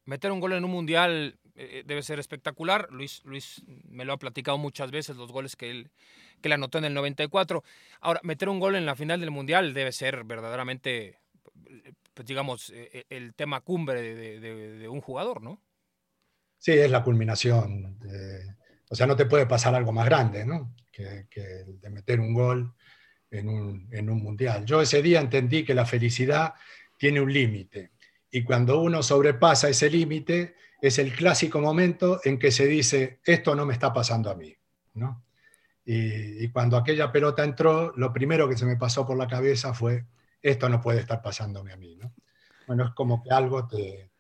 Meter 0.05 0.31
un 0.31 0.39
gol 0.39 0.53
en 0.53 0.63
un 0.63 0.71
mundial 0.71 1.37
eh, 1.55 1.83
debe 1.85 2.01
ser 2.01 2.17
espectacular. 2.17 2.87
Luis, 2.91 3.21
Luis 3.25 3.61
me 3.89 4.05
lo 4.05 4.13
ha 4.13 4.17
platicado 4.17 4.57
muchas 4.57 4.89
veces, 4.89 5.17
los 5.17 5.33
goles 5.33 5.57
que 5.57 5.69
él, 5.69 5.91
que 6.39 6.47
él 6.47 6.53
anotó 6.53 6.77
en 6.77 6.85
el 6.85 6.93
94. 6.93 7.61
Ahora, 7.99 8.21
meter 8.23 8.47
un 8.47 8.61
gol 8.61 8.75
en 8.75 8.85
la 8.85 8.95
final 8.95 9.19
del 9.19 9.31
mundial 9.31 9.73
debe 9.73 9.91
ser 9.91 10.23
verdaderamente, 10.23 11.19
pues, 12.13 12.25
digamos, 12.25 12.69
eh, 12.69 12.89
eh, 12.93 13.05
el 13.09 13.33
tema 13.33 13.59
cumbre 13.59 14.39
de, 14.39 14.87
un 14.87 15.01
jugador, 15.01 15.41
¿no? 15.41 15.61
Sí, 16.57 16.71
es 16.71 16.89
la 16.89 17.03
culminación. 17.03 17.99
o 18.89 18.95
sea, 18.95 19.07
no 19.07 19.17
te 19.17 19.25
puede 19.25 19.45
pasar 19.45 19.75
algo 19.75 19.91
más 19.91 20.05
grande, 20.05 20.45
¿no? 20.45 20.73
Que, 20.89 21.27
que 21.29 21.41
de 21.41 21.89
meter 21.89 22.21
un 22.21 22.33
gol 22.33 22.73
en 23.31 24.09
un, 24.09 24.23
mundial. 24.23 24.65
Yo 24.65 24.81
ese 24.81 25.01
día 25.01 25.21
entendí 25.21 25.63
que 25.63 25.73
la 25.73 25.85
felicidad 25.85 26.53
tiene 26.97 27.21
un 27.21 27.31
límite 27.31 27.91
y 28.29 28.43
cuando 28.43 28.81
uno 28.81 29.01
sobrepasa 29.01 29.69
ese 29.69 29.89
límite 29.89 30.55
es 30.81 30.99
el 30.99 31.13
clásico 31.13 31.59
momento 31.59 32.19
en 32.23 32.37
que 32.37 32.51
se 32.51 32.67
dice, 32.67 33.19
esto 33.23 33.55
no 33.55 33.65
me 33.65 33.73
está 33.73 33.93
pasando 33.93 34.29
a 34.29 34.35
mí. 34.35 34.55
¿no? 34.95 35.23
Y, 35.85 36.47
cuando 36.49 36.77
aquella 36.77 37.11
pelota 37.11 37.43
entró, 37.43 37.93
lo 37.95 38.11
primero 38.11 38.47
que 38.47 38.57
se 38.57 38.65
me 38.65 38.77
pasó 38.77 39.05
por 39.05 39.17
la 39.17 39.27
cabeza 39.27 39.73
fue, 39.73 40.05
esto 40.41 40.69
no 40.69 40.81
puede 40.81 40.99
estar 40.99 41.21
pasándome 41.21 41.71
a 41.71 41.77
mí. 41.77 41.95
¿no? 41.95 42.13
Bueno, 42.67 42.85
es 42.85 42.91
como 42.91 43.23
que 43.23 43.31
algo 43.31 43.67
te, 43.67 44.11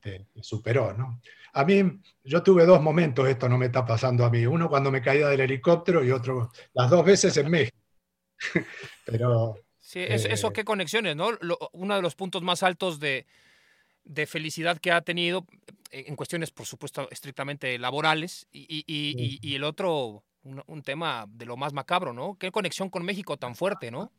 te, 0.00 0.26
superó. 0.40 0.92
¿no? 0.94 1.20
A 1.52 1.64
mí, 1.64 2.00
yo 2.24 2.42
tuve 2.42 2.64
dos 2.64 2.80
momentos, 2.80 3.28
esto 3.28 3.48
no 3.48 3.58
me 3.58 3.66
está 3.66 3.84
pasando 3.84 4.24
a 4.24 4.30
mí. 4.30 4.46
Uno 4.46 4.68
cuando 4.68 4.90
me 4.90 5.02
caía 5.02 5.28
del 5.28 5.40
helicóptero 5.40 6.04
y 6.04 6.10
otro, 6.10 6.50
las 6.72 6.90
dos 6.90 7.04
veces 7.04 7.36
en 7.36 7.50
México. 7.50 7.83
Pero. 9.06 9.58
Sí, 9.84 10.00
eso, 10.00 10.48
eh, 10.48 10.52
qué 10.54 10.64
conexiones, 10.64 11.14
¿no? 11.14 11.28
uno 11.72 11.94
de 11.94 12.00
los 12.00 12.14
puntos 12.14 12.42
más 12.42 12.62
altos 12.62 12.98
de, 12.98 13.26
felicidad 14.26 14.78
que 14.78 14.90
ha 14.90 15.02
tenido 15.02 15.46
eh, 15.90 16.06
en 16.08 16.16
cuestiones, 16.16 16.50
por 16.50 16.64
supuesto, 16.64 17.06
estrictamente 17.10 17.78
laborales, 17.78 18.48
y, 18.50 19.54
el 19.54 19.62
otro, 19.62 20.24
un, 20.42 20.82
tema 20.82 21.26
de 21.28 21.44
lo 21.44 21.58
más 21.58 21.74
macabro, 21.74 22.14
¿no? 22.14 22.36
Qué 22.38 22.50
conexión 22.50 22.88
con 22.88 23.04
México 23.04 23.36
tan 23.36 23.54
fuerte, 23.54 23.90
¿no? 23.90 24.10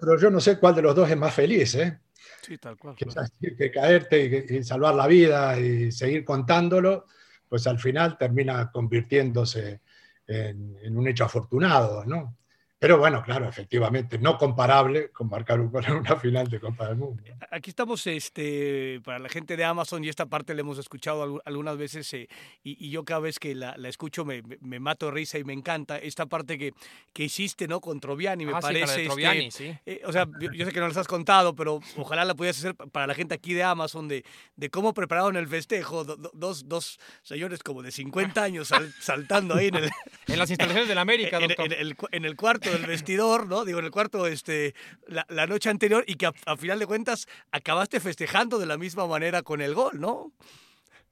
Pero 0.00 0.18
yo 0.18 0.30
no 0.30 0.40
sé 0.40 0.58
cuál 0.58 0.74
de 0.74 0.82
los 0.82 0.96
dos 0.96 1.08
es 1.08 1.16
más 1.16 1.32
feliz, 1.32 1.76
¿eh? 1.76 2.00
Sí, 2.42 2.58
tal 2.58 2.76
cual. 2.76 2.96
Que, 2.96 3.70
caerte 3.70 4.46
y, 4.50 4.64
salvar 4.64 4.96
la 4.96 5.06
vida 5.06 5.58
y 5.60 5.92
seguir 5.92 6.24
contándolo, 6.24 7.06
pues 7.48 7.66
al 7.68 7.78
final 7.78 8.18
termina 8.18 8.70
convirtiéndose 8.72 9.80
en, 10.26 10.76
en 10.82 10.96
un 10.96 11.06
hecho 11.06 11.24
afortunado, 11.24 12.04
¿no? 12.04 12.36
Pero 12.84 12.98
bueno, 12.98 13.22
claro, 13.22 13.48
efectivamente, 13.48 14.18
no 14.18 14.36
comparable 14.36 15.08
con 15.10 15.30
marcar 15.30 15.58
un 15.58 15.70
gol 15.70 15.86
en 15.86 15.94
una 15.94 16.16
final 16.16 16.48
de 16.48 16.60
Copa 16.60 16.88
del 16.88 16.96
Mundo. 16.96 17.22
Aquí 17.50 17.70
estamos, 17.70 18.06
este, 18.06 19.00
para 19.02 19.18
la 19.18 19.30
gente 19.30 19.56
de 19.56 19.64
Amazon, 19.64 20.04
y 20.04 20.10
esta 20.10 20.26
parte 20.26 20.52
la 20.52 20.60
hemos 20.60 20.76
escuchado 20.76 21.40
algunas 21.46 21.78
veces, 21.78 22.12
eh, 22.12 22.28
y, 22.62 22.90
yo 22.90 23.06
cada 23.06 23.20
vez 23.20 23.38
que 23.38 23.54
la, 23.54 23.74
escucho 23.88 24.26
me, 24.26 24.42
me, 24.60 24.80
mato 24.80 25.10
risa 25.10 25.38
y 25.38 25.44
me 25.44 25.54
encanta. 25.54 25.96
Esta 25.96 26.26
parte 26.26 26.58
que, 26.58 26.74
que 27.14 27.24
hiciste, 27.24 27.66
¿no? 27.66 27.80
Con 27.80 28.00
Troviani, 28.00 28.44
me 28.44 28.52
ah, 28.52 28.60
parece. 28.60 29.08
Sí, 29.08 29.50
sí. 29.50 29.78
Eh, 29.86 30.02
o 30.04 30.12
sea, 30.12 30.28
yo, 30.52 30.66
sé 30.66 30.70
que 30.70 30.80
no 30.80 30.88
las 30.88 30.98
has 30.98 31.08
contado, 31.08 31.56
pero 31.56 31.80
ojalá 31.96 32.26
la 32.26 32.34
pudieras 32.34 32.58
hacer 32.58 32.74
para 32.74 33.06
la 33.06 33.14
gente 33.14 33.32
aquí 33.32 33.54
de 33.54 33.62
Amazon, 33.62 34.08
de, 34.08 34.26
de 34.56 34.68
cómo 34.68 34.92
prepararon 34.92 35.36
el 35.36 35.48
festejo. 35.48 36.04
dos, 36.04 36.68
dos 36.68 37.00
señores 37.22 37.62
como 37.62 37.82
de 37.82 37.92
50 37.92 38.42
años 38.42 38.70
saltando 39.00 39.54
ahí 39.54 39.68
en 39.68 39.76
el... 39.76 39.90
en 40.26 40.38
las 40.38 40.50
instalaciones 40.50 40.88
de 40.88 40.94
la 40.94 41.00
América, 41.00 41.38
doctor. 41.40 41.72
En, 41.72 41.72
el, 41.72 41.96
en 42.12 42.24
el 42.26 42.36
cuarto 42.36 42.73
del 42.74 42.86
vestidor, 42.86 43.46
¿no? 43.46 43.64
Digo, 43.64 43.78
en 43.78 43.86
el 43.86 43.90
cuarto 43.90 44.26
este, 44.26 44.74
la, 45.06 45.46
noche 45.46 45.70
anterior 45.70 46.04
y 46.06 46.16
que 46.16 46.26
a, 46.26 46.56
final 46.56 46.78
de 46.78 46.86
cuentas 46.86 47.26
acabaste 47.50 48.00
festejando 48.00 48.58
de 48.58 48.66
la 48.66 48.76
misma 48.76 49.06
manera 49.06 49.42
con 49.42 49.60
el 49.60 49.74
gol, 49.74 50.00
¿no? 50.00 50.32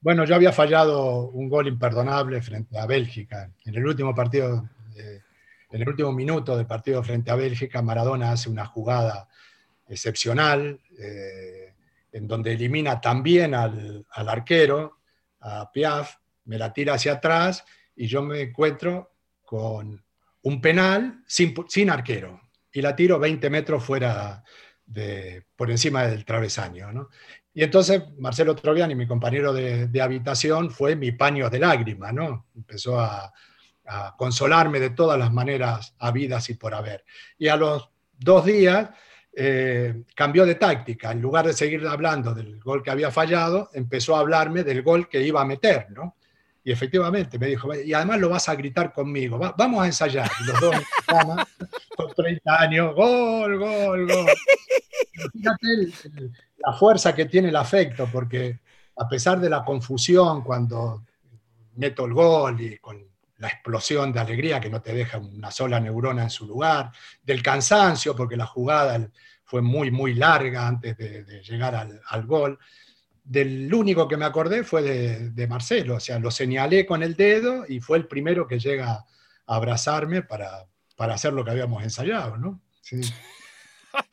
Bueno, 0.01 0.25
yo 0.25 0.35
había 0.35 0.51
fallado 0.51 1.29
un 1.29 1.49
gol 1.49 1.67
imperdonable 1.67 2.41
frente 2.41 2.77
a 2.77 2.85
Bélgica. 2.85 3.49
En 3.65 3.75
el 3.75 3.85
último 3.85 4.13
partido, 4.13 4.69
en 5.73 5.81
el 5.81 5.89
último 5.89 6.11
minuto 6.11 6.55
del 6.55 6.67
partido 6.67 7.01
frente 7.03 7.31
a 7.31 7.35
Bélgica, 7.35 7.81
Maradona 7.81 8.31
hace 8.31 8.49
una 8.49 8.65
jugada 8.65 9.27
excepcional, 9.87 10.79
eh, 10.99 11.73
en 12.11 12.27
donde 12.27 12.53
elimina 12.53 13.01
también 13.01 13.55
al, 13.55 14.05
al 14.11 14.29
arquero, 14.29 14.99
a 15.39 15.71
Piaf, 15.71 16.15
me 16.45 16.57
la 16.57 16.71
tira 16.73 16.93
hacia 16.93 17.13
atrás 17.13 17.65
y 17.95 18.07
yo 18.07 18.21
me 18.21 18.41
encuentro 18.41 19.13
con 19.45 20.03
un 20.43 20.61
penal 20.61 21.23
sin, 21.27 21.89
arquero 21.89 22.41
y 22.71 22.81
la 22.81 22.95
tiro 22.95 23.19
20 23.19 23.49
metros 23.49 23.83
fuera 23.83 24.43
de, 24.85 25.45
por 25.55 25.71
encima 25.71 26.03
del 26.03 26.25
travesaño. 26.25 27.09
Y 27.53 27.63
entonces 27.63 28.03
Marcelo 28.17 28.55
Troviani, 28.55 28.95
mi 28.95 29.07
compañero 29.07 29.53
de, 29.53 30.01
habitación, 30.01 30.71
fue 30.71 30.95
mi 30.95 31.11
paño 31.11 31.49
de 31.49 31.59
lágrima, 31.59 32.11
¿no? 32.11 32.47
Empezó 32.55 32.99
a, 32.99 33.31
consolarme 34.17 34.79
de 34.79 34.91
todas 34.91 35.19
las 35.19 35.33
maneras 35.33 35.93
habidas 35.99 36.49
y 36.49 36.53
por 36.53 36.73
haber. 36.73 37.03
Y 37.37 37.49
a 37.49 37.57
los 37.57 37.89
dos 38.17 38.45
días 38.45 38.91
eh, 39.35 40.03
cambió 40.15 40.45
de 40.45 40.55
táctica. 40.55 41.11
En 41.11 41.21
lugar 41.21 41.45
de 41.45 41.51
seguir 41.51 41.85
hablando 41.85 42.33
del 42.33 42.61
gol 42.61 42.81
que 42.81 42.91
había 42.91 43.11
fallado, 43.11 43.71
empezó 43.73 44.15
a 44.15 44.21
hablarme 44.21 44.63
del 44.63 44.83
gol 44.83 45.09
que 45.09 45.21
iba 45.21 45.41
a 45.41 45.45
meter, 45.45 45.87
¿no? 45.91 46.15
Y 46.63 46.71
efectivamente 46.71 47.37
me 47.37 47.47
dijo, 47.47 47.73
y 47.75 47.93
además 47.93 48.19
lo 48.19 48.29
vas 48.29 48.47
a 48.47 48.55
gritar 48.55 48.93
conmigo, 48.93 49.37
vamos 49.37 49.83
a 49.83 49.85
ensayar. 49.85 50.29
Los 50.45 50.59
dos 50.61 50.75
con 51.97 52.13
30 52.13 52.61
años, 52.61 52.95
gol, 52.95 53.59
gol, 53.59 54.07
gol. 54.07 54.29
Fíjate 55.33 55.91
la 56.65 56.73
fuerza 56.73 57.13
que 57.13 57.25
tiene 57.25 57.49
el 57.49 57.55
afecto, 57.55 58.07
porque 58.11 58.59
a 58.95 59.07
pesar 59.07 59.39
de 59.39 59.49
la 59.49 59.63
confusión 59.63 60.43
cuando 60.43 61.03
meto 61.75 62.05
el 62.05 62.13
gol 62.13 62.61
y 62.61 62.77
con 62.77 63.05
la 63.37 63.49
explosión 63.49 64.13
de 64.13 64.21
alegría 64.21 64.61
que 64.61 64.69
no 64.69 64.81
te 64.81 64.93
deja 64.93 65.17
una 65.17 65.51
sola 65.51 65.79
neurona 65.79 66.23
en 66.23 66.29
su 66.29 66.47
lugar, 66.47 66.91
del 67.21 67.43
cansancio, 67.43 68.15
porque 68.15 68.37
la 68.37 68.45
jugada 68.45 69.09
fue 69.43 69.61
muy, 69.61 69.91
muy 69.91 70.13
larga 70.13 70.65
antes 70.67 70.95
de, 70.97 71.41
llegar 71.43 71.75
al 71.75 72.25
gol, 72.25 72.57
del 73.23 73.73
único 73.73 74.07
que 74.07 74.17
me 74.17 74.25
acordé 74.25 74.63
fue 74.63 74.81
de, 74.81 75.47
Marcelo, 75.47 75.95
o 75.95 75.99
sea, 75.99 76.19
lo 76.19 76.31
señalé 76.31 76.85
con 76.85 77.03
el 77.03 77.15
dedo 77.15 77.65
y 77.67 77.79
fue 77.79 77.97
el 77.97 78.07
primero 78.07 78.47
que 78.47 78.59
llega 78.59 78.91
a 78.91 79.05
abrazarme 79.45 80.21
para, 80.23 80.67
para 80.95 81.13
hacer 81.13 81.33
lo 81.33 81.43
que 81.43 81.51
habíamos 81.51 81.83
ensayado, 81.83 82.37
¿no? 82.37 82.61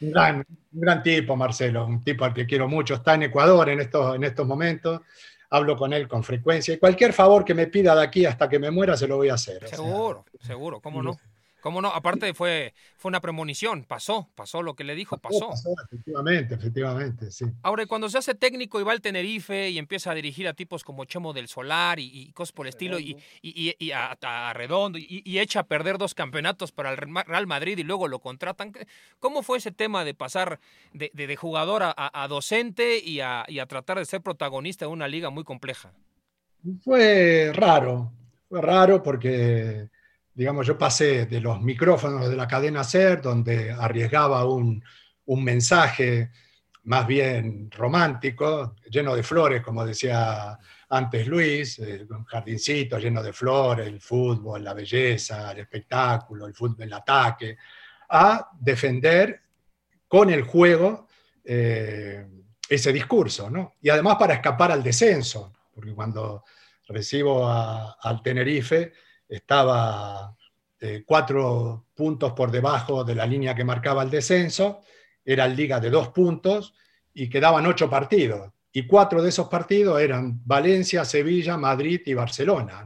Un, 0.02 0.44
gran, 0.72 1.02
tipo, 1.02 1.36
Marcelo, 1.36 1.86
un 1.86 2.04
tipo 2.04 2.26
al 2.26 2.34
que 2.34 2.44
quiero 2.44 2.68
mucho, 2.68 2.96
está 2.96 3.14
en 3.14 3.22
Ecuador 3.22 3.66
en 3.70 3.80
estos, 3.80 4.14
en 4.14 4.24
estos 4.24 4.46
momentos, 4.46 5.00
hablo 5.48 5.74
con 5.74 5.94
él 5.94 6.06
con 6.06 6.22
frecuencia 6.22 6.74
y 6.74 6.78
cualquier 6.78 7.14
favor 7.14 7.46
que 7.46 7.54
me 7.54 7.66
pida 7.66 7.94
de 7.94 8.02
aquí 8.02 8.26
hasta 8.26 8.46
que 8.46 8.58
me 8.58 8.70
muera 8.70 8.94
se 8.94 9.08
lo 9.08 9.16
voy 9.16 9.30
a 9.30 9.34
hacer. 9.34 9.66
Seguro, 9.68 10.26
seguro, 10.38 10.80
¿cómo 10.80 11.02
no? 11.02 11.18
¿Cómo 11.60 11.80
no? 11.82 11.88
Aparte 11.88 12.32
fue, 12.34 12.74
fue 12.96 13.10
una 13.10 13.20
premonición, 13.20 13.84
pasó, 13.84 14.28
pasó 14.34 14.62
lo 14.62 14.74
que 14.74 14.84
le 14.84 14.94
dijo, 14.94 15.18
pasó. 15.18 15.50
efectivamente, 15.84 16.54
efectivamente, 16.54 17.30
sí. 17.30 17.46
Ahora, 17.62 17.86
cuando 17.86 18.08
se 18.08 18.18
hace 18.18 18.34
técnico 18.34 18.80
y 18.80 18.84
va 18.84 18.92
al 18.92 19.00
Tenerife 19.00 19.70
y 19.70 19.78
empieza 19.78 20.10
a 20.10 20.14
dirigir 20.14 20.48
a 20.48 20.54
tipos 20.54 20.84
como 20.84 21.04
Chemo 21.04 21.32
del 21.32 21.48
Solar 21.48 21.98
y, 21.98 22.32
cosas 22.32 22.52
por 22.52 22.66
el 22.66 22.70
estilo, 22.70 22.98
y, 22.98 23.16
y, 23.42 23.90
a, 23.92 24.52
Redondo, 24.54 24.98
y, 24.98 25.38
echa 25.38 25.60
a 25.60 25.66
perder 25.66 25.98
dos 25.98 26.14
campeonatos 26.14 26.72
para 26.72 26.90
el 26.90 26.96
Real 26.96 27.46
Madrid 27.46 27.78
y 27.78 27.82
luego 27.82 28.08
lo 28.08 28.20
contratan, 28.20 28.72
¿cómo 29.18 29.42
fue 29.42 29.58
ese 29.58 29.72
tema 29.72 30.04
de 30.04 30.14
pasar 30.14 30.60
de, 30.92 31.10
de, 31.12 31.36
jugador 31.36 31.82
a, 31.82 31.94
a, 31.96 32.28
docente 32.28 32.98
y 32.98 33.20
a 33.20 33.46
tratar 33.68 33.98
de 33.98 34.04
ser 34.04 34.22
protagonista 34.22 34.86
de 34.86 34.92
una 34.92 35.08
liga 35.08 35.30
muy 35.30 35.44
compleja? 35.44 35.92
Fue 36.82 37.52
raro, 37.54 38.12
fue 38.48 38.60
raro 38.60 39.02
porque 39.02 39.88
digamos, 40.34 40.66
yo 40.66 40.78
pasé 40.78 41.26
de 41.26 41.40
los 41.40 41.60
micrófonos 41.60 42.28
de 42.28 42.36
la 42.36 42.48
cadena 42.48 42.84
SER, 42.84 43.20
donde 43.20 43.72
arriesgaba 43.72 44.44
un, 44.44 44.82
mensaje 45.26 46.30
más 46.84 47.06
bien 47.06 47.70
romántico, 47.70 48.74
lleno 48.90 49.14
de 49.14 49.22
flores, 49.22 49.62
como 49.62 49.86
decía 49.86 50.58
antes 50.88 51.26
Luis, 51.28 51.78
eh, 51.78 52.04
un 52.10 52.24
jardincito 52.24 52.98
lleno 52.98 53.22
de 53.22 53.32
flores, 53.32 53.86
el 53.86 54.00
fútbol, 54.00 54.64
la 54.64 54.74
belleza, 54.74 55.52
el 55.52 55.60
espectáculo, 55.60 56.46
el 56.46 56.54
fútbol, 56.54 56.82
el 56.82 56.92
ataque, 56.92 57.56
a 58.08 58.50
defender 58.58 59.40
con 60.08 60.30
el 60.30 60.42
juego 60.42 61.06
eh, 61.44 62.26
ese 62.68 62.92
discurso, 62.92 63.48
¿no? 63.48 63.74
Y 63.82 63.88
además 63.88 64.16
para 64.16 64.34
escapar 64.34 64.72
al 64.72 64.82
descenso, 64.82 65.52
porque 65.72 65.94
cuando 65.94 66.44
recibo 66.88 67.48
al 67.48 68.22
Tenerife, 68.22 68.92
estaba 69.30 70.36
eh, 70.80 71.04
cuatro 71.06 71.86
puntos 71.94 72.32
por 72.32 72.50
debajo 72.50 73.04
de 73.04 73.14
la 73.14 73.26
línea 73.26 73.54
que 73.54 73.64
marcaba 73.64 74.02
el 74.02 74.10
descenso, 74.10 74.80
era 75.24 75.46
liga 75.46 75.78
de 75.78 75.88
dos 75.88 76.08
puntos 76.08 76.74
y 77.14 77.28
quedaban 77.28 77.66
ocho 77.66 77.88
partidos. 77.88 78.50
Y 78.72 78.86
cuatro 78.86 79.22
de 79.22 79.28
esos 79.28 79.48
partidos 79.48 80.00
eran 80.00 80.40
Valencia, 80.44 81.04
Sevilla, 81.04 81.56
Madrid 81.56 82.00
y 82.06 82.14
Barcelona. 82.14 82.84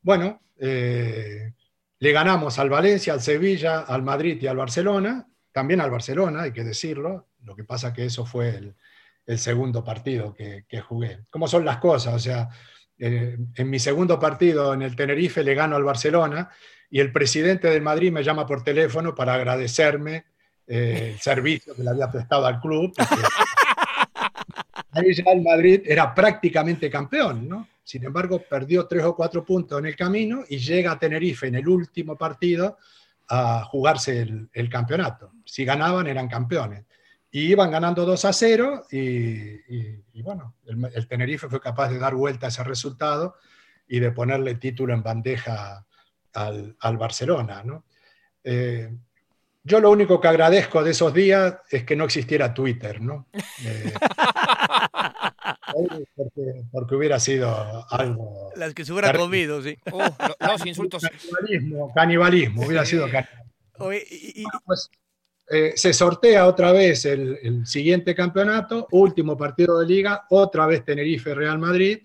Bueno, 0.00 0.40
eh, 0.58 1.52
le 1.98 2.12
ganamos 2.12 2.58
al 2.58 2.70
Valencia, 2.70 3.12
al 3.12 3.20
Sevilla, 3.20 3.80
al 3.80 4.02
Madrid 4.02 4.38
y 4.40 4.46
al 4.46 4.56
Barcelona, 4.56 5.26
también 5.52 5.80
al 5.80 5.90
Barcelona, 5.90 6.42
hay 6.42 6.52
que 6.52 6.64
decirlo. 6.64 7.28
Lo 7.44 7.56
que 7.56 7.64
pasa 7.64 7.92
que 7.92 8.04
eso 8.04 8.24
fue 8.24 8.74
el, 9.26 9.38
segundo 9.38 9.84
partido 9.84 10.32
que, 10.32 10.64
que, 10.68 10.80
jugué. 10.80 11.24
¿Cómo 11.30 11.48
son 11.48 11.64
las 11.64 11.78
cosas? 11.78 12.14
O 12.14 12.18
sea, 12.18 12.48
eh, 12.98 13.38
en 13.54 13.70
mi 13.70 13.78
segundo 13.78 14.18
partido 14.18 14.74
en 14.74 14.82
el 14.82 14.96
Tenerife 14.96 15.44
le 15.44 15.54
gano 15.54 15.76
al 15.76 15.84
Barcelona 15.84 16.50
y 16.90 17.00
el 17.00 17.12
presidente 17.12 17.68
del 17.68 17.82
Madrid 17.82 18.10
me 18.10 18.24
llama 18.24 18.46
por 18.46 18.64
teléfono 18.64 19.14
para 19.14 19.34
agradecerme 19.34 20.24
eh, 20.66 21.12
el 21.14 21.20
servicio 21.20 21.74
que 21.74 21.82
le 21.82 21.90
había 21.90 22.10
prestado 22.10 22.46
al 22.46 22.60
club. 22.60 22.92
Ahí 24.92 25.14
ya 25.14 25.30
el 25.32 25.42
Madrid 25.42 25.82
era 25.84 26.14
prácticamente 26.14 26.90
campeón, 26.90 27.48
¿no? 27.48 27.68
Sin 27.84 28.04
embargo, 28.04 28.42
perdió 28.42 28.86
tres 28.86 29.04
o 29.04 29.14
cuatro 29.14 29.44
puntos 29.44 29.78
en 29.78 29.86
el 29.86 29.96
camino 29.96 30.44
y 30.48 30.58
llega 30.58 30.92
a 30.92 30.98
Tenerife 30.98 31.46
en 31.46 31.54
el 31.54 31.68
último 31.68 32.16
partido 32.16 32.78
a 33.28 33.64
jugarse 33.64 34.26
el 34.52 34.68
campeonato. 34.68 35.32
Si 35.44 35.64
ganaban, 35.64 36.06
eran 36.06 36.28
campeones. 36.28 36.84
Y 37.30 37.52
iban 37.52 37.70
ganando 37.70 38.06
2 38.06 38.24
a 38.24 38.32
0 38.32 38.86
y, 38.90 40.22
bueno, 40.22 40.54
el, 40.66 41.06
Tenerife 41.06 41.48
fue 41.48 41.60
capaz 41.60 41.90
de 41.90 41.98
dar 41.98 42.14
vuelta 42.14 42.46
a 42.46 42.48
ese 42.48 42.64
resultado 42.64 43.34
y 43.86 44.00
de 44.00 44.12
ponerle 44.12 44.54
título 44.54 44.94
en 44.94 45.02
bandeja 45.02 45.86
al, 46.32 46.74
al 46.80 46.96
Barcelona. 46.96 47.62
¿no? 47.62 47.84
Eh, 48.44 48.90
yo 49.62 49.80
lo 49.80 49.90
único 49.90 50.18
que 50.20 50.28
agradezco 50.28 50.82
de 50.82 50.92
esos 50.92 51.12
días 51.12 51.56
es 51.70 51.84
que 51.84 51.94
no 51.94 52.04
existiera 52.04 52.54
Twitter, 52.54 53.02
¿no? 53.02 53.26
Eh, 53.64 53.92
porque, 56.72 56.94
hubiera 56.94 57.20
sido 57.20 57.86
algo... 57.90 58.50
Las 58.56 58.72
que 58.72 58.86
se 58.86 58.92
hubiera 58.92 59.12
comido, 59.12 59.62
sí. 59.62 59.76
Uh, 59.92 60.00
los 60.46 60.64
insultos. 60.64 61.02
Canibalismo, 61.02 61.92
canibalismo, 61.92 62.64
hubiera 62.64 62.86
sido 62.86 63.10
canibalismo. 63.10 63.92
y, 63.92 64.44
pues, 64.64 64.90
eh, 65.50 65.72
se 65.76 65.94
sortea 65.94 66.46
otra 66.46 66.72
vez 66.72 67.06
el, 67.06 67.66
siguiente 67.66 68.14
campeonato, 68.14 68.86
último 68.90 69.36
partido 69.36 69.78
de 69.78 69.86
liga, 69.86 70.26
otra 70.28 70.66
vez 70.66 70.84
Tenerife-Real 70.84 71.58
Madrid, 71.58 72.00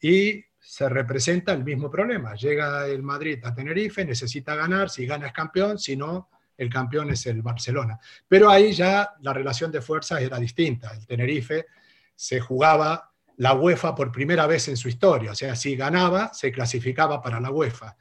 y 0.00 0.44
se 0.60 0.88
representa 0.88 1.52
el 1.52 1.64
mismo 1.64 1.90
problema. 1.90 2.34
Llega 2.34 2.86
el 2.86 3.02
Madrid 3.02 3.38
a 3.44 3.54
Tenerife, 3.54 4.04
necesita 4.04 4.54
ganar, 4.54 4.90
si 4.90 5.06
gana 5.06 5.26
es 5.26 5.32
campeón, 5.32 5.78
si 5.78 5.96
no, 5.96 6.28
el 6.56 6.70
campeón 6.70 7.10
es 7.10 7.26
el 7.26 7.42
Barcelona. 7.42 7.98
Pero 8.28 8.48
ahí 8.48 8.72
ya 8.72 9.14
la 9.22 9.32
relación 9.32 9.72
de 9.72 9.82
fuerzas 9.82 10.22
era 10.22 10.38
distinta. 10.38 10.92
El 10.92 11.06
Tenerife 11.06 11.66
se 12.14 12.40
jugaba 12.40 13.12
la 13.38 13.54
UEFA 13.54 13.94
por 13.94 14.12
primera 14.12 14.46
vez 14.46 14.68
en 14.68 14.76
su 14.76 14.88
historia, 14.88 15.32
o 15.32 15.34
sea, 15.34 15.56
si 15.56 15.74
ganaba, 15.74 16.32
se 16.32 16.52
clasificaba 16.52 17.20
para 17.20 17.40
la 17.40 17.50
UEFA. 17.50 17.96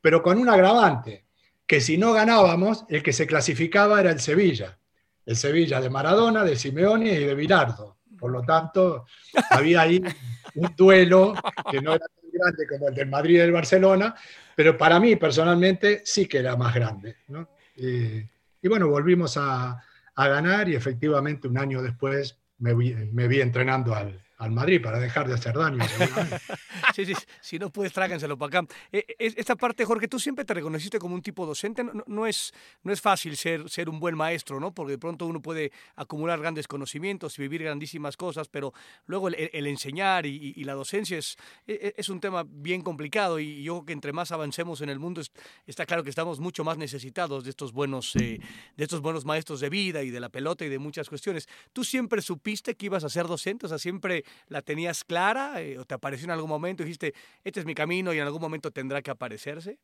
Pero 0.00 0.22
con 0.22 0.38
un 0.38 0.48
agravante, 0.48 1.25
que 1.66 1.80
si 1.80 1.98
no 1.98 2.12
ganábamos, 2.12 2.84
el 2.88 3.02
que 3.02 3.12
se 3.12 3.26
clasificaba 3.26 4.00
era 4.00 4.10
el 4.10 4.20
Sevilla. 4.20 4.78
El 5.24 5.36
Sevilla 5.36 5.80
de 5.80 5.90
Maradona, 5.90 6.44
de 6.44 6.56
Simeone 6.56 7.12
y 7.12 7.24
de 7.24 7.34
Virardo. 7.34 7.98
Por 8.18 8.30
lo 8.30 8.42
tanto, 8.42 9.04
había 9.50 9.82
ahí 9.82 10.00
un 10.54 10.74
duelo 10.76 11.34
que 11.70 11.82
no 11.82 11.94
era 11.94 12.06
tan 12.06 12.30
grande 12.32 12.66
como 12.68 12.88
el 12.88 12.94
del 12.94 13.08
Madrid 13.08 13.34
y 13.34 13.38
del 13.38 13.52
Barcelona, 13.52 14.14
pero 14.54 14.76
para 14.76 15.00
mí 15.00 15.16
personalmente 15.16 16.02
sí 16.04 16.26
que 16.26 16.38
era 16.38 16.56
más 16.56 16.74
grande. 16.74 17.16
Y, 17.76 18.68
bueno, 18.68 18.88
volvimos 18.88 19.36
a, 19.36 19.82
ganar 20.16 20.66
y 20.68 20.74
efectivamente 20.74 21.46
un 21.46 21.58
año 21.58 21.82
después 21.82 22.38
me 22.58 22.74
vi 22.74 23.40
entrenando 23.40 23.94
al, 23.94 24.25
al 24.38 24.50
Madrid 24.50 24.82
para 24.82 24.98
dejar 24.98 25.28
de 25.28 25.34
hacer 25.34 25.54
daño. 25.54 25.82
sí, 26.94 27.06
sí, 27.06 27.14
si 27.40 27.58
no 27.58 27.70
puedes, 27.70 27.92
tráganselo 27.92 28.36
para 28.36 28.60
acá. 28.60 28.74
Eh, 28.92 29.04
esta 29.18 29.56
parte, 29.56 29.84
Jorge, 29.84 30.08
tú 30.08 30.18
siempre 30.18 30.44
te 30.44 30.54
reconociste 30.54 30.98
como 30.98 31.14
un 31.14 31.22
tipo 31.22 31.46
docente. 31.46 31.82
No, 31.82 32.04
no, 32.06 32.26
es, 32.26 32.52
no 32.82 32.92
es 32.92 33.00
fácil 33.00 33.36
ser, 33.36 33.68
ser 33.70 33.88
un 33.88 33.98
buen 33.98 34.16
maestro, 34.16 34.60
¿no? 34.60 34.72
Porque 34.72 34.92
de 34.92 34.98
pronto 34.98 35.26
uno 35.26 35.40
puede 35.40 35.72
acumular 35.94 36.38
grandes 36.40 36.68
conocimientos 36.68 37.38
y 37.38 37.42
vivir 37.42 37.62
grandísimas 37.62 38.16
cosas, 38.16 38.48
pero 38.48 38.72
luego 39.06 39.28
el, 39.28 39.66
enseñar 39.66 40.26
y, 40.26 40.64
la 40.64 40.74
docencia 40.74 41.16
es, 41.16 41.36
e, 41.66 41.74
e, 41.74 41.94
es 41.96 42.08
un 42.08 42.20
tema 42.20 42.44
bien 42.46 42.82
complicado 42.82 43.38
y 43.38 43.62
yo 43.62 43.74
creo 43.74 43.86
que 43.86 43.92
entre 43.92 44.12
más 44.12 44.32
avancemos 44.32 44.80
en 44.80 44.88
el 44.88 44.98
mundo 44.98 45.22
está 45.66 45.86
claro 45.86 46.02
que 46.02 46.10
estamos 46.10 46.40
mucho 46.40 46.64
más 46.64 46.76
necesitados 46.76 47.44
de 47.44 47.50
estos 47.50 47.72
buenos, 47.72 48.14
eh, 48.16 48.40
de 48.76 48.84
estos 48.84 49.00
buenos 49.00 49.24
maestros 49.24 49.60
de 49.60 49.70
vida 49.70 50.02
y 50.02 50.10
de 50.10 50.20
la 50.20 50.28
pelota 50.28 50.64
y 50.64 50.68
de 50.68 50.78
muchas 50.78 51.08
cuestiones. 51.08 51.48
¿Tú 51.72 51.84
siempre 51.84 52.20
supiste 52.20 52.74
que 52.74 52.86
ibas 52.86 53.04
a 53.04 53.08
ser 53.08 53.26
docente? 53.26 53.66
O 53.66 53.68
sea, 53.68 53.78
siempre 53.78 54.24
la 54.48 54.62
tenías 54.62 55.04
clara 55.04 55.60
eh, 55.60 55.78
o 55.78 55.84
te 55.84 55.94
apareció 55.94 56.24
en 56.24 56.32
algún 56.32 56.48
momento 56.48 56.82
dijiste, 56.82 57.14
este 57.44 57.60
es 57.60 57.66
mi 57.66 57.74
camino 57.74 58.12
y 58.12 58.18
en 58.18 58.24
algún 58.24 58.40
momento 58.40 58.70
tendrá 58.70 59.02
que 59.02 59.10
aparecerse? 59.10 59.78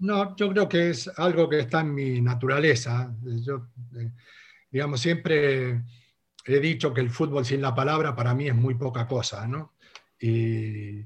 No, 0.00 0.36
yo 0.36 0.50
creo 0.50 0.68
que 0.68 0.90
es 0.90 1.08
algo 1.16 1.48
que 1.48 1.60
está 1.60 1.80
en 1.80 1.94
mi 1.94 2.20
naturaleza. 2.20 3.12
Yo, 3.22 3.68
eh, 3.96 4.12
digamos, 4.70 5.00
siempre 5.00 5.82
he 6.44 6.60
dicho 6.60 6.94
que 6.94 7.00
el 7.00 7.10
fútbol 7.10 7.44
sin 7.44 7.60
la 7.60 7.74
palabra 7.74 8.14
para 8.14 8.34
mí 8.34 8.48
es 8.48 8.54
muy 8.54 8.74
poca 8.74 9.06
cosa, 9.06 9.46
¿no? 9.46 9.74
Y, 10.20 11.00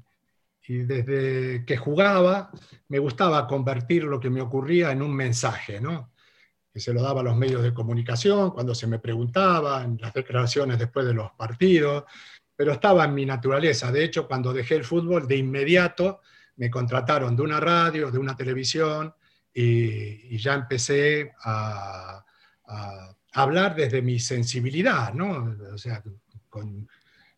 y 0.67 0.77
desde 0.85 1.65
que 1.65 1.77
jugaba 1.77 2.51
me 2.87 2.99
gustaba 2.99 3.47
convertir 3.47 4.03
lo 4.03 4.19
que 4.19 4.29
me 4.29 4.41
ocurría 4.41 4.91
en 4.91 5.01
un 5.01 5.13
mensaje, 5.15 5.81
¿no? 5.81 6.13
que 6.73 6.79
se 6.79 6.91
lo 6.91 7.03
daba 7.03 7.21
a 7.21 7.23
los 7.23 7.37
medios 7.37 7.61
de 7.61 7.73
comunicación 7.73 8.49
cuando 8.49 8.73
se 8.73 8.87
me 8.87 8.97
preguntaba, 8.97 9.83
en 9.83 9.99
las 10.01 10.11
declaraciones 10.11 10.79
después 10.79 11.05
de 11.05 11.13
los 11.13 11.31
partidos, 11.33 12.05
pero 12.55 12.73
estaba 12.73 13.05
en 13.05 13.13
mi 13.13 13.25
naturaleza. 13.25 13.91
De 13.91 14.03
hecho, 14.03 14.27
cuando 14.27 14.53
dejé 14.53 14.75
el 14.75 14.83
fútbol, 14.83 15.27
de 15.27 15.37
inmediato 15.37 16.21
me 16.57 16.69
contrataron 16.69 17.35
de 17.35 17.41
una 17.41 17.59
radio, 17.59 18.11
de 18.11 18.19
una 18.19 18.35
televisión, 18.35 19.13
y, 19.53 20.37
ya 20.37 20.55
empecé 20.55 21.31
a, 21.43 22.23
hablar 23.35 23.75
desde 23.75 24.01
mi 24.01 24.19
sensibilidad, 24.19 25.13
¿no? 25.13 25.55
O 25.73 25.77
sea, 25.77 26.03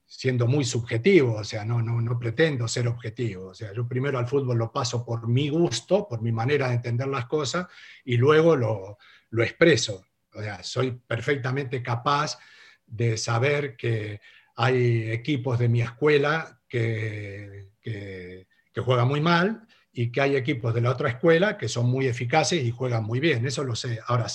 siendo 0.06 0.46
muy 0.46 0.66
subjetivo, 0.66 1.36
o 1.36 1.44
sea, 1.44 1.66
no, 1.66 1.82
no, 1.82 2.02
no 2.02 2.20
pretendo 2.20 2.68
ser 2.68 2.88
objetivo. 2.88 3.48
O 3.48 3.54
sea, 3.54 3.74
yo 3.74 3.88
primero 3.88 4.20
al 4.20 4.28
fútbol 4.28 4.58
lo 4.58 4.72
paso 4.72 5.06
por 5.06 5.28
mi 5.28 5.50
gusto, 5.50 6.08
por 6.08 6.22
mi 6.22 6.32
manera 6.32 6.68
de 6.68 6.76
entender 6.76 7.08
las 7.08 7.26
cosas, 7.26 7.68
y 8.04 8.18
luego 8.18 8.56
lo, 8.56 8.98
lo 9.30 9.44
expreso. 9.44 10.06
O 10.34 10.42
sea, 10.42 10.62
soy 10.64 10.92
perfectamente 10.92 11.82
capaz 11.82 12.38
de 12.86 13.18
saber 13.18 13.76
que 13.76 14.20
hay 14.56 15.12
equipos 15.12 15.60
de 15.60 15.70
mi 15.70 15.82
escuela 15.82 16.62
que, 16.68 17.70
que, 17.82 18.48
juegan 18.78 19.08
muy 19.08 19.22
mal 19.22 19.66
y 19.94 20.12
que 20.12 20.22
hay 20.22 20.36
equipos 20.36 20.74
de 20.74 20.82
la 20.82 20.92
otra 20.92 21.10
escuela 21.10 21.58
que 21.58 21.70
son 21.70 21.90
muy 21.90 22.08
eficaces 22.08 22.62
y 22.64 22.72
juegan 22.72 23.06
muy 23.06 23.20
bien. 23.20 23.46
Eso 23.46 23.64
lo 23.64 23.76
sé. 23.76 24.00
Ahora, 24.08 24.28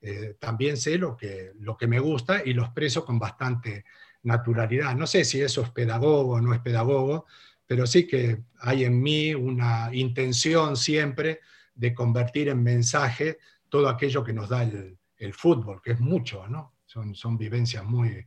eh, 0.00 0.36
también 0.40 0.76
sé 0.76 0.98
lo 0.98 1.16
que, 1.16 1.52
lo 1.60 1.76
que 1.76 1.86
me 1.86 2.00
gusta 2.00 2.42
y 2.44 2.52
lo 2.54 2.64
expreso 2.64 3.04
con 3.04 3.18
bastante 3.18 3.84
naturalidad. 4.24 4.96
No 4.96 5.06
sé 5.06 5.24
si 5.24 5.40
eso 5.40 5.62
es 5.62 5.70
pedagogo 5.70 6.34
o 6.34 6.40
no 6.40 6.54
es 6.54 6.60
pedagogo, 6.60 7.26
pero 7.66 7.86
sí 7.86 8.06
que 8.06 8.42
hay 8.60 8.84
en 8.84 9.00
mí 9.00 9.34
una 9.34 9.90
intención 9.92 10.76
siempre 10.76 11.40
de 11.74 11.94
convertir 11.94 12.48
en 12.48 12.62
mensaje 12.62 13.38
todo 13.68 13.88
aquello 13.88 14.24
que 14.24 14.32
nos 14.32 14.48
da 14.48 14.62
el, 14.62 14.98
el 15.16 15.34
fútbol, 15.34 15.80
que 15.82 15.92
es 15.92 16.00
mucho, 16.00 16.46
¿no? 16.48 16.74
Son, 16.84 17.14
son 17.14 17.38
vivencias 17.38 17.84
muy, 17.84 18.24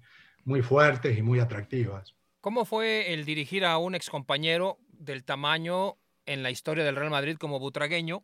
muy 0.47 0.61
fuertes 0.61 1.17
y 1.17 1.21
muy 1.21 1.39
atractivas. 1.39 2.15
¿Cómo 2.39 2.63
fue 2.63 3.13
el 3.13 3.25
dirigir 3.25 3.65
a 3.65 3.77
un 3.77 3.95
excompañero 3.95 4.77
del 4.87 5.25
tamaño 5.25 5.97
en 6.25 6.41
la 6.41 6.51
historia 6.51 6.85
del 6.85 6.95
Real 6.95 7.09
Madrid 7.09 7.35
como 7.35 7.59
butragueño, 7.59 8.23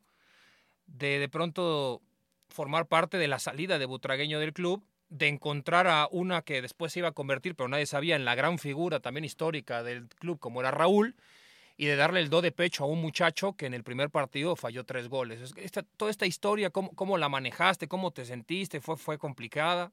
de 0.86 1.20
de 1.20 1.28
pronto 1.28 2.02
formar 2.48 2.88
parte 2.88 3.18
de 3.18 3.28
la 3.28 3.40
salida 3.40 3.78
de 3.78 3.86
butragueño 3.86 4.40
del 4.40 4.54
club, 4.54 4.86
de 5.10 5.28
encontrar 5.28 5.88
a 5.88 6.08
una 6.12 6.44
que 6.44 6.62
después 6.62 6.94
se 6.94 7.00
iba 7.00 7.10
a 7.10 7.14
convertir, 7.14 7.56
pero 7.56 7.68
nadie 7.68 7.86
sabía, 7.86 8.16
en 8.16 8.24
la 8.24 8.36
gran 8.36 8.58
figura 8.58 9.02
también 9.02 9.26
histórica 9.26 9.84
del 9.84 10.08
club 10.08 10.40
como 10.40 10.62
era 10.62 10.72
Raúl, 10.72 11.18
y 11.76 11.88
de 11.88 11.98
darle 11.98 12.22
el 12.22 12.30
do 12.30 12.42
de 12.42 12.54
pecho 12.54 12.86
a 12.86 12.88
un 12.88 13.02
muchacho 13.02 13.54
que 13.58 13.66
en 13.66 13.74
el 13.74 13.84
primer 13.84 14.10
partido 14.10 14.56
falló 14.56 14.86
tres 14.86 15.10
goles. 15.10 15.54
toda 15.98 16.10
esta 16.10 16.26
historia, 16.26 16.70
¿cómo, 16.70 16.92
¿cómo, 16.92 17.18
la 17.18 17.28
manejaste? 17.28 17.90
¿Cómo 17.90 18.12
te 18.12 18.24
sentiste? 18.24 18.80
¿Fue, 18.80 18.96
fue 18.96 19.18
complicada? 19.18 19.92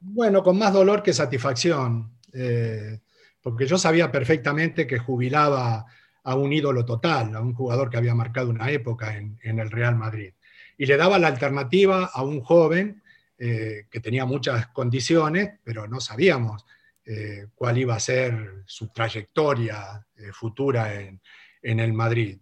Bueno, 0.00 0.42
con 0.42 0.58
más 0.58 0.72
dolor 0.72 1.02
que 1.02 1.12
satisfacción, 1.12 2.18
eh, 2.32 3.00
porque 3.42 3.66
yo 3.66 3.78
sabía 3.78 4.12
perfectamente 4.12 4.86
que 4.86 4.98
jubilaba 4.98 5.86
a 6.22 6.34
un 6.34 6.52
ídolo 6.52 6.84
total, 6.84 7.34
a 7.34 7.40
un 7.40 7.54
jugador 7.54 7.88
que 7.88 7.96
había 7.96 8.14
marcado 8.14 8.50
una 8.50 8.70
época 8.70 9.16
en, 9.16 9.38
el 9.42 9.70
Real 9.70 9.96
Madrid. 9.96 10.34
Y 10.76 10.86
le 10.86 10.96
daba 10.96 11.18
la 11.18 11.28
alternativa 11.28 12.10
a 12.12 12.22
un 12.22 12.40
joven 12.40 13.02
eh, 13.38 13.86
que 13.90 14.00
tenía 14.00 14.24
muchas 14.26 14.68
condiciones, 14.68 15.60
pero 15.64 15.86
no 15.86 16.00
sabíamos 16.00 16.66
eh, 17.04 17.46
cuál 17.54 17.78
iba 17.78 17.94
a 17.94 18.00
ser 18.00 18.64
su 18.66 18.88
trayectoria 18.88 20.04
futura 20.32 20.94
en, 20.94 21.20
el 21.62 21.92
Madrid. 21.92 22.38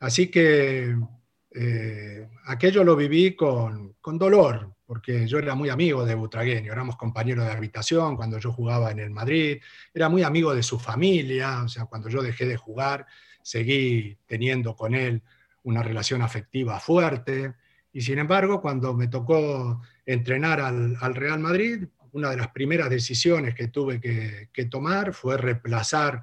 Así 0.00 0.28
que 0.28 0.96
aquello 2.46 2.84
lo 2.84 2.96
viví 2.96 3.36
con, 3.36 3.94
con 4.00 4.18
dolor, 4.18 4.71
porque 4.86 5.26
yo 5.26 5.38
era 5.38 5.54
muy 5.54 5.68
amigo 5.68 6.04
de 6.04 6.14
Butragueño, 6.14 6.72
éramos 6.72 6.96
compañeros 6.96 7.46
de 7.46 7.52
habitación 7.52 8.16
cuando 8.16 8.38
yo 8.38 8.52
jugaba 8.52 8.90
en 8.90 8.98
el 8.98 9.10
Madrid, 9.10 9.60
era 9.94 10.08
muy 10.08 10.22
amigo 10.22 10.54
de 10.54 10.62
su 10.62 10.78
familia, 10.78 11.62
o 11.62 11.68
sea, 11.68 11.86
cuando 11.86 12.08
yo 12.08 12.22
dejé 12.22 12.46
de 12.46 12.56
jugar, 12.56 13.06
seguí 13.42 14.18
teniendo 14.26 14.74
con 14.76 14.94
él 14.94 15.22
una 15.62 15.82
relación 15.82 16.22
afectiva 16.22 16.80
fuerte, 16.80 17.54
y 17.92 18.00
sin 18.00 18.18
embargo, 18.18 18.60
cuando 18.60 18.94
me 18.94 19.08
tocó 19.08 19.82
entrenar 20.06 20.60
al, 20.60 21.14
Real 21.14 21.38
Madrid, 21.40 21.84
una 22.12 22.30
de 22.30 22.38
las 22.38 22.48
primeras 22.48 22.88
decisiones 22.88 23.54
que 23.54 23.68
tuve 23.68 24.00
que, 24.00 24.64
tomar 24.66 25.12
fue 25.12 25.36
reemplazar 25.36 26.22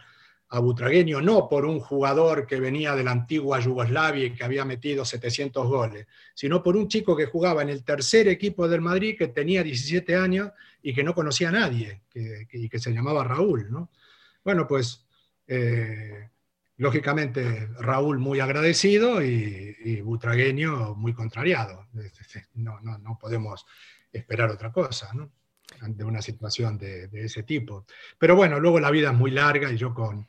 a 0.52 0.60
Butragueño, 0.60 1.22
no 1.22 1.48
por 1.48 1.66
un 1.66 1.80
jugador 1.80 2.48
que 2.48 2.60
venía 2.60 2.96
de 2.96 3.04
la 3.04 3.12
antigua 3.12 3.60
Yugoslavia 3.60 4.26
y 4.26 4.34
que 4.34 4.44
había 4.44 4.66
metido 4.66 5.06
700 5.06 5.68
goles, 5.68 6.08
sino 6.34 6.64
por 6.64 6.76
un 6.76 6.88
chico 6.88 7.16
que 7.16 7.28
jugaba 7.28 7.62
en 7.62 7.70
el 7.70 7.84
tercer 7.84 8.28
equipo 8.28 8.68
del 8.68 8.82
Madrid, 8.82 9.16
que 9.18 9.28
tenía 9.28 9.62
17 9.62 10.16
años 10.16 10.52
y 10.82 10.94
que 10.94 11.04
no 11.04 11.14
conocía 11.14 11.50
a 11.50 11.52
nadie, 11.52 12.02
y 12.14 12.68
que 12.68 12.80
se 12.80 12.92
llamaba 12.92 13.24
Raúl. 13.24 13.70
¿no? 13.70 13.92
Bueno, 14.44 14.68
pues 14.68 15.06
eh, 15.48 16.30
lógicamente 16.78 17.68
Raúl 17.80 18.18
muy 18.18 18.40
agradecido 18.40 19.24
y, 19.24 20.02
Butragueño 20.02 20.96
muy 20.96 21.14
contrariado. 21.14 21.88
No, 22.56 22.80
no, 22.82 22.98
no 22.98 23.18
podemos 23.18 23.66
esperar 24.12 24.50
otra 24.50 24.72
cosa. 24.72 25.12
¿no? 25.14 25.32
ante 25.82 26.04
una 26.04 26.22
situación 26.22 26.78
de, 26.78 27.10
ese 27.14 27.44
tipo. 27.44 27.86
Pero 28.18 28.36
bueno, 28.36 28.60
luego 28.60 28.80
la 28.80 28.92
vida 28.92 29.12
es 29.12 29.18
muy 29.18 29.32
larga 29.32 29.72
y 29.72 29.78
yo 29.78 29.94
con, 29.94 30.28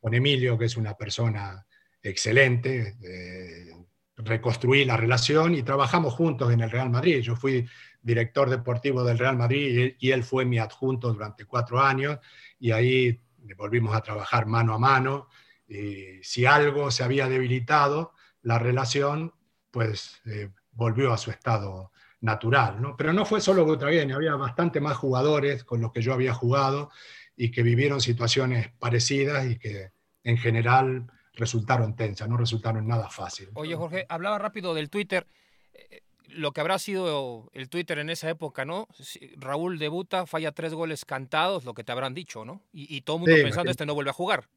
con 0.00 0.14
Emilio, 0.14 0.56
que 0.56 0.66
es 0.66 0.76
una 0.76 0.94
persona 0.94 1.66
excelente, 2.02 2.96
eh, 3.02 3.74
reconstruí 4.16 4.84
la 4.84 4.96
relación 4.96 5.54
y 5.54 5.62
trabajamos 5.62 6.14
juntos 6.14 6.52
en 6.52 6.60
el 6.60 6.70
Real 6.70 6.90
Madrid. 6.90 7.20
Yo 7.20 7.36
fui 7.36 7.66
director 8.02 8.50
deportivo 8.50 9.04
del 9.04 9.18
Real 9.18 9.36
Madrid 9.36 9.94
y, 9.98 10.10
él 10.10 10.24
fue 10.24 10.44
mi 10.44 10.58
adjunto 10.58 11.12
durante 11.12 11.44
cuatro 11.44 11.80
años 11.80 12.18
y 12.58 12.72
ahí 12.72 13.20
volvimos 13.56 13.94
a 13.94 14.02
trabajar 14.02 14.46
mano 14.46 14.74
a 14.74 14.78
mano. 14.78 15.28
Y 15.66 16.22
si 16.22 16.46
algo 16.46 16.90
se 16.90 17.04
había 17.04 17.28
debilitado, 17.28 18.12
la 18.42 18.58
relación 18.58 19.34
pues 19.70 20.20
eh, 20.24 20.50
volvió 20.72 21.12
a 21.12 21.18
su 21.18 21.30
estado 21.30 21.92
natural, 22.20 22.80
¿no? 22.80 22.96
Pero 22.96 23.12
no 23.12 23.24
fue 23.24 23.40
solo 23.40 23.64
Butragueño, 23.64 24.16
había 24.16 24.34
bastante 24.34 24.80
más 24.80 24.96
jugadores 24.96 25.62
con 25.62 25.80
los 25.80 25.92
que 25.92 26.02
yo 26.02 26.14
había 26.14 26.34
jugado 26.34 26.90
y 27.38 27.50
que 27.50 27.62
vivieron 27.62 28.00
situaciones 28.00 28.70
parecidas 28.78 29.46
y 29.46 29.58
que 29.58 29.92
en 30.24 30.36
general 30.36 31.06
resultaron 31.34 31.94
tensas, 31.94 32.28
no 32.28 32.36
resultaron 32.36 32.86
nada 32.86 33.08
fácil. 33.08 33.48
Oye, 33.54 33.76
Jorge, 33.76 34.04
hablaba 34.08 34.38
rápido 34.38 34.74
del 34.74 34.90
Twitter. 34.90 35.26
Eh, 35.72 36.02
lo 36.30 36.52
que 36.52 36.60
habrá 36.60 36.78
sido 36.78 37.48
el 37.54 37.70
Twitter 37.70 38.00
en 38.00 38.10
esa 38.10 38.28
época, 38.28 38.64
¿no? 38.64 38.88
Raúl 39.36 39.78
debuta, 39.78 40.26
falla 40.26 40.52
tres 40.52 40.74
goles 40.74 41.04
cantados, 41.04 41.64
lo 41.64 41.72
que 41.72 41.84
te 41.84 41.92
habrán 41.92 42.12
dicho, 42.12 42.44
¿no? 42.44 42.62
Y, 42.72 43.00
todo 43.02 43.16
el 43.16 43.20
mundo 43.20 43.36
pensando, 43.42 43.70
este 43.70 43.86
no 43.86 43.94
vuelve 43.94 44.10
a 44.10 44.14
jugar. 44.14 44.48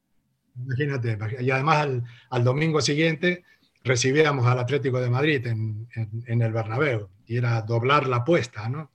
Imagínate, 0.54 1.16
y 1.40 1.50
además 1.50 1.76
al, 1.78 2.04
al 2.28 2.44
domingo 2.44 2.82
siguiente 2.82 3.44
recibíamos 3.84 4.46
al 4.46 4.58
Atlético 4.58 5.00
de 5.00 5.10
Madrid 5.10 5.46
en, 5.46 5.88
el 6.26 6.52
Bernabéu 6.52 7.08
y 7.26 7.36
era 7.36 7.60
doblar 7.62 8.06
la 8.06 8.16
apuesta, 8.16 8.68
¿no? 8.68 8.90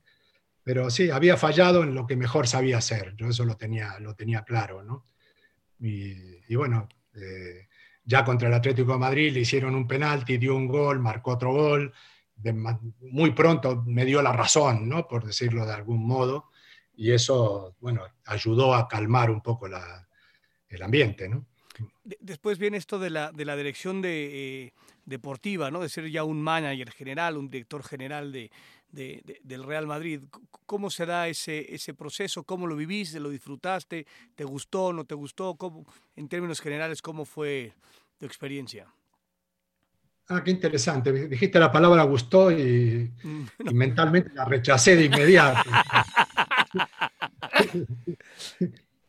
Pero 0.68 0.90
sí, 0.90 1.08
había 1.08 1.38
fallado 1.38 1.82
en 1.82 1.94
lo 1.94 2.06
que 2.06 2.14
mejor 2.14 2.46
sabía 2.46 2.76
hacer, 2.76 3.14
yo 3.16 3.28
eso 3.28 3.46
lo 3.46 3.56
tenía, 3.56 3.98
lo 4.00 4.14
tenía 4.14 4.42
claro, 4.42 4.82
¿no? 4.82 5.06
Y, 5.80 6.54
bueno, 6.56 6.86
eh, 7.14 7.68
ya 8.04 8.22
contra 8.22 8.48
el 8.48 8.54
Atlético 8.54 8.92
de 8.92 8.98
Madrid 8.98 9.32
le 9.32 9.40
hicieron 9.40 9.74
un 9.74 9.88
penalti, 9.88 10.36
dio 10.36 10.54
un 10.54 10.68
gol, 10.68 10.98
marcó 11.00 11.30
otro 11.30 11.52
gol, 11.54 11.94
muy 13.00 13.30
pronto 13.30 13.82
me 13.86 14.04
dio 14.04 14.20
la 14.20 14.34
razón, 14.34 14.86
¿no? 14.90 15.08
Por 15.08 15.24
decirlo 15.24 15.64
de 15.64 15.72
algún 15.72 16.06
modo, 16.06 16.50
y 16.94 17.12
eso, 17.12 17.74
bueno, 17.80 18.02
ayudó 18.26 18.74
a 18.74 18.88
calmar 18.88 19.30
un 19.30 19.40
poco 19.40 19.68
el 19.68 20.82
ambiente, 20.82 21.30
¿no? 21.30 21.46
Después 22.04 22.58
viene 22.58 22.76
esto 22.76 22.98
de 22.98 23.08
la, 23.08 23.32
de 23.32 23.44
la 23.46 23.56
dirección 23.56 24.02
eh, 24.04 24.72
deportiva, 25.06 25.70
¿no? 25.70 25.80
de 25.80 25.88
ser 25.88 26.10
ya 26.10 26.24
un 26.24 26.42
manager 26.42 26.90
general, 26.90 27.36
un 27.36 27.48
director 27.48 27.82
general 27.82 28.32
de, 28.32 28.50
del 28.90 29.62
Real 29.62 29.86
Madrid. 29.86 30.22
¿Cómo 30.66 30.90
se 30.90 31.06
da 31.06 31.28
ese, 31.28 31.74
ese 31.74 31.94
proceso? 31.94 32.44
¿Cómo 32.44 32.66
lo 32.66 32.76
viviste? 32.76 33.20
¿Lo 33.20 33.30
disfrutaste? 33.30 34.06
¿Te 34.34 34.44
gustó? 34.44 34.92
¿No 34.92 35.04
te 35.04 35.14
gustó? 35.14 35.54
¿Cómo, 35.56 35.86
en 36.16 36.28
términos 36.28 36.60
generales, 36.60 37.02
¿cómo 37.02 37.24
fue 37.24 37.72
tu 38.18 38.26
experiencia? 38.26 38.86
Ah, 40.28 40.42
qué 40.44 40.50
interesante. 40.50 41.12
Dijiste 41.28 41.58
la 41.58 41.72
palabra 41.72 42.02
gustó 42.02 42.50
y, 42.52 43.12
y 43.64 43.74
mentalmente 43.74 44.32
la 44.34 44.44
rechacé 44.44 44.96
de 44.96 45.04
inmediato. 45.06 45.70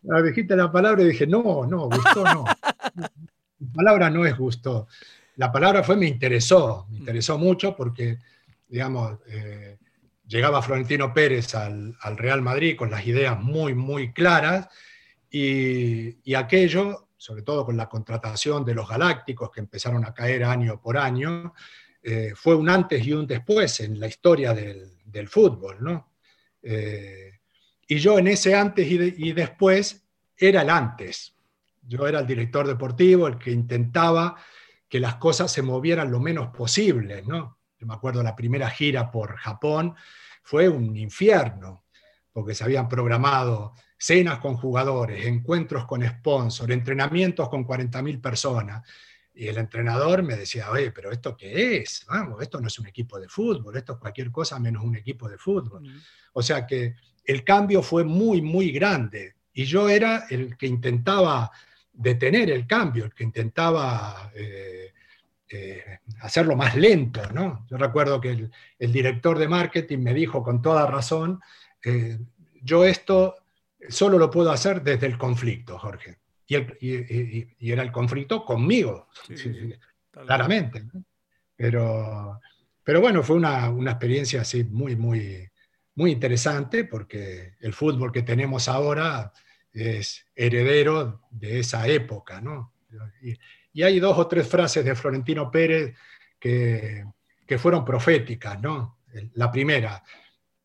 Ah, 0.09 0.21
dijiste 0.21 0.55
la 0.55 0.71
palabra 0.71 1.03
y 1.03 1.07
dije, 1.07 1.27
no, 1.27 1.65
no, 1.67 1.89
gustó 1.89 2.23
no. 2.23 2.45
La 3.59 3.73
palabra 3.73 4.09
no 4.09 4.25
es 4.25 4.37
gusto. 4.37 4.87
La 5.35 5.51
palabra 5.51 5.83
fue 5.83 5.97
me 5.97 6.07
interesó, 6.07 6.87
me 6.89 6.99
interesó 6.99 7.37
mucho 7.37 7.75
porque, 7.75 8.19
digamos, 8.69 9.17
eh, 9.27 9.77
llegaba 10.27 10.61
Florentino 10.61 11.13
Pérez 11.13 11.55
al, 11.55 11.95
Real 12.15 12.41
Madrid 12.41 12.77
con 12.77 12.91
las 12.91 13.05
ideas 13.05 13.37
muy, 13.41 13.73
muy 13.73 14.13
claras 14.13 14.69
y, 15.29 16.33
aquello, 16.35 17.09
sobre 17.17 17.41
todo 17.41 17.65
con 17.65 17.75
la 17.75 17.89
contratación 17.89 18.63
de 18.63 18.75
los 18.75 18.87
galácticos 18.87 19.51
que 19.51 19.59
empezaron 19.59 20.05
a 20.05 20.13
caer 20.13 20.43
año 20.43 20.79
por 20.79 20.97
año, 20.97 21.53
eh, 22.01 22.31
fue 22.35 22.55
un 22.55 22.69
antes 22.69 23.05
y 23.05 23.11
un 23.11 23.27
después 23.27 23.81
en 23.81 23.99
la 23.99 24.07
historia 24.07 24.53
del, 24.53 25.27
fútbol, 25.27 25.77
¿no? 25.81 26.13
Eh, 26.61 27.39
y 27.87 27.97
yo 27.97 28.19
en 28.19 28.27
ese 28.27 28.55
antes 28.55 28.87
y, 28.87 29.33
después 29.33 30.07
era 30.37 30.61
el 30.61 30.69
antes. 30.69 31.35
Yo 31.81 32.07
era 32.07 32.19
el 32.19 32.27
director 32.27 32.67
deportivo, 32.67 33.27
el 33.27 33.39
que 33.39 33.51
intentaba 33.51 34.35
que 34.87 34.99
las 34.99 35.15
cosas 35.15 35.51
se 35.51 35.63
movieran 35.63 36.11
lo 36.11 36.19
menos 36.19 36.55
posible, 36.55 37.23
¿no? 37.23 37.58
Yo 37.79 37.87
me 37.87 37.93
acuerdo 37.93 38.21
la 38.21 38.35
primera 38.35 38.69
gira 38.69 39.09
por 39.09 39.37
Japón 39.37 39.95
fue 40.43 40.67
un 40.67 40.95
infierno, 40.97 41.85
porque 42.33 42.53
se 42.53 42.63
habían 42.65 42.89
programado 42.89 43.73
cenas 43.97 44.39
con 44.39 44.55
jugadores, 44.55 45.25
encuentros 45.25 45.85
con 45.85 46.05
sponsors, 46.05 46.71
entrenamientos 46.71 47.47
con 47.47 47.65
40.000 47.65 48.21
personas. 48.21 48.87
Y 49.33 49.47
el 49.47 49.57
entrenador 49.57 50.23
me 50.23 50.35
decía, 50.35 50.69
oye, 50.71 50.91
pero 50.91 51.11
¿esto 51.11 51.37
qué 51.37 51.77
es? 51.77 52.05
Vamos, 52.09 52.41
esto 52.41 52.59
no 52.59 52.67
es 52.67 52.77
un 52.79 52.87
equipo 52.87 53.17
de 53.19 53.29
fútbol, 53.29 53.77
esto 53.77 53.93
es 53.93 53.99
cualquier 53.99 54.31
cosa 54.31 54.59
menos 54.59 54.83
un 54.83 54.97
equipo 54.97 55.29
de 55.29 55.37
fútbol. 55.37 55.83
O 56.33 56.41
sea 56.41 56.67
que 56.67 56.95
el 57.23 57.43
cambio 57.45 57.81
fue 57.81 58.03
muy, 58.03 58.41
muy 58.41 58.71
grande. 58.71 59.35
Y 59.53 59.63
yo 59.63 59.87
era 59.87 60.25
el 60.29 60.57
que 60.57 60.67
intentaba 60.67 61.51
detener 61.93 62.49
el 62.49 62.67
cambio, 62.67 63.05
el 63.05 63.13
que 63.13 63.23
intentaba 63.23 64.31
eh, 64.35 64.93
eh, 65.49 65.99
hacerlo 66.21 66.55
más 66.55 66.75
lento. 66.75 67.21
¿no? 67.33 67.65
Yo 67.69 67.77
recuerdo 67.77 68.21
que 68.21 68.49
el, 68.77 68.91
director 68.91 69.37
de 69.37 69.47
marketing 69.47 69.99
me 69.99 70.13
dijo 70.13 70.43
con 70.43 70.61
toda 70.61 70.85
razón, 70.85 71.39
eh, 71.83 72.19
yo 72.61 72.85
esto 72.85 73.35
solo 73.87 74.17
lo 74.17 74.29
puedo 74.29 74.51
hacer 74.51 74.83
desde 74.83 75.07
el 75.07 75.17
conflicto, 75.17 75.77
Jorge. 75.79 76.19
Y, 76.47 76.55
era 77.71 77.83
el 77.83 77.91
conflicto 77.91 78.43
conmigo, 78.43 79.07
claramente. 80.11 80.83
Pero, 81.55 82.39
pero 82.83 83.01
bueno, 83.01 83.21
fue 83.21 83.35
una, 83.35 83.69
una 83.69 83.91
experiencia 83.91 84.41
así 84.41 84.63
muy, 84.63 84.95
muy, 84.95 85.47
muy 85.95 86.11
interesante 86.11 86.85
porque 86.85 87.55
el 87.59 87.73
fútbol 87.73 88.11
que 88.11 88.23
tenemos 88.23 88.67
ahora 88.67 89.31
es 89.71 90.25
heredero 90.35 91.21
de 91.29 91.59
esa 91.59 91.87
época, 91.87 92.41
¿no? 92.41 92.73
Y, 93.79 93.83
hay 93.83 93.99
dos 94.01 94.17
o 94.17 94.27
tres 94.27 94.45
frases 94.45 94.83
de 94.83 94.93
Florentino 94.93 95.49
Pérez 95.49 95.95
que, 96.37 97.05
fueron 97.57 97.85
proféticas, 97.85 98.61
¿no? 98.61 98.99
La 99.35 99.49
primera, 99.49 100.03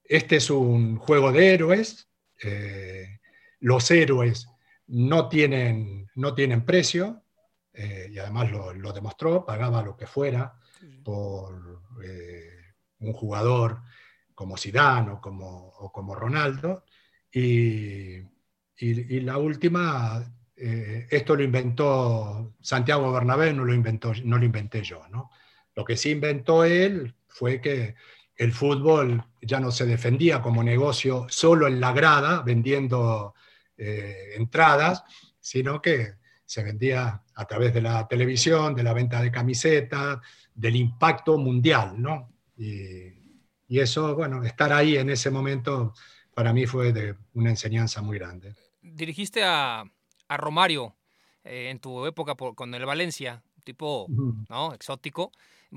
este 0.02 0.36
es 0.36 0.50
un 0.50 0.96
juego 0.96 1.30
de 1.30 1.54
héroes, 1.54 2.08
eh, 2.42 3.20
los 3.60 3.88
héroes 3.92 4.48
no 4.88 5.28
tienen, 5.28 6.10
no 6.16 6.34
tienen 6.34 6.64
precio, 6.64 7.22
eh, 7.72 8.08
y 8.10 8.18
además 8.18 8.50
lo, 8.50 8.92
demostró, 8.92 9.46
pagaba 9.46 9.80
lo 9.80 9.96
que 9.96 10.08
fuera 10.08 10.52
por 11.04 11.82
eh, 12.04 12.50
un 12.98 13.12
jugador 13.12 13.80
como 14.34 14.56
Zidane 14.56 15.12
o 15.12 15.20
como, 15.20 15.68
o 15.68 15.92
como 15.92 16.16
Ronaldo. 16.16 16.84
Y, 17.30 18.18
y, 18.76 19.20
la 19.20 19.38
última, 19.38 20.34
eh, 20.56 21.06
esto 21.10 21.35
lo 21.35 21.43
inventó 21.43 22.55
Santiago 22.60 23.12
Bernabé, 23.12 23.52
no 23.52 23.64
lo, 23.64 23.74
inventó, 23.74 24.12
no 24.24 24.39
lo 24.39 24.44
inventé 24.44 24.82
yo. 24.82 25.02
¿no? 25.10 25.31
Lo 25.74 25.85
que 25.85 25.97
sí 25.97 26.10
inventó 26.10 26.64
él 26.64 27.14
fue 27.26 27.60
que 27.60 27.94
el 28.36 28.52
fútbol 28.52 29.24
ya 29.43 29.60
no 29.60 29.70
se 29.70 29.86
defendía 29.86 30.40
como 30.40 30.62
negocio 30.62 31.26
solo 31.28 31.66
en 31.66 31.81
la 31.81 31.93
grada, 31.93 32.43
vendiendo 32.43 33.35
eh, 33.76 34.35
entradas, 34.36 35.05
sino 35.40 35.81
que 35.81 36.14
se 36.44 36.62
vendía 36.62 37.22
a 37.35 37.44
través 37.47 37.74
de 37.74 37.82
la 37.82 38.06
televisión, 38.06 38.74
de 38.74 38.82
la 38.82 38.93
venta 38.93 39.20
de 39.20 39.31
camisetas, 39.31 40.18
del 40.55 40.76
impacto 40.76 41.36
mundial, 41.39 42.01
¿no? 42.01 42.32
Y, 42.56 43.12
eso, 43.76 44.14
bueno, 44.14 44.44
estar 44.44 44.72
ahí 44.72 44.97
en 44.97 45.10
ese 45.10 45.32
momento 45.32 45.94
para 46.32 46.52
mí 46.52 46.64
fue 46.64 46.93
de 46.93 47.16
una 47.32 47.51
enseñanza 47.51 48.02
muy 48.02 48.20
grande. 48.20 48.55
Dirigiste 48.81 49.43
a, 49.43 49.82
a 50.28 50.36
Romario 50.36 50.94
eh, 51.44 51.68
en 51.70 51.78
tu 51.78 52.06
época 52.06 52.34
con 52.34 52.74
el 52.74 52.86
Valencia, 52.86 53.42
tipo 53.64 54.06
¿no? 54.48 54.74
exótico, 54.74 55.32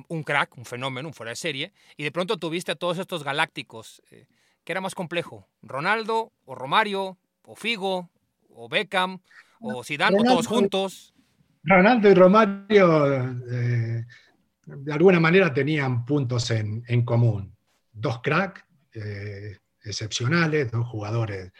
un 0.07 0.23
crack, 0.23 0.57
un 0.57 0.65
fenómeno, 0.65 1.07
un 1.07 1.13
fuera 1.13 1.31
de 1.31 1.35
serie, 1.35 1.73
y 1.95 2.03
de 2.03 2.11
pronto 2.11 2.37
tuviste 2.37 2.71
a 2.71 2.75
todos 2.75 2.97
estos 2.97 3.23
galácticos. 3.23 4.01
Eh, 4.11 4.27
¿Qué 4.63 4.73
era 4.73 4.81
más 4.81 4.95
complejo? 4.95 5.47
¿Ronaldo 5.61 6.31
o 6.45 6.55
Romario 6.55 7.17
o 7.43 7.55
Figo 7.55 8.09
o 8.49 8.67
Beckham 8.67 9.19
o 9.61 9.83
Zidane 9.83 10.19
o 10.19 10.23
todos 10.23 10.47
juntos? 10.47 11.13
Ronaldo 11.63 12.09
y 12.09 12.13
Romario 12.13 13.23
eh, 13.49 14.05
de 14.65 14.93
alguna 14.93 15.19
manera 15.19 15.53
tenían 15.53 16.05
puntos 16.05 16.51
en, 16.51 16.83
en 16.87 17.05
común 17.05 17.57
dos 17.99 18.21
cracks 18.21 18.63
eh, 18.93 19.57
excepcionales, 19.83 20.71
dos 20.71 20.87
jugadores 20.87 21.51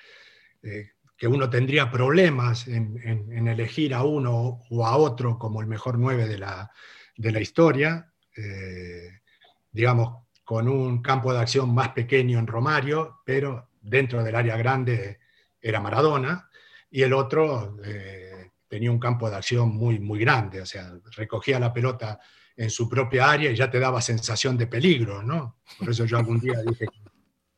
eh, 0.62 0.92
que 1.18 1.28
uno 1.28 1.50
tendría 1.50 1.90
problemas 1.90 2.68
en, 2.68 3.48
elegir 3.48 3.94
a 3.94 4.04
uno 4.04 4.62
o 4.70 4.86
a 4.86 4.98
otro 4.98 5.40
como 5.40 5.62
el 5.62 5.68
mejor 5.68 5.98
nueve 5.98 6.28
de 6.28 6.38
la, 6.38 7.42
historia, 7.42 8.14
eh, 8.36 9.22
digamos, 9.72 10.26
con 10.44 10.68
un 10.70 11.02
campo 11.02 11.34
de 11.34 11.40
acción 11.40 11.74
más 11.74 11.90
pequeño 11.90 12.40
en 12.40 12.48
Romario, 12.48 13.22
pero 13.26 13.70
dentro 13.82 14.24
del 14.24 14.36
área 14.36 14.58
grande 14.58 15.20
era 15.60 15.82
Maradona, 15.82 16.50
y 16.90 17.02
el 17.02 17.14
otro 17.14 17.78
tenía 18.68 18.92
un 18.92 19.00
campo 19.00 19.30
de 19.30 19.36
acción 19.36 19.70
muy, 19.70 20.00
muy 20.00 20.20
grande, 20.20 20.62
o 20.62 20.66
sea, 20.66 20.94
recogía 21.16 21.60
la 21.60 21.74
pelota 21.74 22.20
en 22.56 22.70
su 22.70 22.90
propia 22.90 23.30
área 23.30 23.52
y 23.52 23.56
ya 23.56 23.70
te 23.70 23.80
daba 23.80 24.02
sensación 24.02 24.58
de 24.58 24.68
peligro, 24.68 25.22
¿no? 25.22 25.60
Por 25.78 25.90
eso 25.90 26.06
yo 26.06 26.18
algún 26.18 26.40
día 26.40 26.62
dije 26.66 26.88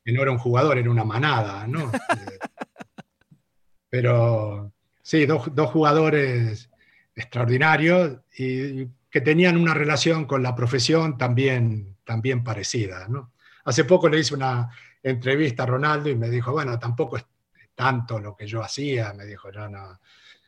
que 0.04 0.12
no 0.12 0.22
era 0.22 0.32
un 0.32 0.38
jugador, 0.38 0.78
era 0.78 0.92
una 0.92 1.06
manada, 1.06 1.66
¿no? 1.68 1.92
Pero 3.90 4.72
sí, 5.02 5.26
dos, 5.26 5.50
jugadores 5.72 6.70
extraordinarios 7.16 8.20
y 8.38 8.86
que 9.10 9.22
tenían 9.22 9.58
una 9.58 9.74
relación 9.74 10.26
con 10.26 10.44
la 10.44 10.56
profesión 10.56 11.18
también, 11.18 11.98
también 12.04 12.44
parecida, 12.44 13.08
¿no? 13.08 13.34
Hace 13.66 13.84
poco 13.84 14.08
le 14.08 14.20
hice 14.20 14.36
una 14.36 14.70
entrevista 15.02 15.64
a 15.64 15.68
Ronaldo 15.68 16.10
y 16.10 16.16
me 16.16 16.30
dijo, 16.30 16.52
bueno, 16.52 16.78
tampoco 16.80 17.18
es 17.18 17.26
tanto 17.76 18.20
lo 18.20 18.36
que 18.36 18.48
yo 18.48 18.64
hacía, 18.64 19.14
me 19.14 19.26
dijo, 19.26 19.52
yo 19.52 19.68
no, 19.68 20.00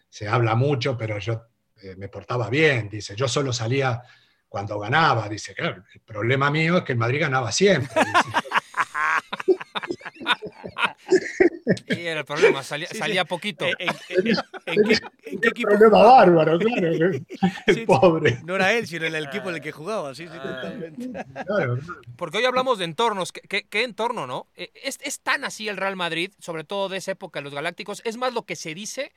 se 0.10 0.28
habla 0.28 0.56
mucho, 0.56 0.98
pero 0.98 1.18
yo 1.18 1.46
eh, 1.82 1.96
me 1.98 2.10
portaba 2.10 2.50
bien, 2.50 2.90
dice, 2.90 3.16
yo 3.16 3.28
solo 3.28 3.54
salía 3.54 4.02
cuando 4.50 4.78
ganaba. 4.78 5.30
Dice, 5.30 5.56
claro, 5.56 5.86
el 5.94 6.02
problema 6.02 6.52
mío 6.52 6.78
es 6.78 6.84
que 6.84 6.92
el 6.92 6.98
Madrid 6.98 7.22
ganaba 7.22 7.52
siempre. 7.52 8.04
Y 11.88 12.00
era 12.06 12.22
el 12.22 12.26
problema, 12.26 12.64
salía, 12.64 12.88
salía 12.88 13.26
poquito. 13.26 13.66
¿En, 13.80 15.40
qué 15.42 15.48
equipo. 15.50 15.70
problema 15.70 16.04
bárbaro, 16.04 16.60
claro. 16.60 17.12
el 17.68 17.86
pobre. 17.86 18.40
No 18.46 18.56
era 18.56 18.74
él, 18.74 18.88
sino 18.88 19.06
el 19.06 19.16
equipo 19.16 19.50
en 19.50 19.56
el 19.56 19.62
que 19.62 19.72
jugaba, 19.72 20.14
sí, 20.16 20.26
sí, 20.28 20.34
Ah. 20.34 20.44
totalmente. 20.62 21.12
Claro, 21.46 21.78
Porque 22.16 22.38
hoy 22.40 22.46
hablamos 22.46 22.78
de 22.80 22.86
entornos. 22.86 23.32
¿Qué, 23.32 23.42
qué- 23.42 23.64
qué 23.68 23.84
entorno, 23.84 24.28
no? 24.28 24.48
Eh, 24.56 24.72
¿Es, 24.84 24.98
es 25.02 25.20
tan 25.20 25.44
así 25.44 25.68
el 25.68 25.78
Real 25.78 25.96
Madrid, 25.96 26.32
sobre 26.40 26.64
todo 26.64 26.90
de 26.90 26.98
esa 26.98 27.12
época, 27.12 27.42
los 27.42 27.54
Galácticos? 27.54 28.02
¿Es 28.06 28.18
más 28.18 28.34
lo 28.34 28.44
que 28.46 28.56
se 28.56 28.74
dice 28.74 29.12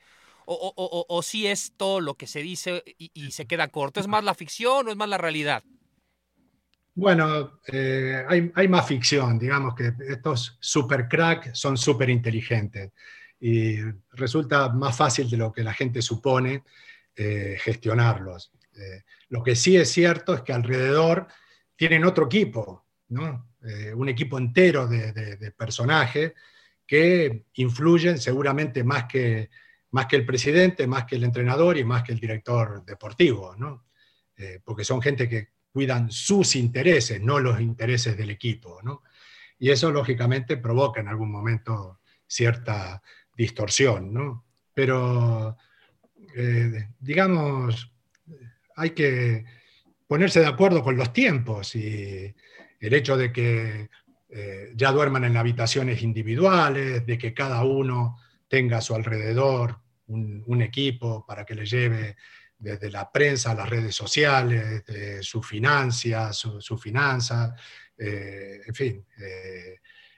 o, 0.45 0.53
o, 0.53 0.73
o, 0.75 1.05
o 1.09 1.21
sí 1.23 1.47
es 1.47 1.73
todo 1.77 1.99
lo 2.01 2.15
que 2.15 2.27
se 2.27 2.41
dice 2.41 2.83
y, 2.97 3.11
y 3.13 3.31
se 3.31 3.45
queda 3.47 3.67
corto? 3.69 3.99
¿Es 3.99 4.07
más 4.07 4.23
la 4.23 4.33
ficción 4.35 4.87
o 4.87 4.91
es 4.91 4.97
más 4.97 5.09
la 5.09 5.17
realidad? 5.17 5.63
Bueno, 6.97 7.59
eh, 7.67 8.23
hay, 8.27 8.51
hay 8.55 8.67
más 8.69 8.87
ficción, 8.87 9.37
digamos 9.37 9.75
que 9.75 9.91
estos 10.07 10.57
super 10.61 11.07
crack 11.09 11.53
son 11.53 11.75
súper 11.77 12.09
inteligentes 12.09 12.91
y 13.39 13.77
resulta 14.11 14.69
más 14.69 14.95
fácil 14.95 15.29
de 15.29 15.35
lo 15.37 15.51
que 15.51 15.63
la 15.63 15.73
gente 15.73 16.01
supone 16.01 16.63
eh, 17.15 17.57
gestionarlos. 17.59 18.51
Eh, 18.75 19.03
lo 19.29 19.43
que 19.43 19.55
sí 19.57 19.75
es 19.75 19.91
cierto 19.91 20.33
es 20.33 20.41
que 20.41 20.53
alrededor 20.53 21.27
tienen 21.75 22.05
otro 22.05 22.27
equipo, 22.27 22.85
¿no? 23.09 23.51
Eh, 23.63 23.93
un 23.93 24.07
equipo 24.07 24.37
entero 24.37 24.87
de, 24.87 25.11
de- 25.11 25.35
de 25.35 25.51
personajes 25.51 26.31
que 26.87 27.45
influyen 27.55 28.17
seguramente 28.19 28.83
más 28.85 29.05
que, 29.05 29.49
más 29.91 30.05
que 30.05 30.15
el 30.17 30.25
presidente, 30.25 30.87
más 30.87 31.03
que 31.05 31.15
el 31.17 31.23
entrenador 31.25 31.77
y 31.77 31.83
más 31.83 32.03
que 32.03 32.13
el 32.13 32.19
director 32.19 32.85
deportivo, 32.85 33.53
¿no? 33.57 33.85
Eh, 34.37 34.59
porque 34.63 34.83
son 34.85 35.01
gente 35.01 35.27
que 35.27 35.49
cuidan 35.75 36.09
sus 36.09 36.55
intereses, 36.55 37.19
no 37.19 37.37
los 37.37 37.59
intereses 37.59 38.15
del 38.15 38.29
equipo, 38.29 38.79
¿no? 38.81 39.03
Y 39.59 39.71
eso 39.71 39.91
lógicamente 39.91 40.55
provoca 40.55 41.01
en 41.01 41.09
algún 41.09 41.29
momento 41.29 41.99
cierta 42.25 43.01
distorsión, 43.35 44.13
¿no? 44.13 44.45
Pero, 44.73 45.57
eh, 46.33 46.91
digamos, 46.97 47.91
hay 48.77 48.91
que 48.91 49.43
ponerse 50.07 50.39
de 50.39 50.47
acuerdo 50.47 50.81
con 50.81 50.95
los 50.95 51.11
tiempos 51.11 51.75
y 51.75 52.33
el 52.79 52.93
hecho 52.93 53.17
de 53.17 53.33
que 53.33 53.89
eh, 54.29 54.71
ya 54.77 54.93
duerman 54.93 55.25
en 55.25 55.35
habitaciones 55.35 56.01
individuales, 56.03 57.05
de 57.05 57.17
que 57.17 57.33
cada 57.33 57.65
uno 57.65 58.17
tenga 58.47 58.77
a 58.77 58.81
su 58.81 58.95
alrededor 58.95 59.81
un, 60.07 60.41
un 60.45 60.61
equipo 60.61 61.25
para 61.25 61.43
que 61.43 61.55
le 61.55 61.65
lleve 61.65 62.15
desde 62.65 62.89
la 62.89 63.11
prensa 63.11 63.53
las 63.53 63.69
redes 63.69 63.95
sociales, 63.95 64.83
de 64.87 65.21
su 65.21 65.43
financia, 65.43 66.33
su, 66.33 66.59
su 66.59 66.81
eh, 67.97 68.61
en 68.65 68.73
fin, 68.73 69.05
eh, 69.19 69.75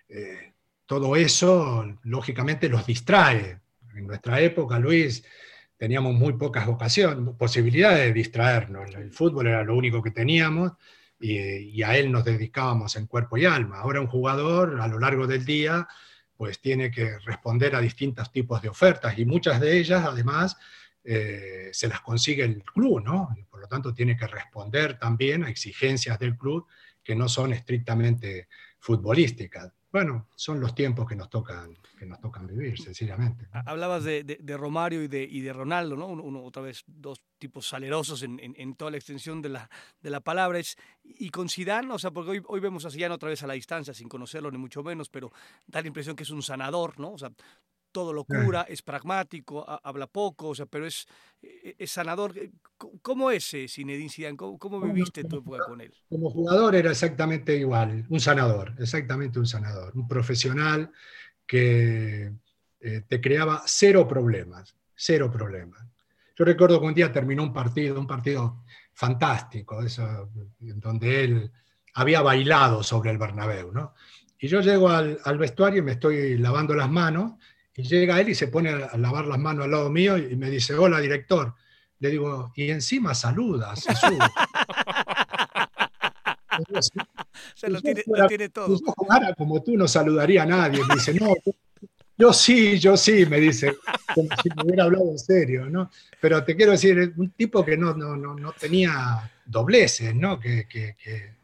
eh, 0.07 0.53
todo 0.85 1.17
eso 1.17 1.85
lógicamente 2.03 2.69
los 2.69 2.85
distrae. 2.85 3.59
En 3.95 4.07
nuestra 4.07 4.39
época, 4.39 4.79
Luis, 4.79 5.25
teníamos 5.75 6.13
muy 6.13 6.33
pocas 6.33 6.69
ocasiones, 6.69 7.35
posibilidades 7.37 8.05
de 8.05 8.13
distraernos. 8.13 8.95
El 8.95 9.11
fútbol 9.11 9.47
era 9.47 9.63
lo 9.65 9.75
único 9.75 10.01
que 10.01 10.11
teníamos 10.11 10.71
y, 11.19 11.37
y 11.37 11.83
a 11.83 11.97
él 11.97 12.09
nos 12.13 12.23
dedicábamos 12.23 12.95
en 12.95 13.07
cuerpo 13.07 13.35
y 13.35 13.43
alma. 13.43 13.79
Ahora 13.79 13.99
un 13.99 14.07
jugador 14.07 14.79
a 14.79 14.87
lo 14.87 14.99
largo 14.99 15.27
del 15.27 15.43
día 15.43 15.85
pues 16.37 16.61
tiene 16.61 16.91
que 16.91 17.17
responder 17.25 17.75
a 17.75 17.81
distintos 17.81 18.31
tipos 18.31 18.61
de 18.61 18.69
ofertas 18.69 19.17
y 19.17 19.25
muchas 19.25 19.59
de 19.59 19.77
ellas 19.77 20.05
además 20.05 20.55
eh, 21.09 21.69
se 21.71 21.87
las 21.87 22.01
consigue 22.01 22.43
el 22.43 22.61
club, 22.63 23.01
¿no? 23.01 23.29
Y 23.39 23.43
por 23.43 23.61
lo 23.61 23.67
tanto 23.67 23.93
tiene 23.93 24.17
que 24.17 24.27
responder 24.27 24.99
también 24.99 25.45
a 25.45 25.49
exigencias 25.49 26.19
del 26.19 26.37
club 26.37 26.67
que 27.01 27.15
no 27.15 27.29
son 27.29 27.53
estrictamente 27.53 28.49
futbolísticas. 28.79 29.71
Bueno, 29.89 30.27
son 30.35 30.59
los 30.59 30.75
tiempos 30.75 31.07
que 31.07 31.15
nos 31.15 31.29
tocan, 31.29 31.77
que 31.97 32.05
nos 32.05 32.19
tocan 32.19 32.45
vivir, 32.45 32.77
sencillamente. 32.77 33.47
Ha- 33.53 33.61
Hablabas 33.71 34.03
de, 34.03 34.37
Romario 34.57 35.01
y 35.01 35.07
de, 35.07 35.23
y 35.23 35.49
Ronaldo, 35.49 35.95
¿no? 35.95 36.07
Uno, 36.07 36.23
uno- 36.23 36.43
otra 36.43 36.61
vez, 36.61 36.83
dos 36.85 37.21
tipos 37.39 37.67
salerosos 37.69 38.21
en, 38.23 38.37
en- 38.43 38.75
toda 38.75 38.91
la 38.91 38.97
extensión 38.97 39.41
de 39.41 39.49
la, 39.49 39.69
de 40.01 40.09
la 40.09 40.19
palabra. 40.19 40.59
Y 41.03 41.29
con 41.29 41.47
Zidane, 41.47 41.93
o 41.93 41.97
sea, 41.99 42.11
porque 42.11 42.31
hoy, 42.31 42.43
hoy 42.47 42.59
vemos 42.59 42.83
a 42.85 42.91
Zidane 42.91 43.15
otra 43.15 43.29
vez 43.29 43.41
a 43.43 43.47
la 43.47 43.53
distancia, 43.53 43.93
sin 43.93 44.09
conocerlo 44.09 44.51
ni 44.51 44.57
mucho 44.57 44.83
menos, 44.83 45.07
pero 45.09 45.31
da 45.65 45.81
la 45.81 45.87
impresión 45.87 46.17
que 46.17 46.23
es 46.23 46.29
un 46.31 46.43
sanador, 46.43 46.99
¿no? 46.99 47.11
O 47.13 47.17
sea, 47.17 47.31
todo 47.91 48.13
lo 48.13 48.23
cura, 48.25 48.63
es 48.63 48.81
pragmático, 48.81 49.63
ha- 49.67 49.81
habla 49.83 50.07
poco, 50.07 50.49
o 50.49 50.55
sea, 50.55 50.65
pero 50.65 50.85
es, 50.85 51.07
eh, 51.41 51.75
es 51.77 51.91
sanador. 51.91 52.37
Eh, 52.37 52.51
¿Cómo 53.01 53.31
es 53.31 53.49
Zinedine 53.69 54.09
Zidane? 54.09 54.37
¿Cómo, 54.37 54.57
cómo 54.59 54.79
viviste 54.79 55.23
tu 55.23 55.37
época 55.39 55.63
con 55.65 55.81
él? 55.81 55.91
Como 56.09 56.29
jugador 56.29 56.75
era 56.75 56.91
exactamente 56.91 57.55
igual, 57.55 58.05
un 58.09 58.19
sanador, 58.19 58.73
exactamente 58.77 59.39
un 59.39 59.47
sanador, 59.47 59.91
un 59.95 60.07
profesional 60.07 60.91
que 61.45 62.31
eh, 62.79 63.01
te 63.07 63.21
creaba 63.21 63.63
cero 63.65 64.07
problemas, 64.07 64.75
cero 64.95 65.31
problemas. 65.31 65.83
Yo 66.35 66.45
recuerdo 66.45 66.79
que 66.79 66.85
un 66.85 66.93
día 66.93 67.11
terminó 67.11 67.41
un 67.43 67.53
partido, 67.53 67.99
un 67.99 68.05
partido 68.05 68.63
fantástico, 68.93 69.81
eso, 69.81 70.29
en 70.61 70.79
donde 70.79 71.23
él 71.23 71.51
había 71.95 72.21
bailado 72.21 72.83
sobre 72.83 73.09
el 73.11 73.17
Bernabéu, 73.17 73.71
¿no? 73.71 73.93
Y 74.39 74.47
yo 74.47 74.61
llego 74.61 74.89
al, 74.89 75.19
al 75.23 75.37
vestuario 75.39 75.79
y 75.79 75.81
me 75.81 75.93
estoy 75.93 76.37
lavando 76.37 76.75
las 76.75 76.89
manos, 76.91 77.33
y 77.77 77.83
llega 77.83 78.19
él 78.19 78.27
y 78.29 78.35
se 78.35 78.47
pone 78.47 78.69
a 78.71 78.97
lavar 78.97 79.25
las 79.25 79.39
manos 79.39 79.63
al 79.65 79.71
lado 79.71 79.89
mío 79.89 80.17
y 80.17 80.35
me 80.35 80.49
dice, 80.49 80.73
hola 80.75 80.99
director. 80.99 81.53
Le 81.99 82.09
digo, 82.09 82.51
y 82.55 82.69
encima 82.69 83.13
"Si- 86.81 86.99
O 86.99 87.55
sea, 87.55 87.69
lo 87.69 87.81
tiene, 87.81 88.03
fuera- 88.03 88.23
lo 88.23 88.27
tiene 88.29 88.49
todo. 88.49 88.75
si 88.77 88.83
yo 88.85 88.93
jugara 88.97 89.33
como 89.35 89.61
tú, 89.63 89.77
no 89.77 89.87
saludaría 89.87 90.43
a 90.43 90.45
nadie. 90.45 90.83
Me 90.87 90.95
dice, 90.95 91.13
no, 91.13 91.33
yo, 91.45 91.51
yo 92.17 92.33
sí, 92.33 92.79
yo 92.79 92.97
sí, 92.97 93.25
me 93.27 93.39
dice, 93.39 93.77
como 94.13 94.27
si 94.41 94.49
me 94.55 94.63
hubiera 94.63 94.83
hablado 94.85 95.11
en 95.11 95.19
serio, 95.19 95.69
¿no? 95.69 95.89
Pero 96.19 96.43
te 96.43 96.55
quiero 96.55 96.71
decir, 96.71 97.13
un 97.17 97.29
tipo 97.31 97.63
que 97.63 97.77
no, 97.77 97.93
no, 97.93 98.15
no, 98.15 98.33
no 98.35 98.51
tenía 98.53 99.31
dobleces, 99.45 100.15
¿no? 100.15 100.39
Que, 100.39 100.67
que- 100.67 100.95
que 101.01 101.35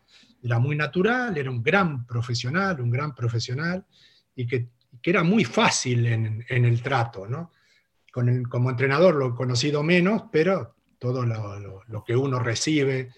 era 0.44 0.60
muy 0.60 0.76
natural, 0.76 1.38
era 1.38 1.50
un 1.50 1.62
gran 1.64 2.06
profesional, 2.06 2.82
un 2.82 2.90
gran 2.92 3.14
profesional, 3.16 3.86
y 4.36 4.46
que, 4.48 4.68
que 5.04 5.10
era 5.12 5.22
muy 5.24 5.44
fácil 5.44 6.08
en, 6.08 6.44
el 6.50 6.82
trato, 6.82 7.28
¿no? 7.28 7.52
Como 8.50 8.70
entrenador 8.70 9.16
lo 9.16 9.28
he 9.30 9.36
conocido 9.36 9.84
menos, 9.84 10.24
pero 10.32 10.76
todo 10.98 11.26
lo, 11.26 11.60
lo- 11.60 11.84
lo 11.86 12.04
que 12.04 12.16
uno 12.16 12.40
recibe 12.40 13.10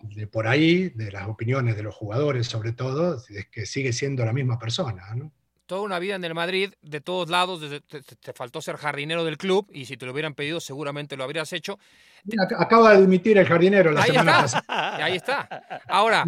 de 0.00 0.26
por 0.28 0.46
ahí, 0.46 0.90
de 0.90 1.10
las 1.10 1.26
opiniones 1.28 1.76
de 1.76 1.82
los 1.82 1.94
jugadores 1.94 2.46
sobre 2.46 2.72
todo, 2.72 3.20
es 3.28 3.46
que 3.48 3.66
sigue 3.66 3.92
siendo 3.92 4.24
la 4.24 4.32
misma 4.32 4.58
persona, 4.58 5.14
¿no? 5.16 5.32
Toda 5.68 5.82
una 5.82 5.98
vida 5.98 6.14
en 6.14 6.24
el 6.24 6.32
Madrid, 6.32 6.72
de 6.80 7.02
todos 7.02 7.28
lados, 7.28 7.60
desde- 7.60 7.82
te, 7.82 8.32
faltó 8.32 8.62
ser 8.62 8.76
jardinero 8.78 9.22
del 9.22 9.36
club 9.36 9.68
y 9.70 9.84
si 9.84 9.98
te 9.98 10.06
lo 10.06 10.12
hubieran 10.12 10.32
pedido 10.34 10.60
seguramente 10.60 11.14
lo 11.14 11.24
habrías 11.24 11.52
hecho. 11.52 11.78
Ac- 12.26 12.56
Acaba 12.58 12.94
de 12.94 13.02
dimitir 13.02 13.36
el 13.36 13.44
jardinero 13.46 13.92
la 13.92 14.00
Ahí 14.02 14.10
semana 14.12 14.44
está. 14.46 14.62
pasada. 14.62 15.04
Ahí 15.04 15.16
está. 15.16 15.82
Ahora, 15.86 16.24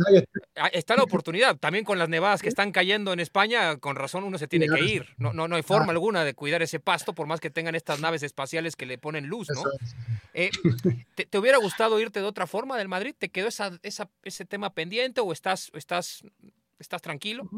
Ahí 0.57 0.71
está. 0.75 0.95
la 0.95 1.05
oportunidad. 1.05 1.57
También 1.57 1.87
con 1.87 1.99
las 1.99 2.11
nevadas 2.11 2.43
que 2.43 2.51
están 2.51 2.71
cayendo 2.71 3.15
en 3.15 3.21
España, 3.21 3.79
con 3.79 3.97
razón 3.97 4.25
uno 4.25 4.37
se 4.37 4.47
tiene 4.47 4.67
que 4.69 4.85
ir. 4.85 5.07
No, 5.17 5.33
no, 5.33 5.49
no 5.49 5.57
hay 5.57 5.63
forma 5.63 5.87
Ah. 5.87 5.93
alguna 5.93 6.23
de 6.23 6.35
cuidar 6.35 6.61
ese 6.61 6.79
pasto, 6.79 7.15
por 7.15 7.27
más 7.27 7.41
que 7.41 7.49
tengan 7.49 7.75
estas 7.75 7.99
naves 7.99 8.23
espaciales 8.23 8.77
que 8.77 8.85
le 8.85 8.99
ponen 8.99 9.27
luz, 9.27 9.49
¿no? 9.55 9.63
Es. 9.73 9.95
Eh, 10.35 10.51
¿te, 11.15 11.25
te 11.25 11.39
hubiera 11.39 11.57
gustado 11.57 11.99
irte 11.99 12.21
de 12.21 12.27
otra 12.27 12.47
forma 12.47 12.77
del 12.77 12.89
Madrid? 12.89 13.15
¿Te 13.19 13.31
quedó 13.31 13.49
esa, 13.49 13.73
esa- 13.83 14.11
ese 14.23 14.45
tema 14.45 14.75
pendiente 14.75 15.23
o 15.23 15.33
estás, 15.33 15.71
estás, 15.75 16.23
estás 16.79 17.01
tranquilo? 17.01 17.49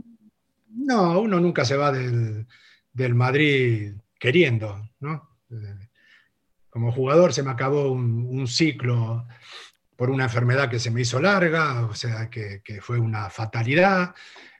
No, 0.74 1.20
uno 1.20 1.40
nunca 1.40 1.64
se 1.64 1.76
va 1.76 1.92
del, 1.92 2.46
del 2.92 3.14
Madrid 3.14 3.94
queriendo, 4.18 4.90
¿no? 5.00 5.38
Eh, 5.50 5.88
Como 6.70 6.92
jugador 6.92 7.32
se 7.32 7.42
me 7.42 7.50
acabó 7.50 7.92
un, 7.92 8.46
ciclo 8.46 9.26
por 9.96 10.10
una 10.10 10.24
enfermedad 10.24 10.70
que 10.70 10.78
se 10.78 10.90
me 10.90 11.02
hizo 11.02 11.20
larga, 11.20 11.86
o 11.86 11.94
sea, 11.94 12.30
que, 12.30 12.62
que 12.64 12.80
fue 12.80 12.98
una 12.98 13.28
fatalidad. 13.30 14.14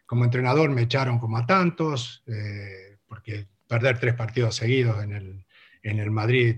Como 0.07 0.25
entrenador 0.25 0.71
me 0.71 0.83
echaron 0.83 1.19
como 1.19 1.39
a 1.39 1.47
tantos, 1.47 2.23
eh, 2.27 2.99
porque 3.07 3.47
perder 3.67 3.99
tres 3.99 4.15
partidos 4.15 4.57
seguidos 4.57 5.03
en 5.03 5.13
el, 5.13 5.47
en 5.83 5.99
el 5.99 6.11
Madrid 6.11 6.57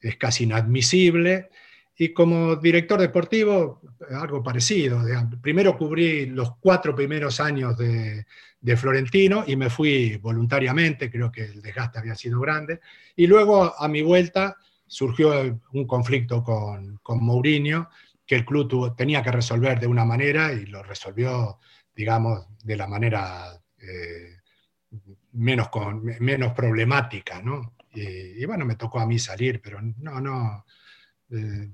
es 0.00 0.16
casi 0.16 0.44
inadmisible. 0.44 1.50
Y 2.02 2.14
como 2.14 2.56
director 2.56 2.98
deportivo, 2.98 3.82
algo 4.08 4.42
parecido. 4.42 5.02
Primero 5.42 5.76
cubrí 5.76 6.24
los 6.24 6.56
cuatro 6.56 6.94
primeros 6.94 7.40
años 7.40 7.76
de, 7.76 8.24
de 8.58 8.76
Florentino 8.78 9.44
y 9.46 9.54
me 9.54 9.68
fui 9.68 10.16
voluntariamente, 10.16 11.10
creo 11.10 11.30
que 11.30 11.44
el 11.44 11.60
desgaste 11.60 11.98
había 11.98 12.14
sido 12.14 12.40
grande. 12.40 12.80
Y 13.16 13.26
luego 13.26 13.78
a 13.78 13.86
mi 13.86 14.00
vuelta 14.00 14.56
surgió 14.86 15.60
un 15.74 15.86
conflicto 15.86 16.42
con, 16.42 17.00
con 17.02 17.22
Mourinho 17.22 17.90
que 18.24 18.36
el 18.36 18.46
club 18.46 18.96
tenía 18.96 19.22
que 19.22 19.32
resolver 19.32 19.78
de 19.78 19.86
una 19.86 20.06
manera 20.06 20.54
y 20.54 20.64
lo 20.64 20.82
resolvió, 20.82 21.58
digamos, 21.94 22.46
de 22.64 22.76
la 22.78 22.86
manera 22.86 23.60
eh, 23.78 24.38
menos, 25.32 25.68
con, 25.68 26.02
menos 26.02 26.54
problemática, 26.54 27.42
¿no? 27.42 27.74
Y, 27.92 28.42
y 28.42 28.44
bueno, 28.46 28.64
me 28.64 28.76
tocó 28.76 29.00
a 29.00 29.06
mí 29.06 29.18
salir, 29.18 29.60
pero 29.60 29.82
no, 29.82 30.18
no. 30.18 30.64
eh, 31.30 31.68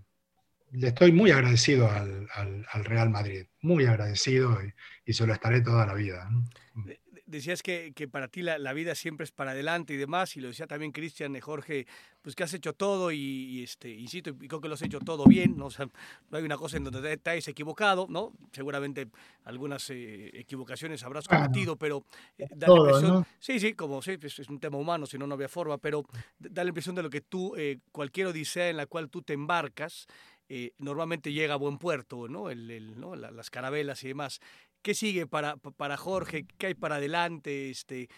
le 0.73 0.89
estoy 0.89 1.13
muy 1.13 1.31
agradecido 1.31 1.91
al, 1.91 2.29
al- 2.35 2.67
al 2.71 2.85
Real 2.85 3.11
Madrid, 3.11 3.47
muy 3.63 3.87
agradecido 3.87 4.59
y, 4.63 4.73
y 5.11 5.13
se 5.15 5.27
lo 5.27 5.33
estaré 5.33 5.61
toda 5.61 5.87
la 5.87 5.95
vida. 5.95 6.29
¿no? 6.31 6.45
De, 6.85 7.01
decías 7.27 7.63
que, 7.63 7.93
que 7.95 8.09
para 8.09 8.29
ti 8.29 8.43
la, 8.43 8.59
la, 8.59 8.73
vida 8.73 8.95
siempre 8.95 9.25
es 9.25 9.33
para 9.33 9.51
adelante 9.51 9.93
y 9.93 9.97
demás, 9.97 10.37
y 10.37 10.41
lo 10.41 10.49
decía 10.49 10.67
también 10.67 10.93
Cristian 10.93 11.35
y 11.35 11.41
Jorge, 11.41 11.87
pues 12.23 12.35
que 12.37 12.45
has 12.45 12.55
hecho 12.55 12.73
todo 12.73 13.11
y, 13.11 13.19
y, 13.19 13.63
este, 13.65 13.91
insisto, 13.91 14.31
y 14.31 14.49
creo 14.49 14.61
que 14.61 14.69
lo 14.69 14.75
has 14.75 14.83
hecho 14.83 15.01
todo 15.01 15.27
bien, 15.27 15.57
¿no? 15.57 15.67
O 15.67 15.71
sea, 15.71 15.87
no 16.31 16.39
hay 16.39 16.45
una 16.45 16.57
cosa 16.57 16.77
en 16.77 16.85
donde 16.85 17.17
te, 17.17 17.31
hayas 17.31 17.49
equivocado, 17.49 18.07
¿no? 18.09 18.33
Seguramente 18.53 19.09
algunas 19.45 19.91
eh, 19.91 20.31
equivocaciones 20.35 21.03
habrás 21.03 21.27
cometido, 21.27 21.77
pero 21.77 22.05
eh, 22.39 22.47
da 22.55 22.67
todo, 22.69 22.77
la 22.87 22.93
impresión, 22.93 23.21
¿no? 23.21 23.27
sí, 23.41 23.59
sí, 23.59 23.75
como 23.75 24.01
sí, 24.03 24.17
es, 24.21 24.39
es, 24.39 24.49
un 24.49 24.61
tema 24.61 24.79
humano, 24.79 25.07
si 25.07 25.19
no, 25.19 25.27
no 25.27 25.35
había 25.35 25.49
forma, 25.49 25.79
pero 25.79 26.05
da 26.39 26.63
la 26.63 26.69
impresión 26.69 26.95
de 26.95 27.03
lo 27.03 27.11
que 27.11 27.21
tú, 27.21 27.55
eh, 27.57 27.79
cualquier 27.91 28.29
odisea 28.29 28.71
en 28.71 28.77
la 28.77 28.87
cual 28.87 29.11
tú 29.11 29.23
te 29.23 29.33
embarcas, 29.33 30.07
eh, 30.49 30.73
normalmente 30.79 31.33
llega 31.33 31.55
a 31.55 31.59
buen 31.59 31.79
puerto, 31.79 32.29
¿no? 32.29 32.51
El, 32.51 32.71
el, 32.71 33.01
¿no? 33.01 33.17
La, 33.17 33.31
las 33.31 33.51
carabelas 33.51 34.03
y 34.05 34.09
demás. 34.09 34.41
¿Qué 34.83 34.95
sigue 34.95 35.27
para, 35.27 35.57
para 35.57 35.97
Jorge? 35.97 36.47
¿Qué 36.59 36.69
hay 36.69 36.75
para 36.75 36.97
adelante? 36.97 37.71
Este, 37.71 38.09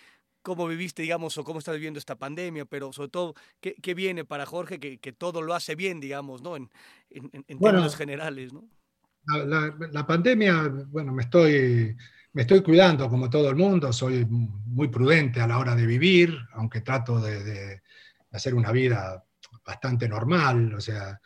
¿Cómo 0.43 0.67
viviste, 0.67 1.03
digamos, 1.03 1.37
o 1.39 1.45
cómo 1.45 1.59
estás 1.59 1.75
viviendo 1.77 1.99
esta 1.99 2.17
pandemia? 2.17 2.67
Pero 2.67 2.93
sobre 2.93 3.09
todo, 3.09 3.35
¿qué, 3.61 3.75
qué 3.83 3.95
viene 3.95 4.25
para 4.25 4.47
Jorge 4.47 4.79
que, 4.79 4.99
que, 4.99 5.13
todo 5.13 5.43
lo 5.43 5.55
hace 5.55 5.75
bien, 5.75 6.01
digamos, 6.01 6.43
¿no? 6.43 6.57
En, 6.57 6.71
en, 7.11 7.31
en 7.33 7.59
bueno, 7.59 7.79
términos 7.79 7.97
generales, 7.97 8.53
¿no? 8.53 8.69
La, 9.25 9.45
la, 9.45 9.89
la, 9.91 10.07
pandemia, 10.07 10.69
bueno, 10.89 11.13
me 11.13 11.23
estoy, 11.23 11.97
me 12.33 12.43
estoy 12.43 12.63
cuidando 12.63 13.09
como 13.09 13.29
todo 13.29 13.51
el 13.51 13.57
mundo, 13.57 13.93
soy 13.93 14.25
muy 14.27 14.89
prudente 14.89 15.41
a 15.41 15.47
la 15.47 15.59
hora 15.59 15.75
de 15.75 15.85
vivir, 15.85 16.39
aunque 16.53 16.81
trato 16.81 17.21
de, 17.21 17.45
de 17.45 17.83
hacer 18.31 18.55
una 18.55 18.73
vida 18.73 19.23
bastante 19.67 20.09
normal, 20.09 20.75
o 20.75 20.81
sea, 20.81 21.21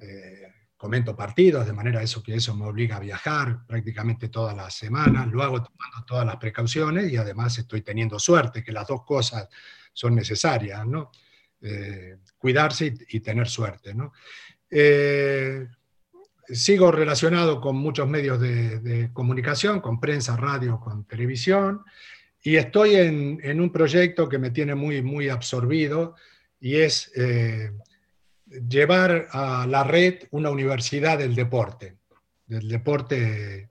eh, 0.00 0.52
comento 0.76 1.16
partidos, 1.16 1.66
de 1.66 1.72
manera 1.72 2.02
eso 2.02 2.22
que 2.22 2.34
eso 2.34 2.54
me 2.54 2.64
obliga 2.64 2.96
a 2.96 3.00
viajar 3.00 3.66
prácticamente 3.66 4.28
todas 4.28 4.56
las 4.56 4.74
semanas, 4.74 5.26
lo 5.26 5.42
hago 5.42 5.62
tomando 5.62 6.04
todas 6.06 6.24
las 6.24 6.36
precauciones 6.36 7.10
y 7.10 7.16
además 7.16 7.58
estoy 7.58 7.82
teniendo 7.82 8.18
suerte, 8.18 8.62
que 8.62 8.72
las 8.72 8.86
dos 8.86 9.04
cosas 9.04 9.48
son 9.92 10.14
necesarias, 10.14 10.86
¿no? 10.86 11.10
Eh, 11.60 12.18
cuidarse 12.36 12.86
y, 12.86 13.16
y, 13.16 13.20
tener 13.20 13.48
suerte, 13.48 13.92
¿no? 13.92 14.12
Eh, 14.70 15.66
sigo 16.46 16.92
relacionado 16.92 17.60
con 17.60 17.76
muchos 17.76 18.08
medios 18.08 18.40
de, 18.40 18.78
de, 18.78 19.12
comunicación, 19.12 19.80
con 19.80 19.98
prensa, 19.98 20.36
radio, 20.36 20.78
con 20.78 21.04
televisión, 21.04 21.82
y 22.42 22.56
estoy 22.56 22.94
en, 22.94 23.40
en, 23.42 23.60
un 23.60 23.72
proyecto 23.72 24.28
que 24.28 24.38
me 24.38 24.50
tiene 24.50 24.74
muy, 24.74 25.02
muy 25.02 25.28
absorbido 25.28 26.14
y 26.60 26.76
es 26.76 27.10
eh, 27.16 27.72
llevar 28.68 29.28
a 29.30 29.66
la 29.66 29.84
red 29.84 30.24
una 30.30 30.50
universidad 30.50 31.18
del 31.18 31.34
deporte, 31.34 31.98
del 32.46 32.68
deporte 32.68 33.68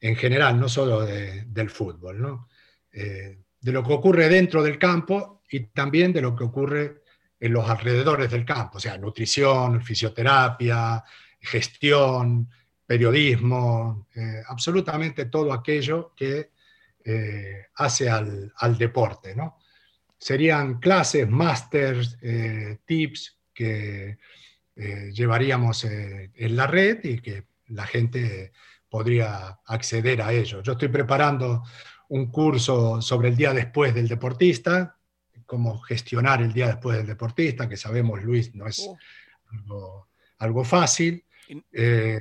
en 0.00 0.16
general, 0.16 0.58
no 0.58 0.68
solo 0.68 1.02
de, 1.02 1.44
del 1.46 1.70
fútbol, 1.70 2.20
¿no? 2.20 2.48
Eh, 2.92 3.38
de 3.60 3.72
lo 3.72 3.84
que 3.84 3.92
ocurre 3.92 4.28
dentro 4.28 4.62
del 4.62 4.78
campo 4.78 5.42
y 5.50 5.66
también 5.66 6.12
de 6.12 6.22
lo 6.22 6.34
que 6.34 6.44
ocurre 6.44 7.02
en 7.38 7.52
los 7.52 7.68
alrededores 7.68 8.30
del 8.30 8.44
campo, 8.44 8.78
o 8.78 8.80
sea, 8.80 8.96
nutrición, 8.96 9.82
fisioterapia, 9.82 11.02
gestión, 11.40 12.48
periodismo, 12.86 14.08
eh, 14.14 14.42
absolutamente 14.46 15.26
todo 15.26 15.52
aquello 15.52 16.12
que 16.16 16.52
eh, 17.04 17.66
hace 17.74 18.08
al, 18.08 18.52
al, 18.56 18.78
deporte, 18.78 19.34
¿no? 19.34 19.58
Serían 20.18 20.78
clases, 20.80 21.28
másters, 21.28 22.18
tips, 22.84 23.39
que 23.60 24.16
eh, 24.76 25.10
llevaríamos 25.12 25.84
eh, 25.84 26.30
en 26.34 26.56
la 26.56 26.66
red 26.66 27.04
y 27.04 27.18
que 27.20 27.44
la 27.66 27.86
gente 27.86 28.52
podría 28.88 29.58
acceder 29.66 30.22
a 30.22 30.32
ello. 30.32 30.62
Yo 30.62 30.72
estoy 30.72 30.88
preparando 30.88 31.62
un 32.08 32.30
curso 32.30 33.02
sobre 33.02 33.28
el 33.28 33.36
día 33.36 33.52
después 33.52 33.94
del 33.94 34.08
deportista, 34.08 34.96
cómo 35.44 35.78
gestionar 35.80 36.40
el 36.40 36.54
día 36.54 36.68
después 36.68 36.96
del 36.96 37.06
deportista, 37.06 37.68
que 37.68 37.76
sabemos, 37.76 38.22
Luis, 38.22 38.54
no 38.54 38.66
es 38.66 38.88
algo, 39.52 40.08
algo 40.38 40.64
fácil. 40.64 41.22
Eh, 41.70 42.18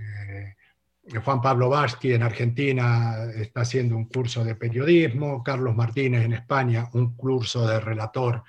Juan 1.24 1.42
Pablo 1.42 1.70
Varsky 1.70 2.14
en 2.14 2.24
Argentina 2.24 3.32
está 3.34 3.62
haciendo 3.62 3.96
un 3.96 4.06
curso 4.06 4.44
de 4.44 4.56
periodismo, 4.56 5.42
Carlos 5.42 5.74
Martínez 5.74 6.26
en 6.26 6.34
España 6.34 6.90
un 6.94 7.16
curso 7.16 7.66
de 7.66 7.80
relator 7.80 8.44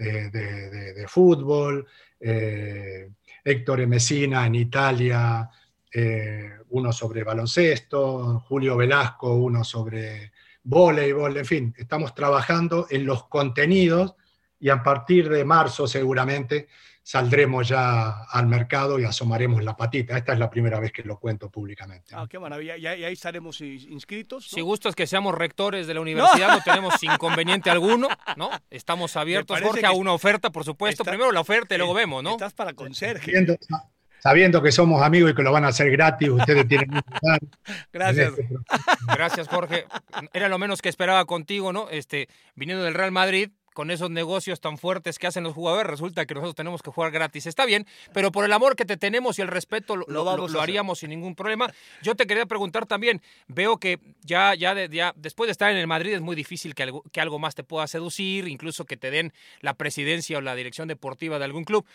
eh, 0.00 0.30
de, 0.32 0.70
de, 0.70 0.92
de, 0.94 1.08
fútbol, 1.08 1.84
eh, 2.20 3.10
Héctor 3.44 3.86
Messina 3.86 4.46
en 4.46 4.54
Italia, 4.54 5.48
eh, 5.92 6.50
uno 6.70 6.92
sobre 6.92 7.24
baloncesto, 7.24 8.40
Julio 8.40 8.76
Velasco, 8.76 9.34
uno 9.34 9.64
sobre 9.64 10.32
voleibol, 10.62 11.36
en 11.36 11.46
fin, 11.46 11.74
estamos 11.78 12.14
trabajando 12.14 12.86
en 12.90 13.06
los 13.06 13.26
contenidos 13.28 14.14
y 14.60 14.68
a 14.68 14.82
partir 14.82 15.28
de 15.28 15.44
marzo 15.44 15.86
seguramente 15.86 16.68
saldremos 17.08 17.66
ya 17.66 18.24
al 18.24 18.46
mercado 18.48 18.98
y 18.98 19.04
asomaremos 19.04 19.64
la 19.64 19.74
patita. 19.74 20.18
Esta 20.18 20.34
es 20.34 20.38
la 20.38 20.50
primera 20.50 20.78
vez 20.78 20.92
que 20.92 21.02
lo 21.02 21.18
cuento 21.18 21.48
públicamente. 21.48 22.14
Ah, 22.14 22.26
qué 22.28 22.38
maravilla. 22.38 22.76
Y 22.76 22.86
ahí 22.86 23.14
estaremos 23.14 23.62
inscritos. 23.62 24.44
¿no? 24.44 24.54
Si 24.54 24.60
gustas 24.60 24.94
que 24.94 25.06
seamos 25.06 25.34
rectores 25.34 25.86
de 25.86 25.94
la 25.94 26.02
universidad, 26.02 26.48
no, 26.48 26.56
no 26.56 26.62
tenemos 26.62 27.02
inconveniente 27.02 27.70
alguno, 27.70 28.08
¿no? 28.36 28.50
Estamos 28.68 29.16
abiertos, 29.16 29.58
Jorge, 29.58 29.86
a 29.86 29.92
una 29.92 30.12
oferta, 30.12 30.50
por 30.50 30.64
supuesto. 30.64 31.02
Está, 31.02 31.12
Primero 31.12 31.32
la 31.32 31.40
oferta 31.40 31.74
y 31.74 31.78
luego 31.78 31.94
vemos, 31.94 32.22
¿no? 32.22 32.32
Estás 32.32 32.52
para 32.52 32.74
conserje. 32.74 33.24
Sabiendo, 33.24 33.56
sabiendo, 34.18 34.62
que 34.62 34.70
somos 34.70 35.00
amigos 35.00 35.30
y 35.30 35.34
que 35.34 35.42
lo 35.42 35.50
van 35.50 35.64
a 35.64 35.68
hacer 35.68 35.90
gratis, 35.90 36.28
ustedes 36.28 36.68
tienen 36.68 36.90
que 36.90 37.00
Gracias. 37.90 38.38
Este 38.38 38.54
Gracias, 39.06 39.48
Jorge. 39.48 39.86
Era 40.34 40.50
lo 40.50 40.58
menos 40.58 40.82
que 40.82 40.90
esperaba 40.90 41.24
contigo, 41.24 41.72
¿no? 41.72 41.88
Este, 41.88 42.28
viniendo 42.54 42.84
del 42.84 42.92
Real 42.92 43.12
Madrid, 43.12 43.48
con 43.74 43.90
esos 43.90 44.10
negocios 44.10 44.60
tan 44.60 44.78
fuertes 44.78 45.18
que 45.18 45.26
hacen 45.26 45.44
los 45.44 45.54
jugadores, 45.54 45.88
resulta 45.88 46.26
que 46.26 46.34
nosotros 46.34 46.54
tenemos 46.54 46.82
que 46.82 46.90
jugar 46.90 47.10
gratis. 47.10 47.46
Está 47.46 47.64
bien, 47.64 47.86
pero 48.12 48.32
por 48.32 48.44
el 48.44 48.52
amor 48.52 48.76
que 48.76 48.84
te 48.84 48.96
tenemos 48.96 49.38
y 49.38 49.42
el 49.42 49.48
respeto 49.48 49.96
lo, 49.96 50.04
lo, 50.08 50.36
lo, 50.36 50.48
lo 50.48 50.60
haríamos 50.60 51.00
sin 51.00 51.10
ningún 51.10 51.34
problema. 51.34 51.72
Yo 52.02 52.14
te 52.14 52.26
quería 52.26 52.46
preguntar 52.46 52.86
también, 52.86 53.22
veo 53.46 53.78
que 53.78 53.98
ya, 54.22 54.54
ya, 54.54 54.74
de, 54.74 54.88
ya 54.88 55.12
después 55.16 55.48
de 55.48 55.52
estar 55.52 55.70
en 55.70 55.76
el 55.76 55.86
Madrid 55.86 56.14
es 56.14 56.20
muy 56.20 56.36
difícil 56.36 56.74
que 56.74 56.82
algo, 56.82 57.02
que 57.12 57.20
algo 57.20 57.38
más 57.38 57.54
te 57.54 57.64
pueda 57.64 57.86
seducir, 57.86 58.48
incluso 58.48 58.84
que 58.84 58.96
te 58.96 59.10
den 59.10 59.32
la 59.60 59.74
presidencia 59.74 60.38
o 60.38 60.40
la 60.40 60.54
dirección 60.54 60.88
deportiva 60.88 61.38
de 61.38 61.44
algún 61.44 61.64
club. 61.64 61.86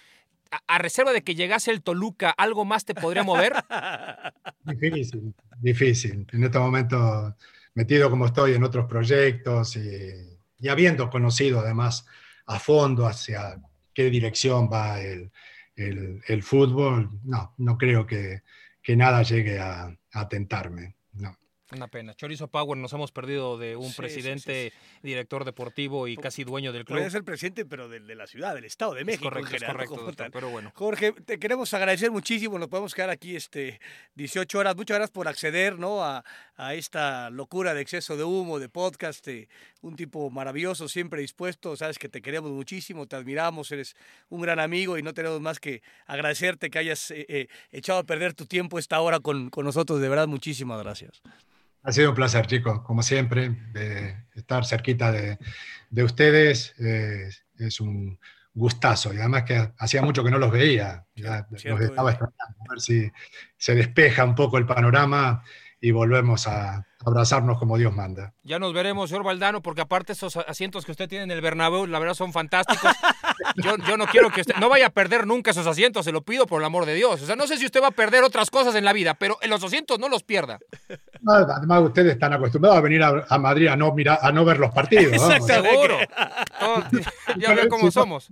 A, 0.51 0.61
a, 0.67 0.77
reserva 0.77 1.13
de 1.13 1.23
que 1.23 1.35
llegase 1.35 1.71
el 1.71 1.81
Toluca, 1.81 2.29
¿algo 2.29 2.63
más 2.63 2.85
te 2.85 2.93
podría 2.93 3.23
mover? 3.23 3.53
Difícil, 4.65 5.33
difícil. 5.59 6.27
En 6.31 6.43
este 6.43 6.59
momento 6.59 7.35
metido 7.73 8.09
como 8.09 8.27
estoy 8.27 8.53
en 8.53 8.63
otros 8.63 8.85
proyectos 8.85 9.75
y 9.75 10.32
y 10.63 10.69
habiendo 10.69 11.09
conocido 11.09 11.59
además 11.59 12.05
a 12.45 12.57
fondo 12.57 13.05
hacia 13.05 13.61
qué 13.93 14.09
dirección 14.09 14.69
va 14.71 15.01
el, 15.01 15.29
el, 15.75 16.21
el 16.25 16.41
fútbol, 16.41 17.19
no, 17.25 17.53
no 17.57 17.77
creo 17.77 18.05
que, 18.05 18.43
que 18.81 18.95
nada 18.95 19.23
llegue 19.23 19.59
a, 19.59 19.93
a 20.13 20.29
tentarme. 20.29 20.95
No. 21.11 21.37
Una 21.75 21.87
pena. 21.87 22.13
Chorizo 22.13 22.47
Power, 22.47 22.77
nos 22.77 22.93
hemos 22.93 23.11
perdido 23.11 23.57
de 23.57 23.75
un 23.75 23.89
sí, 23.89 23.97
presidente, 23.97 24.71
sí, 24.71 24.77
sí, 24.77 24.99
director 25.07 25.43
deportivo 25.43 26.07
y 26.07 26.15
casi 26.17 26.43
dueño 26.43 26.71
del 26.71 26.85
club. 26.85 26.99
Puede 26.99 27.09
ser 27.09 27.23
presidente, 27.23 27.65
pero 27.65 27.89
de, 27.89 27.99
de, 27.99 28.15
la 28.15 28.27
ciudad, 28.27 28.53
del 28.53 28.65
Estado 28.65 28.93
de 28.93 29.03
México. 29.03 29.25
Es 29.25 29.29
correcto, 29.29 29.47
general, 29.49 29.69
es 29.69 29.89
correcto, 29.89 30.05
doctor, 30.05 30.31
pero 30.31 30.49
bueno. 30.49 30.71
Jorge, 30.75 31.13
te 31.13 31.39
queremos 31.39 31.73
agradecer 31.73 32.11
muchísimo. 32.11 32.59
Nos 32.59 32.67
podemos 32.67 32.93
quedar 32.93 33.09
aquí 33.09 33.35
este 33.35 33.79
18 34.15 34.59
horas. 34.59 34.75
Muchas 34.75 34.95
gracias 34.95 35.11
por 35.11 35.27
acceder 35.27 35.79
¿no? 35.79 36.03
a, 36.03 36.23
a 36.55 36.73
esta 36.73 37.29
locura 37.29 37.73
de 37.73 37.81
exceso 37.81 38.17
de 38.17 38.23
humo, 38.23 38.59
de 38.59 38.69
podcast. 38.69 39.27
Eh, 39.27 39.47
un 39.81 39.95
tipo 39.95 40.29
maravilloso, 40.29 40.87
siempre 40.87 41.21
dispuesto. 41.21 41.75
Sabes 41.75 41.97
que 41.97 42.09
te 42.09 42.21
queremos 42.21 42.51
muchísimo, 42.51 43.07
te 43.07 43.15
admiramos, 43.15 43.71
eres 43.71 43.95
un 44.29 44.41
gran 44.41 44.59
amigo 44.59 44.97
y 44.97 45.03
no 45.03 45.13
tenemos 45.13 45.41
más 45.41 45.59
que 45.59 45.81
agradecerte 46.05 46.69
que 46.69 46.79
hayas 46.79 47.11
eh, 47.11 47.25
eh, 47.27 47.47
echado 47.71 47.99
a 47.99 48.03
perder 48.03 48.33
tu 48.33 48.45
tiempo 48.45 48.79
esta 48.79 48.99
hora 49.01 49.19
con, 49.19 49.49
con 49.49 49.65
nosotros. 49.65 49.99
De 50.01 50.09
verdad, 50.09 50.27
muchísimas 50.27 50.81
gracias. 50.81 51.21
Ha 51.83 51.91
sido 51.91 52.09
un 52.09 52.15
placer, 52.15 52.47
chicos, 52.47 52.81
como 52.83 53.03
siempre, 53.03 53.49
de 53.73 54.15
estar 54.35 54.65
cerquita 54.65 55.11
de, 55.11 55.37
de 55.89 56.03
ustedes. 56.03 56.73
Eh, 56.79 57.29
es 57.59 57.81
un 57.81 58.17
gustazo 58.53 59.13
y 59.13 59.17
además 59.17 59.43
que 59.43 59.71
hacía 59.77 60.01
mucho 60.01 60.23
que 60.23 60.31
no 60.31 60.37
los 60.37 60.51
veía. 60.51 61.05
Ya 61.15 61.45
los 61.49 61.65
estaba 61.65 62.11
extrañando, 62.11 62.57
a 62.69 62.73
ver 62.73 62.79
si 62.79 63.11
se 63.57 63.75
despeja 63.75 64.23
un 64.23 64.35
poco 64.35 64.57
el 64.57 64.65
panorama 64.65 65.43
y 65.83 65.91
volvemos 65.91 66.47
a 66.47 66.87
abrazarnos 67.05 67.59
como 67.59 67.77
Dios 67.77 67.93
manda. 67.93 68.33
Ya 68.43 68.57
nos 68.57 68.71
veremos, 68.71 69.09
señor 69.09 69.25
Valdano, 69.25 69.61
porque 69.61 69.81
aparte 69.81 70.13
esos 70.13 70.37
asientos 70.37 70.85
que 70.85 70.91
usted 70.91 71.09
tiene 71.09 71.25
en 71.25 71.31
el 71.31 71.41
Bernabéu, 71.41 71.87
la 71.87 71.99
verdad 71.99 72.13
son 72.13 72.31
fantásticos. 72.31 72.89
Yo, 73.57 73.75
yo 73.85 73.97
no 73.97 74.05
quiero 74.05 74.29
que 74.29 74.41
usted 74.41 74.55
no 74.55 74.69
vaya 74.69 74.87
a 74.87 74.89
perder 74.91 75.27
nunca 75.27 75.51
esos 75.51 75.67
asientos, 75.67 76.05
se 76.05 76.13
lo 76.13 76.21
pido 76.21 76.47
por 76.47 76.61
el 76.61 76.65
amor 76.65 76.85
de 76.85 76.93
Dios. 76.93 77.21
O 77.21 77.25
sea, 77.25 77.35
no 77.35 77.47
sé 77.47 77.57
si 77.57 77.65
usted 77.65 77.81
va 77.81 77.87
a 77.87 77.91
perder 77.91 78.23
otras 78.23 78.49
cosas 78.49 78.75
en 78.75 78.85
la 78.85 78.93
vida, 78.93 79.15
pero 79.15 79.37
en 79.41 79.49
los 79.49 79.61
asientos 79.61 79.99
no 79.99 80.07
los 80.07 80.23
pierda. 80.23 80.59
Además, 81.27 81.81
ustedes 81.81 82.13
están 82.13 82.31
acostumbrados 82.31 82.77
a 82.77 82.81
venir 82.81 83.03
a, 83.03 83.25
a 83.27 83.37
Madrid 83.37 83.67
a 83.67 83.75
no, 83.75 83.91
mirar, 83.91 84.19
a 84.21 84.31
no 84.31 84.45
ver 84.45 84.59
los 84.59 84.71
partidos. 84.71 85.11
¿no? 85.21 85.45
Seguro. 85.45 85.97
ya 87.37 87.53
ve 87.53 87.67
cómo 87.67 87.91
somos. 87.91 88.31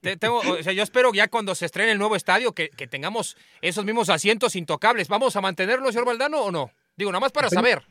Te, 0.00 0.16
tengo, 0.16 0.38
o 0.38 0.62
sea, 0.62 0.72
yo 0.72 0.82
espero 0.82 1.12
ya 1.12 1.28
cuando 1.28 1.54
se 1.54 1.66
estrene 1.66 1.92
el 1.92 1.98
nuevo 1.98 2.16
estadio 2.16 2.52
que, 2.52 2.68
que, 2.70 2.86
tengamos 2.86 3.36
esos 3.62 3.84
mismos 3.84 4.08
asientos 4.08 4.56
intocables. 4.56 5.08
¿Vamos 5.08 5.36
a 5.36 5.40
mantenerlo, 5.40 5.90
señor 5.90 6.06
Valdano, 6.06 6.40
o 6.40 6.50
no? 6.50 6.70
Digo, 6.96 7.10
nada 7.10 7.20
más 7.20 7.32
para 7.32 7.48
saber. 7.48 7.82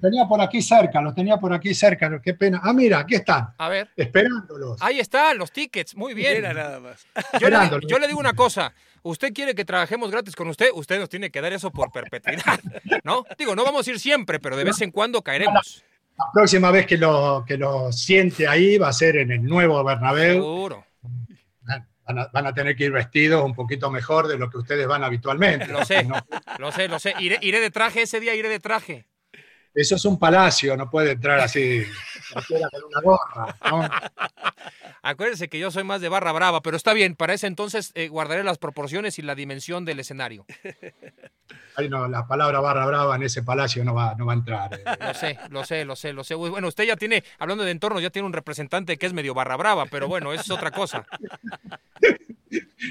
Tenía 0.00 0.24
por 0.26 0.40
aquí 0.40 0.62
cerca, 0.62 1.00
los 1.02 1.14
tenía 1.14 1.36
por 1.36 1.52
aquí 1.52 1.74
cerca, 1.74 2.20
qué 2.22 2.34
pena. 2.34 2.60
Ah, 2.62 2.72
mira, 2.72 3.00
aquí 3.00 3.16
están, 3.16 3.48
A 3.58 3.68
ver. 3.68 3.90
esperándolos. 3.96 4.80
Ahí 4.80 5.00
están 5.00 5.36
los 5.36 5.50
tickets, 5.50 5.96
muy 5.96 6.14
bien. 6.14 6.42
Nada 6.42 6.78
más. 6.78 7.06
Yo 7.40 7.50
le, 7.50 7.56
yo 7.88 7.98
le 7.98 8.06
digo 8.06 8.20
una 8.20 8.34
cosa, 8.34 8.72
usted 9.02 9.32
quiere 9.32 9.54
que 9.54 9.64
trabajemos 9.64 10.10
gratis 10.10 10.36
con 10.36 10.48
usted, 10.48 10.70
usted 10.74 11.00
nos 11.00 11.08
tiene 11.08 11.30
que 11.30 11.40
dar 11.40 11.52
eso 11.52 11.70
por 11.72 11.90
perpetuidad, 11.90 12.60
¿no? 13.04 13.24
Digo, 13.36 13.56
no 13.56 13.64
vamos 13.64 13.86
a 13.86 13.90
ir 13.90 13.98
siempre, 13.98 14.38
pero 14.38 14.56
de 14.56 14.64
vez 14.64 14.80
en 14.80 14.92
cuando 14.92 15.22
caeremos. 15.22 15.84
La 16.16 16.26
próxima 16.32 16.70
vez 16.70 16.86
que 16.86 16.96
lo, 16.96 17.44
que 17.46 17.56
lo 17.56 17.90
siente 17.92 18.46
ahí 18.46 18.78
va 18.78 18.88
a 18.88 18.92
ser 18.92 19.16
en 19.16 19.32
el 19.32 19.42
nuevo 19.42 19.82
Bernabéu. 19.82 20.34
Seguro. 20.34 20.86
Van 22.10 22.18
a, 22.18 22.28
van 22.32 22.46
a 22.48 22.52
tener 22.52 22.74
que 22.74 22.86
ir 22.86 22.90
vestidos 22.90 23.44
un 23.44 23.54
poquito 23.54 23.88
mejor 23.88 24.26
de 24.26 24.36
lo 24.36 24.50
que 24.50 24.58
ustedes 24.58 24.84
van 24.88 25.04
habitualmente. 25.04 25.68
Lo 25.68 25.84
sé, 25.84 26.02
No, 26.04 26.16
lo 26.58 26.72
sé, 26.72 26.88
lo 26.88 26.98
sé. 26.98 27.14
Iré, 27.20 27.38
iré 27.40 27.60
de 27.60 27.70
traje 27.70 28.02
ese 28.02 28.18
día, 28.18 28.34
iré 28.34 28.48
de 28.48 28.58
traje. 28.58 29.06
Eso 29.74 29.94
es 29.96 30.04
un 30.04 30.18
palacio, 30.18 30.76
no 30.76 30.90
puede 30.90 31.12
entrar 31.12 31.40
así 31.40 31.84
con 32.32 32.44
una 32.88 33.00
gorra. 33.02 33.56
¿no? 33.70 33.88
Acuérdense 35.02 35.48
que 35.48 35.58
yo 35.58 35.70
soy 35.70 35.84
más 35.84 36.00
de 36.00 36.08
barra 36.08 36.32
brava, 36.32 36.60
pero 36.60 36.76
está 36.76 36.92
bien, 36.92 37.14
para 37.16 37.32
ese 37.32 37.46
entonces 37.46 37.92
eh, 37.94 38.08
guardaré 38.08 38.44
las 38.44 38.58
proporciones 38.58 39.18
y 39.18 39.22
la 39.22 39.34
dimensión 39.34 39.84
del 39.84 40.00
escenario. 40.00 40.44
Ahí 41.76 41.88
no, 41.88 42.06
la 42.08 42.26
palabra 42.26 42.60
barra 42.60 42.84
brava 42.84 43.16
en 43.16 43.22
ese 43.22 43.42
palacio 43.42 43.82
no 43.84 43.94
va, 43.94 44.14
no 44.16 44.26
va 44.26 44.32
a 44.32 44.36
entrar. 44.36 44.74
eh. 44.74 44.84
Lo 45.00 45.14
sé, 45.14 45.38
lo 45.50 45.64
sé, 45.64 45.84
lo 45.84 45.96
sé, 45.96 46.12
lo 46.12 46.24
sé. 46.24 46.34
Bueno, 46.34 46.68
usted 46.68 46.84
ya 46.84 46.96
tiene, 46.96 47.24
hablando 47.38 47.64
de 47.64 47.70
entornos, 47.70 48.02
ya 48.02 48.10
tiene 48.10 48.26
un 48.26 48.32
representante 48.34 48.98
que 48.98 49.06
es 49.06 49.12
medio 49.12 49.32
barra 49.32 49.56
brava, 49.56 49.86
pero 49.86 50.06
bueno, 50.06 50.32
eso 50.32 50.42
es 50.42 50.50
otra 50.50 50.70
cosa. 50.70 51.06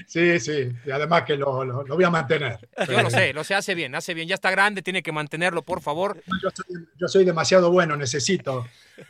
Sí, 0.08 0.40
sí, 0.40 0.70
y 0.86 0.92
además 0.92 1.24
que 1.24 1.36
lo, 1.36 1.64
lo- 1.66 1.84
lo 1.84 1.96
voy 1.96 2.04
a 2.04 2.10
mantener. 2.10 2.70
Yo 2.90 3.02
lo 3.02 3.10
sé, 3.10 3.34
lo 3.34 3.44
sé, 3.44 3.56
hace 3.56 3.74
bien, 3.76 3.96
hace 3.96 4.14
bien. 4.14 4.28
Ya 4.28 4.36
está 4.36 4.52
grande, 4.52 4.82
tiene 4.82 5.02
que 5.02 5.12
mantenerlo, 5.12 5.64
por 5.64 5.82
favor. 5.82 6.22
Yo 6.42 6.50
soy, 6.54 6.88
yo 6.98 7.08
soy 7.08 7.26
demasiado 7.26 7.72
bueno, 7.72 7.96
necesito 7.96 8.66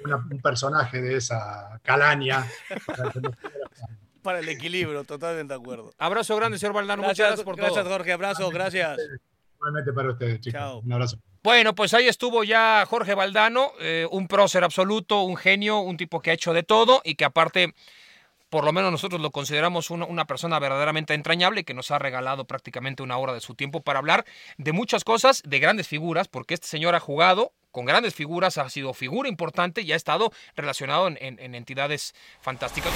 una- 0.05 0.17
un 0.17 0.39
personaje 0.41 1.01
de 1.01 1.17
esa 1.17 1.79
calaña. 1.83 2.45
para 2.85 3.11
que 3.11 3.19
no- 3.21 3.31
Para 4.21 4.39
el 4.39 4.49
equilibrio, 4.49 5.03
totalmente 5.03 5.53
de 5.53 5.59
acuerdo. 5.59 5.91
Abrazo 5.97 6.35
grande, 6.35 6.57
señor 6.59 6.73
Valdano. 6.73 7.01
Muchas 7.03 7.17
Gracias, 7.17 7.27
gracias 7.29 7.45
por 7.45 7.55
gracias 7.57 7.83
todo. 7.83 7.93
Jorge. 7.93 8.11
Abrazo, 8.11 8.49
gracias. 8.49 8.97
Igualmente 9.55 9.93
para 9.93 10.11
ustedes, 10.11 10.39
chicos. 10.41 10.59
Chao. 10.59 10.79
Un 10.79 10.93
abrazo. 10.93 11.19
Bueno, 11.43 11.73
pues 11.73 11.93
ahí 11.93 12.07
estuvo 12.07 12.43
ya 12.43 12.85
Jorge 12.87 13.13
Valdano, 13.13 13.71
eh, 13.79 14.05
un 14.11 14.27
prócer 14.27 14.63
absoluto, 14.63 15.21
un 15.23 15.37
genio, 15.37 15.79
un 15.79 15.95
tipo 15.97 16.21
que 16.21 16.31
ha 16.31 16.33
hecho 16.33 16.53
de 16.53 16.63
todo 16.63 17.01
y 17.05 17.15
que 17.15 17.23
aparte, 17.25 17.73
por 18.49 18.65
lo 18.65 18.73
menos 18.73 18.91
nosotros 18.91 19.21
lo 19.21 19.31
consideramos 19.31 19.89
una, 19.91 20.25
persona 20.25 20.59
verdaderamente 20.59 21.13
entrañable 21.13 21.63
que 21.63 21.73
nos 21.73 21.91
ha 21.91 21.99
regalado 21.99 22.45
prácticamente 22.45 23.03
una 23.03 23.17
hora 23.17 23.33
de 23.33 23.41
su 23.41 23.55
tiempo 23.55 23.81
para 23.81 23.99
hablar 23.99 24.25
de 24.57 24.73
muchas 24.73 25.03
cosas, 25.03 25.41
de 25.45 25.59
grandes 25.59 25.87
figuras, 25.87 26.27
porque 26.27 26.55
este 26.55 26.67
señor 26.67 26.95
ha 26.95 26.99
jugado 26.99 27.53
con 27.71 27.85
grandes 27.85 28.15
figuras, 28.15 28.57
ha 28.57 28.69
sido 28.69 28.93
figura 28.93 29.29
importante 29.29 29.81
y 29.81 29.91
ha 29.91 29.95
estado 29.95 30.31
relacionado 30.55 31.07
en- 31.07 31.17
en 31.39 31.55
entidades 31.55 32.13
fantásticas. 32.41 32.91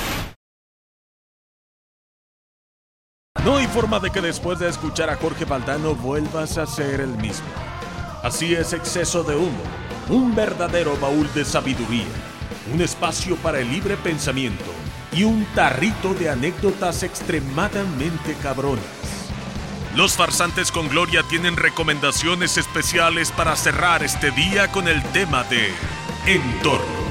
No 3.43 3.57
hay 3.57 3.67
forma 3.67 3.99
de 3.99 4.09
que 4.09 4.21
después 4.21 4.59
de 4.59 4.69
escuchar 4.69 5.09
a 5.09 5.17
Jorge 5.17 5.45
Valdano 5.45 5.95
vuelvas 5.95 6.57
a 6.57 6.65
ser 6.65 7.01
el 7.01 7.09
mismo. 7.17 7.47
Así 8.23 8.55
es 8.55 8.71
exceso 8.71 9.21
de 9.23 9.35
humo, 9.35 9.63
un 10.09 10.33
verdadero 10.33 10.95
baúl 10.97 11.31
de 11.33 11.43
sabiduría, 11.43 12.07
un 12.73 12.81
espacio 12.81 13.35
para 13.37 13.59
el 13.59 13.69
libre 13.69 13.97
pensamiento 13.97 14.82
y 15.15 15.23
un 15.23 15.45
tarrito 15.55 16.13
de 16.13 16.29
anécdotas 16.29 17.03
extremadamente 17.03 18.35
cabronas. 18.41 18.83
Los 19.95 20.13
farsantes 20.17 20.71
con 20.71 20.89
gloria 20.89 21.21
tienen 21.23 21.55
recomendaciones 21.55 22.57
especiales 22.57 23.31
para 23.31 23.55
cerrar 23.55 24.03
este 24.03 24.31
día 24.31 24.71
con 24.71 24.87
el 24.87 25.03
tema 25.11 25.43
de 25.43 25.69
entorno. 26.25 27.03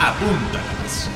Apúntalas. 0.00 1.10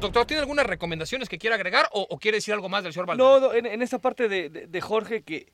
Doctor, 0.00 0.26
¿tiene 0.26 0.40
algunas 0.42 0.66
recomendaciones 0.66 1.28
que 1.28 1.38
quiera 1.38 1.56
agregar 1.56 1.88
o, 1.92 2.06
o 2.10 2.18
quiere 2.18 2.36
decir 2.36 2.52
algo 2.52 2.68
más 2.68 2.84
del 2.84 2.92
señor 2.92 3.06
Valdano? 3.06 3.40
No, 3.40 3.48
no, 3.48 3.54
en, 3.54 3.64
en 3.64 3.80
esta 3.80 3.98
parte 3.98 4.28
de, 4.28 4.50
de- 4.50 4.66
de 4.66 4.80
Jorge 4.82 5.22
que, 5.22 5.50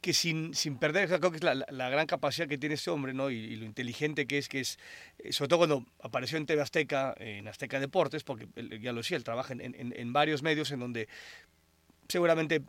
que 0.00 0.12
sin, 0.12 0.54
sin 0.54 0.78
perder, 0.78 1.08
creo 1.08 1.30
que 1.32 1.38
es 1.38 1.42
la, 1.42 1.54
la- 1.54 1.88
gran 1.90 2.06
capacidad 2.06 2.46
que 2.46 2.58
tiene 2.58 2.76
este 2.76 2.90
hombre, 2.90 3.12
¿no? 3.12 3.30
Y, 3.30 3.36
y 3.36 3.56
lo 3.56 3.64
inteligente 3.64 4.26
que 4.26 4.38
es, 4.38 4.48
que 4.48 4.60
es, 4.60 4.78
eh, 5.18 5.32
sobre 5.32 5.48
todo 5.48 5.58
cuando 5.60 5.84
apareció 6.02 6.38
en 6.38 6.46
TV 6.46 6.62
Azteca, 6.62 7.14
en 7.18 7.48
Azteca 7.48 7.80
Deportes, 7.80 8.22
porque 8.22 8.46
él, 8.54 8.80
ya 8.80 8.92
lo 8.92 8.98
decía, 8.98 9.16
él 9.16 9.24
trabaja 9.24 9.52
en, 9.54 9.60
en- 9.62 9.92
en 9.96 10.12
varios 10.12 10.42
medios 10.42 10.70
en 10.70 10.78
donde 10.80 11.08
seguramente 12.08 12.62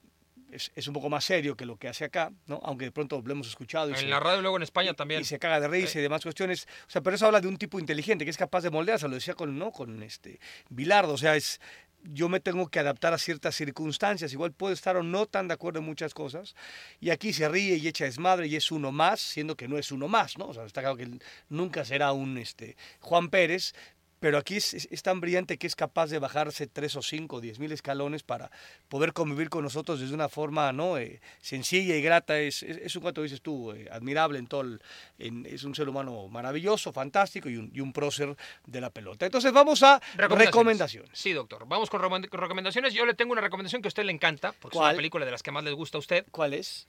es, 0.52 0.72
es 0.76 0.88
un 0.88 0.94
poco 0.94 1.10
más 1.10 1.26
serio 1.26 1.56
que 1.58 1.66
lo 1.66 1.76
que 1.78 1.90
hace 1.90 2.06
acá, 2.06 2.32
¿no? 2.48 2.60
Aunque 2.64 2.86
de 2.86 2.92
pronto 2.92 3.22
lo 3.24 3.32
hemos 3.34 3.48
escuchado. 3.48 3.90
y 3.90 3.94
En 3.94 4.00
se- 4.00 4.06
la 4.08 4.20
radio 4.20 4.40
y 4.40 4.42
luego 4.42 4.58
en 4.58 4.64
España 4.64 4.94
también. 4.94 5.22
y 5.22 5.26
se 5.26 5.38
caga 5.40 5.60
de 5.60 5.68
risa 5.68 6.00
y 6.00 6.02
demás 6.02 6.24
cuestiones. 6.24 6.68
O 6.88 6.90
sea, 6.90 7.02
pero 7.02 7.16
eso 7.18 7.26
habla 7.26 7.42
de 7.42 7.48
un 7.50 7.58
tipo 7.58 7.80
inteligente 7.80 8.24
que 8.24 8.32
es 8.32 8.38
capaz 8.38 8.62
de 8.62 8.70
moldearse, 8.70 9.08
lo 9.10 9.16
decía 9.16 9.34
con, 9.34 9.58
¿no? 9.60 9.72
con 9.72 10.02
este 10.04 10.40
Bilardo. 10.70 11.14
O 11.14 11.18
sea, 11.18 11.36
es 11.36 11.60
yo 12.04 12.30
me 12.30 12.40
tengo 12.40 12.70
que 12.70 12.80
adaptar 12.80 13.14
a 13.14 13.18
ciertas 13.18 13.56
circunstancias. 13.56 14.34
Igual 14.34 14.52
puedo 14.54 14.74
estar 14.74 14.98
o 14.98 15.04
no 15.04 15.26
tan 15.26 15.48
de 15.48 15.54
acuerdo 15.54 15.80
en 15.80 15.86
muchas 15.86 16.14
cosas. 16.14 16.56
Y 17.00 17.10
aquí 17.10 17.34
se 17.34 17.50
ríe 17.50 17.76
y 17.78 17.88
echa 17.88 18.06
desmadre 18.06 18.48
y 18.48 18.56
es 18.56 18.72
uno 18.72 18.92
más, 18.92 19.20
siendo 19.20 19.56
que 19.56 19.68
no 19.68 19.78
es 19.78 19.92
uno 19.92 20.08
más, 20.08 20.38
¿no? 20.38 20.48
O 20.48 20.54
sea, 20.54 20.66
está 20.66 20.82
claro 20.82 20.98
que 20.98 21.20
nunca 21.50 21.86
será 21.86 22.12
un 22.14 22.38
este, 22.38 22.78
Juan 23.00 23.30
Pérez. 23.30 23.74
Pero 24.20 24.38
aquí 24.40 24.56
es, 24.58 24.74
es- 24.74 24.88
es 24.92 25.04
tan 25.04 25.20
brillante 25.22 25.58
que 25.58 25.68
es 25.68 25.76
capaz 25.76 26.08
de 26.08 26.18
bajarse 26.20 26.66
tres 26.68 26.96
o 26.96 27.02
cinco, 27.02 27.36
o 27.38 27.42
diez 27.42 27.60
mil 27.60 27.72
escalones 27.72 28.24
para 28.24 28.50
poder 28.90 29.14
convivir 29.14 29.50
con 29.50 29.64
nosotros 29.64 30.00
desde 30.00 30.14
una 30.16 30.28
forma 30.28 30.72
¿no? 30.74 30.98
Eh, 30.98 31.22
sencilla 31.40 31.96
y 31.96 32.02
grata. 32.02 32.40
Es, 32.40 32.64
es, 32.64 32.78
es 32.78 32.96
un 32.96 33.02
cuanto 33.04 33.22
dices 33.22 33.42
tú, 33.42 33.72
eh, 33.74 33.88
admirable 33.92 34.40
en 34.40 34.48
todo. 34.48 34.62
el- 34.62 34.82
en- 35.20 35.46
es 35.46 35.64
un 35.64 35.76
ser 35.76 35.88
humano 35.88 36.28
maravilloso, 36.30 36.92
fantástico 36.92 37.50
y 37.50 37.58
un, 37.58 37.72
y 37.74 37.80
un 37.80 37.94
prócer 37.94 38.36
de 38.66 38.82
la 38.82 38.90
pelota. 38.90 39.26
Entonces 39.26 39.52
vamos 39.54 39.84
a 39.84 40.02
recomendaciones. 40.16 41.10
Sí, 41.14 41.34
doctor. 41.34 41.66
Vamos 41.68 41.90
con 41.90 42.02
recomend- 42.02 42.28
con 42.30 42.40
recomendaciones. 42.40 42.94
Yo 42.94 43.06
le 43.06 43.14
tengo 43.14 43.32
una 43.34 43.42
recomendación 43.42 43.82
que 43.82 43.88
a 43.88 43.90
usted 43.90 44.04
le 44.04 44.12
encanta, 44.12 44.54
porque 44.60 44.78
es 44.78 44.82
una 44.82 44.98
película 44.98 45.26
de 45.26 45.32
las 45.32 45.44
que 45.44 45.52
más 45.52 45.64
les 45.64 45.74
gusta 45.76 45.98
a 45.98 46.00
usted. 46.00 46.26
¿Cuál 46.32 46.54
es? 46.56 46.88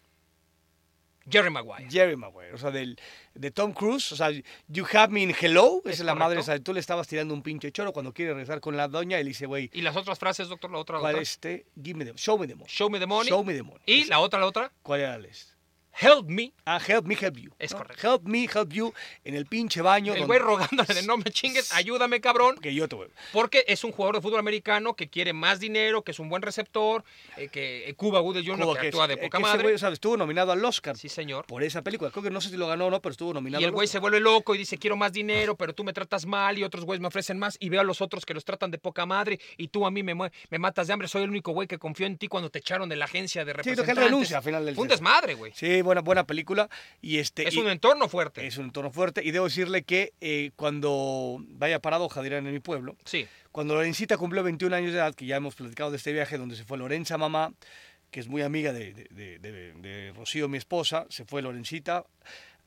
Jerry 1.31 1.51
Maguire. 1.51 1.89
Jerry 1.91 2.17
Maguire, 2.17 2.53
o 2.55 2.59
sea, 2.59 2.71
del, 2.71 2.99
de 3.35 3.51
Tom 3.51 3.73
Cruise, 3.73 4.13
o 4.13 4.17
sea, 4.17 4.31
You 4.69 4.87
Have 4.93 5.09
Me 5.13 5.23
in 5.23 5.35
Hello, 5.39 5.81
esa 5.85 5.91
Es 5.91 6.01
es 6.01 6.07
la 6.07 6.15
madre, 6.15 6.39
o 6.39 6.43
sea, 6.43 6.59
tú 6.59 6.73
le 6.73 6.81
estabas 6.81 7.07
tirando 7.09 7.35
un 7.35 7.43
pinche 7.43 7.71
choro 7.73 7.93
cuando 7.93 8.13
quiere 8.13 8.33
regresar 8.33 8.61
con 8.61 8.77
la 8.77 8.89
doña, 8.89 9.19
él 9.19 9.27
dice, 9.27 9.47
güey, 9.47 9.71
¿Y 9.73 9.83
las 9.83 9.97
otras 9.97 10.19
frases, 10.19 10.49
doctor? 10.49 10.71
La 10.71 10.79
otra, 10.79 10.97
la 10.97 11.01
¿cuál 11.01 11.15
otra. 11.15 11.23
es 11.23 11.31
este? 11.33 11.67
Give 11.83 11.99
me 11.99 12.05
the, 12.05 12.15
show 12.17 12.39
me 12.39 12.47
the 12.47 12.55
money. 12.55 12.69
Show 12.71 12.89
me 12.91 12.99
the 12.99 13.07
money. 13.07 13.29
Show 13.29 13.45
me 13.45 13.55
the 13.55 13.63
money. 13.63 13.83
Y 13.87 14.05
la 14.05 14.21
otra, 14.21 14.41
la 14.41 14.47
otra. 14.47 14.73
¿Cuál 14.83 15.01
era 15.01 15.19
la 15.19 15.29
este? 15.29 15.58
Help 16.01 16.29
me. 16.29 16.53
Ah, 16.65 16.79
help 16.87 17.07
me, 17.07 17.17
help 17.21 17.37
you. 17.39 17.51
Es 17.59 17.73
¿no? 17.73 17.79
correcto. 17.79 18.07
Help 18.15 18.23
me, 18.25 18.45
help 18.45 18.71
you, 18.73 18.93
en 19.25 19.35
el 19.35 19.47
pinche 19.47 19.83
baño. 19.83 20.13
El 20.13 20.21
donde- 20.21 20.27
güey 20.27 20.39
rogándole 20.39 20.95
de 20.95 21.03
no 21.03 21.17
me 21.17 21.25
chingues, 21.25 21.73
ayúdame, 21.73 22.21
cabrón. 22.21 22.57
Que 22.59 22.73
yo 22.75 22.87
te 22.89 22.95
voy. 22.97 23.09
Porque 23.33 23.65
es 23.67 23.83
un 23.85 23.91
jugador 23.93 24.17
de 24.17 24.21
fútbol 24.23 24.39
americano 24.39 24.95
que 24.95 25.09
quiere 25.09 25.33
más 25.33 25.59
dinero, 25.61 26.03
que 26.03 26.13
es 26.13 26.19
un 26.21 26.29
buen 26.29 26.43
receptor, 26.43 27.03
eh, 27.37 27.49
que 27.49 27.89
eh, 27.89 27.95
Cuba 27.95 28.21
Gooding 28.21 28.45
Jr. 28.45 28.61
Como 28.61 28.75
que 28.75 28.81
que, 28.83 28.87
actúa 28.89 29.09
de 29.09 29.17
poca 29.17 29.39
que 29.39 29.43
ese 29.43 29.51
madre. 29.53 29.63
güey, 29.65 29.75
o 29.75 29.79
sea, 29.79 29.89
estuvo 29.89 30.17
nominado 30.17 30.53
al 30.53 30.65
Oscar 30.65 30.97
Sí, 30.97 31.09
señor. 31.09 31.47
por 31.47 31.63
esa 31.63 31.83
película. 31.83 32.11
Creo 32.11 32.23
que 32.23 32.31
no 32.31 32.41
sé 32.41 32.51
si 32.51 32.57
lo 32.57 32.67
ganó 32.69 32.87
o 32.87 32.91
no, 32.91 33.01
pero 33.03 33.11
estuvo 33.13 33.33
nominado 33.35 33.61
Y 33.61 33.65
el 33.65 33.73
güey 33.73 33.89
se 33.89 33.99
vuelve 33.99 34.21
loco 34.21 34.55
y 34.55 34.59
dice, 34.59 34.79
quiero 34.79 34.97
más 34.97 35.13
dinero, 35.13 35.57
pero 35.57 35.75
tú 35.75 35.83
me 35.85 35.93
tratas 35.93 36.27
mal 36.27 36.59
y 36.59 36.65
otros 36.65 36.85
güeyes 36.85 37.01
me 37.01 37.09
ofrecen 37.09 37.39
más. 37.39 37.57
Y 37.61 37.71
veo 37.71 37.81
a 37.81 37.85
los 37.85 38.01
otros 38.03 38.25
que 38.25 38.35
los 38.35 38.45
tratan 38.45 38.71
de 38.71 38.79
poca 38.79 39.05
madre 39.07 39.41
y 39.57 39.69
tú 39.69 39.85
a 39.87 39.91
mí 39.91 40.03
me, 40.03 40.15
me 40.15 40.59
matas 40.59 40.87
de 40.87 40.93
hambre. 40.93 41.09
Soy 41.09 41.23
el 41.25 41.31
único 41.31 41.53
güey 41.53 41.67
que 41.67 41.79
confió 41.79 42.07
en 42.07 42.19
ti 42.19 42.29
cuando 42.29 42.51
te 42.51 42.59
echaron 42.61 42.89
de 42.89 42.95
la 42.97 43.07
agencia 43.07 43.45
de 43.45 43.53
Sí, 43.53 43.55
creo 43.55 43.65
que 43.65 43.71
representantes. 43.81 44.05
él 44.05 44.11
renuncia 44.11 44.37
al 44.39 44.43
final 44.45 44.65
del 44.67 44.75
Fue 44.75 44.83
un 44.83 44.89
desmadre, 44.89 45.35
güey. 45.35 45.53
Sí, 45.55 45.83
buena, 45.89 46.01
buena 46.03 46.25
película. 46.27 46.69
Y 47.03 47.19
este, 47.19 47.49
Es 47.49 47.55
y- 47.55 47.59
un 47.59 47.69
entorno 47.69 48.09
fuerte. 48.09 48.47
es 48.47 48.57
un 48.59 48.67
entorno 48.67 48.91
fuerte. 48.93 49.25
Y 49.25 49.31
debo 49.33 49.47
decirle 49.47 49.83
que 49.83 50.13
eh, 50.21 50.53
cuando 50.57 51.39
vaya 51.49 51.81
paradoja, 51.81 52.23
dirán 52.23 52.47
en 52.47 52.53
mi 52.53 52.61
pueblo, 52.61 52.97
Sí. 53.05 53.27
Cuando 53.51 53.75
Lorencita 53.75 54.17
cumplió 54.19 54.43
21 54.45 54.77
años 54.77 54.93
de 54.93 54.99
edad, 54.99 55.15
que 55.15 55.27
ya 55.27 55.37
hemos 55.37 55.55
platicado 55.57 55.91
de 55.91 55.97
este 55.97 56.13
viaje 56.13 56.39
donde 56.39 56.55
se 56.55 56.65
fue 56.65 56.79
Lorenza 56.79 57.19
mamá, 57.19 57.53
que 58.11 58.21
es 58.21 58.29
muy 58.29 58.43
amiga 58.43 58.73
de, 58.73 58.93
de- 59.11 59.39
de- 59.41 59.73
de- 59.73 60.13
Rocío, 60.15 60.49
mi 60.49 60.59
esposa, 60.59 61.07
se 61.09 61.25
fue 61.25 61.43
Lorencita 61.43 62.05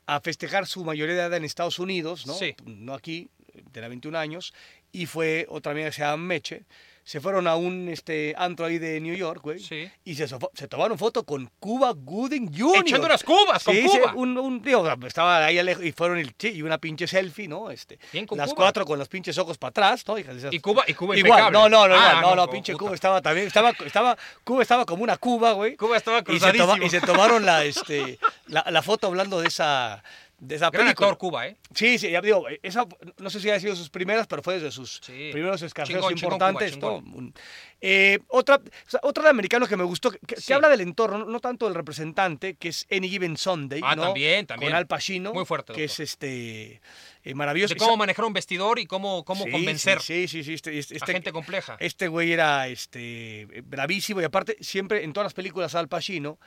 a 0.07 0.19
festejar 0.19 0.65
su 0.68 0.84
mayoría 0.84 1.15
de 1.15 1.22
edad 1.22 1.34
en 1.35 1.45
Estados 1.45 1.80
Unidos, 1.80 2.27
¿no? 2.27 2.34
Sí. 2.34 2.56
No 2.65 2.93
aquí, 2.93 3.30
tenía 3.72 3.88
21 3.89 4.18
años, 4.18 4.53
y 4.91 5.06
fue 5.06 5.45
otra 5.49 5.72
amiga 5.72 5.88
que 5.88 5.93
se 5.93 6.02
llama 6.02 6.18
Meche. 6.23 6.64
Se 7.03 7.19
fueron 7.19 7.48
a 7.48 7.56
un 7.56 7.90
este, 7.90 8.36
antro 8.38 8.65
ahí 8.68 8.78
de 8.78 8.99
New 9.02 9.15
York, 9.15 9.41
güey, 9.41 9.60
Sí. 9.60 9.90
y 10.06 10.14
se, 10.15 10.28
se 10.28 10.68
tomaron 10.68 10.98
foto 10.99 11.23
con 11.26 11.49
Cuba 11.60 11.94
Gooding 11.95 12.56
Jr. 12.56 12.84
Echando 12.86 13.07
unas 13.07 13.23
cubas 13.23 13.64
con 13.64 13.73
Sí, 13.76 13.88
sí, 13.90 13.99
Cuba. 13.99 14.14
un, 14.15 14.38
un 14.38 14.61
tío, 14.61 14.86
estaba 15.07 15.44
ahí 15.45 15.61
lejos 15.64 15.84
y 15.84 15.91
fueron 15.94 16.19
el, 16.19 16.34
sí, 16.38 16.49
y 16.49 16.61
una 16.61 16.78
pinche 16.78 17.07
selfie, 17.07 17.48
¿no? 17.48 17.72
Este, 17.72 17.98
Bien 18.14 18.28
con 18.28 18.38
las 18.38 18.49
Cuba. 18.53 18.65
cuatro 18.65 18.86
con 18.86 18.99
los 18.99 19.07
pinches 19.10 19.36
ojos 19.40 19.57
para 19.57 19.69
atrás, 19.72 20.07
¿no? 20.07 20.18
Hijas 20.18 20.36
de 20.36 20.40
esas- 20.41 20.53
Y 20.53 20.60
Cuba, 20.60 20.84
y 20.88 20.94
Cuba 20.94 21.18
Igual, 21.18 21.30
impecable. 21.41 21.57
no, 21.60 21.69
no, 21.69 21.88
no, 21.88 21.95
Ah, 21.95 22.10
igual, 22.19 22.22
no, 22.22 22.36
no, 22.45 22.49
pinche 22.52 22.73
puta. 22.73 22.84
Cuba 22.86 22.95
estaba 22.95 23.22
también, 23.22 23.48
estaba, 23.48 23.72
estaba, 23.84 24.18
Cuba 24.44 24.61
estaba 24.61 24.86
como 24.86 25.03
una 25.03 25.18
Cuba, 25.18 25.53
güey. 25.53 25.76
Cuba 25.78 25.98
estaba 25.98 26.19
Y 26.19 26.22
se, 26.22 26.26
toma- 26.53 26.76
cruzadísimo. 26.76 26.86
y 26.86 26.90
se 26.91 27.02
tomaron 27.02 27.45
la, 27.45 27.65
este, 27.65 28.19
la, 28.45 28.64
la 28.69 28.82
foto 28.84 29.07
hablando 29.07 29.41
de 29.41 29.48
esa, 29.48 30.03
de 30.44 30.56
esa 30.56 30.72
Gran 30.72 30.86
película. 30.88 31.08
actor 31.10 31.18
Cuba, 31.20 31.48
¿eh? 31.48 31.56
Sí, 31.76 32.00
sí, 32.00 32.10
ya 32.10 32.20
digo, 32.20 32.46
esa 32.64 32.88
no 33.20 33.30
sé 33.30 33.40
si 33.40 33.50
ha 33.52 33.60
sido 33.60 33.76
sus 33.76 33.92
primeras, 33.92 34.26
pero 34.26 34.42
fue 34.42 34.56
desde 34.56 34.72
sus 34.72 35.00
Sí. 35.04 35.30
primeros 35.32 35.62
escarceos 35.62 36.00
Chingón, 36.00 36.16
chingón, 36.16 36.34
importantes. 36.34 36.78
Cuba, 36.78 37.00
chingón. 37.00 37.34
Eh, 37.80 38.20
otra, 38.28 38.56
o 38.56 38.90
sea, 38.90 39.00
otra 39.04 39.24
de 39.24 39.30
americano 39.30 39.68
que 39.68 39.78
me 39.78 39.84
gustó, 39.84 40.10
que, 40.12 40.54
habla 40.54 40.68
del 40.70 40.82
entorno, 40.82 41.26
no 41.26 41.40
tanto 41.40 41.66
del 41.68 41.76
representante, 41.76 42.56
que 42.56 42.70
es 42.70 42.88
Any 42.92 43.08
Given 43.10 43.38
Sunday, 43.38 43.82
Ah, 43.84 43.96
¿no? 43.96 44.02
también, 44.04 44.48
también. 44.48 44.72
Con 44.72 44.78
Al 44.78 44.88
Pacino, 44.88 45.32
Muy 45.32 45.46
fuerte, 45.46 45.74
que 45.74 45.84
es 45.84 46.00
este 46.00 46.82
eh, 47.24 47.36
maravilloso. 47.36 47.76
De 47.76 47.80
cómo 47.80 47.96
manejar 47.96 48.26
un 48.26 48.34
vestidor 48.34 48.80
y 48.80 48.88
cómo, 48.88 49.24
cómo 49.24 49.46
Sí, 49.46 49.52
convencer 49.52 50.02
Sí, 50.02 50.28
sí, 50.28 50.44
sí. 50.44 50.54
Este, 50.56 50.78
este- 50.80 50.96
a 50.96 50.98
este- 50.98 51.14
gente 51.14 51.32
compleja. 51.32 51.78
este 51.80 52.08
güey 52.08 52.32
era 52.32 52.68
este, 52.68 53.48
bravísimo 53.66 54.22
y 54.22 54.24
aparte 54.24 54.58
siempre 54.60 55.04
en 55.04 55.14
todas 55.14 55.26
las 55.26 55.34
películas 55.36 55.76
Al 55.76 55.88
Pacino 55.88 56.40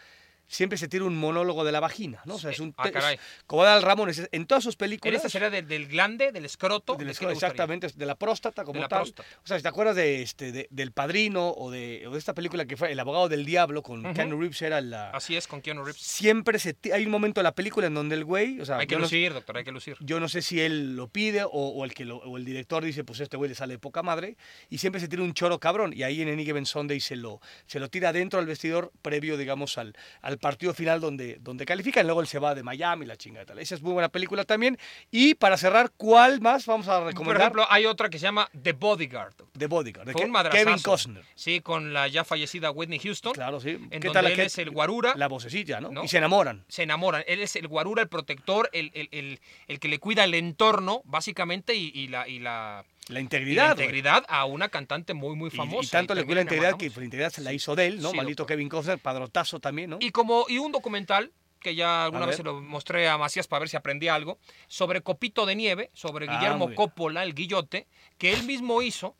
siempre 0.49 0.79
se 0.79 0.89
tira 0.89 1.05
un 1.05 1.17
monólogo 1.17 1.65
de 1.65 1.73
la 1.73 1.81
vagina, 1.81 2.21
¿no? 2.25 2.35
O 2.37 2.39
sea, 2.39 2.51
es 2.51 2.61
un 2.61 2.75
Ah, 2.77 2.87
es- 2.87 2.93
caray. 2.93 3.19
como 3.47 3.63
Adal 3.63 3.83
Ramón 3.83 4.11
es- 4.11 4.29
en 4.31 4.47
todas 4.47 4.63
sus 4.65 4.75
En 4.75 4.79
películas 4.79 5.17
esta 5.17 5.29
sería 5.29 5.51
del, 5.51 5.67
del 5.67 5.87
glande, 5.87 6.33
del 6.33 6.45
escroto. 6.45 6.95
del 6.95 7.01
¿de 7.01 7.05
qué 7.07 7.13
escroto, 7.13 7.33
exactamente, 7.33 7.89
de 7.95 8.07
la 8.07 8.15
próstata 8.15 8.63
como 8.65 8.75
De 8.75 8.81
la 8.83 8.89
tal. 8.89 9.01
próstata. 9.03 9.29
O 9.43 9.47
sea, 9.47 9.57
si 9.57 9.63
te 9.63 9.69
acuerdas 9.69 9.97
de 9.97 10.23
este 10.23 10.53
de- 10.53 10.69
del 10.71 10.93
Padrino 10.93 11.51
o 11.51 11.71
de, 11.71 12.05
o 12.07 12.11
de 12.13 12.19
esta 12.19 12.35
película 12.35 12.65
que 12.67 12.77
fue 12.77 12.93
El 12.93 13.01
abogado 13.01 13.29
del 13.29 13.45
diablo 13.45 13.83
con 13.83 14.05
Ujú. 14.05 14.15
Keanu 14.15 14.39
Reeves 14.39 14.61
era 14.63 14.81
la 14.81 15.11
Así 15.11 15.37
es, 15.37 15.47
con 15.49 15.61
Keanu 15.61 15.85
Reeves. 15.85 16.01
siempre 16.01 16.59
se 16.59 16.77
hay 16.93 17.05
un 17.05 17.11
momento 17.11 17.41
en 17.41 17.45
la 17.45 17.55
película 17.55 17.87
en 17.87 17.95
donde 17.95 18.15
el 18.15 18.25
güey, 18.25 18.61
o 18.61 18.65
sea, 18.65 18.79
Hay 18.79 18.87
que 18.87 18.95
no- 18.97 19.03
lucir, 19.03 19.33
doctor, 19.33 19.57
hay 19.57 19.65
que 19.65 19.73
lucir. 19.73 19.97
yo 20.01 20.21
no 20.21 20.29
sé 20.29 20.43
si 20.43 20.61
él 20.61 20.95
lo 20.97 21.09
pide 21.09 21.43
o, 21.45 21.49
o 21.51 21.85
el 21.85 21.95
que 21.95 22.05
lo- 22.05 22.19
o 22.19 22.37
el 22.37 22.45
director 22.45 22.85
dice, 22.85 23.03
pues 23.05 23.21
este 23.21 23.37
güey 23.37 23.49
le 23.49 23.55
sale 23.55 23.75
de 23.75 23.79
poca 23.79 24.03
madre 24.03 24.37
y 24.71 24.79
siempre 24.79 25.01
se 25.01 25.09
tira 25.09 25.23
un 25.23 25.35
choro 25.35 25.59
cabrón 25.59 25.93
y 25.95 26.03
ahí 26.03 26.21
en 26.23 26.29
Any 26.29 26.45
Given 26.45 26.67
Sunday 26.67 27.01
se 27.01 27.17
lo, 27.17 27.41
se 27.67 27.81
lo 27.81 27.89
tira 27.89 28.13
dentro 28.13 28.39
del 28.39 28.47
vestidor 28.47 28.93
previo, 29.03 29.37
digamos, 29.37 29.79
al, 29.79 29.97
al 30.23 30.34
partido 30.39 30.75
final 30.75 31.01
donde, 31.01 31.39
donde 31.41 31.65
califican. 31.67 32.07
Luego 32.07 32.21
él 32.21 32.27
se 32.27 32.39
va 32.39 32.55
de 32.55 32.63
Miami, 32.63 33.07
la 33.07 33.17
chingada 33.17 33.47
tal. 33.47 33.59
Esa 33.59 33.75
es 33.75 33.83
muy 33.83 33.93
buena 33.93 34.09
película 34.09 34.45
también. 34.45 34.79
Y 35.11 35.35
para 35.35 35.57
cerrar, 35.57 35.91
¿cuál 35.97 36.41
más 36.41 36.67
vamos 36.67 36.89
a 36.89 36.99
Por 36.99 37.07
recomendar? 37.09 37.41
ejemplo, 37.43 37.67
hay 37.71 37.87
otra 37.87 38.09
que 38.09 38.19
se 38.19 38.25
llama 38.25 38.49
The 38.63 38.73
Bodyguard. 38.73 39.35
The 39.57 39.67
Bodyguard, 39.67 40.07
de 40.09 40.15
Ke-. 40.15 40.51
Kevin 40.51 40.79
Costner. 40.81 41.25
Sí, 41.35 41.61
con 41.61 41.93
la 41.93 42.09
ya 42.09 42.25
fallecida 42.25 42.71
Whitney 42.71 42.99
Houston. 42.99 43.33
Claro, 43.35 43.61
sí. 43.61 43.71
En 43.71 43.89
¿Qué 43.91 44.09
donde 44.09 44.13
tal 44.13 44.27
él 44.27 44.41
es 44.41 44.59
el 44.59 44.71
guarura. 44.71 45.15
La 45.17 45.29
vocecilla, 45.29 45.81
¿no? 45.81 45.91
¿no? 45.91 46.05
Y 46.05 46.09
se 46.09 46.19
enamoran. 46.19 46.65
se 46.69 46.83
enamoran. 46.85 47.25
Él 47.27 47.41
es 47.41 47.57
el 47.57 47.69
guarura, 47.69 48.03
el 48.03 48.09
protector, 48.09 48.69
el, 48.73 48.91
el- 48.95 49.09
el- 49.13 49.41
el 49.69 49.81
que 49.81 49.89
le 49.89 49.99
cuida 49.99 50.25
el 50.25 50.35
entorno, 50.35 51.03
básicamente, 51.05 51.75
y, 51.75 51.91
y 51.95 52.09
la, 52.09 52.29
y 52.29 52.39
la, 52.39 52.85
La 53.09 53.13
y 53.13 53.15
la 53.15 53.21
integridad. 53.21 53.71
integridad 53.73 54.25
a 54.29 54.45
una 54.47 54.69
cantante 54.69 55.13
muy, 55.15 55.37
muy 55.37 55.51
famosa. 55.51 55.85
Y, 55.87 55.91
tanto 55.91 56.15
le 56.15 56.25
cuida 56.25 56.37
la 56.37 56.43
integridad 56.43 56.77
que 56.79 56.89
la 56.91 57.05
integridad 57.05 57.31
se 57.31 57.43
la 57.43 57.53
hizo 57.53 57.75
de 57.77 57.87
él, 57.87 58.01
¿no? 58.01 58.11
Sí, 58.11 58.17
Maldito 58.17 58.43
doctor. 58.43 58.57
Kevin 58.57 58.69
Costner, 58.69 58.99
padrotazo 58.99 59.61
también, 59.61 59.91
¿no? 59.91 59.99
Y 60.01 60.11
como 60.11 60.47
y 60.49 60.59
un 60.59 60.73
documental 60.73 61.33
que 61.61 61.75
ya 61.75 62.05
alguna 62.05 62.27
vez 62.27 62.37
se 62.37 62.43
lo 62.43 62.61
mostré 62.61 63.09
a 63.09 63.17
Macías 63.17 63.47
para 63.49 63.61
ver 63.61 63.69
si 63.71 63.77
aprendía 63.79 64.15
algo, 64.15 64.39
sobre 64.69 65.01
Copito 65.01 65.47
de 65.47 65.55
Nieve, 65.57 65.91
sobre 65.95 66.27
Ah, 66.29 66.37
Guillermo. 66.37 66.75
Coppola, 66.75 67.23
el 67.23 67.35
guillote, 67.35 67.87
que 68.19 68.35
él 68.35 68.43
mismo 68.45 68.83
hizo, 68.83 69.17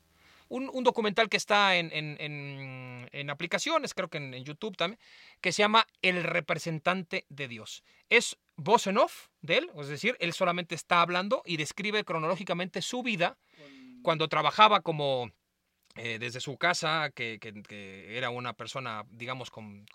un, 0.47 0.69
un 0.71 0.83
documental 0.83 1.27
que 1.27 1.37
está 1.37 1.75
en, 1.77 1.89
en- 1.91 2.17
en- 2.19 3.09
en 3.11 3.29
aplicaciones, 3.31 3.95
creo 3.95 4.09
que 4.09 4.17
en, 4.19 4.35
en 4.35 4.43
YouTube 4.43 4.77
también, 4.77 4.99
que 5.41 5.51
se 5.51 5.63
llama 5.63 5.87
El 6.03 6.23
representante 6.23 7.25
de 7.29 7.47
Dios. 7.47 7.83
Es 8.09 8.37
voz 8.55 8.85
en 8.85 8.99
off 8.99 9.29
de 9.41 9.57
él, 9.57 9.71
es 9.79 9.87
decir, 9.87 10.15
él 10.19 10.31
solamente 10.33 10.75
está 10.75 11.01
hablando 11.01 11.41
y 11.45 11.57
describe 11.57 12.03
cronológicamente 12.03 12.83
su 12.83 13.01
vida 13.01 13.37
cuando 14.05 14.29
trabajaba 14.29 14.81
como 14.81 15.31
eh, 15.95 16.19
desde 16.19 16.39
su 16.39 16.57
casa, 16.57 17.09
que, 17.09 17.39
era 18.15 18.29
una 18.29 18.53
persona, 18.53 19.03
digamos, 19.09 19.49
con, 19.49 19.85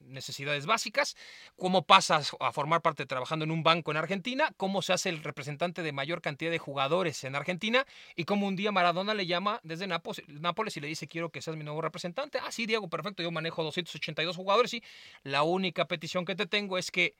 necesidades 0.00 0.66
básicas, 0.66 1.16
cómo 1.56 1.86
pasa 1.86 2.20
a 2.40 2.52
formar 2.52 2.82
parte 2.82 3.06
trabajando 3.06 3.44
en 3.44 3.50
un 3.50 3.62
banco 3.62 3.90
en 3.90 3.98
Argentina, 3.98 4.52
cómo 4.56 4.82
se 4.82 4.92
hace 4.92 5.10
el 5.10 5.22
representante 5.22 5.82
de 5.82 5.92
mayor 5.92 6.20
cantidad 6.20 6.50
de 6.50 6.58
jugadores 6.58 7.22
en 7.24 7.36
Argentina 7.36 7.86
y 8.16 8.24
cómo 8.24 8.46
un 8.48 8.56
día 8.56 8.72
Maradona 8.72 9.14
le 9.14 9.26
llama 9.26 9.60
desde 9.62 9.86
Nápoles, 9.86 10.26
Nápoles 10.28 10.76
y 10.76 10.80
le 10.80 10.88
dice 10.88 11.06
quiero 11.06 11.30
que 11.30 11.40
seas 11.40 11.56
mi 11.56 11.64
nuevo 11.64 11.80
representante. 11.80 12.38
Ah, 12.42 12.50
sí, 12.50 12.66
Diego, 12.66 12.88
perfecto, 12.88 13.22
yo 13.22 13.30
manejo 13.30 13.62
282 13.62 14.36
jugadores 14.36 14.74
y 14.74 14.82
la 15.22 15.44
única 15.44 15.86
petición 15.86 16.24
que 16.24 16.34
te 16.34 16.46
tengo 16.46 16.78
es 16.78 16.90
que 16.90 17.14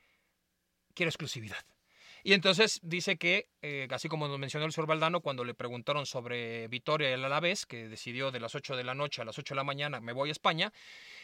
quiero 0.93 1.09
exclusividad. 1.09 1.63
Y 2.23 2.31
entonces 2.31 2.79
dice 2.83 3.17
que, 3.17 3.49
eh, 3.61 3.87
así 3.91 4.07
como 4.07 4.29
nos 4.29 4.39
mencionó 4.39 4.65
el 4.65 4.71
señor 4.71 4.87
Valdano, 4.87 5.19
cuando 5.19 5.43
le 5.43 5.53
preguntaron 5.53 6.05
sobre 6.05 6.69
Vitoria 6.69 7.09
y 7.09 7.13
el 7.13 7.25
Alavés, 7.25 7.65
que 7.65 7.89
decidió 7.89 8.31
de 8.31 8.39
las 8.39 8.55
8 8.55 8.77
de 8.77 8.85
la 8.85 8.95
noche 8.95 9.21
a 9.21 9.25
las 9.25 9.37
8 9.37 9.53
de 9.53 9.57
la 9.57 9.65
mañana, 9.65 9.99
me 9.99 10.13
voy 10.13 10.29
a 10.29 10.31
España, 10.31 10.71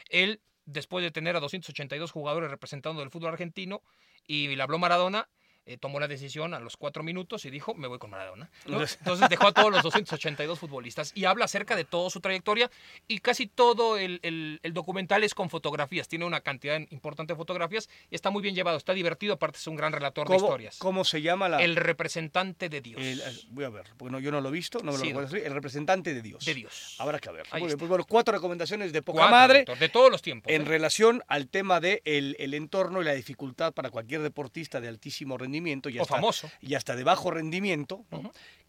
él, 0.09 0.41
después 0.65 1.01
de 1.01 1.11
tener 1.11 1.37
a 1.37 1.39
282 1.39 2.11
jugadores 2.11 2.51
representando 2.51 3.01
el 3.01 3.11
fútbol 3.11 3.31
argentino, 3.31 3.81
y 4.27 4.53
le 4.53 4.61
habló 4.61 4.77
Maradona, 4.77 5.29
eh, 5.69 5.77
tomó 5.77 5.99
la 5.99 6.07
decisión 6.07 6.53
a 6.53 6.59
los 6.59 6.77
cuatro 6.77 7.03
minutos 7.03 7.45
y 7.45 7.49
dijo, 7.49 7.73
me 7.75 7.87
voy 7.87 7.99
con 7.99 8.09
Maradona. 8.09 8.49
¿no? 8.65 8.81
Entonces 8.81 9.29
dejó 9.29 9.47
a 9.47 9.51
todos 9.53 9.71
los 9.71 9.83
282 9.83 10.59
futbolistas 10.59 11.11
y 11.15 11.25
habla 11.25 11.45
acerca 11.45 11.75
de 11.75 11.85
toda 11.85 12.09
su 12.09 12.19
trayectoria 12.21 12.69
y 13.07 13.19
casi 13.19 13.47
todo 13.47 13.97
el, 13.97 14.19
el- 14.23 14.59
el 14.63 14.73
documental 14.73 15.23
es 15.23 15.33
con 15.33 15.49
fotografías. 15.49 16.07
Tiene 16.07 16.25
una 16.25 16.41
cantidad 16.41 16.79
importante 16.89 17.33
de 17.33 17.37
fotografías 17.37 17.87
y 18.09 18.15
está 18.15 18.29
muy 18.29 18.41
bien 18.41 18.55
llevado, 18.55 18.77
está 18.77 18.93
divertido, 18.93 19.33
aparte 19.35 19.57
es 19.57 19.67
un 19.67 19.75
gran 19.75 19.93
relator 19.93 20.27
de 20.27 20.33
¿Cómo, 20.35 20.45
historias. 20.47 20.77
cómo 20.79 21.03
se 21.05 21.21
llama 21.21 21.47
la...? 21.49 21.61
El 21.61 21.75
representante 21.75 22.69
de 22.69 22.81
Dios. 22.81 23.01
el- 23.01 23.21
voy 23.51 23.65
a 23.65 23.69
ver, 23.69 23.85
porque 23.97 24.11
no, 24.11 24.19
yo 24.19 24.31
no 24.31 24.41
lo 24.41 24.49
he 24.49 24.51
visto, 24.51 24.79
no 24.79 24.91
me 24.91 24.97
lo 24.97 24.97
Sí, 25.03 25.07
recuerdo. 25.09 25.35
El 25.37 25.53
representante 25.53 26.13
de 26.13 26.21
Dios. 26.21 26.43
de 26.45 26.53
Dios. 26.55 26.95
Habrá 26.99 27.19
que 27.19 27.29
ver. 27.31 27.45
Pues 27.51 27.75
bueno, 27.77 28.03
cuatro 28.07 28.33
recomendaciones 28.33 28.91
de 28.91 29.01
poca 29.01 29.19
Cuatro, 29.19 29.35
madre 29.37 29.59
doctor, 29.59 29.77
de 29.79 29.89
todos 29.89 30.09
los 30.11 30.21
tiempos. 30.21 30.51
en 30.51 30.61
¿eh? 30.63 30.65
relación 30.65 31.23
al 31.27 31.47
tema 31.47 31.79
de 31.79 32.01
el, 32.05 32.35
el 32.39 32.53
entorno 32.53 33.01
y 33.01 33.05
la 33.05 33.13
dificultad 33.13 33.73
para 33.73 33.89
cualquier 33.91 34.21
deportista 34.21 34.79
de 34.81 34.87
altísimo 34.87 35.37
rendimiento 35.37 35.58
y 35.67 35.99
o 35.99 36.01
hasta, 36.03 36.15
famoso. 36.15 36.49
y 36.61 36.75
hasta 36.75 36.95
de 36.95 37.03
bajo 37.03 37.31
rendimiento, 37.31 38.05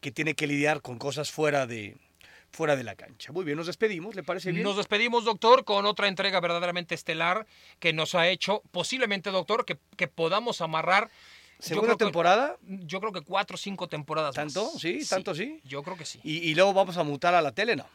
que 0.00 0.10
tiene 0.10 0.34
que 0.34 0.46
lidiar 0.46 0.82
con 0.82 0.98
cosas 0.98 1.30
fuera 1.30 1.66
de, 1.66 1.96
fuera 2.50 2.76
de 2.76 2.84
la 2.84 2.94
cancha. 2.94 3.32
Muy 3.32 3.44
bien, 3.44 3.56
nos 3.56 3.66
despedimos, 3.66 4.14
¿le 4.14 4.22
parece 4.22 4.50
bien? 4.52 4.64
Nos 4.64 4.76
despedimos, 4.76 5.24
doctor, 5.24 5.64
con 5.64 5.86
otra 5.86 6.08
entrega 6.08 6.40
verdaderamente 6.40 6.94
estelar 6.94 7.46
que 7.78 7.92
nos 7.92 8.14
ha 8.14 8.28
hecho, 8.28 8.62
posiblemente, 8.70 9.30
doctor, 9.30 9.64
que, 9.64 9.78
que 9.96 10.08
podamos 10.08 10.60
amarrar. 10.60 11.10
yo 11.58 11.66
Segunda 11.66 11.92
que- 11.94 12.04
temporada, 12.04 12.56
yo 12.66 13.00
creo 13.00 13.12
que 13.12 13.20
cuatro 13.20 13.54
o 13.54 13.58
cinco 13.58 13.88
temporadas 13.88 14.36
más. 14.36 14.52
¿tanto? 14.54 14.70
¿Sí? 14.78 15.00
¿Tanto 15.08 15.34
sí? 15.34 15.60
Yo 15.64 15.82
creo 15.82 15.96
que 15.96 16.04
sí. 16.06 16.20
Y, 16.24 16.38
y 16.38 16.54
luego 16.54 16.72
vamos 16.72 16.96
a 16.96 17.02
mutar 17.02 17.34
a 17.34 17.42
la 17.42 17.52
tele, 17.52 17.76
¿no? 17.76 17.86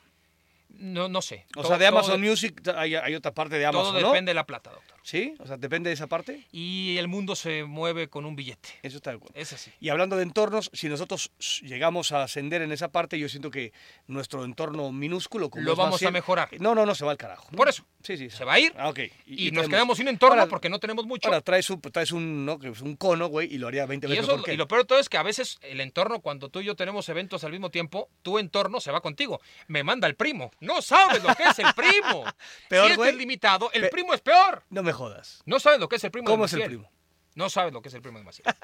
No, 0.79 1.07
no 1.07 1.21
sé. 1.21 1.45
O 1.55 1.61
Todo- 1.61 1.67
sea, 1.69 1.77
de 1.77 1.85
todo 1.87 1.97
Amazon 1.99 2.21
Music 2.21 2.61
hay, 2.75 2.95
hay 2.95 3.15
otra 3.15 3.33
parte 3.33 3.57
de 3.57 3.65
Todo 3.65 3.79
Amazon, 3.81 4.01
¿no? 4.01 4.07
depende 4.09 4.29
de 4.31 4.33
la 4.35 4.45
plata, 4.45 4.71
doctor. 4.71 4.95
¿Sí? 5.03 5.35
O 5.39 5.45
sea, 5.45 5.57
depende 5.57 5.89
de 5.89 5.93
esa 5.93 6.07
parte. 6.07 6.47
Y 6.51 6.97
el 6.97 7.07
mundo 7.07 7.35
se 7.35 7.63
mueve 7.63 8.07
con 8.07 8.25
un 8.25 8.35
billete. 8.35 8.69
Eso 8.81 8.97
está 8.97 9.11
de 9.11 9.17
acuerdo. 9.17 9.35
Es 9.39 9.53
así. 9.53 9.71
Y 9.79 9.89
hablando 9.89 10.15
de 10.17 10.23
entornos, 10.23 10.71
si 10.73 10.89
nosotros 10.89 11.31
llegamos 11.61 12.11
a 12.11 12.23
ascender 12.23 12.61
en 12.63 12.71
esa 12.71 12.91
parte, 12.91 13.19
yo 13.19 13.29
siento 13.29 13.51
que 13.51 13.71
nuestro 14.07 14.43
entorno 14.45 14.91
minúsculo, 14.91 15.49
como 15.49 15.63
Lo 15.63 15.75
vamos 15.75 16.01
a 16.01 16.11
mejorar. 16.11 16.49
No, 16.59 16.73
no, 16.73 16.85
no, 16.85 16.95
se 16.95 17.05
va 17.05 17.11
al 17.11 17.17
carajo. 17.17 17.47
¿no? 17.51 17.57
Por 17.57 17.69
eso. 17.69 17.85
Sí, 18.05 18.17
sí. 18.17 18.29
Se 18.29 18.45
va 18.45 18.53
a 18.53 18.59
ir 18.59 18.71
Ah, 18.77 18.89
ok. 18.89 18.99
y, 19.25 19.49
nos 19.51 19.67
quedamos 19.67 19.97
sin 19.97 20.07
entorno 20.07 20.35
Ahora- 20.39 20.47
porque 20.49 20.69
no 20.69 20.79
tenemos 20.79 21.05
mucho. 21.05 21.27
Ahora 21.27 21.41
traes 21.41 21.69
un, 21.71 21.81
traes 21.81 22.11
un, 22.11 22.45
¿no? 22.45 22.59
un 22.83 22.95
cono, 22.97 23.27
güey, 23.27 23.53
y 23.53 23.57
lo 23.57 23.67
haría 23.67 23.85
20 23.87 24.05
y, 24.05 24.09
veces 24.11 24.23
eso, 24.25 24.33
mejor 24.33 24.45
que 24.45 24.53
y 24.53 24.57
lo 24.57 24.67
peor 24.67 24.81
de 24.81 24.85
todo 24.87 24.99
es 24.99 25.09
que 25.09 25.17
a 25.17 25.23
veces 25.23 25.57
el 25.61 25.81
entorno, 25.81 26.19
cuando 26.19 26.49
tú 26.49 26.59
y 26.61 26.65
yo 26.65 26.75
tenemos 26.75 27.09
eventos 27.09 27.43
al 27.43 27.51
mismo 27.51 27.71
tiempo, 27.71 28.09
tu 28.21 28.37
entorno 28.37 28.79
se 28.79 28.91
va 28.91 29.01
contigo. 29.01 29.41
Me 29.67 29.83
manda 29.83 30.07
el 30.07 30.15
primo. 30.15 30.51
No 30.59 30.81
sabes 30.83 31.23
lo 31.23 31.33
que 31.33 31.43
es 31.43 31.57
el 31.59 31.73
primo. 31.75 32.23
Peor, 32.69 32.89
si 32.91 32.95
güey. 32.95 33.09
es 33.09 33.15
limitado, 33.15 33.71
el 33.73 33.81
Pe- 33.81 33.89
primo 33.89 34.13
es 34.13 34.21
peor. 34.21 34.63
No 34.69 34.83
me 34.83 34.93
jodas. 34.93 35.41
No 35.45 35.59
sabes 35.59 35.79
lo 35.79 35.89
que 35.89 35.95
es 35.95 36.03
el 36.03 36.11
primo 36.11 36.27
¿Cómo 36.27 36.45
es 36.45 36.53
el 36.53 36.63
primo? 36.63 36.91
No 37.35 37.49
sabes 37.49 37.73
lo 37.73 37.81
que 37.81 37.89
es 37.89 37.93
el 37.95 38.01
primo 38.01 38.17
de 38.17 38.23
Maciel. 38.25 38.45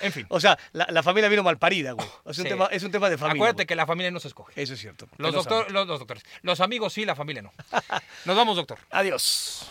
En 0.00 0.12
fin. 0.12 0.26
O 0.30 0.40
sea, 0.40 0.58
la, 0.72 0.86
la 0.90 1.02
familia 1.02 1.28
vino 1.28 1.42
mal 1.42 1.58
parida, 1.58 1.92
güey. 1.92 2.06
Es 2.26 2.38
un, 2.38 2.44
Sí. 2.44 2.48
tema, 2.48 2.66
es 2.66 2.82
un 2.82 2.90
tema 2.90 3.08
de 3.10 3.18
familia. 3.18 3.34
Acuérdate 3.40 3.56
güey. 3.62 3.66
que 3.66 3.76
la 3.76 3.86
familia 3.86 4.10
no 4.10 4.18
se 4.18 4.28
escoge. 4.28 4.60
Eso 4.60 4.74
es 4.74 4.80
cierto. 4.80 5.06
Los, 5.18 5.34
doctor- 5.34 5.70
los, 5.70 5.86
los 5.86 5.98
doctores. 5.98 6.24
Los 6.42 6.60
amigos 6.60 6.92
sí, 6.92 7.04
la 7.04 7.14
familia 7.14 7.42
no. 7.42 7.52
Nos 8.24 8.36
vamos, 8.36 8.56
doctor. 8.56 8.78
Adiós. 8.90 9.70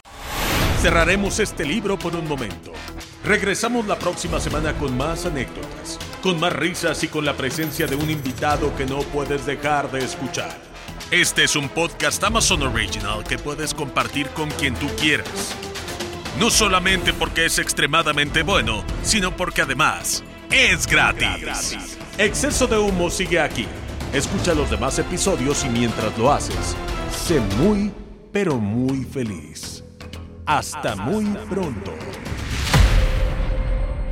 Cerraremos 0.82 1.40
este 1.40 1.66
libro 1.66 1.98
por 2.00 2.16
un 2.16 2.28
momento. 2.28 2.72
Regresamos 3.24 3.86
la 3.88 3.98
próxima 3.98 4.40
semana 4.40 4.74
con 4.74 4.96
más 4.98 5.26
anécdotas, 5.26 6.00
con 6.24 6.40
más 6.40 6.54
risas 6.54 7.04
y 7.04 7.08
con 7.08 7.26
la 7.26 7.36
presencia 7.36 7.86
de 7.88 7.96
un 7.96 8.10
invitado 8.10 8.76
que 8.76 8.86
no 8.86 9.00
puedes 9.02 9.46
dejar 9.46 9.92
de 9.92 10.04
escuchar. 10.06 10.56
Este 11.12 11.44
es 11.44 11.56
un 11.56 11.68
podcast 11.70 12.24
Amazon 12.24 12.62
Original 12.64 13.24
que 13.24 13.38
puedes 13.38 13.74
compartir 13.74 14.28
con 14.30 14.50
quien 14.52 14.76
tú 14.76 14.88
quieras. 14.96 15.56
No 16.40 16.50
solamente 16.50 17.14
porque 17.14 17.46
es 17.46 17.60
extremadamente 17.60 18.44
bueno, 18.44 18.84
sino 19.04 19.36
porque 19.36 19.62
además 19.64 20.24
es 20.50 20.88
gratis. 20.88 21.98
Exceso 22.18 22.68
de 22.68 22.78
humo 22.78 23.10
sigue 23.10 23.40
aquí. 23.40 23.68
Escucha 24.14 24.54
los 24.54 24.70
demás 24.70 24.98
episodios 25.00 25.64
y 25.64 25.70
mientras 25.70 26.18
lo 26.18 26.32
haces, 26.32 26.76
sé 27.12 27.40
muy, 27.58 27.92
pero 28.32 28.58
muy 28.58 29.04
feliz. 29.06 29.84
Hasta 30.46 30.96
muy 30.96 31.26
pronto. 31.50 31.94